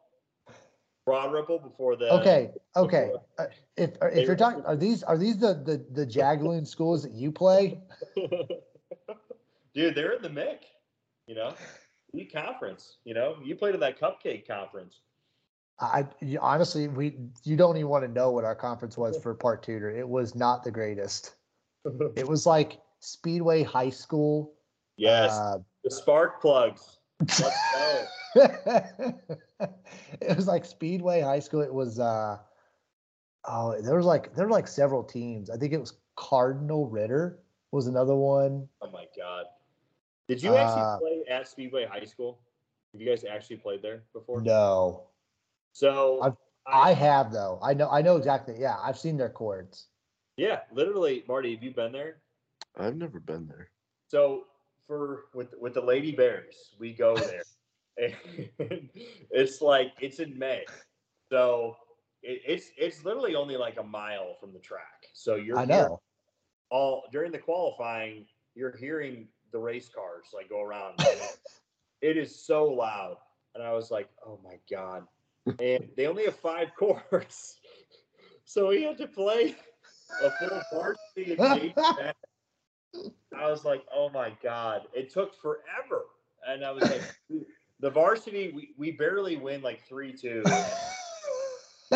Broad 1.05 1.31
Ripple 1.31 1.59
before 1.59 1.95
the. 1.95 2.11
Okay, 2.19 2.51
okay. 2.75 3.11
Uh, 3.37 3.45
If, 3.77 3.91
if 4.01 4.27
you're 4.27 4.35
talking, 4.35 4.63
are 4.65 4.75
these, 4.75 5.03
are 5.03 5.17
these 5.17 5.37
the, 5.37 5.53
the, 5.53 5.83
the 5.93 6.05
Jagloon 6.05 6.67
schools 6.67 7.03
that 7.03 7.13
you 7.13 7.31
play? 7.31 7.79
Dude, 9.73 9.95
they're 9.95 10.13
in 10.13 10.21
the 10.21 10.29
mix. 10.29 10.65
You 11.27 11.35
know, 11.35 11.53
you 12.13 12.27
conference. 12.27 12.97
You 13.05 13.13
know, 13.13 13.37
you 13.43 13.55
played 13.55 13.73
in 13.73 13.79
that 13.81 13.99
cupcake 13.99 14.47
conference. 14.47 15.01
I, 15.79 16.05
you- 16.21 16.39
honestly, 16.41 16.87
we, 16.87 17.17
you 17.43 17.55
don't 17.55 17.77
even 17.77 17.89
want 17.89 18.03
to 18.05 18.11
know 18.11 18.31
what 18.31 18.43
our 18.43 18.55
conference 18.55 18.97
was 18.97 19.17
for 19.21 19.33
Park 19.33 19.63
Tudor. 19.63 19.89
It 19.91 20.07
was 20.07 20.35
not 20.35 20.63
the 20.63 20.71
greatest. 20.71 21.35
It 22.17 22.27
was 22.27 22.45
like 22.45 22.81
Speedway 22.99 23.63
High 23.63 23.91
School. 23.91 24.53
yes, 24.97 25.31
uh, 25.31 25.59
the 25.85 25.91
spark 25.91 26.41
plugs. 26.41 26.97
Let's 27.21 27.55
go. 28.35 29.13
it 30.21 30.35
was 30.35 30.47
like 30.47 30.65
Speedway 30.65 31.21
High 31.21 31.39
School. 31.39 31.61
It 31.61 31.73
was 31.73 31.97
uh 31.99 32.39
oh, 33.45 33.81
there 33.81 33.95
was 33.95 34.05
like 34.05 34.35
there 34.35 34.45
were 34.45 34.51
like 34.51 34.67
several 34.67 35.01
teams. 35.03 35.49
I 35.49 35.55
think 35.55 35.71
it 35.71 35.79
was 35.79 35.93
Cardinal 36.17 36.87
Ritter 36.89 37.39
was 37.71 37.87
another 37.87 38.15
one. 38.15 38.67
Oh 38.81 38.89
my 38.91 39.05
god. 39.17 39.45
Did 40.27 40.43
you 40.43 40.55
actually 40.55 40.81
Uh, 40.81 40.97
play 40.99 41.23
at 41.29 41.47
Speedway 41.47 41.85
High 41.85 42.03
School? 42.03 42.39
Have 42.91 43.01
you 43.01 43.07
guys 43.07 43.23
actually 43.23 43.57
played 43.57 43.81
there 43.81 44.03
before? 44.11 44.41
No, 44.41 45.03
So 45.77 46.19
I've- 46.23 46.37
I 46.65 46.91
have 46.91 47.31
though. 47.31 47.59
I 47.61 47.75
know 47.75 47.87
I 47.87 48.01
know 48.01 48.17
exactly. 48.17 48.57
Yeah, 48.57 48.79
I've 48.79 48.97
seen 48.97 49.15
their 49.15 49.29
courts. 49.29 49.89
yeah, 50.35 50.61
literally, 50.71 51.23
Marty, 51.27 51.53
have 51.53 51.63
you 51.63 51.71
been 51.71 51.91
there? 51.91 52.23
I've 52.75 52.95
never 52.95 53.19
been 53.19 53.45
there. 53.45 53.69
So 54.07 54.47
for 54.87 55.25
with 55.35 55.53
with 55.59 55.75
the 55.75 55.81
Lady 55.81 56.13
Bears, 56.13 56.73
we 56.79 56.93
go 56.93 57.15
there. 57.15 57.43
and 58.59 58.89
it's 59.29 59.61
like 59.61 59.93
it's 60.01 60.19
in 60.19 60.37
May, 60.37 60.65
so 61.31 61.77
it, 62.23 62.41
it's 62.45 62.71
it's 62.75 63.05
literally 63.05 63.35
only 63.35 63.55
like 63.55 63.77
a 63.77 63.83
mile 63.83 64.33
from 64.39 64.53
the 64.53 64.59
track. 64.59 65.05
So 65.13 65.35
you're 65.35 65.59
I 65.59 65.65
know. 65.65 66.01
all 66.71 67.03
during 67.11 67.31
the 67.31 67.39
qualifying. 67.39 68.25
You're 68.55 68.75
hearing 68.75 69.27
the 69.51 69.59
race 69.59 69.89
cars 69.89 70.25
like 70.33 70.49
go 70.49 70.63
around. 70.63 70.99
it 72.01 72.17
is 72.17 72.45
so 72.47 72.65
loud, 72.65 73.17
and 73.53 73.63
I 73.63 73.73
was 73.73 73.91
like, 73.91 74.09
oh 74.25 74.39
my 74.43 74.57
god. 74.69 75.07
And 75.59 75.89
they 75.95 76.07
only 76.07 76.25
have 76.25 76.35
five 76.35 76.69
courts, 76.77 77.59
so 78.45 78.67
we 78.69 78.83
had 78.83 78.97
to 78.97 79.07
play 79.07 79.55
a 80.23 80.31
full 80.31 80.61
varsity 80.71 81.37
engagement 81.39 82.15
I 83.35 83.49
was 83.49 83.65
like, 83.65 83.83
oh 83.93 84.09
my 84.09 84.31
God. 84.43 84.83
It 84.93 85.11
took 85.11 85.39
forever. 85.41 86.05
And 86.47 86.63
I 86.63 86.71
was 86.71 86.83
like, 86.83 87.01
the 87.79 87.89
varsity, 87.89 88.51
we, 88.55 88.69
we 88.77 88.91
barely 88.91 89.35
win 89.37 89.61
like 89.61 89.81
3 89.87 90.13
2. 90.13 90.43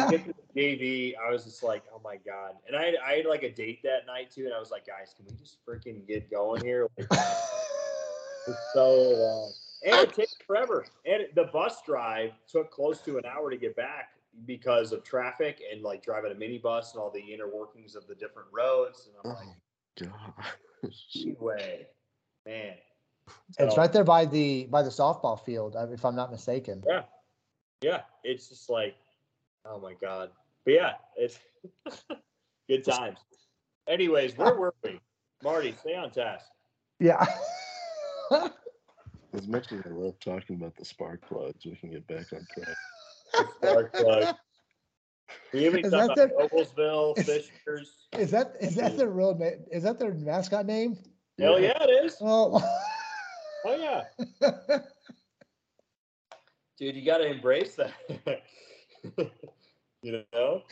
Get 0.09 0.25
to 0.25 0.33
the 0.55 0.61
JV. 0.61 1.13
I 1.17 1.31
was 1.31 1.43
just 1.43 1.63
like, 1.63 1.83
oh 1.93 2.01
my 2.03 2.17
God. 2.25 2.53
And 2.67 2.75
I 2.75 2.85
had, 2.85 2.95
I 3.05 3.13
had 3.13 3.25
like 3.25 3.43
a 3.43 3.51
date 3.51 3.81
that 3.83 4.05
night 4.05 4.31
too. 4.31 4.45
And 4.45 4.53
I 4.53 4.59
was 4.59 4.71
like, 4.71 4.87
guys, 4.87 5.13
can 5.15 5.25
we 5.25 5.35
just 5.35 5.57
freaking 5.67 6.07
get 6.07 6.29
going 6.29 6.63
here? 6.63 6.87
Like, 6.97 7.07
it's 7.11 8.73
so 8.73 8.93
long. 8.93 9.53
And 9.83 9.95
it 9.95 10.13
takes 10.13 10.35
forever. 10.45 10.85
And 11.05 11.23
the 11.35 11.45
bus 11.45 11.81
drive 11.85 12.31
took 12.47 12.71
close 12.71 13.01
to 13.01 13.17
an 13.17 13.23
hour 13.25 13.49
to 13.49 13.57
get 13.57 13.75
back 13.75 14.09
because 14.45 14.91
of 14.91 15.03
traffic 15.03 15.61
and 15.71 15.81
like 15.81 16.03
driving 16.03 16.31
a 16.31 16.35
minibus 16.35 16.93
and 16.93 17.01
all 17.01 17.11
the 17.11 17.19
inner 17.19 17.47
workings 17.47 17.95
of 17.95 18.07
the 18.07 18.15
different 18.15 18.47
roads. 18.51 19.07
And 19.07 19.15
I'm 19.23 19.37
like, 19.37 19.55
Oh 20.03 20.05
gosh. 20.07 20.95
Anyway, 21.15 21.87
man. 22.45 22.73
it's 23.59 23.77
right 23.77 23.91
there 23.91 24.03
by 24.03 24.25
the 24.25 24.65
by 24.65 24.81
the 24.81 24.89
softball 24.89 25.39
field, 25.43 25.75
uh, 25.75 25.87
if 25.91 26.05
I'm 26.05 26.15
not 26.15 26.31
mistaken. 26.31 26.83
Yeah, 26.87 27.03
yeah, 27.81 28.01
it's 28.23 28.49
just 28.49 28.69
like, 28.69 28.95
oh 29.65 29.79
my 29.79 29.93
god. 29.93 30.31
But 30.65 30.73
yeah, 30.73 30.91
it's 31.15 31.39
good 32.69 32.83
times. 32.83 33.19
Anyways, 33.87 34.37
where 34.37 34.55
were 34.55 34.73
we? 34.83 34.99
Marty, 35.43 35.75
stay 35.79 35.95
on 35.95 36.11
task. 36.11 36.45
Yeah. 36.99 37.25
As 39.33 39.47
much 39.47 39.71
as 39.71 39.81
I 39.85 39.89
love 39.89 40.19
talking 40.19 40.57
about 40.57 40.75
the 40.75 40.85
spark 40.85 41.27
plugs, 41.27 41.65
we 41.65 41.75
can 41.75 41.91
get 41.91 42.05
back 42.07 42.33
on 42.33 42.45
track. 42.53 42.75
Spark 43.57 43.93
plug. 43.95 44.35
We 45.53 45.65
even 45.65 45.85
Is 45.85 45.91
talked 45.91 46.15
that 46.17 46.31
about 46.31 46.51
Noblesville, 46.51 47.15
Fishers. 47.17 48.07
Is 48.17 48.31
that 48.31 48.55
is 48.59 48.75
that 48.75 48.97
their 48.97 49.09
real 49.09 49.35
name? 49.35 49.63
Is 49.71 49.83
that 49.83 49.99
their 49.99 50.13
mascot 50.13 50.65
name? 50.65 50.97
Hell 51.39 51.59
yeah, 51.59 51.81
it 51.81 52.05
is. 52.05 52.17
Oh. 52.21 52.61
Oh 53.63 53.75
yeah, 53.75 54.05
dude, 56.79 56.95
you 56.95 57.05
got 57.05 57.19
to 57.19 57.27
embrace 57.29 57.75
that. 57.75 57.93
you 60.01 60.23
know? 60.33 60.63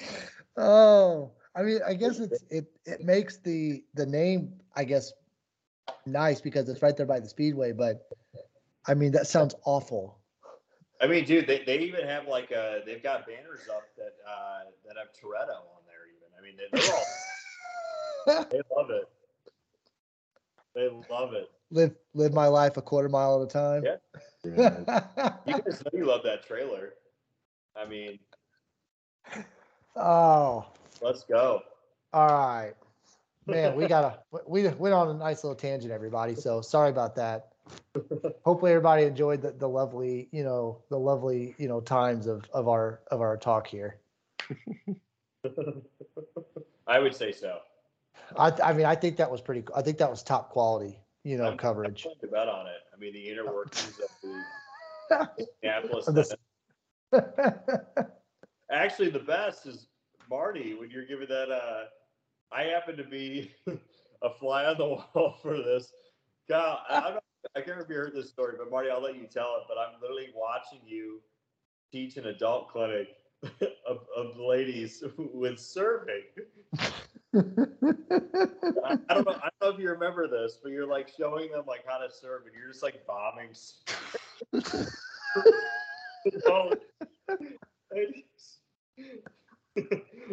oh. 0.58 1.32
I 1.56 1.62
mean, 1.62 1.80
I 1.88 1.94
guess 1.94 2.20
it's 2.20 2.44
it 2.50 2.66
it 2.86 3.02
makes 3.02 3.38
the 3.38 3.84
the 3.94 4.08
name 4.08 4.54
I 4.76 4.86
guess 4.86 5.14
nice 6.08 6.42
because 6.42 6.68
it's 6.68 6.82
right 6.82 6.98
there 6.98 7.06
by 7.06 7.20
the 7.20 7.30
speedway, 7.30 7.74
but 7.74 8.08
I 8.90 8.96
mean 8.96 9.12
that 9.12 9.28
sounds 9.28 9.54
awful. 9.66 10.18
I 11.00 11.06
mean, 11.06 11.24
dude, 11.24 11.46
they, 11.46 11.64
they 11.64 11.78
even 11.80 12.06
have 12.08 12.28
like 12.28 12.52
uh 12.52 12.80
they've 12.88 13.04
got 13.04 13.28
banners 13.28 13.70
up 13.70 13.84
that 13.98 14.16
uh 14.28 14.64
that 14.88 14.98
have 14.98 15.14
Toretto 15.14 15.60
on 15.60 15.84
there. 15.86 16.08
Even 16.10 16.28
I 16.36 16.42
mean, 16.42 16.58
they, 16.58 16.66
they're 16.74 16.96
all 16.96 17.06
they 18.50 18.62
love 18.76 18.90
it. 18.90 19.08
They 20.74 20.90
love 21.14 21.34
it. 21.34 21.52
live 21.70 21.94
live 22.16 22.34
my 22.34 22.48
life 22.48 22.78
a 22.78 22.82
quarter 22.82 23.10
mile 23.10 23.42
at 23.42 23.48
a 23.48 23.52
time. 23.52 23.84
Yeah. 23.86 23.98
You 25.46 25.54
guys 25.54 25.84
know 25.84 25.92
you 25.94 26.06
love 26.06 26.22
that 26.24 26.48
trailer. 26.48 26.94
I 27.76 27.86
mean, 27.86 28.18
oh, 29.96 30.66
let's 31.02 31.24
go. 31.26 31.62
all 32.14 32.28
right, 32.28 32.74
man. 33.46 33.76
We 33.76 33.86
gotta 33.88 34.20
we 34.48 34.68
went 34.70 34.96
on 34.96 35.10
a 35.10 35.14
nice 35.14 35.44
little 35.44 35.58
tangent, 35.58 35.92
everybody. 35.92 36.36
So 36.36 36.62
sorry 36.62 36.90
about 36.90 37.16
that. 37.18 37.50
Hopefully, 38.46 38.72
everybody 38.72 39.04
enjoyed 39.04 39.42
the, 39.42 39.52
the 39.52 39.68
lovely, 39.68 40.30
you 40.32 40.44
know, 40.44 40.80
the 40.90 40.98
lovely, 40.98 41.56
you 41.58 41.68
know, 41.68 41.82
times 41.82 42.28
of 42.28 42.46
of 42.54 42.68
our 42.68 43.02
of 43.12 43.22
our 43.22 43.38
talk 43.38 43.68
here. 43.68 43.98
I 46.88 47.00
would 47.00 47.16
say 47.16 47.32
so. 47.32 47.60
I 48.38 48.52
I 48.64 48.74
mean, 48.74 48.86
I 48.86 48.96
think 48.96 49.18
that 49.18 49.30
was 49.32 49.42
pretty. 49.42 49.64
I 49.76 49.82
think 49.82 49.98
that 49.98 50.10
was 50.10 50.24
top 50.24 50.50
quality, 50.52 51.00
you 51.24 51.38
know, 51.38 51.46
I'm- 51.46 51.58
coverage. 51.58 52.06
I'm 52.06 52.20
to 52.20 52.28
bet 52.28 52.48
on 52.48 52.68
it. 52.68 52.82
I 52.94 52.98
mean, 53.00 53.14
the 53.14 53.30
inner 53.30 53.46
workings 53.46 54.00
of 54.00 54.10
the 54.22 56.12
this- 56.14 56.36
Actually, 58.72 59.10
the 59.10 59.20
best 59.20 59.66
is 59.66 59.88
Marty 60.30 60.76
when 60.76 60.92
you're 60.92 61.06
giving 61.06 61.28
that. 61.28 61.50
Uh, 61.52 61.86
I 62.52 62.64
happen 62.64 62.98
to 62.98 63.04
be 63.04 63.52
a 63.68 64.30
fly 64.40 64.66
on 64.66 64.78
the 64.78 64.86
wall 64.86 65.38
for 65.42 65.58
this. 65.58 65.92
I, 66.52 66.78
I'm 66.90 67.14
not, 67.16 67.24
I 67.56 67.60
can't 67.60 67.70
remember 67.70 67.84
if 67.84 67.90
you 67.90 67.96
heard 67.96 68.14
this 68.16 68.30
story, 68.30 68.56
but 68.58 68.70
Marty, 68.70 68.90
I'll 68.90 69.02
let 69.02 69.16
you 69.16 69.28
tell 69.28 69.56
it. 69.58 69.64
But 69.68 69.78
I'm 69.78 70.00
literally 70.02 70.30
watching 70.36 70.80
you 70.86 71.22
teach 71.92 72.18
an 72.18 72.28
adult 72.28 72.70
clinic 72.70 73.16
of, 73.88 74.06
of 74.16 74.38
ladies 74.38 75.04
with 75.18 75.60
serving. 75.60 76.24
I, 77.36 77.42
don't 79.10 79.26
know. 79.26 79.36
I 79.36 79.50
don't 79.50 79.62
know 79.62 79.70
if 79.70 79.80
you 79.80 79.90
remember 79.90 80.28
this, 80.28 80.60
but 80.62 80.72
you're 80.72 80.88
like 80.88 81.12
showing 81.18 81.52
them 81.52 81.64
like 81.68 81.84
how 81.88 81.98
to 81.98 82.12
serve, 82.12 82.44
and 82.46 82.54
you're 82.56 82.72
just 82.72 82.84
like 82.84 83.06
bombing. 83.06 83.50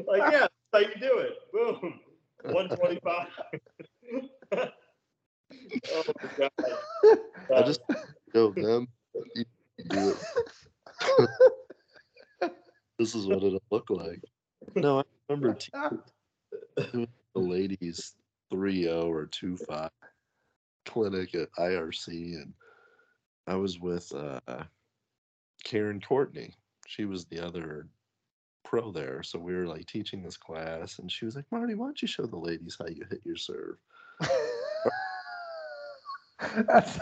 Like 0.06 0.32
yeah, 0.32 0.46
how 0.72 0.78
you 0.80 0.94
do 1.00 1.18
it. 1.18 1.38
Boom, 1.52 2.00
one 2.44 2.68
twenty 2.68 3.00
five. 3.02 3.28
Oh 5.92 6.02
my 6.22 6.30
god! 6.38 7.18
I 7.54 7.62
just 7.62 7.80
show 8.34 8.50
them. 8.50 8.88
You 9.34 9.44
do 9.88 10.10
it. 10.10 10.16
this 12.98 13.14
is 13.14 13.26
what 13.26 13.42
it'll 13.42 13.62
look 13.70 13.88
like. 13.90 14.22
No, 14.74 15.00
I 15.00 15.02
remember 15.28 15.54
te- 15.58 15.70
doing 16.92 17.08
the 17.34 17.40
ladies 17.40 18.14
3-0 18.52 19.04
or 19.06 19.26
2-5 19.26 19.90
clinic 20.84 21.34
at 21.34 21.52
IRC, 21.52 22.08
and 22.08 22.52
I 23.46 23.56
was 23.56 23.78
with 23.78 24.12
uh, 24.14 24.64
Karen 25.64 26.00
Courtney. 26.00 26.54
She 26.86 27.04
was 27.04 27.24
the 27.26 27.40
other 27.44 27.88
pro 28.64 28.92
there, 28.92 29.22
so 29.22 29.38
we 29.38 29.54
were 29.54 29.66
like 29.66 29.86
teaching 29.86 30.22
this 30.22 30.36
class, 30.36 30.98
and 30.98 31.10
she 31.10 31.24
was 31.24 31.36
like, 31.36 31.46
"Marty, 31.50 31.74
why 31.74 31.86
don't 31.86 32.02
you 32.02 32.08
show 32.08 32.26
the 32.26 32.36
ladies 32.36 32.76
how 32.78 32.86
you 32.86 33.04
hit 33.08 33.20
your 33.24 33.36
serve?" 33.36 33.76
That's- 36.40 36.98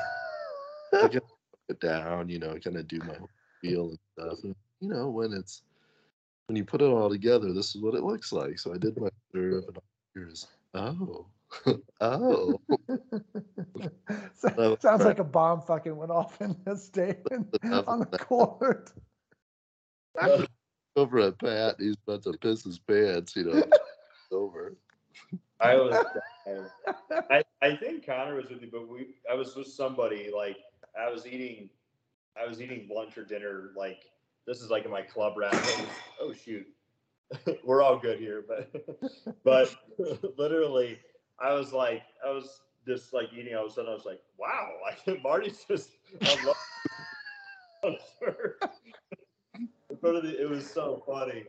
I 0.93 1.09
get 1.13 1.23
it 1.69 1.81
down, 1.81 2.29
you 2.29 2.39
know, 2.39 2.53
I 2.53 2.59
kind 2.59 2.77
of 2.77 2.87
do 2.89 2.99
my 2.99 3.17
feel 3.61 3.89
and 3.91 3.99
stuff. 4.17 4.39
And, 4.45 4.55
you 4.81 4.89
know, 4.89 5.09
when 5.09 5.33
it's 5.33 5.63
when 6.47 6.57
you 6.57 6.65
put 6.65 6.83
it 6.83 6.87
all 6.87 7.09
together, 7.09 7.53
this 7.53 7.75
is 7.75 7.81
what 7.83 7.95
it 7.95 8.03
looks 8.05 8.33
like. 8.33 8.59
So 8.59 8.75
I 8.75 8.77
did 8.79 9.01
my 9.01 9.09
serve 9.35 9.65
and 9.67 9.79
here's 10.15 10.47
oh, 10.75 11.27
oh. 12.01 12.61
So- 14.35 14.77
Sounds 14.81 15.05
like 15.05 15.19
a 15.19 15.25
bomb 15.25 15.63
fucking 15.63 15.97
went 15.97 16.11
off 16.11 16.41
in 16.41 16.57
the 16.65 16.77
stadium 16.77 17.49
on 17.87 18.01
the 18.11 18.19
court. 18.19 18.93
Over 20.97 21.19
at 21.19 21.39
Pat, 21.39 21.77
he's 21.81 21.97
about 22.07 22.23
to 22.25 22.35
piss 22.39 22.63
his 22.63 22.79
pants, 22.79 23.35
you 23.35 23.45
know. 23.45 23.65
over. 24.31 24.77
I 25.65 25.77
was. 25.77 26.07
I, 27.31 27.43
I 27.63 27.77
think 27.77 28.05
Connor 28.07 28.35
was 28.37 28.49
with 28.51 28.63
you, 28.63 28.69
but 28.71 28.89
we. 28.89 29.15
I 29.31 29.35
was 29.35 29.55
with 29.57 29.67
somebody. 29.69 30.31
Like 30.35 30.59
I 31.01 31.11
was 31.11 31.27
eating. 31.27 31.71
I 32.41 32.47
was 32.47 32.61
eating 32.61 32.89
lunch 32.93 33.17
or 33.17 33.25
dinner. 33.25 33.71
Like 33.77 34.01
this 34.47 34.61
is 34.61 34.71
like 34.71 34.85
in 34.85 34.91
my 34.91 35.03
club 35.03 35.35
wrap. 35.37 35.55
Oh 36.21 36.33
shoot, 36.33 36.67
we're 37.65 37.83
all 37.83 37.99
good 37.99 38.19
here, 38.19 38.45
but 38.47 38.71
but 39.45 39.75
literally, 40.39 40.99
I 41.39 41.53
was 41.55 41.73
like, 41.73 42.03
I 42.27 42.31
was 42.31 42.61
just 42.87 43.13
like 43.13 43.29
eating. 43.37 43.55
All 43.55 43.65
of 43.67 43.71
a 43.73 43.75
sudden, 43.75 43.91
I 43.91 43.95
was 43.95 44.05
like, 44.05 44.21
wow, 44.39 44.71
like 45.07 45.23
Marty's 45.23 45.65
just. 45.69 45.91
I 46.23 46.45
love- 46.45 46.57
In 49.91 49.97
front 50.01 50.17
of 50.17 50.23
the- 50.23 50.41
it 50.41 50.49
was 50.49 50.67
so 50.69 51.03
funny. 51.07 51.45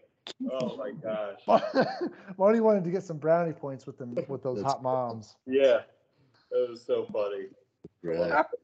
Oh 0.52 0.78
my 0.78 0.92
gosh. 0.92 1.40
Marty 2.38 2.60
wanted 2.60 2.84
to 2.84 2.92
get 2.92 3.04
some 3.04 3.18
brownie 3.18 3.54
points 3.54 3.86
with 3.86 3.98
them 3.98 4.16
with 4.28 4.44
those 4.44 4.58
That's- 4.58 4.74
hot 4.74 4.84
moms. 4.84 5.36
Yeah, 5.46 5.80
it 6.52 6.70
was 6.70 6.84
so 6.86 7.06
funny. 7.12 7.48
Right. 8.04 8.46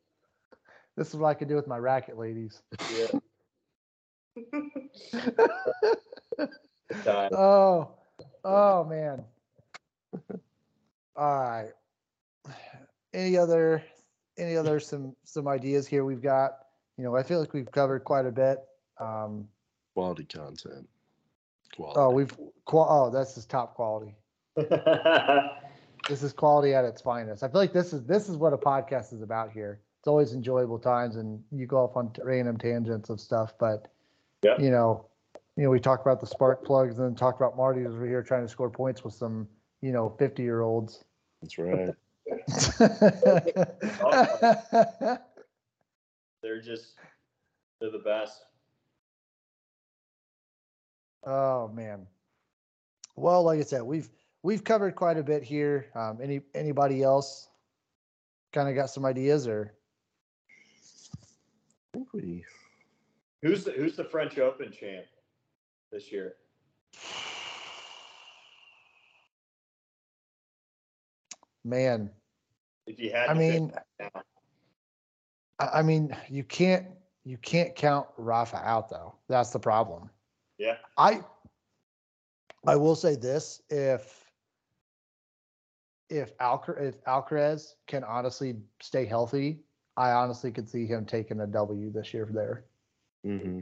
This 0.97 1.07
is 1.07 1.15
what 1.15 1.29
I 1.29 1.33
could 1.33 1.47
do 1.47 1.55
with 1.55 1.67
my 1.67 1.77
racket 1.77 2.17
ladies. 2.17 2.61
Yeah. 2.93 3.07
Oh, 7.07 7.91
oh 8.43 8.83
man. 8.83 9.23
All 11.15 11.39
right. 11.39 11.69
Any 13.13 13.37
other, 13.37 13.81
any 14.37 14.57
other 14.57 14.81
some 14.81 15.15
some 15.23 15.47
ideas 15.47 15.87
here 15.87 16.03
we've 16.03 16.21
got? 16.21 16.57
You 16.97 17.05
know, 17.05 17.15
I 17.15 17.23
feel 17.23 17.39
like 17.39 17.53
we've 17.53 17.71
covered 17.71 18.03
quite 18.03 18.25
a 18.25 18.31
bit. 18.31 18.59
Um, 18.99 19.47
Quality 19.93 20.25
content. 20.25 20.87
Quality. 21.75 21.99
oh, 21.99 22.09
we've. 22.11 22.31
Oh, 22.73 23.09
this 23.09 23.37
is 23.37 23.45
top 23.45 23.75
quality. 23.75 24.15
This 26.09 26.23
is 26.23 26.33
quality 26.33 26.73
at 26.73 26.83
its 26.83 26.99
finest. 26.99 27.43
I 27.43 27.47
feel 27.47 27.61
like 27.61 27.73
this 27.73 27.93
is 27.93 28.03
this 28.05 28.27
is 28.27 28.35
what 28.35 28.53
a 28.53 28.57
podcast 28.57 29.13
is 29.13 29.21
about 29.21 29.51
here. 29.51 29.79
It's 29.99 30.07
always 30.07 30.33
enjoyable 30.33 30.79
times, 30.79 31.15
and 31.15 31.39
you 31.51 31.67
go 31.67 31.77
off 31.77 31.95
on 31.95 32.11
t- 32.11 32.23
random 32.23 32.57
tangents 32.57 33.11
of 33.11 33.21
stuff. 33.21 33.53
But 33.59 33.87
Yeah. 34.41 34.57
you 34.57 34.71
know, 34.71 35.05
you 35.57 35.63
know, 35.63 35.69
we 35.69 35.79
talked 35.79 36.01
about 36.03 36.19
the 36.19 36.25
spark 36.25 36.65
plugs, 36.65 36.97
and 36.97 37.07
then 37.07 37.13
talked 37.15 37.39
about 37.39 37.55
Marty 37.55 37.85
over 37.85 38.03
here 38.07 38.23
trying 38.23 38.41
to 38.41 38.47
score 38.49 38.69
points 38.69 39.03
with 39.03 39.13
some, 39.13 39.47
you 39.81 39.91
know, 39.91 40.09
fifty 40.17 40.41
year 40.41 40.61
olds. 40.61 41.03
That's 41.43 41.59
right. 41.59 41.91
they're 46.41 46.61
just 46.61 46.95
they're 47.79 47.91
the 47.91 47.99
best. 48.03 48.45
Oh 51.23 51.69
man. 51.69 52.07
Well, 53.15 53.43
like 53.43 53.59
I 53.59 53.63
said, 53.63 53.83
we've 53.83 54.09
we've 54.43 54.63
covered 54.63 54.95
quite 54.95 55.17
a 55.17 55.23
bit 55.23 55.43
here. 55.43 55.87
Um, 55.95 56.19
any 56.21 56.41
anybody 56.55 57.03
else 57.03 57.49
kind 58.53 58.69
of 58.69 58.75
got 58.75 58.89
some 58.89 59.05
ideas 59.05 59.47
or? 59.47 59.73
I 61.93 61.97
think 61.97 62.13
we 62.13 62.45
Who's 63.41 63.63
the 63.63 63.71
who's 63.71 63.95
the 63.95 64.03
French 64.03 64.37
Open 64.37 64.71
champ 64.71 65.05
this 65.91 66.11
year? 66.11 66.35
Man, 71.63 72.09
If 72.87 72.99
you 72.99 73.11
had, 73.11 73.29
I 73.29 73.33
mean. 73.33 73.71
I, 75.59 75.67
I 75.75 75.81
mean, 75.83 76.15
you 76.29 76.43
can't 76.43 76.87
you 77.23 77.37
can't 77.37 77.75
count 77.75 78.07
Rafa 78.17 78.57
out 78.57 78.89
though. 78.89 79.15
That's 79.27 79.51
the 79.51 79.59
problem. 79.59 80.09
Yeah, 80.61 80.77
I 80.97 81.21
I 82.67 82.75
will 82.75 82.95
say 82.95 83.15
this: 83.15 83.61
if 83.69 84.31
if 86.09 86.37
Alcar 86.37 86.79
if 86.79 87.03
Alcaraz 87.05 87.73
can 87.87 88.03
honestly 88.03 88.55
stay 88.81 89.05
healthy, 89.05 89.59
I 89.97 90.11
honestly 90.11 90.51
could 90.51 90.69
see 90.69 90.85
him 90.85 91.05
taking 91.05 91.39
a 91.41 91.47
W 91.47 91.91
this 91.91 92.13
year 92.13 92.29
there. 92.31 92.65
hmm 93.23 93.61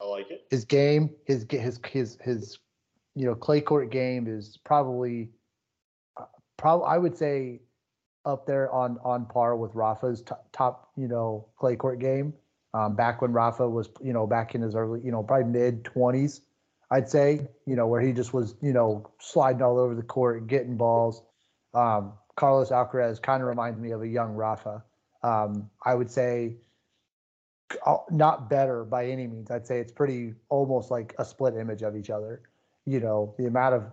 I 0.00 0.04
like 0.04 0.30
it. 0.30 0.46
His 0.50 0.64
game, 0.64 1.10
his 1.26 1.44
his 1.50 1.80
his 1.86 2.18
his, 2.22 2.58
you 3.14 3.26
know, 3.26 3.34
clay 3.34 3.60
court 3.60 3.90
game 3.90 4.26
is 4.26 4.58
probably, 4.64 5.30
uh, 6.16 6.24
prob 6.56 6.82
I 6.86 6.96
would 6.96 7.16
say, 7.16 7.60
up 8.24 8.46
there 8.46 8.72
on 8.72 8.98
on 9.04 9.26
par 9.26 9.56
with 9.56 9.74
Rafa's 9.74 10.22
top, 10.22 10.46
top 10.52 10.90
you 10.96 11.08
know 11.08 11.46
clay 11.56 11.76
court 11.76 11.98
game. 11.98 12.32
Um, 12.74 12.94
back 12.96 13.22
when 13.22 13.32
Rafa 13.32 13.68
was 13.68 13.88
you 14.02 14.12
know 14.12 14.26
back 14.26 14.54
in 14.54 14.62
his 14.62 14.74
early 14.74 15.00
you 15.02 15.10
know 15.10 15.22
probably 15.22 15.50
mid 15.50 15.84
twenties, 15.84 16.42
I'd 16.90 17.08
say 17.08 17.48
you 17.66 17.76
know 17.76 17.86
where 17.86 18.00
he 18.00 18.12
just 18.12 18.32
was 18.32 18.54
you 18.60 18.72
know 18.72 19.10
sliding 19.20 19.62
all 19.62 19.78
over 19.78 19.94
the 19.94 20.02
court 20.02 20.46
getting 20.46 20.76
balls. 20.76 21.22
Um, 21.74 22.12
Carlos 22.36 22.70
Alcaraz 22.70 23.20
kind 23.20 23.42
of 23.42 23.48
reminds 23.48 23.80
me 23.80 23.90
of 23.92 24.02
a 24.02 24.08
young 24.08 24.34
Rafa. 24.34 24.84
Um, 25.22 25.70
I 25.84 25.94
would 25.94 26.10
say 26.10 26.56
uh, 27.84 27.96
not 28.10 28.48
better 28.48 28.84
by 28.84 29.06
any 29.06 29.26
means. 29.26 29.50
I'd 29.50 29.66
say 29.66 29.80
it's 29.80 29.92
pretty 29.92 30.34
almost 30.48 30.90
like 30.90 31.14
a 31.18 31.24
split 31.24 31.54
image 31.56 31.82
of 31.82 31.96
each 31.96 32.10
other. 32.10 32.42
You 32.86 33.00
know, 33.00 33.34
the 33.38 33.46
amount 33.46 33.74
of 33.74 33.84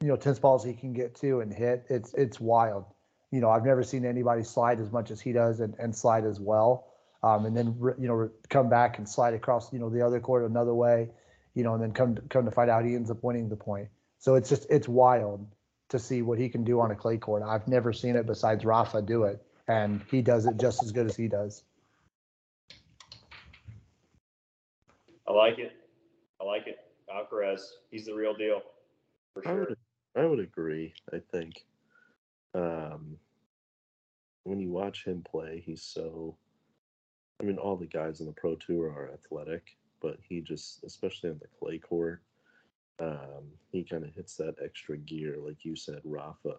you 0.00 0.08
know 0.08 0.16
tennis 0.16 0.38
balls 0.38 0.64
he 0.64 0.72
can 0.72 0.92
get 0.92 1.14
to 1.16 1.40
and 1.40 1.52
hit, 1.52 1.84
it's 1.88 2.14
it's 2.14 2.40
wild. 2.40 2.84
You 3.30 3.40
know, 3.40 3.50
I've 3.50 3.64
never 3.64 3.82
seen 3.82 4.04
anybody 4.04 4.42
slide 4.42 4.80
as 4.80 4.90
much 4.90 5.10
as 5.10 5.20
he 5.20 5.32
does 5.32 5.60
and, 5.60 5.74
and 5.78 5.94
slide 5.94 6.24
as 6.24 6.40
well. 6.40 6.89
Um, 7.22 7.44
and 7.44 7.56
then 7.56 7.76
you 7.98 8.08
know 8.08 8.30
come 8.48 8.70
back 8.70 8.98
and 8.98 9.08
slide 9.08 9.34
across 9.34 9.72
you 9.72 9.78
know 9.78 9.90
the 9.90 10.04
other 10.04 10.20
court 10.20 10.48
another 10.48 10.74
way, 10.74 11.08
you 11.54 11.64
know, 11.64 11.74
and 11.74 11.82
then 11.82 11.92
come 11.92 12.14
to, 12.14 12.22
come 12.22 12.44
to 12.44 12.50
find 12.50 12.70
out 12.70 12.84
he 12.84 12.94
ends 12.94 13.10
up 13.10 13.22
winning 13.22 13.48
the 13.48 13.56
point. 13.56 13.88
So 14.18 14.34
it's 14.34 14.48
just 14.48 14.66
it's 14.70 14.88
wild 14.88 15.46
to 15.90 15.98
see 15.98 16.22
what 16.22 16.38
he 16.38 16.48
can 16.48 16.64
do 16.64 16.80
on 16.80 16.90
a 16.90 16.94
clay 16.94 17.18
court. 17.18 17.42
I've 17.42 17.68
never 17.68 17.92
seen 17.92 18.16
it 18.16 18.26
besides 18.26 18.64
Rafa 18.64 19.02
do 19.02 19.24
it, 19.24 19.42
and 19.68 20.02
he 20.10 20.22
does 20.22 20.46
it 20.46 20.56
just 20.58 20.82
as 20.82 20.92
good 20.92 21.06
as 21.06 21.16
he 21.16 21.28
does. 21.28 21.62
I 25.28 25.32
like 25.32 25.58
it. 25.58 25.72
I 26.40 26.44
like 26.44 26.66
it. 26.66 26.78
Alcaraz, 27.08 27.60
he's 27.90 28.06
the 28.06 28.14
real 28.14 28.34
deal. 28.34 28.62
For 29.34 29.46
I 29.46 29.50
sure. 29.50 29.58
would 29.60 29.76
I 30.16 30.26
would 30.26 30.40
agree. 30.40 30.94
I 31.12 31.18
think 31.30 31.64
um, 32.54 33.16
when 34.44 34.58
you 34.58 34.70
watch 34.70 35.04
him 35.04 35.22
play, 35.22 35.62
he's 35.64 35.82
so. 35.82 36.36
I 37.40 37.42
mean, 37.42 37.56
all 37.56 37.76
the 37.76 37.86
guys 37.86 38.20
in 38.20 38.26
the 38.26 38.32
pro 38.32 38.54
tour 38.56 38.88
are 38.88 39.10
athletic, 39.12 39.76
but 40.00 40.18
he 40.28 40.40
just, 40.42 40.84
especially 40.84 41.30
on 41.30 41.38
the 41.40 41.48
clay 41.58 41.78
court, 41.78 42.20
um, 42.98 43.44
he 43.72 43.82
kind 43.82 44.04
of 44.04 44.14
hits 44.14 44.36
that 44.36 44.56
extra 44.62 44.98
gear, 44.98 45.38
like 45.38 45.64
you 45.64 45.74
said, 45.74 46.00
Rafa 46.04 46.56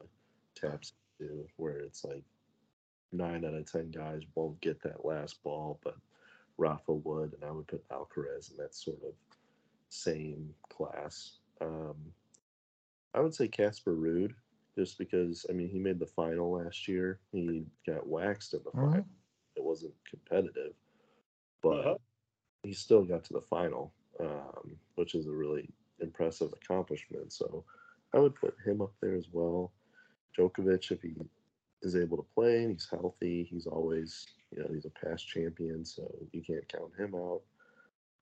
taps 0.55 0.93
into, 1.19 1.47
where 1.57 1.77
it's 1.77 2.03
like 2.03 2.23
nine 3.11 3.45
out 3.45 3.53
of 3.53 3.71
ten 3.71 3.91
guys 3.91 4.23
won't 4.33 4.59
get 4.61 4.81
that 4.81 5.05
last 5.05 5.43
ball, 5.43 5.79
but 5.83 5.97
Rafa 6.57 6.93
would, 6.93 7.33
and 7.33 7.43
I 7.43 7.51
would 7.51 7.67
put 7.67 7.87
Alcaraz 7.89 8.49
in 8.51 8.57
that 8.57 8.73
sort 8.73 9.03
of 9.03 9.13
same 9.89 10.55
class. 10.69 11.33
Um, 11.59 11.95
I 13.13 13.19
would 13.19 13.35
say 13.35 13.47
Casper 13.47 13.95
Ruud, 13.95 14.33
just 14.75 14.97
because 14.97 15.45
I 15.49 15.53
mean 15.53 15.69
he 15.69 15.77
made 15.77 15.99
the 15.99 16.07
final 16.07 16.51
last 16.51 16.87
year. 16.87 17.19
He 17.31 17.65
got 17.85 18.07
waxed 18.07 18.53
in 18.53 18.63
the 18.63 18.71
Mhm. 18.71 18.93
final. 18.93 19.05
It 19.55 19.63
wasn't 19.63 19.93
competitive, 20.09 20.75
but 21.61 21.79
Uh-huh. 21.79 21.97
he 22.63 22.73
still 22.73 23.03
got 23.05 23.23
to 23.25 23.33
the 23.33 23.41
final, 23.41 23.93
um, 24.19 24.79
which 24.95 25.15
is 25.15 25.27
a 25.27 25.31
really 25.31 25.69
impressive 25.99 26.53
accomplishment. 26.53 27.31
So 27.33 27.65
I 28.13 28.19
would 28.19 28.35
put 28.35 28.55
him 28.65 28.81
up 28.81 28.93
there 29.01 29.15
as 29.15 29.29
well. 29.31 29.71
Djokovic, 30.37 30.91
if 30.91 31.01
he 31.01 31.15
is 31.81 31.95
able 31.95 32.17
to 32.17 32.23
play 32.33 32.63
and 32.63 32.71
he's 32.71 32.89
healthy, 32.89 33.43
he's 33.43 33.67
always 33.67 34.25
you 34.51 34.61
know 34.61 34.69
he's 34.73 34.85
a 34.85 34.89
past 34.91 35.27
champion, 35.27 35.85
so 35.85 36.03
you 36.31 36.41
can't 36.41 36.67
count 36.67 36.95
him 36.97 37.15
out. 37.15 37.41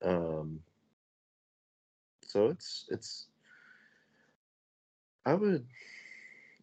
Um, 0.03 0.63
so 2.23 2.47
it's 2.47 2.87
it's 2.89 3.27
I 5.25 5.33
would 5.35 5.67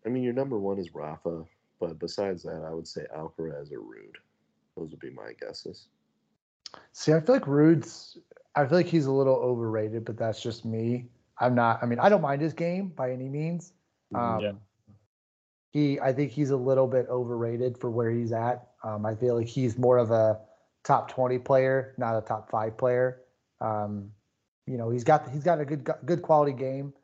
I 0.04 0.08
mean 0.08 0.22
your 0.22 0.32
number 0.34 0.58
one 0.58 0.78
is 0.78 0.94
Rafa, 0.94 1.44
but 1.80 1.98
besides 1.98 2.42
that 2.44 2.64
I 2.64 2.72
would 2.74 2.88
say 2.88 3.06
Alcaraz 3.14 3.72
or 3.72 3.80
Ruud. 3.80 4.16
Those 4.76 4.90
would 4.90 5.00
be 5.00 5.10
my 5.10 5.32
guesses. 5.40 5.88
See, 6.92 7.12
I 7.12 7.20
feel 7.20 7.34
like 7.34 7.46
Ruud's. 7.46 8.18
I 8.54 8.66
feel 8.66 8.78
like 8.78 8.86
he's 8.86 9.06
a 9.06 9.12
little 9.12 9.36
overrated, 9.36 10.04
but 10.04 10.16
that's 10.16 10.42
just 10.42 10.64
me. 10.64 11.06
I'm 11.38 11.54
not. 11.54 11.82
I 11.82 11.86
mean, 11.86 11.98
I 11.98 12.08
don't 12.08 12.22
mind 12.22 12.42
his 12.42 12.52
game 12.52 12.88
by 12.88 13.12
any 13.12 13.28
means. 13.28 13.72
Um, 14.14 14.40
Yeah. 14.40 14.52
He, 15.72 16.00
I 16.00 16.12
think 16.12 16.32
he's 16.32 16.50
a 16.50 16.56
little 16.56 16.86
bit 16.86 17.06
overrated 17.10 17.76
for 17.76 17.90
where 17.90 18.10
he's 18.10 18.32
at. 18.32 18.68
Um, 18.82 19.04
I 19.04 19.14
feel 19.14 19.36
like 19.36 19.46
he's 19.46 19.76
more 19.76 19.98
of 19.98 20.10
a 20.10 20.40
top 20.84 21.10
20 21.10 21.38
player, 21.40 21.94
not 21.98 22.16
a 22.16 22.22
top 22.22 22.50
five 22.50 22.78
player. 22.78 23.20
Um, 23.60 24.10
you 24.66 24.78
know, 24.78 24.90
he's 24.90 25.04
got 25.04 25.28
he's 25.30 25.44
got 25.44 25.60
a 25.60 25.64
good 25.64 25.88
good 26.04 26.22
quality 26.22 26.52
game, 26.52 26.94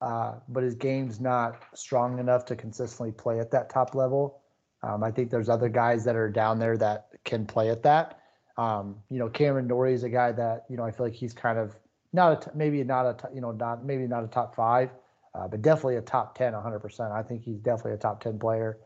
uh, 0.00 0.36
but 0.48 0.62
his 0.62 0.74
game's 0.74 1.20
not 1.20 1.62
strong 1.74 2.18
enough 2.18 2.44
to 2.46 2.56
consistently 2.56 3.12
play 3.12 3.38
at 3.38 3.50
that 3.50 3.70
top 3.70 3.94
level. 3.94 4.40
Um, 4.86 5.02
I 5.02 5.10
think 5.10 5.30
there's 5.30 5.48
other 5.48 5.68
guys 5.68 6.04
that 6.04 6.14
are 6.14 6.30
down 6.30 6.60
there 6.60 6.76
that 6.78 7.08
can 7.24 7.44
play 7.44 7.70
at 7.70 7.82
that. 7.82 8.20
Um, 8.56 8.96
you 9.10 9.18
know, 9.18 9.28
Cameron 9.28 9.66
Norrie 9.66 9.94
is 9.94 10.04
a 10.04 10.08
guy 10.08 10.30
that 10.32 10.64
you 10.70 10.76
know 10.76 10.84
I 10.84 10.92
feel 10.92 11.06
like 11.06 11.14
he's 11.14 11.34
kind 11.34 11.58
of 11.58 11.74
not 12.12 12.32
a 12.32 12.44
t- 12.44 12.50
maybe 12.54 12.82
not 12.84 13.04
a 13.04 13.14
t- 13.14 13.34
you 13.34 13.40
know 13.40 13.50
not 13.50 13.84
maybe 13.84 14.06
not 14.06 14.22
a 14.22 14.28
top 14.28 14.54
five, 14.54 14.90
uh, 15.34 15.48
but 15.48 15.60
definitely 15.60 15.96
a 15.96 16.02
top 16.02 16.38
ten, 16.38 16.52
100. 16.52 16.78
percent 16.78 17.12
I 17.12 17.22
think 17.22 17.42
he's 17.42 17.58
definitely 17.58 17.92
a 17.92 17.96
top 17.96 18.22
ten 18.22 18.38
player. 18.38 18.78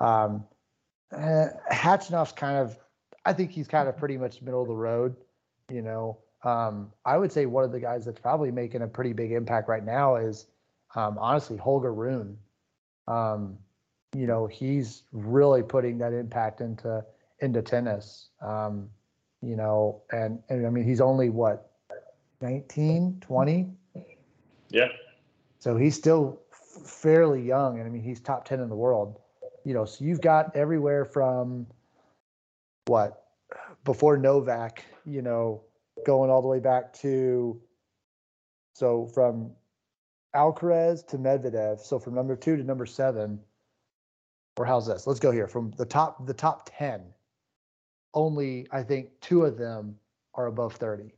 Um, 0.00 0.44
uh, 1.14 1.48
kind 1.70 2.56
of 2.56 2.78
I 3.26 3.32
think 3.34 3.50
he's 3.50 3.68
kind 3.68 3.88
of 3.88 3.96
pretty 3.96 4.16
much 4.16 4.40
middle 4.40 4.62
of 4.62 4.68
the 4.68 4.74
road. 4.74 5.14
You 5.70 5.82
know, 5.82 6.18
um, 6.44 6.92
I 7.04 7.18
would 7.18 7.30
say 7.30 7.44
one 7.44 7.64
of 7.64 7.72
the 7.72 7.80
guys 7.80 8.06
that's 8.06 8.20
probably 8.20 8.50
making 8.50 8.80
a 8.80 8.88
pretty 8.88 9.12
big 9.12 9.32
impact 9.32 9.68
right 9.68 9.84
now 9.84 10.16
is 10.16 10.46
um, 10.94 11.18
honestly 11.18 11.58
Holger 11.58 11.92
Rune. 11.92 12.38
Um, 13.06 13.58
you 14.14 14.26
know, 14.26 14.46
he's 14.46 15.04
really 15.12 15.62
putting 15.62 15.98
that 15.98 16.12
impact 16.12 16.60
into 16.60 17.04
into 17.40 17.62
tennis. 17.62 18.28
Um, 18.40 18.88
you 19.42 19.56
know, 19.56 20.02
and, 20.12 20.38
and 20.48 20.66
I 20.66 20.70
mean, 20.70 20.84
he's 20.84 21.00
only 21.00 21.28
what, 21.28 21.72
19, 22.40 23.18
20? 23.20 23.70
Yeah. 24.70 24.88
So 25.58 25.76
he's 25.76 25.96
still 25.96 26.40
fairly 26.84 27.42
young. 27.42 27.78
And 27.78 27.86
I 27.86 27.90
mean, 27.90 28.02
he's 28.02 28.20
top 28.20 28.46
10 28.46 28.60
in 28.60 28.68
the 28.68 28.76
world. 28.76 29.18
You 29.64 29.74
know, 29.74 29.84
so 29.84 30.04
you've 30.04 30.20
got 30.20 30.56
everywhere 30.56 31.04
from 31.04 31.66
what, 32.86 33.24
before 33.84 34.16
Novak, 34.16 34.84
you 35.04 35.22
know, 35.22 35.62
going 36.06 36.30
all 36.30 36.40
the 36.40 36.48
way 36.48 36.60
back 36.60 36.92
to, 36.94 37.60
so 38.74 39.06
from 39.06 39.50
Alcaraz 40.34 41.06
to 41.08 41.18
Medvedev. 41.18 41.80
So 41.80 41.98
from 41.98 42.14
number 42.14 42.36
two 42.36 42.56
to 42.56 42.62
number 42.62 42.86
seven, 42.86 43.40
or 44.56 44.66
how's 44.66 44.86
this? 44.86 45.06
Let's 45.06 45.20
go 45.20 45.30
here 45.30 45.48
from 45.48 45.72
the 45.76 45.86
top, 45.86 46.26
the 46.26 46.34
top 46.34 46.70
10 46.76 47.02
only 48.14 48.66
I 48.70 48.82
think 48.82 49.08
two 49.20 49.44
of 49.44 49.56
them 49.56 49.96
are 50.34 50.46
above 50.46 50.74
30. 50.74 51.14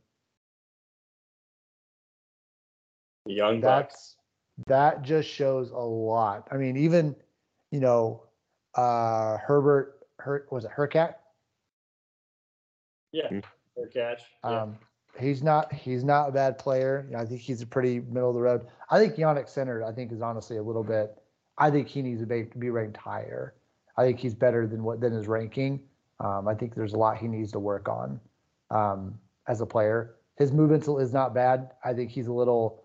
Young 3.27 3.59
bucks. 3.59 3.93
That's 3.93 4.15
that 4.67 5.01
just 5.01 5.27
shows 5.27 5.71
a 5.71 5.75
lot. 5.75 6.47
I 6.51 6.57
mean, 6.57 6.77
even 6.77 7.15
you 7.71 7.79
know, 7.79 8.23
uh 8.75 9.37
Herbert 9.37 10.05
Hurt 10.19 10.51
was 10.51 10.65
it 10.65 10.71
Hercat? 10.71 11.15
Yeah. 13.11 13.29
Mm. 13.29 13.43
Fair 13.75 13.87
catch. 13.87 14.21
Yeah. 14.43 14.61
Um 14.61 14.77
he's 15.19 15.43
not 15.43 15.73
he's 15.73 16.03
not 16.03 16.29
a 16.29 16.31
bad 16.31 16.57
player. 16.57 17.05
You 17.07 17.15
know, 17.15 17.21
I 17.21 17.25
think 17.25 17.41
he's 17.41 17.61
a 17.61 17.67
pretty 17.67 17.99
middle 17.99 18.29
of 18.29 18.35
the 18.35 18.41
road. 18.41 18.67
I 18.89 18.99
think 18.99 19.15
Jannik 19.15 19.49
Sinner, 19.49 19.83
I 19.83 19.91
think, 19.91 20.11
is 20.11 20.21
honestly 20.21 20.57
a 20.57 20.63
little 20.63 20.83
bit 20.83 21.17
I 21.57 21.69
think 21.71 21.87
he 21.87 22.01
needs 22.01 22.21
to 22.21 22.27
be, 22.27 22.43
be 22.57 22.69
ranked 22.69 22.97
higher. 22.97 23.53
I 23.97 24.03
think 24.03 24.19
he's 24.19 24.33
better 24.33 24.67
than 24.67 24.83
what 24.83 24.99
than 24.99 25.13
his 25.13 25.27
ranking. 25.27 25.81
Um, 26.19 26.47
I 26.47 26.53
think 26.53 26.75
there's 26.75 26.93
a 26.93 26.97
lot 26.97 27.17
he 27.17 27.27
needs 27.27 27.51
to 27.53 27.59
work 27.59 27.89
on 27.89 28.19
um, 28.71 29.17
as 29.47 29.61
a 29.61 29.65
player. 29.65 30.15
His 30.37 30.51
movement 30.51 30.87
is 31.01 31.13
not 31.13 31.33
bad. 31.33 31.71
I 31.83 31.93
think 31.93 32.11
he's 32.11 32.27
a 32.27 32.33
little, 32.33 32.83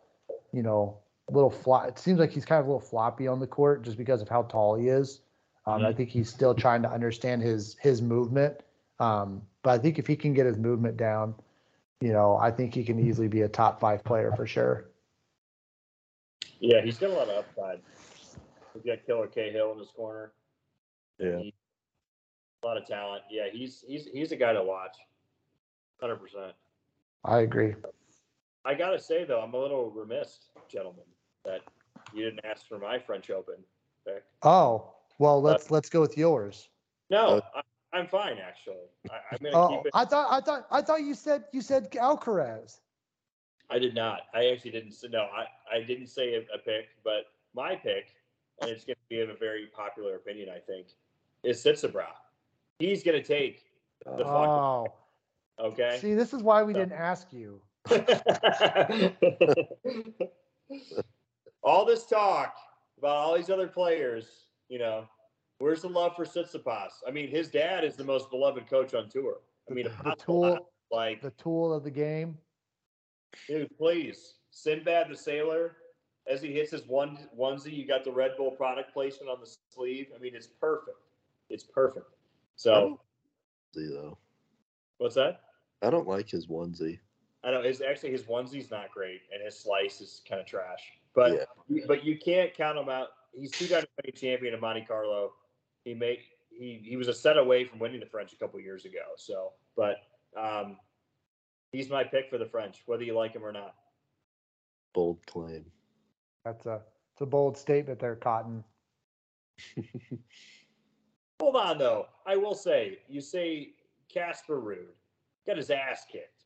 you 0.53 0.63
know, 0.63 0.99
a 1.29 1.33
little 1.33 1.51
flop. 1.51 1.89
It 1.89 1.99
seems 1.99 2.21
like 2.21 2.31
he's 2.31 2.45
kind 2.45 2.61
of 2.61 2.67
a 2.67 2.69
little 2.69 2.81
floppy 2.81 3.27
on 3.27 3.41
the 3.41 3.47
court 3.47 3.83
just 3.83 3.97
because 3.97 4.23
of 4.23 4.29
how 4.29 4.43
tall 4.43 4.77
he 4.77 4.89
is. 4.89 5.21
Um, 5.67 5.85
I 5.85 5.93
think 5.93 6.09
he's 6.09 6.29
still 6.29 6.55
trying 6.55 6.83
to 6.83 6.91
understand 6.91 7.43
his 7.43 7.77
his 7.81 8.03
movement. 8.03 8.61
Um, 8.99 9.43
but 9.63 9.71
I 9.71 9.79
think 9.79 9.99
if 9.99 10.07
he 10.07 10.17
can 10.17 10.33
get 10.33 10.47
his 10.47 10.59
movement 10.59 10.97
down, 10.97 11.35
you 12.01 12.13
know, 12.13 12.37
I 12.37 12.51
think 12.51 12.75
he 12.75 12.85
can 12.85 12.99
easily 13.07 13.29
be 13.29 13.43
a 13.43 13.49
top 13.49 13.81
five 13.81 14.03
player 14.05 14.33
for 14.37 14.47
sure. 14.47 14.91
Yeah, 16.61 16.83
he's 16.83 16.99
got 16.99 17.11
a 17.11 17.15
lot 17.15 17.29
of 17.29 17.45
upside. 17.45 17.81
We've 18.75 18.85
got 18.85 19.05
Killer 19.07 19.27
Cahill 19.27 19.73
in 19.73 19.79
his 19.79 19.91
corner. 19.91 20.33
Yeah. 21.19 21.39
He- 21.39 21.55
a 22.63 22.67
lot 22.67 22.77
of 22.77 22.87
talent. 22.87 23.23
Yeah, 23.31 23.49
he's 23.51 23.83
he's 23.89 24.05
he's 24.13 24.33
a 24.33 24.37
guy 24.37 24.53
to 24.53 24.63
watch. 24.63 24.99
Hundred 25.99 26.17
percent. 26.17 26.53
I 27.25 27.39
agree. 27.41 27.75
I 28.67 28.75
gotta 28.75 28.99
say 28.99 29.25
though, 29.25 29.41
I'm 29.41 29.55
a 29.55 29.59
little 29.59 29.91
remiss, 29.91 30.51
gentlemen, 30.69 31.05
that 31.47 31.61
you 32.13 32.23
didn't 32.23 32.45
ask 32.45 32.69
for 32.69 32.79
my 32.79 32.99
French 32.99 33.31
Open 33.31 33.55
pick. 34.07 34.25
Oh 34.43 34.93
well, 35.19 35.41
let's 35.41 35.71
let's 35.71 35.89
go 35.89 36.03
with 36.03 36.19
yours. 36.19 36.69
No, 37.09 37.39
Uh, 37.39 37.41
I, 37.57 37.99
I'm 37.99 38.07
fine 38.07 38.37
actually. 38.39 38.77
I, 39.11 39.15
I'm 39.33 39.39
gonna 39.43 39.57
Oh, 39.57 39.69
keep 39.69 39.87
it. 39.87 39.93
I 39.95 40.05
thought 40.05 40.29
I 40.31 40.41
thought 40.43 40.67
I 40.71 40.83
thought 40.83 41.01
you 41.03 41.15
said 41.15 41.45
you 41.53 41.63
said 41.63 41.91
Alcaraz. 41.93 42.81
I 43.71 43.79
did 43.79 43.95
not. 43.95 44.23
I 44.35 44.49
actually 44.49 44.73
didn't 44.73 44.93
say 44.93 45.09
no. 45.09 45.21
I, 45.21 45.47
I 45.75 45.83
didn't 45.83 46.09
say 46.09 46.35
a, 46.35 46.41
a 46.55 46.59
pick, 46.59 46.89
but 47.05 47.33
my 47.55 47.75
pick, 47.75 48.09
and 48.61 48.71
it's 48.71 48.85
going 48.85 48.97
to 48.97 49.09
be 49.09 49.21
of 49.21 49.31
a 49.31 49.37
very 49.37 49.67
popular 49.75 50.17
opinion, 50.17 50.49
I 50.49 50.59
think, 50.59 50.89
is 51.43 51.63
Tsitsipas. 51.65 52.07
He's 52.79 53.03
going 53.03 53.21
to 53.21 53.27
take 53.27 53.65
the 54.05 54.25
fuck. 54.25 54.27
Oh, 54.29 54.93
Okay. 55.59 55.99
see, 56.01 56.15
this 56.15 56.33
is 56.33 56.43
why 56.43 56.63
we 56.63 56.73
didn't 56.73 56.95
ask 56.95 57.35
you. 57.35 57.61
all 61.63 61.85
this 61.85 62.07
talk 62.07 62.55
about 62.99 63.17
all 63.17 63.37
these 63.37 63.51
other 63.51 63.67
players, 63.69 64.47
you 64.71 64.79
know, 64.79 65.05
where's 65.59 65.83
the 65.83 65.89
love 65.89 66.17
for 66.17 66.25
Tsitsipas? 66.25 66.93
I 67.07 67.11
mean, 67.11 67.29
his 67.29 67.49
dad 67.49 67.85
is 67.85 67.95
the 67.95 68.05
most 68.05 68.31
beloved 68.31 68.69
coach 68.71 68.95
on 68.95 69.11
tour. 69.11 69.41
I 69.71 69.75
mean, 69.75 69.89
the, 70.05 70.15
tool, 70.19 70.71
like, 70.91 71.21
the 71.21 71.31
tool 71.33 71.75
of 71.75 71.85
the 71.85 71.91
game. 71.91 72.39
dude, 73.47 73.69
please, 73.77 74.37
Sinbad 74.51 75.11
the 75.11 75.17
Sailor, 75.17 75.77
as 76.27 76.43
he 76.43 76.53
hits 76.53 76.71
his 76.71 76.87
one 76.87 77.19
onesie, 77.39 77.73
you 77.73 77.87
got 77.87 78.05
the 78.05 78.13
Red 78.13 78.33
Bull 78.37 78.53
product 78.53 78.93
placement 78.93 79.31
on 79.31 79.41
the 79.41 79.51
sleeve. 79.75 80.09
I 80.15 80.19
mean, 80.19 80.35
it's 80.35 80.47
perfect. 80.47 80.99
It's 81.49 81.65
perfect. 81.65 82.07
So, 82.57 83.01
see 83.75 83.89
though. 83.89 84.19
what's 84.99 85.15
that? 85.15 85.41
I 85.83 85.91
don't 85.91 86.07
like 86.07 86.29
his 86.29 86.47
onesie. 86.47 86.99
I 87.43 87.51
know 87.51 87.63
his 87.63 87.81
actually 87.81 88.11
his 88.11 88.23
onesie's 88.25 88.71
not 88.71 88.91
great, 88.91 89.23
and 89.33 89.43
his 89.43 89.59
slice 89.59 90.01
is 90.01 90.21
kind 90.29 90.41
of 90.41 90.47
trash. 90.47 90.83
But 91.15 91.49
but 91.87 92.05
you 92.05 92.19
can't 92.19 92.55
count 92.55 92.79
him 92.79 92.89
out. 92.89 93.09
He's 93.33 93.51
two 93.51 93.67
time 93.67 93.85
champion 94.15 94.55
of 94.55 94.61
Monte 94.61 94.83
Carlo. 94.83 95.33
He 95.85 95.95
made 95.95 96.19
he 96.51 96.83
he 96.85 96.97
was 96.97 97.09
a 97.09 97.15
set 97.15 97.39
away 97.39 97.65
from 97.65 97.79
winning 97.79 98.01
the 98.01 98.07
French 98.07 98.33
a 98.33 98.37
couple 98.37 98.61
years 98.61 98.85
ago. 98.85 98.99
So, 99.17 99.53
but 99.77 99.97
um, 100.37 100.77
he's 101.73 101.89
my 101.89 102.05
pick 102.05 102.29
for 102.29 102.39
the 102.39 102.47
French, 102.47 102.83
whether 102.87 103.03
you 103.03 103.17
like 103.17 103.33
him 103.33 103.45
or 103.45 103.53
not. 103.53 103.75
Bold 104.93 105.25
claim. 105.27 105.65
That's 106.45 106.67
a, 106.67 106.83
it's 107.13 107.21
a 107.21 107.27
bold 107.27 107.57
statement 107.57 107.99
there, 108.01 108.17
Cotton. 108.17 108.65
Hold 111.41 111.57
on 111.57 111.79
though, 111.79 112.07
I 112.27 112.37
will 112.37 112.55
say 112.55 112.99
you 113.09 113.21
say 113.21 113.71
Casper 114.13 114.61
Ruud 114.61 114.95
got 115.47 115.57
his 115.57 115.71
ass 115.71 116.05
kicked. 116.11 116.45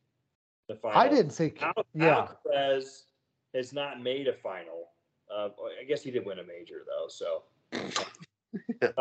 The 0.67 0.75
final. 0.75 0.97
I 0.99 1.07
didn't 1.07 1.31
say, 1.31 1.53
Al- 1.61 1.85
yeah, 1.93 2.27
Alcaraz 2.45 3.03
has 3.53 3.71
not 3.73 4.01
made 4.01 4.27
a 4.27 4.33
final. 4.33 4.89
Uh, 5.33 5.49
I 5.79 5.83
guess 5.85 6.01
he 6.01 6.11
did 6.11 6.25
win 6.25 6.39
a 6.39 6.43
major 6.43 6.83
though. 6.87 7.07
So. 7.07 7.43
Yeah. 8.81 8.91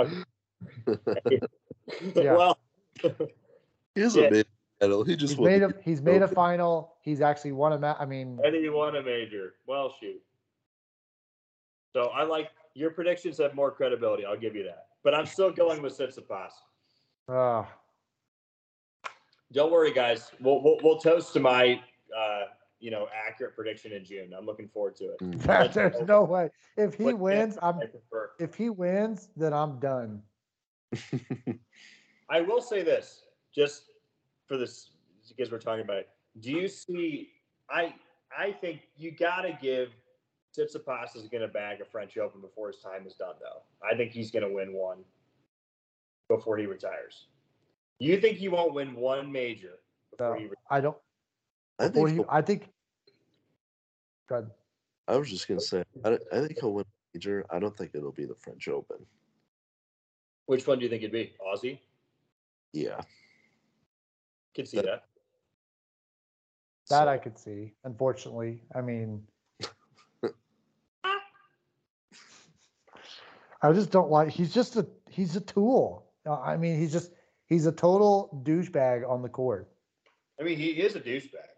well, 2.34 2.58
He 3.00 4.00
is 4.00 4.16
Yeah. 4.16 4.22
a 4.24 4.30
big 4.30 4.46
medal. 4.80 5.04
He 5.04 5.14
just 5.16 5.34
he's 5.34 5.40
made 5.40 5.62
a, 5.62 5.74
he's 5.82 6.02
made 6.02 6.22
a 6.22 6.28
final. 6.28 6.96
He's 7.02 7.20
actually 7.20 7.52
won 7.52 7.72
a 7.72 7.78
ma, 7.78 7.94
I 7.98 8.04
mean, 8.04 8.40
and 8.42 8.54
he 8.54 8.68
won 8.68 8.96
a 8.96 9.02
major. 9.02 9.54
Well, 9.66 9.94
shoot. 10.00 10.20
So 11.94 12.06
I 12.06 12.24
like 12.24 12.50
your 12.74 12.90
predictions 12.90 13.38
have 13.38 13.54
more 13.54 13.70
credibility. 13.70 14.24
I'll 14.24 14.36
give 14.36 14.56
you 14.56 14.64
that. 14.64 14.86
But 15.04 15.14
I'm 15.14 15.26
still 15.26 15.52
going 15.52 15.80
with 15.80 15.96
Tsitsipas. 15.96 16.50
uh, 17.28 17.64
Don't 19.52 19.70
worry, 19.70 19.92
guys. 19.92 20.32
We'll 20.40 20.60
we'll, 20.62 20.78
we'll 20.82 20.98
toast 20.98 21.32
to 21.34 21.40
my 21.40 21.80
uh, 22.16 22.46
you 22.80 22.90
know 22.90 23.06
accurate 23.14 23.54
prediction 23.54 23.92
in 23.92 24.04
June. 24.04 24.32
I'm 24.36 24.44
looking 24.44 24.66
forward 24.66 24.96
to 24.96 25.04
it. 25.04 25.18
Mm. 25.20 25.42
that, 25.42 25.72
there's 25.74 26.00
no 26.08 26.24
way. 26.24 26.50
If 26.76 26.96
he 26.96 27.04
But, 27.04 27.08
yeah, 27.10 27.14
wins, 27.14 27.58
I'm, 27.62 27.80
if 28.40 28.56
he 28.56 28.70
wins, 28.70 29.28
then 29.36 29.52
I'm 29.52 29.78
done. 29.78 30.20
I 32.28 32.40
will 32.40 32.60
say 32.60 32.82
this, 32.82 33.22
just 33.54 33.84
for 34.46 34.56
this, 34.56 34.90
because 35.28 35.52
we're 35.52 35.58
talking 35.58 35.84
about 35.84 35.98
it. 35.98 36.08
Do 36.40 36.50
you 36.50 36.66
see? 36.66 37.28
I 37.70 37.94
I 38.36 38.50
think 38.50 38.88
you 38.96 39.12
got 39.12 39.42
to 39.42 39.56
give 39.62 39.90
Tsitsipas 40.56 41.16
is 41.16 41.28
going 41.28 41.40
to 41.42 41.48
bag 41.48 41.80
a 41.80 41.84
French 41.84 42.16
Open 42.16 42.40
before 42.40 42.68
his 42.68 42.78
time 42.78 43.06
is 43.06 43.14
done, 43.14 43.34
though. 43.40 43.62
I 43.86 43.96
think 43.96 44.12
he's 44.12 44.30
going 44.30 44.46
to 44.46 44.54
win 44.54 44.72
one 44.72 44.98
before 46.28 46.56
he 46.56 46.66
retires. 46.66 47.26
You 47.98 48.20
think 48.20 48.38
he 48.38 48.48
won't 48.48 48.72
win 48.72 48.94
one 48.94 49.30
major 49.30 49.78
before 50.10 50.34
No. 50.34 50.40
he? 50.40 50.46
Re- 50.46 50.54
I 50.70 50.80
don't, 50.80 50.96
I 51.78 51.88
think 51.88 52.10
he, 52.10 52.20
I 52.28 52.40
think, 52.40 52.68
God, 54.28 54.50
I 55.06 55.16
was 55.16 55.28
just 55.30 55.46
gonna 55.48 55.60
say 55.60 55.84
I, 56.04 56.18
I 56.32 56.40
think 56.40 56.58
he'll 56.58 56.72
win 56.72 56.84
a 56.84 57.16
major. 57.18 57.44
I 57.50 57.58
don't 57.58 57.76
think 57.76 57.90
it'll 57.94 58.12
be 58.12 58.24
the 58.24 58.34
French 58.34 58.68
Open. 58.68 58.98
Which 60.46 60.66
one 60.66 60.78
do 60.78 60.84
you 60.84 60.90
think 60.90 61.02
it'd 61.02 61.12
be? 61.12 61.34
Aussie? 61.46 61.78
Yeah. 62.72 63.00
Can 64.54 64.66
see 64.66 64.78
That- 64.78 64.84
that. 64.86 65.04
that 66.90 67.04
So, 67.04 67.08
I 67.08 67.18
could 67.18 67.38
see, 67.38 67.74
unfortunately. 67.84 68.62
I 68.74 68.80
mean, 68.80 69.26
I 73.64 73.72
just 73.72 73.90
don't 73.90 74.10
like, 74.10 74.28
he's 74.28 74.52
just 74.52 74.76
a, 74.76 74.86
he's 75.08 75.36
a 75.36 75.40
tool. 75.40 76.04
Uh, 76.26 76.38
I 76.40 76.56
mean, 76.58 76.78
he's 76.78 76.92
just, 76.92 77.12
he's 77.46 77.64
a 77.64 77.72
total 77.72 78.42
douchebag 78.44 79.08
on 79.08 79.22
the 79.22 79.28
court. 79.28 79.70
I 80.38 80.44
mean, 80.44 80.58
he 80.58 80.66
is 80.72 80.96
a 80.96 81.00
douchebag, 81.00 81.48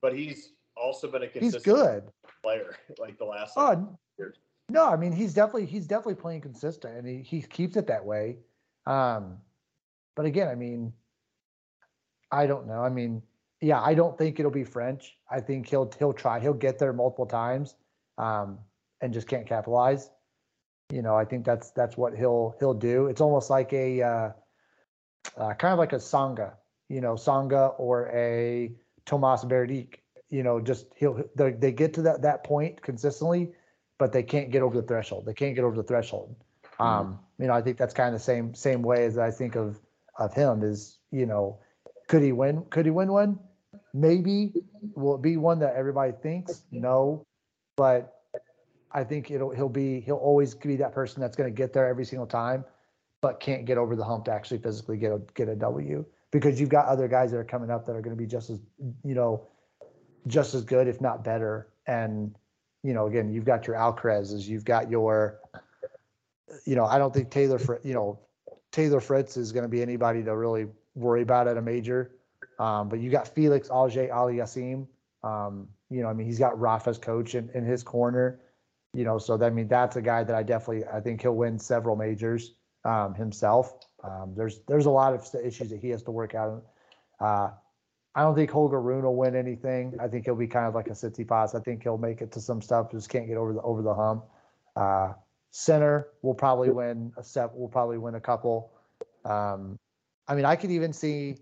but 0.00 0.16
he's 0.16 0.52
also 0.74 1.10
been 1.10 1.24
a 1.24 1.28
consistent 1.28 1.64
He's 1.64 1.74
good. 1.74 2.04
player 2.42 2.76
like 2.98 3.18
the 3.18 3.26
last. 3.26 3.56
like, 3.58 3.76
Oh, 3.78 3.98
years. 4.18 4.36
no, 4.70 4.86
I 4.86 4.96
mean, 4.96 5.12
he's 5.12 5.34
definitely, 5.34 5.66
he's 5.66 5.86
definitely 5.86 6.14
playing 6.14 6.40
consistent 6.40 6.96
and 6.96 7.06
he, 7.06 7.18
he 7.22 7.42
keeps 7.42 7.76
it 7.76 7.86
that 7.88 8.04
way. 8.04 8.38
Um, 8.86 9.36
but 10.16 10.24
again, 10.24 10.48
I 10.48 10.54
mean, 10.54 10.94
I 12.32 12.46
don't 12.46 12.66
know. 12.66 12.80
I 12.80 12.88
mean, 12.88 13.22
yeah, 13.60 13.82
I 13.82 13.92
don't 13.92 14.16
think 14.16 14.38
it'll 14.40 14.50
be 14.50 14.64
French. 14.64 15.18
I 15.30 15.40
think 15.40 15.68
he'll, 15.68 15.92
he'll 15.98 16.14
try, 16.14 16.40
he'll 16.40 16.54
get 16.54 16.78
there 16.78 16.94
multiple 16.94 17.26
times, 17.26 17.74
um, 18.16 18.58
and 19.02 19.12
just 19.12 19.28
can't 19.28 19.46
capitalize. 19.46 20.10
You 20.90 21.02
know, 21.02 21.16
I 21.16 21.24
think 21.24 21.44
that's, 21.44 21.70
that's 21.72 21.96
what 21.96 22.16
he'll, 22.16 22.54
he'll 22.58 22.74
do. 22.74 23.06
It's 23.06 23.20
almost 23.20 23.50
like 23.50 23.72
a, 23.72 24.02
uh, 24.02 24.30
uh, 25.36 25.54
kind 25.54 25.72
of 25.72 25.78
like 25.78 25.92
a 25.92 25.96
Tsonga, 25.96 26.52
you 26.88 27.00
know, 27.00 27.14
Tsonga 27.14 27.74
or 27.78 28.08
a 28.08 28.72
Tomas 29.04 29.44
Berdych, 29.44 29.96
you 30.30 30.42
know, 30.42 30.60
just 30.60 30.86
he'll, 30.96 31.22
they, 31.36 31.52
they 31.52 31.72
get 31.72 31.92
to 31.94 32.02
that, 32.02 32.22
that 32.22 32.44
point 32.44 32.80
consistently, 32.80 33.50
but 33.98 34.12
they 34.12 34.22
can't 34.22 34.50
get 34.50 34.62
over 34.62 34.80
the 34.80 34.86
threshold. 34.86 35.26
They 35.26 35.34
can't 35.34 35.54
get 35.54 35.64
over 35.64 35.76
the 35.76 35.82
threshold. 35.82 36.34
Um, 36.80 37.18
you 37.38 37.46
know, 37.48 37.54
I 37.54 37.60
think 37.60 37.76
that's 37.76 37.92
kind 37.92 38.14
of 38.14 38.20
the 38.20 38.24
same, 38.24 38.54
same 38.54 38.82
way 38.82 39.04
as 39.04 39.18
I 39.18 39.30
think 39.30 39.56
of, 39.56 39.80
of 40.18 40.32
him 40.32 40.62
is, 40.62 40.98
you 41.10 41.26
know, 41.26 41.58
could 42.06 42.22
he 42.22 42.32
win? 42.32 42.64
Could 42.70 42.86
he 42.86 42.90
win 42.90 43.12
one? 43.12 43.38
Maybe. 43.92 44.52
Will 44.94 45.16
it 45.16 45.22
be 45.22 45.36
one 45.36 45.58
that 45.58 45.74
everybody 45.74 46.12
thinks? 46.12 46.62
No. 46.70 47.26
But 47.76 48.17
I 48.92 49.04
think 49.04 49.30
it'll, 49.30 49.50
he'll 49.50 49.68
be, 49.68 50.00
he'll 50.00 50.16
always 50.16 50.54
be 50.54 50.76
that 50.76 50.92
person 50.92 51.20
that's 51.20 51.36
going 51.36 51.52
to 51.52 51.56
get 51.56 51.72
there 51.72 51.86
every 51.86 52.04
single 52.04 52.26
time, 52.26 52.64
but 53.20 53.40
can't 53.40 53.64
get 53.64 53.78
over 53.78 53.96
the 53.96 54.04
hump 54.04 54.24
to 54.26 54.32
actually 54.32 54.58
physically 54.58 54.96
get 54.96 55.12
a, 55.12 55.20
get 55.34 55.48
a 55.48 55.56
W 55.56 56.04
because 56.30 56.60
you've 56.60 56.68
got 56.68 56.86
other 56.86 57.08
guys 57.08 57.30
that 57.30 57.38
are 57.38 57.44
coming 57.44 57.70
up 57.70 57.86
that 57.86 57.92
are 57.96 58.00
going 58.00 58.16
to 58.16 58.20
be 58.20 58.26
just 58.26 58.50
as, 58.50 58.60
you 59.04 59.14
know, 59.14 59.46
just 60.26 60.54
as 60.54 60.62
good, 60.64 60.88
if 60.88 61.00
not 61.00 61.24
better. 61.24 61.68
And, 61.86 62.34
you 62.82 62.94
know, 62.94 63.06
again, 63.06 63.30
you've 63.30 63.44
got 63.44 63.66
your 63.66 63.76
Alcarazes, 63.76 64.46
you've 64.46 64.64
got 64.64 64.90
your, 64.90 65.40
you 66.64 66.76
know, 66.76 66.84
I 66.84 66.98
don't 66.98 67.12
think 67.12 67.30
Taylor, 67.30 67.58
Fr- 67.58 67.76
you 67.82 67.94
know, 67.94 68.18
Taylor 68.72 69.00
Fritz 69.00 69.36
is 69.36 69.52
going 69.52 69.64
to 69.64 69.68
be 69.68 69.82
anybody 69.82 70.22
to 70.22 70.36
really 70.36 70.66
worry 70.94 71.22
about 71.22 71.48
at 71.48 71.56
a 71.56 71.62
major. 71.62 72.12
Um, 72.58 72.88
but 72.88 73.00
you 73.00 73.10
got 73.10 73.28
Felix 73.28 73.68
Auger 73.70 74.08
Aliassime. 74.08 74.86
Um, 75.22 75.68
you 75.90 76.02
know, 76.02 76.08
I 76.08 76.12
mean, 76.12 76.26
he's 76.26 76.38
got 76.38 76.58
Rafa's 76.58 76.98
coach 76.98 77.34
in, 77.34 77.50
in 77.54 77.64
his 77.64 77.82
corner. 77.82 78.40
You 78.94 79.04
know, 79.04 79.18
so 79.18 79.36
that, 79.36 79.46
I 79.46 79.50
mean, 79.50 79.68
that's 79.68 79.96
a 79.96 80.02
guy 80.02 80.24
that 80.24 80.34
I 80.34 80.42
definitely 80.42 80.84
I 80.86 81.00
think 81.00 81.22
he'll 81.22 81.36
win 81.36 81.58
several 81.58 81.94
majors 81.94 82.54
um, 82.84 83.14
himself. 83.14 83.74
Um, 84.02 84.34
there's 84.36 84.60
there's 84.66 84.86
a 84.86 84.90
lot 84.90 85.14
of 85.14 85.26
issues 85.44 85.70
that 85.70 85.80
he 85.80 85.90
has 85.90 86.02
to 86.04 86.10
work 86.10 86.34
out. 86.34 86.64
Uh, 87.20 87.50
I 88.14 88.22
don't 88.22 88.34
think 88.34 88.50
Holger 88.50 88.80
Rune 88.80 89.04
will 89.04 89.16
win 89.16 89.36
anything. 89.36 89.94
I 90.00 90.08
think 90.08 90.24
he'll 90.24 90.34
be 90.34 90.46
kind 90.46 90.66
of 90.66 90.74
like 90.74 90.88
a 90.88 90.92
Tsitsipas. 90.92 91.54
I 91.54 91.60
think 91.60 91.82
he'll 91.82 91.98
make 91.98 92.20
it 92.20 92.32
to 92.32 92.40
some 92.40 92.62
stuff, 92.62 92.90
just 92.90 93.08
can't 93.08 93.28
get 93.28 93.36
over 93.36 93.52
the 93.52 93.62
over 93.62 93.82
the 93.82 93.94
hump. 93.94 94.24
Uh, 94.74 95.12
Sinner 95.50 96.08
will 96.22 96.34
probably 96.34 96.70
win 96.70 97.12
a 97.16 97.22
set. 97.22 97.54
Will 97.56 97.68
probably 97.68 97.98
win 97.98 98.14
a 98.14 98.20
couple. 98.20 98.72
Um, 99.24 99.78
I 100.26 100.34
mean, 100.34 100.44
I 100.44 100.56
could 100.56 100.70
even 100.70 100.92
see, 100.92 101.36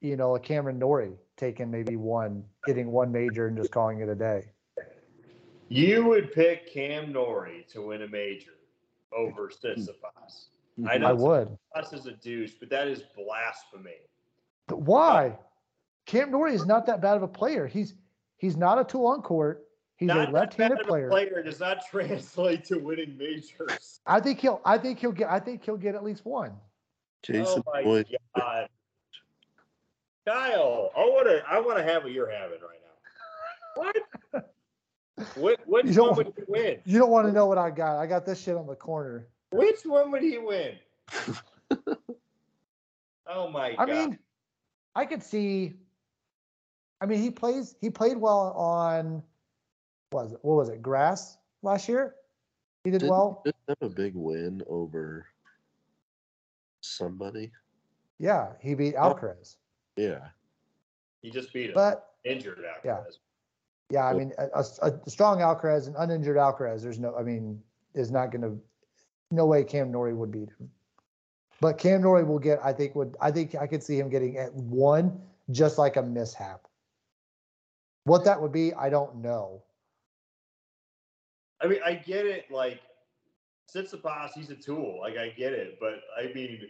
you 0.00 0.16
know, 0.16 0.34
a 0.34 0.40
Cameron 0.40 0.78
Norrie 0.78 1.16
taking 1.36 1.70
maybe 1.70 1.96
one, 1.96 2.44
getting 2.66 2.90
one 2.90 3.12
major 3.12 3.46
and 3.46 3.56
just 3.56 3.70
calling 3.70 4.00
it 4.00 4.08
a 4.08 4.14
day. 4.14 4.52
You 5.72 6.04
would 6.06 6.32
pick 6.32 6.72
Cam 6.72 7.12
Norrie 7.12 7.66
to 7.70 7.82
win 7.82 8.02
a 8.02 8.08
major 8.08 8.52
over 9.16 9.48
Tsitsipas. 9.48 10.48
Mm-hmm. 10.78 10.88
I 10.88 10.98
know 10.98 11.08
I 11.08 11.12
would. 11.12 11.58
Tsitsipas 11.76 11.94
is 11.94 12.06
a 12.06 12.12
douche, 12.12 12.52
but 12.60 12.70
that 12.70 12.88
is 12.88 13.02
blasphemy. 13.16 13.92
But 14.68 14.82
Why? 14.82 15.38
Cam 16.06 16.30
Norrie 16.30 16.54
is 16.54 16.66
not 16.66 16.86
that 16.86 17.00
bad 17.00 17.16
of 17.16 17.22
a 17.22 17.28
player. 17.28 17.66
He's 17.66 17.94
he's 18.38 18.56
not 18.56 18.78
a 18.78 18.84
tool 18.84 19.06
on 19.06 19.22
court. 19.22 19.66
He's 19.96 20.08
Not 20.08 20.30
a 20.30 20.32
left-handed 20.32 20.78
bad 20.78 20.84
a 20.84 20.88
player. 20.88 21.08
player 21.08 21.42
does 21.44 21.60
not 21.60 21.86
translate 21.90 22.64
to 22.64 22.78
winning 22.78 23.16
majors. 23.16 24.00
I 24.04 24.18
think 24.18 24.40
he'll. 24.40 24.60
I 24.64 24.76
think 24.76 24.98
he'll 24.98 25.12
get. 25.12 25.30
I 25.30 25.38
think 25.38 25.64
he'll 25.64 25.76
get 25.76 25.94
at 25.94 26.02
least 26.02 26.24
one. 26.24 26.54
Jason 27.22 27.62
oh 27.64 27.72
my 27.72 27.84
Boyd. 27.84 28.08
god, 28.36 28.68
Kyle! 30.26 30.90
I 30.96 31.00
want 31.04 31.28
to. 31.28 31.42
I 31.48 31.60
want 31.60 31.78
to 31.78 31.84
have 31.84 32.02
what 32.02 32.10
you're 32.12 32.30
having 32.30 32.58
right 32.60 32.80
now. 32.82 33.82
What? 33.82 33.96
Which, 35.36 35.58
which 35.66 35.86
You 35.86 35.92
don't 35.94 36.08
one 36.08 36.16
would 36.16 36.32
he 36.36 36.42
win? 36.48 36.78
You 36.84 36.98
don't 36.98 37.10
want 37.10 37.26
to 37.26 37.32
know 37.32 37.46
what 37.46 37.58
I 37.58 37.70
got. 37.70 37.98
I 37.98 38.06
got 38.06 38.24
this 38.26 38.40
shit 38.42 38.56
on 38.56 38.66
the 38.66 38.74
corner. 38.74 39.26
Which 39.50 39.80
one 39.84 40.10
would 40.10 40.22
he 40.22 40.38
win? 40.38 40.74
oh 43.26 43.48
my 43.50 43.74
I 43.78 43.86
god! 43.86 43.88
mean, 43.88 44.18
I 44.94 45.04
could 45.04 45.22
see. 45.22 45.74
I 47.00 47.06
mean, 47.06 47.20
he 47.20 47.30
plays. 47.30 47.74
He 47.80 47.90
played 47.90 48.16
well 48.16 48.52
on. 48.52 49.22
What 50.10 50.24
was 50.24 50.32
it? 50.32 50.38
What 50.42 50.54
was 50.56 50.68
it? 50.68 50.82
Grass 50.82 51.36
last 51.62 51.88
year. 51.88 52.14
He 52.84 52.90
did 52.90 52.98
Didn't 53.00 53.10
well. 53.10 53.42
he 53.44 53.50
just 53.52 53.80
have 53.80 53.90
a 53.90 53.94
big 53.94 54.14
win 54.14 54.62
over 54.68 55.26
somebody. 56.80 57.50
Yeah, 58.18 58.52
he 58.60 58.74
beat 58.74 58.94
Oh. 58.98 59.14
Alcaraz. 59.14 59.56
Yeah. 59.96 60.28
He 61.22 61.30
just 61.30 61.52
beat 61.52 61.66
him. 61.68 61.74
But 61.74 62.08
Injured 62.24 62.58
Yeah. 62.62 62.68
Alcaraz. 62.74 63.04
yeah, 63.04 63.10
I 64.00 64.14
mean, 64.14 64.32
a, 64.38 64.64
a, 64.82 65.10
strong 65.10 65.38
Alcaraz, 65.38 65.86
an 65.86 65.94
uninjured 65.98 66.36
Alcaraz, 66.36 66.82
there's 66.82 66.98
no, 66.98 67.14
I 67.14 67.22
mean, 67.22 67.60
is 67.94 68.10
not 68.10 68.30
going 68.30 68.42
to, 68.42 68.58
no 69.30 69.46
way 69.46 69.64
Cam 69.64 69.90
Norrie 69.90 70.14
would 70.14 70.30
beat 70.30 70.48
him. 70.58 70.70
But 71.60 71.78
Cam 71.78 72.02
Norrie 72.02 72.24
will 72.24 72.38
get, 72.38 72.58
I 72.64 72.72
think, 72.72 72.94
would, 72.94 73.16
I 73.20 73.30
think 73.30 73.54
I 73.54 73.66
could 73.66 73.82
see 73.82 73.98
him 73.98 74.08
getting 74.08 74.38
at 74.38 74.52
one, 74.54 75.20
just 75.50 75.78
like 75.78 75.96
a 75.96 76.02
mishap. 76.02 76.66
What 78.04 78.24
that 78.24 78.40
would 78.40 78.52
be, 78.52 78.74
I 78.74 78.88
don't 78.88 79.16
know. 79.16 79.62
I 81.60 81.68
mean, 81.68 81.78
I 81.84 81.94
get 81.94 82.26
it. 82.26 82.50
Like, 82.50 82.80
Tsitsipas, 83.72 84.30
he's 84.34 84.50
a 84.50 84.56
tool. 84.56 84.98
Like, 85.00 85.16
I 85.16 85.28
get 85.28 85.52
it. 85.52 85.78
But 85.78 86.00
I 86.18 86.32
mean, 86.32 86.68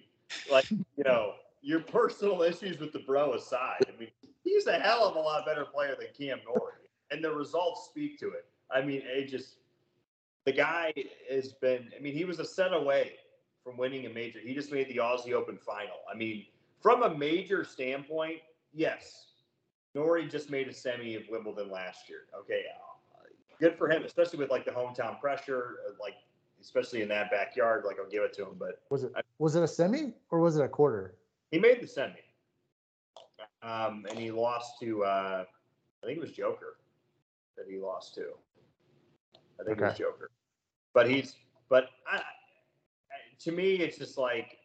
like, 0.50 0.70
you 0.70 1.04
know, 1.04 1.34
your 1.62 1.80
personal 1.80 2.42
issues 2.42 2.78
with 2.78 2.92
the 2.92 2.98
bro 2.98 3.34
aside, 3.34 3.84
I 3.88 3.98
mean, 3.98 4.10
he's 4.44 4.66
a 4.66 4.78
hell 4.78 5.08
of 5.08 5.16
a 5.16 5.20
lot 5.20 5.46
better 5.46 5.64
player 5.64 5.96
than 5.98 6.08
Cam 6.16 6.40
Norrie, 6.44 6.72
and 7.12 7.22
the 7.22 7.30
results 7.30 7.86
speak 7.90 8.18
to 8.20 8.28
it. 8.30 8.46
I 8.70 8.80
mean, 8.82 9.02
it 9.04 9.28
just 9.28 9.56
the 10.44 10.52
guy 10.52 10.92
has 11.30 11.52
been. 11.52 11.90
I 11.96 12.00
mean, 12.00 12.14
he 12.14 12.24
was 12.24 12.38
a 12.38 12.44
set 12.44 12.72
away 12.72 13.12
from 13.62 13.76
winning 13.76 14.06
a 14.06 14.10
major. 14.10 14.40
He 14.40 14.54
just 14.54 14.72
made 14.72 14.88
the 14.88 14.96
Aussie 14.96 15.32
Open 15.32 15.56
final. 15.58 15.98
I 16.12 16.16
mean, 16.16 16.46
from 16.80 17.02
a 17.02 17.14
major 17.16 17.64
standpoint, 17.64 18.38
yes, 18.72 19.26
Norrie 19.94 20.26
just 20.26 20.50
made 20.50 20.68
a 20.68 20.72
semi 20.72 21.14
of 21.14 21.22
Wimbledon 21.30 21.70
last 21.70 22.08
year. 22.08 22.20
Okay, 22.40 22.62
uh, 23.14 23.24
good 23.60 23.76
for 23.76 23.88
him, 23.88 24.04
especially 24.04 24.38
with 24.38 24.50
like 24.50 24.64
the 24.64 24.72
hometown 24.72 25.20
pressure, 25.20 25.76
uh, 25.88 25.92
like 26.00 26.14
especially 26.60 27.02
in 27.02 27.08
that 27.08 27.30
backyard. 27.30 27.84
Like 27.86 27.98
I'll 28.02 28.10
give 28.10 28.22
it 28.24 28.32
to 28.34 28.42
him, 28.42 28.56
but 28.58 28.80
Was 28.90 29.04
it, 29.04 29.12
was 29.38 29.54
it 29.54 29.62
a 29.62 29.68
semi 29.68 30.14
or 30.30 30.40
was 30.40 30.56
it 30.56 30.64
a 30.64 30.68
quarter? 30.68 31.14
he 31.50 31.58
made 31.58 31.82
the 31.82 31.86
semi, 31.86 32.14
um, 33.62 34.06
and 34.08 34.18
he 34.18 34.30
lost 34.30 34.80
to 34.80 35.04
uh, 35.04 35.44
I 36.02 36.06
think 36.06 36.16
it 36.18 36.20
was 36.20 36.32
Joker 36.32 36.78
that 37.56 37.66
he 37.68 37.78
lost 37.78 38.14
to. 38.14 38.26
I 39.60 39.64
think 39.64 39.78
it 39.78 39.84
was 39.84 39.98
Joker, 39.98 40.30
but 40.94 41.08
he's 41.08 41.36
but 41.68 41.90
I, 42.10 42.20
to 43.40 43.52
me 43.52 43.76
it's 43.76 43.98
just 43.98 44.18
like 44.18 44.58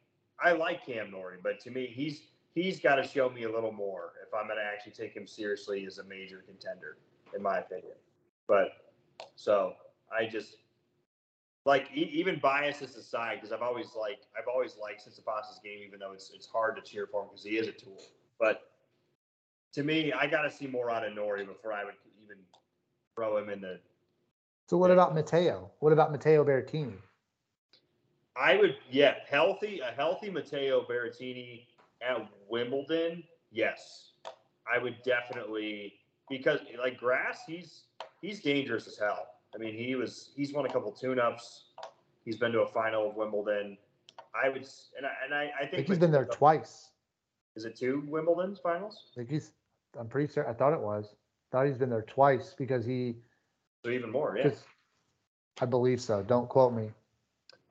I 0.43 0.53
like 0.53 0.85
Cam 0.85 1.11
Norrie, 1.11 1.38
but 1.41 1.59
to 1.61 1.72
me 1.72 1.88
he's 1.88 2.22
he's 2.55 2.80
got 2.80 2.95
to 2.95 3.07
show 3.07 3.30
me 3.30 3.43
a 3.43 3.51
little 3.51 3.72
more 3.72 4.14
if 4.26 4.34
I'm 4.34 4.47
going 4.47 4.57
to 4.57 4.64
actually 4.64 4.93
take 4.93 5.15
him 5.15 5.27
seriously 5.27 5.85
as 5.85 5.99
a 5.99 6.03
major 6.03 6.43
contender, 6.47 6.97
in 7.35 7.41
my 7.41 7.59
opinion. 7.59 7.93
But 8.47 8.69
so 9.35 9.73
I 10.11 10.26
just 10.26 10.57
like 11.65 11.89
e- 11.93 12.09
even 12.14 12.39
biases 12.39 12.95
aside, 12.95 13.35
because 13.35 13.51
I've 13.51 13.61
always 13.61 13.89
like 13.99 14.19
I've 14.38 14.47
always 14.47 14.77
liked 14.81 15.01
since 15.01 15.19
Tsitsipas' 15.19 15.61
game, 15.64 15.81
even 15.85 15.99
though 15.99 16.14
it's 16.14 16.31
it's 16.34 16.47
hard 16.47 16.76
to 16.77 16.81
cheer 16.81 17.07
for 17.11 17.22
him 17.22 17.27
because 17.30 17.43
he 17.43 17.57
is 17.57 17.68
a 17.68 17.73
tool. 17.73 18.01
But 18.39 18.72
to 19.73 19.84
me, 19.84 20.11
I 20.14 20.27
got 20.27 20.43
to 20.43 20.51
see 20.51 20.65
more 20.65 20.89
out 20.89 21.05
of 21.05 21.14
Norrie 21.14 21.45
before 21.45 21.73
I 21.73 21.84
would 21.84 21.93
even 22.23 22.38
throw 23.18 23.38
him 23.38 23.49
in 23.49 23.60
the. 23.60 23.80
So 24.68 24.77
what 24.77 24.91
about 24.91 25.15
Matteo? 25.15 25.72
What 25.80 25.91
about 25.91 26.11
Matteo 26.11 26.45
Berrettini? 26.45 26.94
I 28.35 28.56
would, 28.57 28.76
yeah, 28.91 29.15
healthy 29.27 29.80
a 29.80 29.91
healthy 29.91 30.30
Matteo 30.30 30.85
Berrettini 30.85 31.65
at 32.07 32.30
Wimbledon, 32.49 33.23
yes, 33.52 34.11
I 34.72 34.77
would 34.77 34.98
definitely 35.03 35.94
because 36.30 36.60
like 36.77 36.98
Grass, 36.98 37.39
he's 37.48 37.84
he's 38.22 38.41
dangerous 38.41 38.88
as 38.88 38.98
hell. 38.98 39.27
I 39.56 39.57
mean, 39.57 39.73
he 39.73 39.95
was 39.95 40.30
he's 40.35 40.53
won 40.53 40.65
a 40.65 40.69
couple 40.69 40.91
tune-ups. 40.91 41.64
He's 42.26 42.38
been 42.38 42.52
to 42.52 42.61
a 42.61 42.68
final 42.68 43.10
of 43.10 43.15
Wimbledon. 43.15 43.77
I 44.35 44.49
would, 44.49 44.68
and 44.98 45.06
I 45.06 45.11
and 45.26 45.34
I, 45.34 45.44
I 45.44 45.52
I 45.57 45.60
think 45.61 45.72
think 45.72 45.88
he's 45.88 45.98
been 45.98 46.11
there 46.11 46.26
twice. 46.26 46.91
Is 47.56 47.65
it 47.65 47.76
two 47.76 48.03
Wimbledon's 48.07 48.60
finals? 48.60 49.06
I 49.14 49.15
think 49.15 49.31
he's, 49.31 49.53
I'm 49.99 50.07
pretty 50.07 50.31
sure, 50.31 50.48
I 50.48 50.53
thought 50.53 50.73
it 50.73 50.80
was. 50.80 51.15
Thought 51.52 51.68
he's 51.68 51.78
been 51.78 51.90
there 51.90 52.02
twice 52.02 52.53
because 52.57 52.86
he, 52.86 53.15
So 53.86 53.91
even 53.91 54.11
more, 54.11 54.38
yeah. 54.38 54.52
I 55.61 55.65
believe 55.65 56.02
so. 56.02 56.22
Don't 56.24 56.49
quote 56.49 56.74
me. 56.74 56.91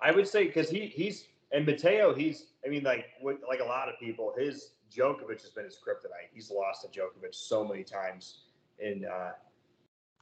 I 0.01 0.11
would 0.13 0.27
say 0.27 0.47
because 0.47 0.69
he 0.69 0.87
he's 0.87 1.27
and 1.53 1.65
Matteo, 1.67 2.15
he's 2.15 2.47
I 2.65 2.69
mean 2.69 2.83
like 2.83 3.07
with, 3.23 3.39
like 3.49 3.61
a 3.61 3.65
lot 3.65 3.89
of 3.89 3.99
people, 3.99 4.33
his 4.37 4.73
Djokovic 4.95 5.41
has 5.43 5.51
been 5.51 5.65
his 5.65 5.77
kryptonite. 5.77 6.29
He's 6.33 6.51
lost 6.51 6.83
to 6.83 6.89
Djokovic 6.89 7.35
so 7.35 7.67
many 7.67 7.85
times 7.85 8.41
in 8.79 9.05
uh 9.05 9.33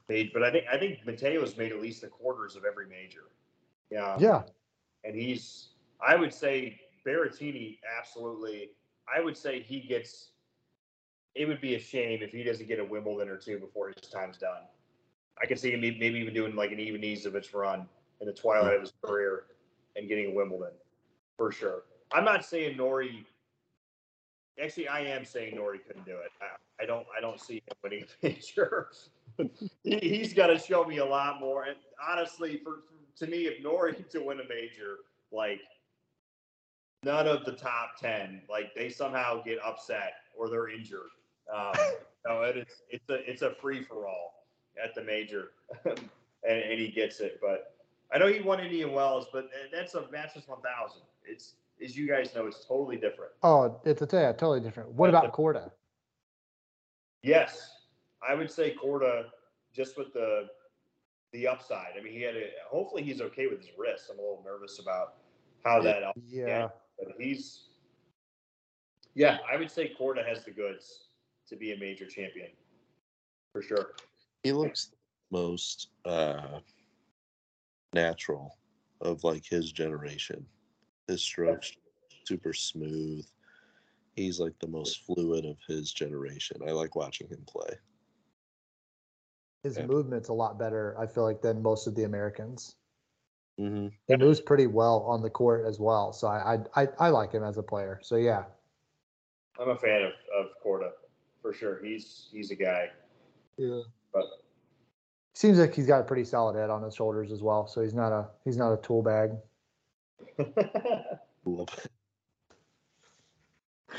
made, 0.07 0.31
but 0.33 0.43
I 0.43 0.51
think 0.51 0.65
I 0.71 0.77
think 0.77 0.99
Matteo's 1.05 1.57
made 1.57 1.71
at 1.71 1.81
least 1.81 2.01
the 2.01 2.07
quarters 2.07 2.55
of 2.55 2.63
every 2.65 2.87
major. 2.87 3.23
Yeah. 3.89 4.17
Yeah. 4.19 4.43
And 5.03 5.15
he's 5.15 5.69
I 6.05 6.15
would 6.15 6.33
say 6.33 6.79
Berrettini 7.05 7.79
absolutely 7.97 8.71
I 9.13 9.21
would 9.21 9.37
say 9.37 9.61
he 9.61 9.81
gets 9.81 10.31
it 11.35 11.47
would 11.47 11.61
be 11.61 11.75
a 11.75 11.79
shame 11.79 12.19
if 12.21 12.31
he 12.31 12.43
doesn't 12.43 12.67
get 12.67 12.79
a 12.79 12.83
Wimbledon 12.83 13.29
or 13.29 13.37
two 13.37 13.59
before 13.59 13.89
his 13.89 14.09
time's 14.09 14.37
done. 14.37 14.61
I 15.41 15.45
could 15.45 15.59
see 15.59 15.71
him 15.71 15.81
maybe 15.81 16.17
even 16.17 16.33
doing 16.33 16.55
like 16.55 16.71
an 16.71 16.77
Ivanisevic 16.77 17.53
run 17.53 17.87
in 18.21 18.27
the 18.27 18.33
twilight 18.33 18.75
of 18.75 18.81
his 18.81 18.93
career 19.03 19.43
and 19.97 20.07
getting 20.07 20.31
a 20.31 20.33
Wimbledon 20.33 20.71
for 21.37 21.51
sure. 21.51 21.83
I'm 22.13 22.23
not 22.23 22.45
saying 22.45 22.77
Norrie. 22.77 23.25
Actually, 24.63 24.87
I 24.87 25.01
am 25.01 25.25
saying 25.25 25.55
Norrie 25.55 25.79
couldn't 25.79 26.05
do 26.05 26.13
it. 26.13 26.31
I, 26.41 26.83
I 26.83 26.85
don't. 26.85 27.05
I 27.17 27.19
don't 27.19 27.41
see 27.41 27.55
him 27.55 27.75
winning 27.83 28.05
a 28.23 28.27
major. 28.27 28.87
he, 29.83 29.99
he's 29.99 30.33
got 30.33 30.47
to 30.47 30.57
show 30.57 30.85
me 30.85 30.99
a 30.99 31.05
lot 31.05 31.41
more. 31.41 31.65
And 31.65 31.75
honestly, 32.09 32.61
for, 32.63 32.83
for 32.87 33.25
to 33.25 33.29
me, 33.29 33.47
if 33.47 33.61
Norrie 33.61 33.93
to 34.11 34.19
win 34.19 34.39
a 34.39 34.47
major, 34.47 34.99
like 35.33 35.59
none 37.03 37.27
of 37.27 37.43
the 37.43 37.51
top 37.51 37.97
ten, 37.99 38.41
like 38.49 38.73
they 38.73 38.89
somehow 38.89 39.43
get 39.43 39.57
upset 39.65 40.13
or 40.37 40.49
they're 40.49 40.69
injured. 40.69 41.09
Um, 41.53 41.73
no, 42.25 42.41
it 42.41 42.57
is. 42.57 42.81
It's 42.89 43.09
a. 43.09 43.29
It's 43.29 43.41
a 43.41 43.51
free 43.61 43.83
for 43.83 44.07
all 44.07 44.45
at 44.83 44.95
the 44.95 45.03
major, 45.03 45.51
and, 45.85 45.99
and 46.43 46.79
he 46.79 46.89
gets 46.89 47.19
it. 47.19 47.39
But 47.41 47.75
I 48.13 48.17
know 48.17 48.27
he 48.27 48.41
won 48.41 48.59
Indian 48.59 48.91
Wells, 48.91 49.27
but 49.31 49.49
that's 49.71 49.93
a 49.93 50.09
Masters 50.11 50.43
1000. 50.47 51.01
It's 51.23 51.53
as 51.83 51.97
you 51.97 52.07
guys 52.07 52.33
know, 52.35 52.47
it's 52.47 52.65
totally 52.65 52.97
different. 52.97 53.31
Oh, 53.43 53.79
it's 53.83 54.01
a 54.01 54.07
yeah, 54.11 54.31
totally 54.31 54.61
different. 54.61 54.91
What 54.91 55.11
That's 55.11 55.25
about 55.25 55.37
Korda? 55.37 55.71
Yes, 57.21 57.69
I 58.27 58.33
would 58.33 58.51
say 58.51 58.75
Korda 58.81 59.25
just 59.73 59.97
with 59.97 60.13
the 60.13 60.47
the 61.33 61.47
upside. 61.47 61.93
I 61.99 62.03
mean, 62.03 62.13
he 62.13 62.21
had 62.21 62.35
a. 62.35 62.49
Hopefully, 62.69 63.03
he's 63.03 63.21
okay 63.21 63.47
with 63.47 63.59
his 63.59 63.69
wrist. 63.77 64.09
I'm 64.11 64.19
a 64.19 64.21
little 64.21 64.43
nervous 64.45 64.79
about 64.79 65.15
how 65.63 65.81
that. 65.81 66.03
Yeah. 66.27 66.69
But 66.97 67.15
he's. 67.19 67.63
Yeah, 69.15 69.37
I 69.51 69.55
would 69.57 69.71
say 69.71 69.93
Korda 69.99 70.25
has 70.27 70.43
the 70.43 70.51
goods 70.51 71.04
to 71.47 71.55
be 71.55 71.73
a 71.73 71.77
major 71.77 72.07
champion, 72.07 72.51
for 73.51 73.61
sure. 73.61 73.93
He 74.43 74.51
looks 74.51 74.91
most 75.31 75.89
uh 76.05 76.59
natural 77.93 78.57
of 79.01 79.23
like 79.23 79.45
his 79.45 79.71
generation. 79.71 80.45
His 81.07 81.21
strokes 81.21 81.73
super 82.25 82.53
smooth. 82.53 83.25
He's 84.15 84.39
like 84.39 84.57
the 84.59 84.67
most 84.67 85.01
fluid 85.05 85.45
of 85.45 85.57
his 85.67 85.91
generation. 85.91 86.61
I 86.67 86.71
like 86.71 86.95
watching 86.95 87.27
him 87.27 87.43
play. 87.45 87.77
His 89.63 89.77
Yeah. 89.77 89.85
movement's 89.87 90.29
a 90.29 90.33
lot 90.33 90.57
better, 90.57 90.97
I 90.97 91.07
feel 91.07 91.23
like, 91.23 91.41
than 91.41 91.61
most 91.61 91.87
of 91.87 91.95
the 91.95 92.03
Americans. 92.03 92.77
hmm 93.57 93.87
He 94.07 94.15
moves 94.15 94.41
pretty 94.41 94.67
well 94.67 95.01
on 95.03 95.21
the 95.21 95.29
court 95.29 95.65
as 95.65 95.79
well. 95.79 96.13
So 96.13 96.27
I 96.27 96.55
I 96.75 96.83
I, 96.83 96.87
I 96.99 97.09
like 97.09 97.31
him 97.31 97.43
as 97.43 97.57
a 97.57 97.63
player. 97.63 97.99
So 98.01 98.15
yeah. 98.15 98.45
I'm 99.59 99.69
a 99.69 99.75
fan 99.77 100.03
of 100.03 100.13
of 100.13 100.13
Korda, 100.15 100.23
for 100.23 100.24
sure. 101.55 101.83
He's 101.83 102.27
he's 102.31 102.51
a 102.51 102.55
guy. 102.55 102.89
Yeah. 103.57 103.81
But 104.13 104.25
Seems 105.33 105.59
like 105.59 105.75
he's 105.75 105.85
got 105.85 105.99
a 105.99 106.03
pretty 106.03 106.23
solid 106.23 106.55
head 106.55 106.69
on 106.69 106.81
his 106.81 106.95
shoulders 106.95 107.29
as 107.33 107.43
well. 107.43 107.67
So 107.67 107.81
he's 107.81 107.93
not 107.93 108.13
a 108.13 108.27
he's 108.45 108.55
not 108.57 108.71
a 108.71 108.77
tool 108.77 109.01
bag. 109.01 109.31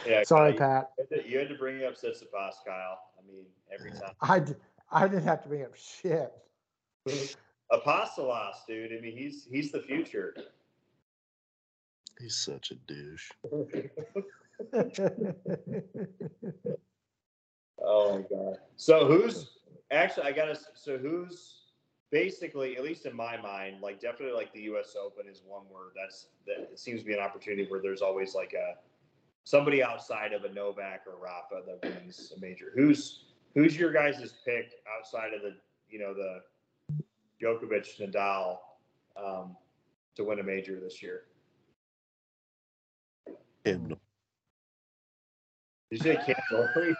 Yeah, 0.05 0.25
Sorry, 0.25 0.53
Kyle, 0.53 0.83
Pat. 0.83 0.91
You 0.99 1.05
had, 1.17 1.25
to, 1.25 1.31
you 1.31 1.39
had 1.39 1.49
to 1.49 1.55
bring 1.55 1.85
up 1.85 1.95
Tsitsipas, 1.95 2.55
Kyle. 2.67 2.99
I 3.19 3.27
mean, 3.27 3.47
every 3.73 3.93
time. 3.93 4.13
I 4.21 4.41
d- 4.41 4.55
I 4.91 5.09
didn't 5.09 5.25
have 5.25 5.43
to 5.43 5.49
bring 5.49 5.63
up 5.63 5.75
shit. 5.75 6.33
Apostolos, 7.73 8.57
dude. 8.69 8.93
I 8.93 9.01
mean, 9.01 9.17
he's 9.17 9.47
he's 9.51 9.73
the 9.73 9.81
future. 9.81 10.35
He's 12.21 12.37
such 12.37 12.73
a 12.73 12.75
douche. 12.75 13.31
Oh 17.83 18.17
my 18.17 18.23
god. 18.23 18.59
So 18.77 19.07
who's 19.07 19.51
actually? 19.91 20.25
I 20.25 20.33
gotta. 20.33 20.59
So 20.75 20.99
who's 20.99 21.57
basically, 22.11 22.77
at 22.77 22.85
least 22.85 23.07
in 23.07 23.15
my 23.15 23.37
mind, 23.37 23.81
like 23.81 24.01
definitely 24.01 24.35
like 24.35 24.53
the 24.53 24.63
U.S. 24.63 24.97
Open 25.01 25.27
is 25.29 25.43
one 25.47 25.63
where 25.69 25.93
that's 25.95 26.29
that 26.47 26.71
it 26.73 26.79
seems 26.79 27.01
to 27.01 27.07
be 27.07 27.13
an 27.13 27.21
opportunity 27.21 27.67
where 27.69 27.81
there's 27.81 28.03
always 28.03 28.35
like 28.35 28.55
a 28.55 28.75
somebody 29.45 29.83
outside 29.83 30.33
of 30.33 30.45
a 30.45 30.53
Novak 30.53 31.03
or 31.07 31.23
Rafa 31.23 31.65
that 31.67 31.95
wins 31.95 32.33
a 32.37 32.41
major. 32.41 32.73
Who's 32.75 33.25
who's 33.55 33.77
your 33.77 33.93
guys' 33.93 34.35
pick 34.45 34.73
outside 34.97 35.33
of 35.35 35.43
the 35.43 35.57
you 35.89 35.99
know 35.99 36.15
the 36.15 36.41
Djokovic 37.43 38.01
Nadal 38.01 38.59
um, 39.17 39.57
to 40.17 40.25
win 40.25 40.41
a 40.41 40.43
major 40.43 40.81
this 40.81 41.03
year? 41.03 41.23
Him. 43.65 43.89
Did 43.89 43.99
you 45.91 45.99
say 45.99 46.17
Cam 46.17 46.37
Norrie? 46.51 46.97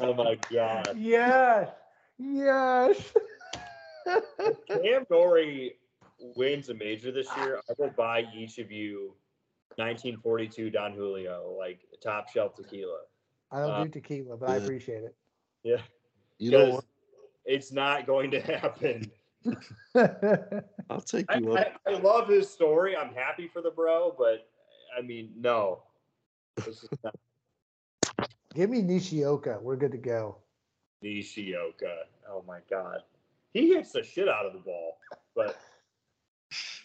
Oh 0.00 0.14
my 0.14 0.38
god. 0.52 0.96
Yes. 0.96 1.70
Yes. 2.18 3.12
Cam 4.68 5.06
Norrie 5.10 5.76
wins 6.18 6.68
a 6.68 6.74
major 6.74 7.12
this 7.12 7.28
year, 7.36 7.60
I 7.68 7.74
will 7.78 7.90
buy 7.90 8.24
each 8.34 8.58
of 8.58 8.70
you 8.70 9.14
1942 9.76 10.70
Don 10.70 10.92
Julio, 10.92 11.54
like 11.58 11.80
top 12.02 12.28
shelf 12.28 12.54
tequila. 12.54 13.00
I 13.50 13.60
don't 13.60 13.70
Uh, 13.70 13.84
do 13.84 13.90
tequila, 13.90 14.36
but 14.36 14.50
I 14.50 14.56
appreciate 14.56 15.04
it. 15.04 15.14
Yeah, 15.62 15.82
You 16.38 16.50
know 16.52 16.70
what? 16.70 16.84
it's 17.44 17.72
not 17.72 18.06
going 18.06 18.30
to 18.32 18.40
happen. 18.40 19.10
I'll 20.90 21.00
take 21.00 21.26
I, 21.28 21.38
you 21.38 21.52
up. 21.52 21.72
I, 21.86 21.92
I 21.92 21.98
love 21.98 22.28
his 22.28 22.48
story. 22.48 22.96
I'm 22.96 23.14
happy 23.14 23.48
for 23.48 23.60
the 23.60 23.70
bro, 23.70 24.14
but 24.16 24.48
I 24.96 25.02
mean, 25.02 25.32
no. 25.36 25.82
This 26.56 26.82
is 26.82 26.88
not 27.04 27.14
Give 28.56 28.70
me 28.70 28.80
Nishioka. 28.80 29.58
We're 29.60 29.76
good 29.76 29.92
to 29.92 29.98
go. 29.98 30.38
Nishioka. 31.02 32.04
Oh 32.26 32.42
my 32.48 32.60
god, 32.70 33.02
he 33.52 33.68
hits 33.74 33.92
the 33.92 34.02
shit 34.02 34.30
out 34.30 34.46
of 34.46 34.54
the 34.54 34.58
ball, 34.60 34.96
but 35.34 35.58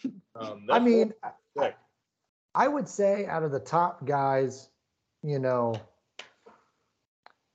um, 0.36 0.66
I 0.70 0.80
mean, 0.80 1.14
I- 1.58 1.74
I 2.54 2.68
would 2.68 2.90
say 2.90 3.26
out 3.26 3.44
of 3.44 3.54
the 3.54 3.60
top 3.62 4.06
guys, 4.06 4.68
you 5.24 5.40
know, 5.40 5.74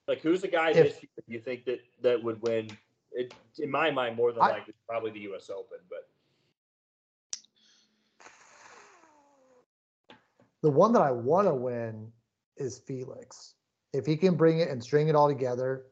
like 0.08 0.22
who's 0.22 0.40
the 0.40 0.48
guy 0.48 0.70
if- 0.70 0.76
this 0.76 1.02
year 1.02 1.10
you 1.28 1.38
think 1.38 1.66
that 1.66 1.80
that 2.00 2.22
would 2.22 2.40
win? 2.40 2.70
It, 3.12 3.34
in 3.58 3.70
my 3.70 3.90
mind, 3.90 4.16
more 4.16 4.32
than 4.32 4.40
I- 4.40 4.48
likely, 4.52 4.72
probably 4.88 5.10
the 5.10 5.20
U.S. 5.20 5.50
Open, 5.50 5.76
but 5.90 6.08
the 10.62 10.70
one 10.70 10.94
that 10.94 11.02
I 11.02 11.10
want 11.10 11.46
to 11.48 11.54
win 11.54 12.10
is 12.56 12.78
Felix. 12.78 13.55
If 13.96 14.06
he 14.06 14.16
can 14.16 14.34
bring 14.36 14.60
it 14.60 14.68
and 14.68 14.82
string 14.82 15.08
it 15.08 15.14
all 15.14 15.28
together, 15.28 15.86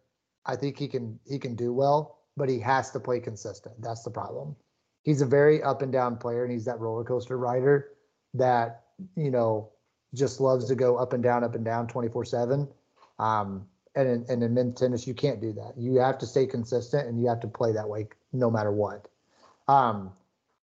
I 0.47 0.57
think 0.57 0.79
he 0.79 0.89
can 0.89 1.19
he 1.27 1.39
can 1.39 1.55
do 1.55 1.73
well, 1.73 2.19
but 2.37 2.49
he 2.49 2.59
has 2.61 2.91
to 2.91 3.01
play 3.01 3.21
consistent. 3.21 3.75
That's 3.81 4.03
the 4.03 4.11
problem. 4.11 4.57
He's 5.03 5.23
a 5.23 5.27
very 5.27 5.63
up 5.63 5.83
and 5.83 5.93
down 5.93 6.17
player 6.17 6.45
and 6.45 6.53
he's 6.53 6.65
that 6.67 6.81
roller 6.81 7.05
coaster 7.05 7.39
rider 7.39 7.91
that, 8.35 8.85
you 9.17 9.31
know, 9.31 9.71
just 10.15 10.41
loves 10.41 10.67
to 10.67 10.75
go 10.75 10.97
up 10.97 11.13
and 11.13 11.23
down, 11.23 11.45
up 11.45 11.55
and 11.55 11.65
down 11.65 11.87
24/7. 11.87 12.69
Um 13.19 13.67
and 13.97 14.09
in, 14.09 14.27
and 14.29 14.43
in 14.43 14.55
men's 14.55 14.79
tennis, 14.79 15.07
you 15.07 15.15
can't 15.15 15.41
do 15.41 15.53
that. 15.53 15.75
You 15.77 15.97
have 16.01 16.19
to 16.19 16.27
stay 16.27 16.47
consistent 16.47 17.07
and 17.07 17.21
you 17.21 17.29
have 17.29 17.41
to 17.41 17.49
play 17.49 17.73
that 17.73 17.89
way 17.89 18.09
no 18.33 18.51
matter 18.51 18.73
what. 18.73 19.09
Um, 19.69 20.13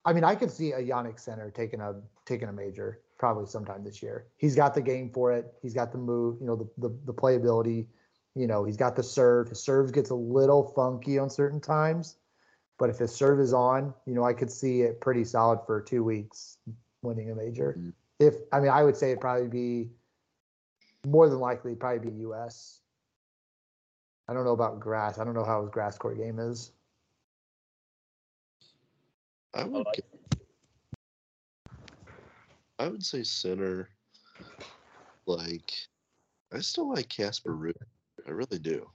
I 0.05 0.13
mean, 0.13 0.25
I 0.25 0.35
could 0.35 0.51
see 0.51 0.73
a 0.73 0.83
Jannik 0.83 1.21
Sinner 1.21 1.51
taking 1.51 1.81
a 1.81 1.95
taking 2.27 2.49
a 2.49 2.53
major 2.53 3.01
probably 3.23 3.47
sometime 3.47 3.85
this 3.85 4.03
year. 4.03 4.27
He's 4.37 4.57
got 4.57 4.75
the 4.75 4.83
game 4.83 5.09
for 5.09 5.33
it. 5.33 5.55
He's 5.63 5.75
got 5.75 5.93
the 5.93 5.99
move, 5.99 6.39
you 6.41 6.47
know, 6.49 6.57
the 6.57 6.89
the, 6.89 6.99
the 7.05 7.15
playability. 7.15 7.87
You 8.35 8.49
know, 8.49 8.65
he's 8.65 8.77
got 8.77 8.97
the 8.97 9.03
serve. 9.05 9.49
His 9.49 9.63
serve 9.63 9.93
gets 9.93 10.11
a 10.11 10.15
little 10.17 10.73
funky 10.75 11.21
on 11.21 11.31
certain 11.31 11.61
times, 11.61 12.17
but 12.81 12.91
if 12.91 12.99
his 12.99 13.15
serve 13.15 13.39
is 13.39 13.55
on, 13.55 13.95
you 14.07 14.15
know, 14.15 14.25
I 14.25 14.33
could 14.33 14.51
see 14.51 14.81
it 14.81 15.01
pretty 15.01 15.23
solid 15.23 15.61
for 15.67 15.81
two 15.81 16.03
weeks, 16.03 16.59
winning 17.03 17.31
a 17.31 17.37
major. 17.37 17.77
Mm. 17.79 17.93
If 18.19 18.35
I 18.53 18.59
mean, 18.59 18.71
I 18.71 18.83
would 18.83 18.97
say 18.97 19.13
it'd 19.13 19.21
probably 19.21 19.47
be 19.47 19.91
more 21.07 21.29
than 21.29 21.39
likely 21.39 21.77
probably 21.77 22.11
be 22.11 22.17
U.S. 22.23 22.81
I 24.27 24.33
don't 24.35 24.45
know 24.45 24.51
about 24.51 24.81
grass. 24.81 25.21
I 25.21 25.25
don't 25.25 25.35
know 25.35 25.45
how 25.45 25.61
his 25.61 25.71
grass 25.71 25.97
court 25.97 26.19
game 26.19 26.41
is. 26.41 26.73
I 29.55 29.63
would. 29.63 29.87
like 29.87 29.95
g- 29.95 30.03
I 32.83 32.89
would 32.89 33.07
say 33.07 33.23
Sinner. 33.23 33.89
Like, 35.27 35.73
I 36.53 36.59
still 36.59 36.89
like 36.89 37.09
Casper 37.09 37.55
Ruud. 37.55 37.77
I 38.27 38.33
really 38.33 38.59
do. 38.59 38.91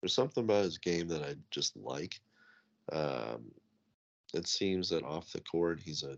There's 0.00 0.14
something 0.14 0.44
about 0.44 0.64
his 0.64 0.78
game 0.78 1.06
that 1.08 1.22
I 1.22 1.34
just 1.50 1.76
like. 1.76 2.18
Um, 2.92 3.52
it 4.32 4.48
seems 4.48 4.88
that 4.88 5.04
off 5.04 5.32
the 5.32 5.42
court, 5.42 5.80
he's 5.84 6.02
a 6.02 6.16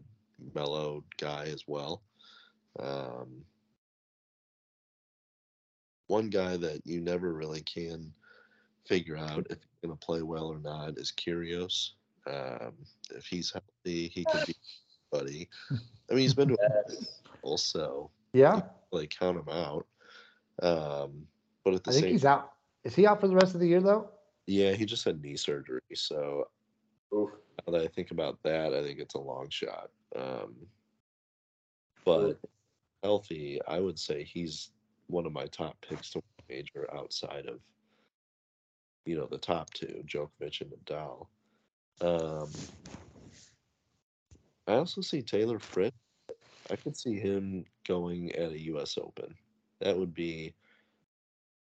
mellow 0.54 1.02
guy 1.18 1.46
as 1.46 1.64
well. 1.66 2.02
Um, 2.78 3.44
one 6.06 6.30
guy 6.30 6.56
that 6.56 6.86
you 6.86 7.00
never 7.00 7.32
really 7.32 7.62
can 7.62 8.12
figure 8.86 9.16
out 9.16 9.44
if 9.50 9.58
he's 9.58 9.80
going 9.82 9.96
to 9.98 10.06
play 10.06 10.22
well 10.22 10.46
or 10.46 10.60
not 10.60 10.98
is 10.98 11.12
Kyrgios. 11.12 11.90
Um, 12.28 12.74
if 13.10 13.26
he's 13.26 13.52
healthy, 13.52 14.06
he 14.06 14.24
could 14.24 14.46
be 14.46 14.54
buddy. 15.10 15.48
I 15.70 16.14
mean, 16.14 16.18
he's 16.20 16.34
been 16.34 16.48
to 16.48 16.56
also 17.42 18.10
Yeah, 18.32 18.60
like 18.92 19.14
count 19.18 19.38
him 19.38 19.48
out. 19.48 19.86
Um, 20.62 21.26
but 21.64 21.74
at 21.74 21.84
the 21.84 21.92
same, 21.92 21.98
I 21.98 22.00
think 22.00 22.04
same, 22.04 22.12
he's 22.12 22.24
out. 22.24 22.52
Is 22.84 22.94
he 22.94 23.06
out 23.06 23.20
for 23.20 23.28
the 23.28 23.34
rest 23.34 23.54
of 23.54 23.60
the 23.60 23.66
year 23.66 23.80
though? 23.80 24.10
yeah, 24.46 24.72
he 24.72 24.84
just 24.84 25.04
had 25.04 25.20
knee 25.20 25.36
surgery. 25.36 25.80
So 25.94 26.48
Oof. 27.12 27.30
now 27.66 27.72
that 27.72 27.82
I 27.82 27.88
think 27.88 28.10
about 28.10 28.38
that, 28.44 28.72
I 28.72 28.82
think 28.82 29.00
it's 29.00 29.14
a 29.14 29.20
long 29.20 29.48
shot. 29.50 29.90
Um, 30.14 30.54
but 32.04 32.38
healthy, 33.02 33.60
I 33.66 33.80
would 33.80 33.98
say 33.98 34.22
he's 34.22 34.70
one 35.08 35.26
of 35.26 35.32
my 35.32 35.46
top 35.46 35.76
picks 35.88 36.10
to 36.10 36.22
major 36.48 36.88
outside 36.94 37.46
of, 37.46 37.58
you 39.04 39.16
know, 39.16 39.26
the 39.26 39.38
top 39.38 39.72
two, 39.74 40.02
Djokovic 40.06 40.60
and 40.60 40.70
Nadal. 40.70 41.26
Um, 42.00 42.50
I 44.66 44.74
also 44.74 45.00
see 45.00 45.22
Taylor 45.22 45.58
Fritz. 45.58 45.96
I 46.70 46.76
could 46.76 46.96
see 46.96 47.18
him 47.18 47.64
going 47.86 48.32
at 48.32 48.50
a 48.50 48.62
U.S. 48.64 48.98
Open. 49.00 49.34
That 49.80 49.96
would 49.96 50.14
be 50.14 50.54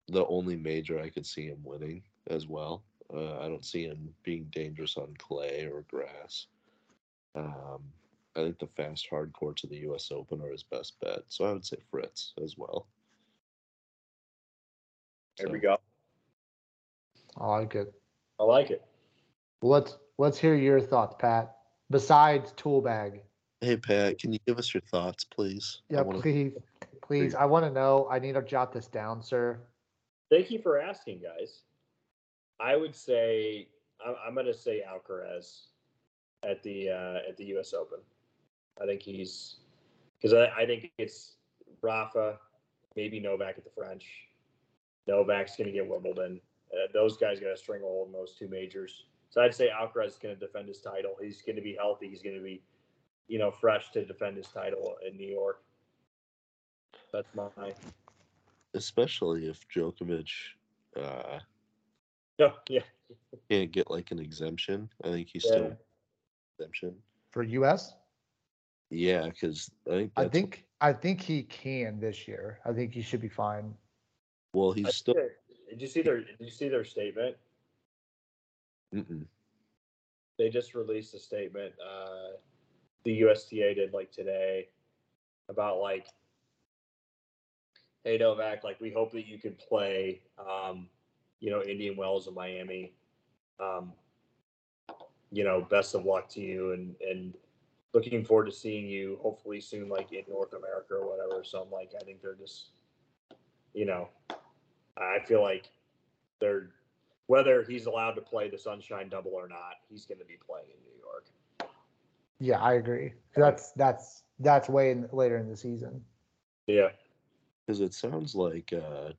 the 0.07 0.25
only 0.27 0.55
major 0.55 0.99
I 0.99 1.09
could 1.09 1.25
see 1.25 1.47
him 1.47 1.59
winning 1.63 2.03
as 2.29 2.47
well. 2.47 2.83
Uh, 3.13 3.39
I 3.39 3.47
don't 3.49 3.65
see 3.65 3.83
him 3.83 4.09
being 4.23 4.47
dangerous 4.51 4.95
on 4.97 5.13
clay 5.17 5.69
or 5.71 5.83
grass. 5.89 6.47
Um, 7.35 7.81
I 8.35 8.41
think 8.41 8.59
the 8.59 8.67
fast 8.67 9.07
hard 9.09 9.33
courts 9.33 9.63
of 9.63 9.69
the 9.69 9.77
U.S. 9.77 10.09
Open 10.11 10.41
are 10.41 10.51
his 10.51 10.63
best 10.63 10.99
bet. 11.01 11.23
So 11.27 11.45
I 11.45 11.51
would 11.51 11.65
say 11.65 11.77
Fritz 11.91 12.33
as 12.41 12.55
well. 12.57 12.87
There 15.37 15.49
we 15.49 15.59
go. 15.59 15.77
I 17.37 17.47
like 17.47 17.75
it. 17.75 17.93
I 18.39 18.43
like 18.43 18.69
it. 18.69 18.83
Let's 19.61 19.97
let's 20.17 20.37
hear 20.37 20.55
your 20.55 20.79
thoughts, 20.79 21.15
Pat. 21.17 21.55
Besides 21.93 22.53
tool 22.57 22.81
bag, 22.81 23.21
Hey 23.61 23.77
Pat, 23.77 24.17
can 24.17 24.33
you 24.33 24.39
give 24.47 24.57
us 24.57 24.73
your 24.73 24.81
thoughts, 24.81 25.23
please? 25.23 25.83
Yeah, 25.89 26.01
wanna- 26.01 26.19
please, 26.21 26.53
please. 27.03 27.35
I 27.35 27.45
want 27.45 27.65
to 27.65 27.71
know. 27.71 28.07
I 28.09 28.17
need 28.17 28.33
to 28.33 28.41
jot 28.41 28.73
this 28.73 28.87
down, 28.87 29.21
sir. 29.21 29.59
Thank 30.31 30.49
you 30.49 30.59
for 30.59 30.81
asking, 30.81 31.21
guys. 31.21 31.61
I 32.59 32.75
would 32.75 32.95
say 32.95 33.67
I'm, 34.03 34.15
I'm 34.25 34.33
going 34.33 34.47
to 34.47 34.55
say 34.55 34.81
Alcaraz 34.83 35.67
at 36.41 36.63
the 36.63 36.89
uh, 36.89 37.29
at 37.29 37.37
the 37.37 37.45
U.S. 37.53 37.73
Open. 37.73 37.99
I 38.81 38.87
think 38.87 39.03
he's 39.03 39.57
because 40.19 40.33
I, 40.33 40.47
I 40.63 40.65
think 40.65 40.91
it's 40.97 41.35
Rafa, 41.83 42.39
maybe 42.95 43.19
Novak 43.19 43.59
at 43.59 43.63
the 43.63 43.69
French. 43.69 44.07
Novak's 45.07 45.55
going 45.57 45.67
to 45.67 45.73
get 45.73 45.87
Wimbledon. 45.87 46.41
Uh, 46.73 46.87
those 46.91 47.17
guys 47.17 47.39
got 47.39 47.49
to 47.49 47.57
string 47.57 47.81
a 47.83 47.85
hole 47.85 48.05
in 48.07 48.11
those 48.11 48.33
two 48.33 48.47
majors. 48.47 49.05
So 49.33 49.41
I'd 49.41 49.55
say 49.55 49.69
Alcaraz 49.69 50.09
is 50.09 50.19
going 50.21 50.35
to 50.35 50.39
defend 50.39 50.67
his 50.67 50.79
title. 50.79 51.15
He's 51.19 51.41
going 51.41 51.55
to 51.55 51.61
be 51.63 51.73
healthy. 51.73 52.07
He's 52.07 52.21
going 52.21 52.35
to 52.35 52.41
be, 52.43 52.61
you 53.27 53.39
know, 53.39 53.49
fresh 53.49 53.89
to 53.93 54.05
defend 54.05 54.37
his 54.37 54.45
title 54.45 54.93
in 55.09 55.17
New 55.17 55.27
York. 55.27 55.63
That's 57.11 57.27
my. 57.33 57.47
especially 58.75 59.47
if 59.47 59.67
Djokovic 59.69 60.29
uh, 60.95 61.39
No, 62.37 62.53
yeah, 62.69 62.81
can't 63.49 63.71
get 63.71 63.89
like 63.89 64.11
an 64.11 64.19
exemption. 64.19 64.87
I 65.03 65.09
think 65.09 65.29
he's 65.33 65.45
yeah. 65.45 65.51
still 65.51 65.77
exemption. 66.59 66.93
For 67.31 67.41
US, 67.41 67.95
Yeah, 68.91 69.29
because 69.29 69.71
I 69.87 69.95
think 69.95 70.11
I 70.15 70.23
that's, 70.23 70.31
think 70.31 70.65
I 70.79 70.93
think 70.93 71.21
he 71.21 71.41
can 71.41 71.99
this 71.99 72.27
year. 72.27 72.59
I 72.65 72.71
think 72.71 72.93
he 72.93 73.01
should 73.01 73.21
be 73.21 73.29
fine. 73.29 73.73
well 74.53 74.73
he's 74.73 74.85
think 74.85 74.93
still. 74.93 75.15
Did 75.71 75.81
you 75.81 75.87
see 75.87 76.03
their? 76.03 76.17
Did 76.17 76.37
you 76.39 76.51
see 76.51 76.69
their 76.69 76.83
statement? 76.83 77.35
Mm-mm. 78.93 79.25
They 80.37 80.49
just 80.49 80.75
released 80.75 81.13
a 81.13 81.19
statement. 81.19 81.73
Uh, 81.83 82.37
the 83.03 83.13
USTA 83.23 83.75
did 83.75 83.93
like 83.93 84.11
today 84.11 84.69
about 85.49 85.79
like, 85.79 86.07
hey 88.03 88.17
Novak, 88.17 88.63
like 88.63 88.79
we 88.79 88.91
hope 88.91 89.11
that 89.11 89.27
you 89.27 89.37
can 89.39 89.55
play, 89.55 90.21
um, 90.39 90.87
you 91.39 91.51
know, 91.51 91.61
Indian 91.63 91.95
Wells 91.95 92.27
in 92.27 92.33
Miami. 92.33 92.93
Um, 93.59 93.93
you 95.31 95.43
know, 95.43 95.61
best 95.69 95.95
of 95.95 96.05
luck 96.05 96.29
to 96.29 96.41
you, 96.41 96.73
and 96.73 96.95
and 97.01 97.33
looking 97.93 98.23
forward 98.23 98.45
to 98.45 98.51
seeing 98.51 98.87
you 98.87 99.17
hopefully 99.21 99.59
soon, 99.61 99.89
like 99.89 100.11
in 100.11 100.23
North 100.29 100.53
America 100.53 100.95
or 100.95 101.07
whatever. 101.07 101.43
So 101.43 101.61
I'm 101.61 101.71
like, 101.71 101.91
I 101.99 102.03
think 102.03 102.21
they're 102.21 102.35
just, 102.35 102.69
you 103.73 103.85
know, 103.85 104.09
I 104.97 105.19
feel 105.25 105.41
like 105.41 105.69
they're 106.39 106.69
whether 107.27 107.63
he's 107.63 107.85
allowed 107.85 108.11
to 108.13 108.21
play 108.21 108.49
the 108.49 108.57
Sunshine 108.57 109.09
Double 109.09 109.31
or 109.33 109.47
not, 109.47 109.75
he's 109.89 110.05
going 110.05 110.19
to 110.19 110.25
be 110.25 110.37
playing 110.45 110.67
in 110.67 110.83
New 110.83 110.99
York. 110.99 111.25
Yeah, 112.39 112.59
I 112.59 112.73
agree. 112.73 113.13
That's 113.35 113.71
that's 113.71 114.23
that's 114.39 114.67
way 114.67 114.91
in, 114.91 115.07
later 115.11 115.37
in 115.37 115.47
the 115.47 115.55
season. 115.55 116.03
Yeah, 116.67 116.89
Because 117.65 117.81
it 117.81 117.93
sounds 117.93 118.35
like 118.35 118.73
uh, 118.73 119.11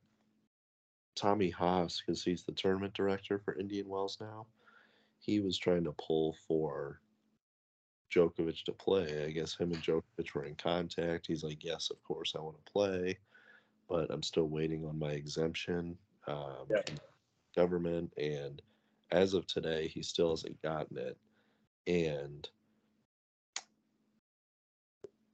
Tommy 1.15 1.49
Haas, 1.49 2.01
because 2.05 2.23
he's 2.23 2.43
the 2.43 2.51
tournament 2.51 2.93
director 2.93 3.39
for 3.39 3.57
Indian 3.57 3.87
Wells 3.87 4.17
now, 4.19 4.47
he 5.19 5.39
was 5.39 5.57
trying 5.57 5.83
to 5.83 5.93
pull 5.93 6.35
for 6.47 6.99
Djokovic 8.13 8.63
to 8.63 8.71
play. 8.71 9.25
I 9.25 9.31
guess 9.31 9.55
him 9.55 9.71
and 9.71 9.81
Djokovic 9.81 10.33
were 10.33 10.45
in 10.45 10.55
contact. 10.55 11.27
He's 11.27 11.43
like, 11.43 11.63
yes, 11.63 11.89
of 11.91 12.01
course, 12.03 12.33
I 12.35 12.41
want 12.41 12.57
to 12.63 12.71
play, 12.71 13.17
but 13.89 14.09
I'm 14.09 14.23
still 14.23 14.47
waiting 14.47 14.85
on 14.85 14.97
my 14.97 15.11
exemption 15.11 15.97
um, 16.27 16.67
Yeah. 16.69 16.81
Government. 17.55 18.13
And 18.17 18.61
as 19.11 19.33
of 19.33 19.47
today, 19.47 19.87
he 19.87 20.03
still 20.03 20.31
hasn't 20.31 20.61
gotten 20.61 20.97
it. 20.97 21.17
And 21.87 22.47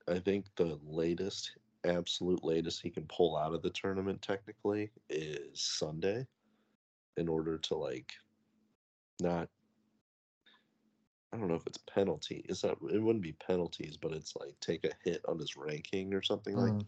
I 0.07 0.19
think 0.19 0.45
the 0.56 0.80
latest, 0.84 1.57
absolute 1.85 2.43
latest 2.43 2.81
he 2.81 2.89
can 2.89 3.06
pull 3.07 3.38
out 3.38 3.53
of 3.53 3.61
the 3.61 3.69
tournament 3.72 4.22
technically 4.22 4.91
is 5.10 5.61
Sunday 5.61 6.27
in 7.18 7.27
order 7.27 7.57
to 7.57 7.76
like 7.76 8.14
not 9.22 9.49
I 11.34 11.38
don't 11.38 11.48
know 11.48 11.56
if 11.56 11.65
it's 11.65 11.80
penalty. 11.93 12.45
It's 12.49 12.64
not 12.64 12.77
it 12.91 13.02
wouldn't 13.02 13.23
be 13.23 13.34
penalties, 13.34 13.98
but 13.98 14.11
it's 14.11 14.35
like 14.35 14.60
take 14.60 14.84
a 14.85 14.91
hit 15.03 15.23
on 15.27 15.39
his 15.39 15.56
ranking 15.56 16.14
or 16.14 16.22
something 16.22 16.57
like 16.57 16.73
Mm. 16.73 16.85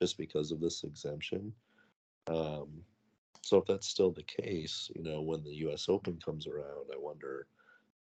just 0.00 0.18
because 0.18 0.50
of 0.50 0.60
this 0.60 0.84
exemption. 0.84 1.52
Um 2.26 2.84
so 3.42 3.58
if 3.58 3.66
that's 3.66 3.88
still 3.88 4.12
the 4.12 4.22
case, 4.22 4.90
you 4.96 5.02
know, 5.02 5.20
when 5.20 5.42
the 5.44 5.54
US 5.66 5.88
Open 5.88 6.18
comes 6.24 6.46
around, 6.46 6.86
I 6.92 6.96
wonder 6.98 7.46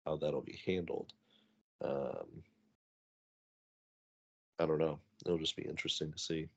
how 0.05 0.18
that'll 0.18 0.41
be 0.41 0.59
handled. 0.65 1.14
Um 1.84 2.43
I 4.59 4.65
don't 4.65 4.80
know. 4.80 4.99
It'll 5.26 5.38
just 5.38 5.55
be 5.55 5.64
interesting 5.64 6.11
to 6.11 6.18
see. 6.18 6.49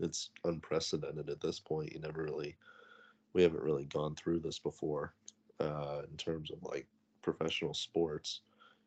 It's 0.00 0.30
unprecedented 0.44 1.28
at 1.30 1.40
this 1.40 1.60
point. 1.60 1.92
You 1.92 2.00
never 2.00 2.24
really, 2.24 2.56
we 3.32 3.42
haven't 3.42 3.62
really 3.62 3.84
gone 3.84 4.16
through 4.16 4.40
this 4.40 4.58
before 4.58 5.14
uh, 5.60 6.02
in 6.10 6.16
terms 6.16 6.50
of 6.50 6.58
like 6.62 6.86
professional 7.22 7.74
sports. 7.74 8.40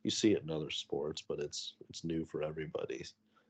You 0.04 0.12
see 0.12 0.34
it 0.34 0.44
in 0.44 0.52
other 0.52 0.70
sports, 0.70 1.24
but 1.28 1.40
it's 1.40 1.76
it's 1.90 2.04
new 2.04 2.26
for 2.26 2.44
everybody, 2.44 3.06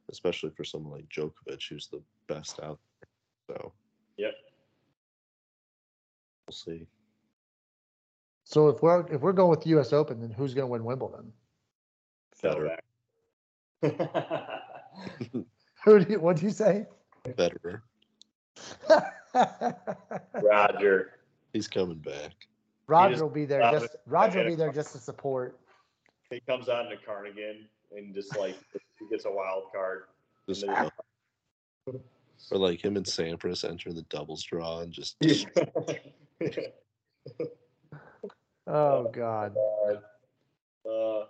especially 0.10 0.52
for 0.52 0.64
someone 0.64 0.94
like 0.94 1.10
Djokovic, 1.10 1.68
who's 1.68 1.88
the 1.88 2.02
best 2.28 2.60
out 2.62 2.80
there. 3.02 3.58
So 3.58 3.74
Yep. 4.18 4.34
we'll 6.48 6.54
see. 6.54 6.88
So 8.44 8.70
if 8.70 8.82
we're 8.82 9.06
if 9.14 9.22
we're 9.22 9.34
going 9.34 9.50
with 9.50 9.62
the 9.62 9.70
U.S. 9.72 9.94
Open, 9.94 10.20
then 10.22 10.32
who's 10.32 10.54
going 10.54 10.64
to 10.68 10.72
win 10.72 10.84
Wimbledon? 10.84 11.32
Federer, 12.42 12.78
Novak. 13.82 14.56
Who 15.86 16.00
do 16.04 16.12
you, 16.14 16.20
what'd 16.20 16.42
you 16.42 16.50
say? 16.50 16.86
Federer, 17.28 17.82
Roger. 20.42 21.12
he's 21.54 21.68
coming 21.68 21.98
back. 22.00 22.32
Roger 22.88 23.14
just- 23.14 23.24
will 23.24 23.30
be 23.30 23.46
there. 23.46 23.60
Roger- 23.60 23.80
Just 23.80 23.96
Roger 24.06 24.40
will 24.40 24.50
be 24.50 24.56
there 24.56 24.72
just 24.72 24.94
to 24.94 24.98
support. 24.98 25.60
He 26.30 26.40
comes 26.42 26.68
out 26.70 26.86
in 26.88 26.92
a 26.92 26.98
cardigan 26.98 27.68
and 27.96 28.14
just 28.14 28.38
like 28.38 28.56
he 29.00 29.08
gets 29.10 29.26
a 29.26 29.32
wild 29.32 29.64
card. 29.74 30.04
Just 30.48 30.64
And 30.64 30.76
then- 31.86 32.00
or 32.52 32.58
like 32.58 32.84
him 32.84 32.98
and 32.98 33.06
Sampras 33.06 33.68
enter 33.68 33.92
the 33.94 34.04
doubles 34.04 34.44
draw 34.44 34.82
and 34.82 34.92
just 34.92 35.18
Oh 38.68 39.10
God. 39.14 39.56
God. 39.56 40.02
Uh, 40.90 41.26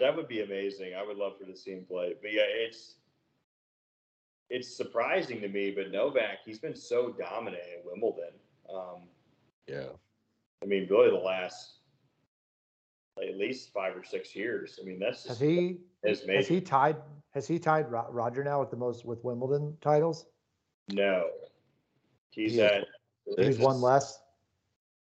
that 0.00 0.14
would 0.14 0.28
be 0.28 0.42
amazing. 0.42 0.92
I 0.94 1.04
would 1.06 1.16
love 1.16 1.38
for 1.38 1.44
the 1.44 1.56
see 1.56 1.72
him 1.72 1.84
play. 1.88 2.14
But 2.20 2.32
yeah, 2.32 2.42
it's 2.46 2.96
it's 4.50 4.76
surprising 4.76 5.40
to 5.40 5.48
me. 5.48 5.70
But 5.70 5.90
Novak, 5.92 6.38
he's 6.44 6.58
been 6.58 6.74
so 6.76 7.12
dominant 7.12 7.62
at 7.78 7.84
Wimbledon. 7.84 8.34
Um, 8.72 9.02
yeah. 9.68 9.88
I 10.62 10.66
mean, 10.66 10.86
really 10.90 11.10
the 11.10 11.16
last 11.16 11.74
like, 13.16 13.28
at 13.28 13.36
least 13.36 13.72
five 13.72 13.96
or 13.96 14.04
six 14.04 14.34
years. 14.34 14.78
I 14.80 14.84
mean, 14.84 14.98
that's 14.98 15.26
Has 15.26 15.38
he 15.38 15.78
his 16.04 16.20
has 16.20 16.26
major. 16.26 16.54
he 16.54 16.60
tied 16.60 16.96
has 17.36 17.46
he 17.46 17.58
tied 17.58 17.90
Ro- 17.92 18.08
Roger 18.08 18.42
now 18.42 18.60
with 18.60 18.70
the 18.70 18.78
most 18.78 19.04
with 19.04 19.22
Wimbledon 19.22 19.76
titles? 19.82 20.24
No, 20.88 21.28
he's 22.30 22.52
He 22.54 22.62
at 22.62 22.86
He's 23.38 23.58
one 23.58 23.82
less. 23.82 24.18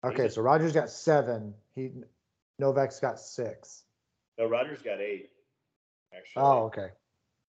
Okay, 0.03 0.31
so 0.31 0.41
Roger's 0.41 0.73
got 0.73 0.89
seven. 0.89 1.53
He 1.75 1.91
Novak's 2.59 2.99
got 3.01 3.21
six. 3.21 3.85
No, 4.39 4.47
Roger's 4.47 4.81
got 4.81 4.99
eight. 4.99 5.31
Actually, 6.17 6.43
Oh, 6.43 6.63
okay. 6.65 6.89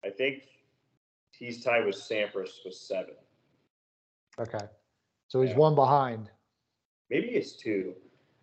I 0.03 0.09
think 0.09 0.43
he's 1.31 1.63
tied 1.63 1.85
with 1.85 1.95
Sampras 1.95 2.51
with 2.65 2.73
seven. 2.73 3.15
Okay. 4.37 4.67
So 5.29 5.41
he's 5.41 5.51
Yeah. 5.51 5.57
one 5.57 5.75
behind. 5.75 6.29
Maybe 7.09 7.29
it's 7.29 7.53
two. 7.53 7.95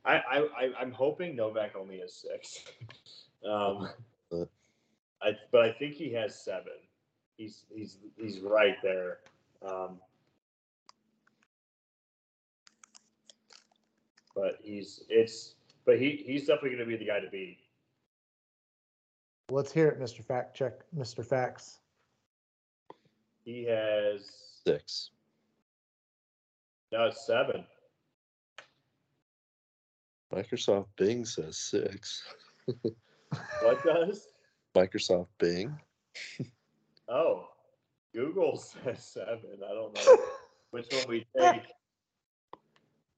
I, 0.07 0.15
I, 0.17 0.39
I 0.57 0.73
I'm 0.81 0.93
hoping 0.93 1.37
Novak 1.37 1.77
only 1.77 2.01
has 2.01 2.15
six. 2.15 2.65
um. 3.47 3.91
I 5.23 5.33
but 5.53 5.63
I 5.63 5.73
think 5.73 5.95
he 5.95 6.13
has 6.15 6.35
seven. 6.35 6.73
He's 7.37 7.65
he's 7.75 7.99
he's 8.17 8.41
right 8.41 8.77
there. 8.83 9.19
Um, 9.67 9.99
but 14.35 14.59
he's 14.63 15.05
it's 15.09 15.55
but 15.85 15.99
he 15.99 16.23
he's 16.27 16.47
definitely 16.47 16.71
going 16.71 16.81
to 16.81 16.87
be 16.87 16.97
the 16.97 17.05
guy 17.05 17.21
to 17.21 17.31
beat. 17.31 17.59
Let's 19.51 19.73
hear 19.73 19.89
it, 19.89 20.01
Mr. 20.01 20.25
Fact 20.25 20.57
Check, 20.57 20.75
Mr. 20.97 21.25
Facts. 21.27 21.79
He 23.45 23.65
has 23.65 24.31
Six. 24.67 25.11
no 26.93 27.07
it's 27.07 27.27
seven. 27.27 27.65
Microsoft 30.33 30.87
Bing 30.97 31.25
says 31.25 31.57
six. 31.59 32.23
What 33.63 33.85
does? 33.85 34.27
Microsoft 34.75 35.29
Bing. 35.39 35.79
Oh, 37.09 37.49
Google 38.15 38.57
says 38.85 39.05
seven. 39.05 39.59
I 39.65 39.75
don't 39.75 39.95
know 39.95 40.17
which 40.71 40.87
one 40.93 41.05
we 41.09 41.27
take. 41.39 41.63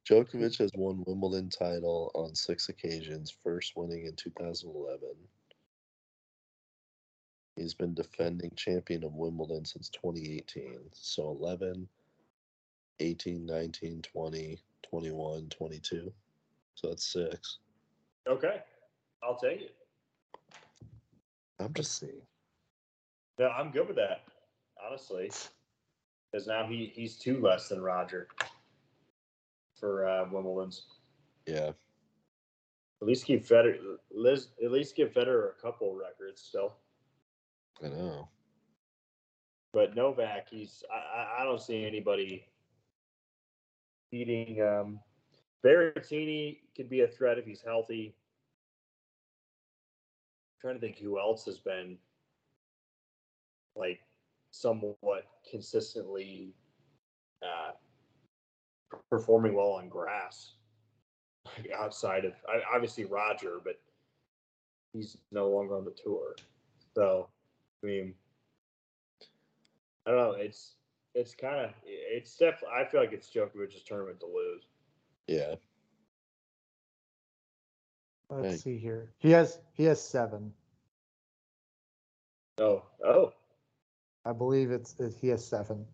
Djokovic 0.08 0.58
has 0.58 0.72
won 0.74 1.04
Wimbledon 1.06 1.48
title 1.48 2.10
on 2.14 2.34
six 2.34 2.68
occasions, 2.68 3.34
first 3.44 3.74
winning 3.76 4.06
in 4.06 4.16
2011. 4.16 5.00
He's 7.56 7.74
been 7.74 7.94
defending 7.94 8.50
champion 8.56 9.04
of 9.04 9.14
Wimbledon 9.14 9.64
since 9.64 9.90
2018. 9.90 10.80
So 10.92 11.36
11, 11.40 11.86
18, 12.98 13.46
19, 13.46 14.02
20, 14.02 14.58
21, 14.90 15.48
22. 15.50 16.12
So 16.74 16.88
that's 16.88 17.12
six. 17.12 17.58
Okay, 18.26 18.60
I'll 19.22 19.36
take 19.36 19.60
it. 19.60 19.76
I'm 21.64 21.74
just 21.74 21.98
see. 21.98 22.22
No, 23.38 23.48
I'm 23.48 23.70
good 23.70 23.86
with 23.86 23.96
that, 23.96 24.22
honestly. 24.84 25.30
Because 26.30 26.46
now 26.46 26.66
he 26.66 26.92
he's 26.94 27.16
two 27.16 27.40
less 27.40 27.68
than 27.68 27.80
Roger 27.82 28.28
for 29.78 30.06
uh, 30.08 30.24
Wimbledon's. 30.30 30.86
yeah. 31.46 31.72
At 33.00 33.08
least 33.08 33.24
keep 33.26 33.44
Federer. 33.44 33.78
Liz, 34.12 34.48
at 34.64 34.70
least 34.70 34.94
give 34.96 35.10
Federer 35.12 35.50
a 35.58 35.60
couple 35.60 35.94
records 35.96 36.40
still. 36.40 36.74
I 37.82 37.88
know. 37.88 38.28
But 39.72 39.96
Novak, 39.96 40.48
he's 40.50 40.84
I, 40.92 41.18
I- 41.20 41.40
I 41.40 41.44
don't 41.44 41.60
see 41.60 41.84
anybody 41.84 42.44
beating. 44.10 44.62
Um, 44.62 45.00
Berrettini 45.64 46.58
could 46.76 46.88
be 46.88 47.00
a 47.00 47.08
threat 47.08 47.38
if 47.38 47.44
he's 47.44 47.60
healthy. 47.62 48.14
Trying 50.62 50.74
to 50.74 50.80
think 50.80 50.98
who 50.98 51.18
else 51.18 51.44
has 51.44 51.58
been 51.58 51.98
like 53.76 54.00
somewhat 54.52 55.26
consistently 55.50 56.54
uh, 57.42 57.72
performing 59.10 59.54
well 59.54 59.72
on 59.72 59.88
grass 59.88 60.52
like 61.46 61.70
outside 61.76 62.24
of 62.24 62.34
obviously 62.72 63.04
Roger, 63.04 63.58
but 63.62 63.80
he's 64.92 65.16
no 65.30 65.48
longer 65.48 65.76
on 65.76 65.84
the 65.84 65.90
tour. 65.90 66.36
So, 66.94 67.28
I 67.82 67.86
mean, 67.86 68.14
I 70.06 70.10
don't 70.10 70.18
know. 70.18 70.32
It's 70.32 70.74
it's 71.14 71.34
kind 71.34 71.66
of 71.66 71.70
it's 71.84 72.36
definitely. 72.36 72.76
I 72.78 72.84
feel 72.84 73.00
like 73.00 73.12
it's 73.12 73.28
Djokovic's 73.30 73.82
tournament 73.82 74.20
to 74.20 74.26
lose. 74.26 74.64
Yeah. 75.26 75.54
Let's 78.32 78.50
Hey. 78.50 78.56
see 78.56 78.78
here. 78.78 79.12
He 79.18 79.30
has 79.32 79.58
he 79.74 79.84
has 79.84 80.02
seven. 80.02 80.52
Oh, 82.58 82.82
oh, 83.04 83.32
I 84.24 84.32
believe 84.32 84.70
it's 84.70 84.98
it, 84.98 85.14
he 85.20 85.28
has 85.28 85.46
seven. 85.46 85.86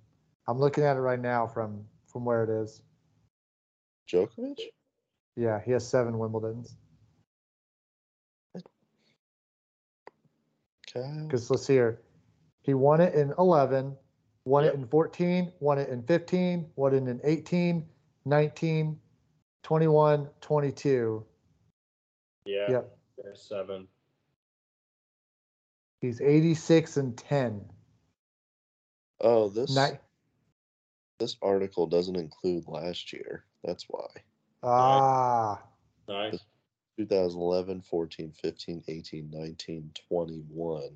I'm 0.46 0.58
looking 0.58 0.84
at 0.84 0.96
it 0.96 1.00
right 1.00 1.20
now 1.20 1.46
from 1.46 1.84
from 2.06 2.24
where 2.24 2.44
it 2.44 2.50
is. 2.50 2.82
Djokovic? 4.08 4.60
Yeah, 5.36 5.60
he 5.60 5.72
has 5.72 5.86
seven 5.86 6.14
Wimbledons. 6.14 6.76
Kyle? 10.92 11.22
Because 11.26 11.50
let's 11.50 11.66
see 11.66 11.74
here. 11.74 12.00
He 12.62 12.74
won 12.74 13.00
it 13.00 13.14
in 13.14 13.32
11, 13.38 13.96
won 14.44 14.64
Yep. 14.64 14.74
it 14.74 14.76
in 14.76 14.86
14, 14.88 15.52
won 15.60 15.78
it 15.78 15.88
in 15.88 16.02
15, 16.02 16.70
won 16.76 16.94
it 16.94 17.06
in 17.08 17.20
18, 17.24 17.88
19, 18.24 19.00
21, 19.62 20.30
22. 20.40 21.26
Yeah. 22.48 22.70
Yep. 22.70 22.98
There's 23.22 23.42
seven. 23.42 23.86
He's 26.00 26.20
86 26.20 26.96
and 26.96 27.16
10. 27.16 27.60
Oh, 29.20 29.48
this 29.50 29.74
Ni- 29.76 29.98
this 31.18 31.36
article 31.42 31.86
doesn't 31.86 32.16
include 32.16 32.66
last 32.68 33.12
year. 33.12 33.44
That's 33.64 33.84
why. 33.88 34.06
ah, 34.62 35.60
Nice. 36.08 36.38
2011, 36.96 37.82
14, 37.82 38.32
15, 38.32 38.82
18, 38.88 39.30
19, 39.30 39.90
21. 40.08 40.90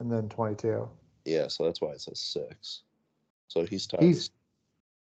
and 0.00 0.10
then 0.12 0.28
22. 0.28 0.88
Yeah, 1.24 1.48
so 1.48 1.64
that's 1.64 1.80
why 1.80 1.90
it 1.90 2.00
says 2.00 2.20
six. 2.20 2.82
So 3.48 3.64
he's 3.66 3.86
tied. 3.86 4.02
He's 4.02 4.30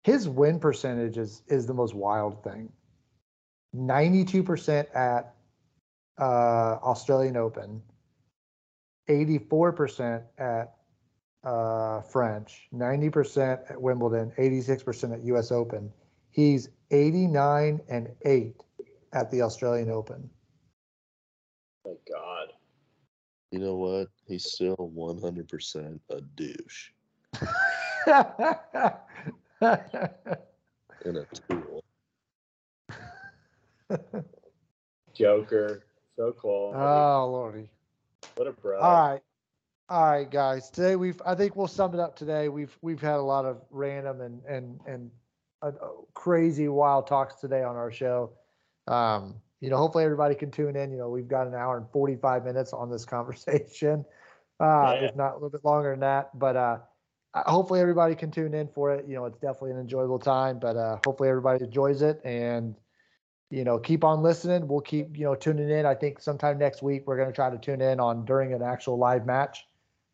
his 0.03 0.29
win 0.29 0.59
percentage 0.59 1.17
is 1.17 1.43
is 1.47 1.65
the 1.65 1.73
most 1.73 1.93
wild 1.93 2.41
thing. 2.43 2.71
92% 3.75 4.95
at 4.95 5.35
uh, 6.19 6.23
Australian 6.83 7.37
Open, 7.37 7.81
84% 9.09 10.23
at 10.37 10.75
uh, 11.43 12.01
French, 12.01 12.67
90% 12.73 13.71
at 13.71 13.81
Wimbledon, 13.81 14.31
86% 14.37 15.13
at 15.13 15.23
US 15.25 15.51
Open. 15.51 15.91
He's 16.31 16.69
89 16.91 17.81
and 17.89 18.09
8 18.23 18.55
at 19.13 19.31
the 19.31 19.41
Australian 19.41 19.89
Open. 19.89 20.29
My 21.85 21.93
God. 22.09 22.53
you 23.51 23.59
know 23.59 23.75
what? 23.75 24.09
He's 24.27 24.51
still 24.51 24.75
100% 24.77 25.99
a 26.09 26.21
douche 26.35 26.91
and 31.05 31.17
a 31.17 31.25
tool. 31.47 31.83
Joker. 35.13 35.83
So 36.15 36.33
cool. 36.39 36.73
oh, 36.75 37.29
Lordy. 37.31 37.69
what 38.35 38.47
a 38.47 38.51
bro. 38.51 38.79
All 38.79 39.09
right. 39.09 39.21
All 39.89 40.03
right, 40.11 40.29
guys. 40.29 40.69
Today 40.69 40.95
we've 40.95 41.19
I 41.25 41.33
think 41.35 41.55
we'll 41.55 41.67
sum 41.67 41.93
it 41.93 41.99
up 41.99 42.15
today. 42.15 42.49
We've 42.49 42.75
we've 42.81 43.01
had 43.01 43.15
a 43.15 43.21
lot 43.21 43.45
of 43.45 43.61
random 43.71 44.21
and 44.21 44.43
and 44.45 44.79
and 44.85 45.11
uh, 45.61 45.67
uh, 45.69 45.87
crazy 46.13 46.67
wild 46.67 47.07
talks 47.07 47.35
today 47.35 47.63
on 47.63 47.75
our 47.75 47.91
show. 47.91 48.31
Um, 48.87 49.35
you 49.61 49.69
know, 49.69 49.77
hopefully 49.77 50.03
everybody 50.03 50.35
can 50.35 50.51
tune 50.51 50.75
in. 50.75 50.91
You 50.91 50.97
know, 50.99 51.09
we've 51.09 51.27
got 51.27 51.47
an 51.47 51.53
hour 51.55 51.77
and 51.77 51.87
45 51.91 52.45
minutes 52.45 52.71
on 52.71 52.89
this 52.91 53.03
conversation. 53.15 54.05
Uh, 54.59 54.93
Yeah. 54.99 55.07
if 55.07 55.15
not 55.15 55.31
a 55.31 55.35
little 55.35 55.49
bit 55.49 55.63
longer 55.65 55.91
than 55.91 56.01
that, 56.01 56.37
but 56.37 56.55
uh 56.55 56.77
uh, 57.33 57.43
hopefully 57.51 57.79
everybody 57.79 58.15
can 58.15 58.31
tune 58.31 58.53
in 58.55 58.67
for 58.67 58.91
it. 58.93 59.05
You 59.07 59.15
know, 59.15 59.25
it's 59.25 59.37
definitely 59.39 59.71
an 59.71 59.79
enjoyable 59.79 60.19
time, 60.19 60.59
but 60.59 60.75
uh 60.77 60.97
hopefully 61.05 61.29
everybody 61.29 61.63
enjoys 61.63 62.01
it 62.01 62.19
and 62.23 62.75
you 63.49 63.63
know, 63.63 63.79
keep 63.79 64.03
on 64.03 64.21
listening. 64.21 64.67
We'll 64.67 64.81
keep, 64.81 65.17
you 65.17 65.25
know, 65.25 65.35
tuning 65.35 65.69
in. 65.69 65.85
I 65.85 65.95
think 65.95 66.19
sometime 66.19 66.57
next 66.57 66.83
week 66.83 67.03
we're 67.07 67.17
going 67.17 67.29
to 67.29 67.33
try 67.33 67.49
to 67.49 67.57
tune 67.57 67.81
in 67.81 67.99
on 67.99 68.25
during 68.25 68.53
an 68.53 68.61
actual 68.61 68.97
live 68.97 69.25
match 69.25 69.65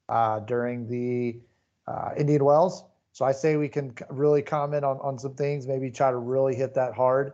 uh, 0.07 0.39
during 0.39 0.87
the 0.87 1.39
uh, 1.87 2.11
Indian 2.17 2.45
Wells. 2.45 2.83
So 3.11 3.25
I 3.25 3.31
say 3.31 3.57
we 3.57 3.69
can 3.69 3.93
really 4.09 4.41
comment 4.41 4.83
on, 4.83 4.97
on 4.99 5.17
some 5.17 5.35
things, 5.35 5.67
maybe 5.67 5.91
try 5.91 6.11
to 6.11 6.17
really 6.17 6.55
hit 6.55 6.73
that 6.75 6.93
hard. 6.93 7.33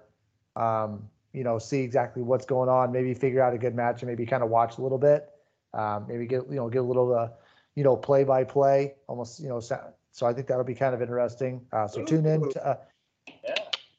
Um, 0.55 1.09
you 1.33 1.43
know, 1.43 1.59
see 1.59 1.79
exactly 1.79 2.23
what's 2.23 2.45
going 2.45 2.69
on, 2.69 2.91
maybe 2.91 3.13
figure 3.13 3.41
out 3.41 3.53
a 3.53 3.57
good 3.57 3.73
match 3.73 4.01
and 4.01 4.09
maybe 4.09 4.25
kind 4.25 4.43
of 4.43 4.49
watch 4.49 4.77
a 4.77 4.81
little 4.81 4.97
bit. 4.97 5.29
Um, 5.73 6.05
maybe 6.07 6.25
get, 6.25 6.43
you 6.49 6.55
know, 6.55 6.67
get 6.69 6.79
a 6.79 6.83
little, 6.83 7.15
uh, 7.15 7.29
you 7.75 7.83
know, 7.83 7.95
play 7.95 8.23
by 8.25 8.43
play 8.43 8.95
almost, 9.07 9.39
you 9.39 9.47
know, 9.47 9.59
so, 9.59 9.79
so 10.11 10.25
I 10.25 10.33
think 10.33 10.47
that'll 10.47 10.65
be 10.65 10.75
kind 10.75 10.93
of 10.93 11.01
interesting. 11.01 11.61
Uh, 11.71 11.87
so 11.87 12.03
tune 12.03 12.25
in. 12.25 12.49
To, 12.49 12.79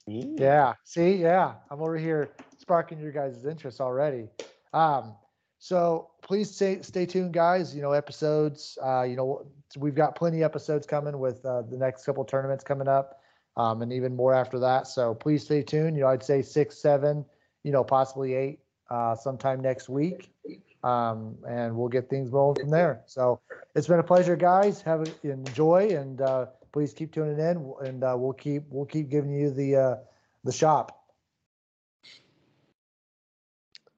uh, 0.08 0.12
Yeah. 0.38 0.74
See, 0.84 1.14
yeah, 1.16 1.54
I'm 1.70 1.80
over 1.80 1.96
here 1.96 2.30
sparking 2.58 2.98
your 3.00 3.12
guys' 3.12 3.44
interest 3.44 3.80
already. 3.80 4.28
Um, 4.72 5.14
so 5.58 6.10
please 6.22 6.52
stay 6.52 6.82
stay 6.82 7.06
tuned, 7.06 7.32
guys. 7.32 7.74
You 7.74 7.82
know, 7.82 7.92
episodes. 7.92 8.76
Uh, 8.84 9.02
you 9.02 9.16
know, 9.16 9.46
we've 9.76 9.94
got 9.94 10.16
plenty 10.16 10.42
of 10.42 10.44
episodes 10.44 10.86
coming 10.86 11.18
with 11.18 11.44
uh, 11.44 11.62
the 11.62 11.76
next 11.76 12.04
couple 12.04 12.24
tournaments 12.24 12.64
coming 12.64 12.88
up, 12.88 13.20
um, 13.56 13.82
and 13.82 13.92
even 13.92 14.16
more 14.16 14.34
after 14.34 14.58
that. 14.58 14.88
So 14.88 15.14
please 15.14 15.44
stay 15.44 15.62
tuned. 15.62 15.96
You 15.96 16.02
know, 16.02 16.08
I'd 16.08 16.24
say 16.24 16.42
six, 16.42 16.78
seven, 16.78 17.24
you 17.62 17.70
know, 17.70 17.84
possibly 17.84 18.34
eight, 18.34 18.58
uh, 18.90 19.14
sometime 19.14 19.60
next 19.60 19.88
week, 19.88 20.32
um, 20.82 21.36
and 21.48 21.76
we'll 21.76 21.88
get 21.88 22.10
things 22.10 22.30
rolling 22.30 22.60
from 22.60 22.70
there. 22.70 23.02
So 23.06 23.40
it's 23.76 23.86
been 23.86 24.00
a 24.00 24.04
pleasure, 24.04 24.34
guys. 24.34 24.82
Have 24.82 25.02
a, 25.02 25.30
enjoy, 25.30 25.90
and 25.90 26.20
uh, 26.20 26.46
please 26.72 26.92
keep 26.92 27.12
tuning 27.12 27.38
in, 27.38 27.72
and 27.84 28.02
uh, 28.04 28.14
we'll 28.18 28.32
keep 28.32 28.64
we'll 28.70 28.86
keep 28.86 29.10
giving 29.10 29.32
you 29.32 29.50
the 29.50 29.76
uh, 29.76 29.96
the 30.44 30.52
shop. 30.52 31.01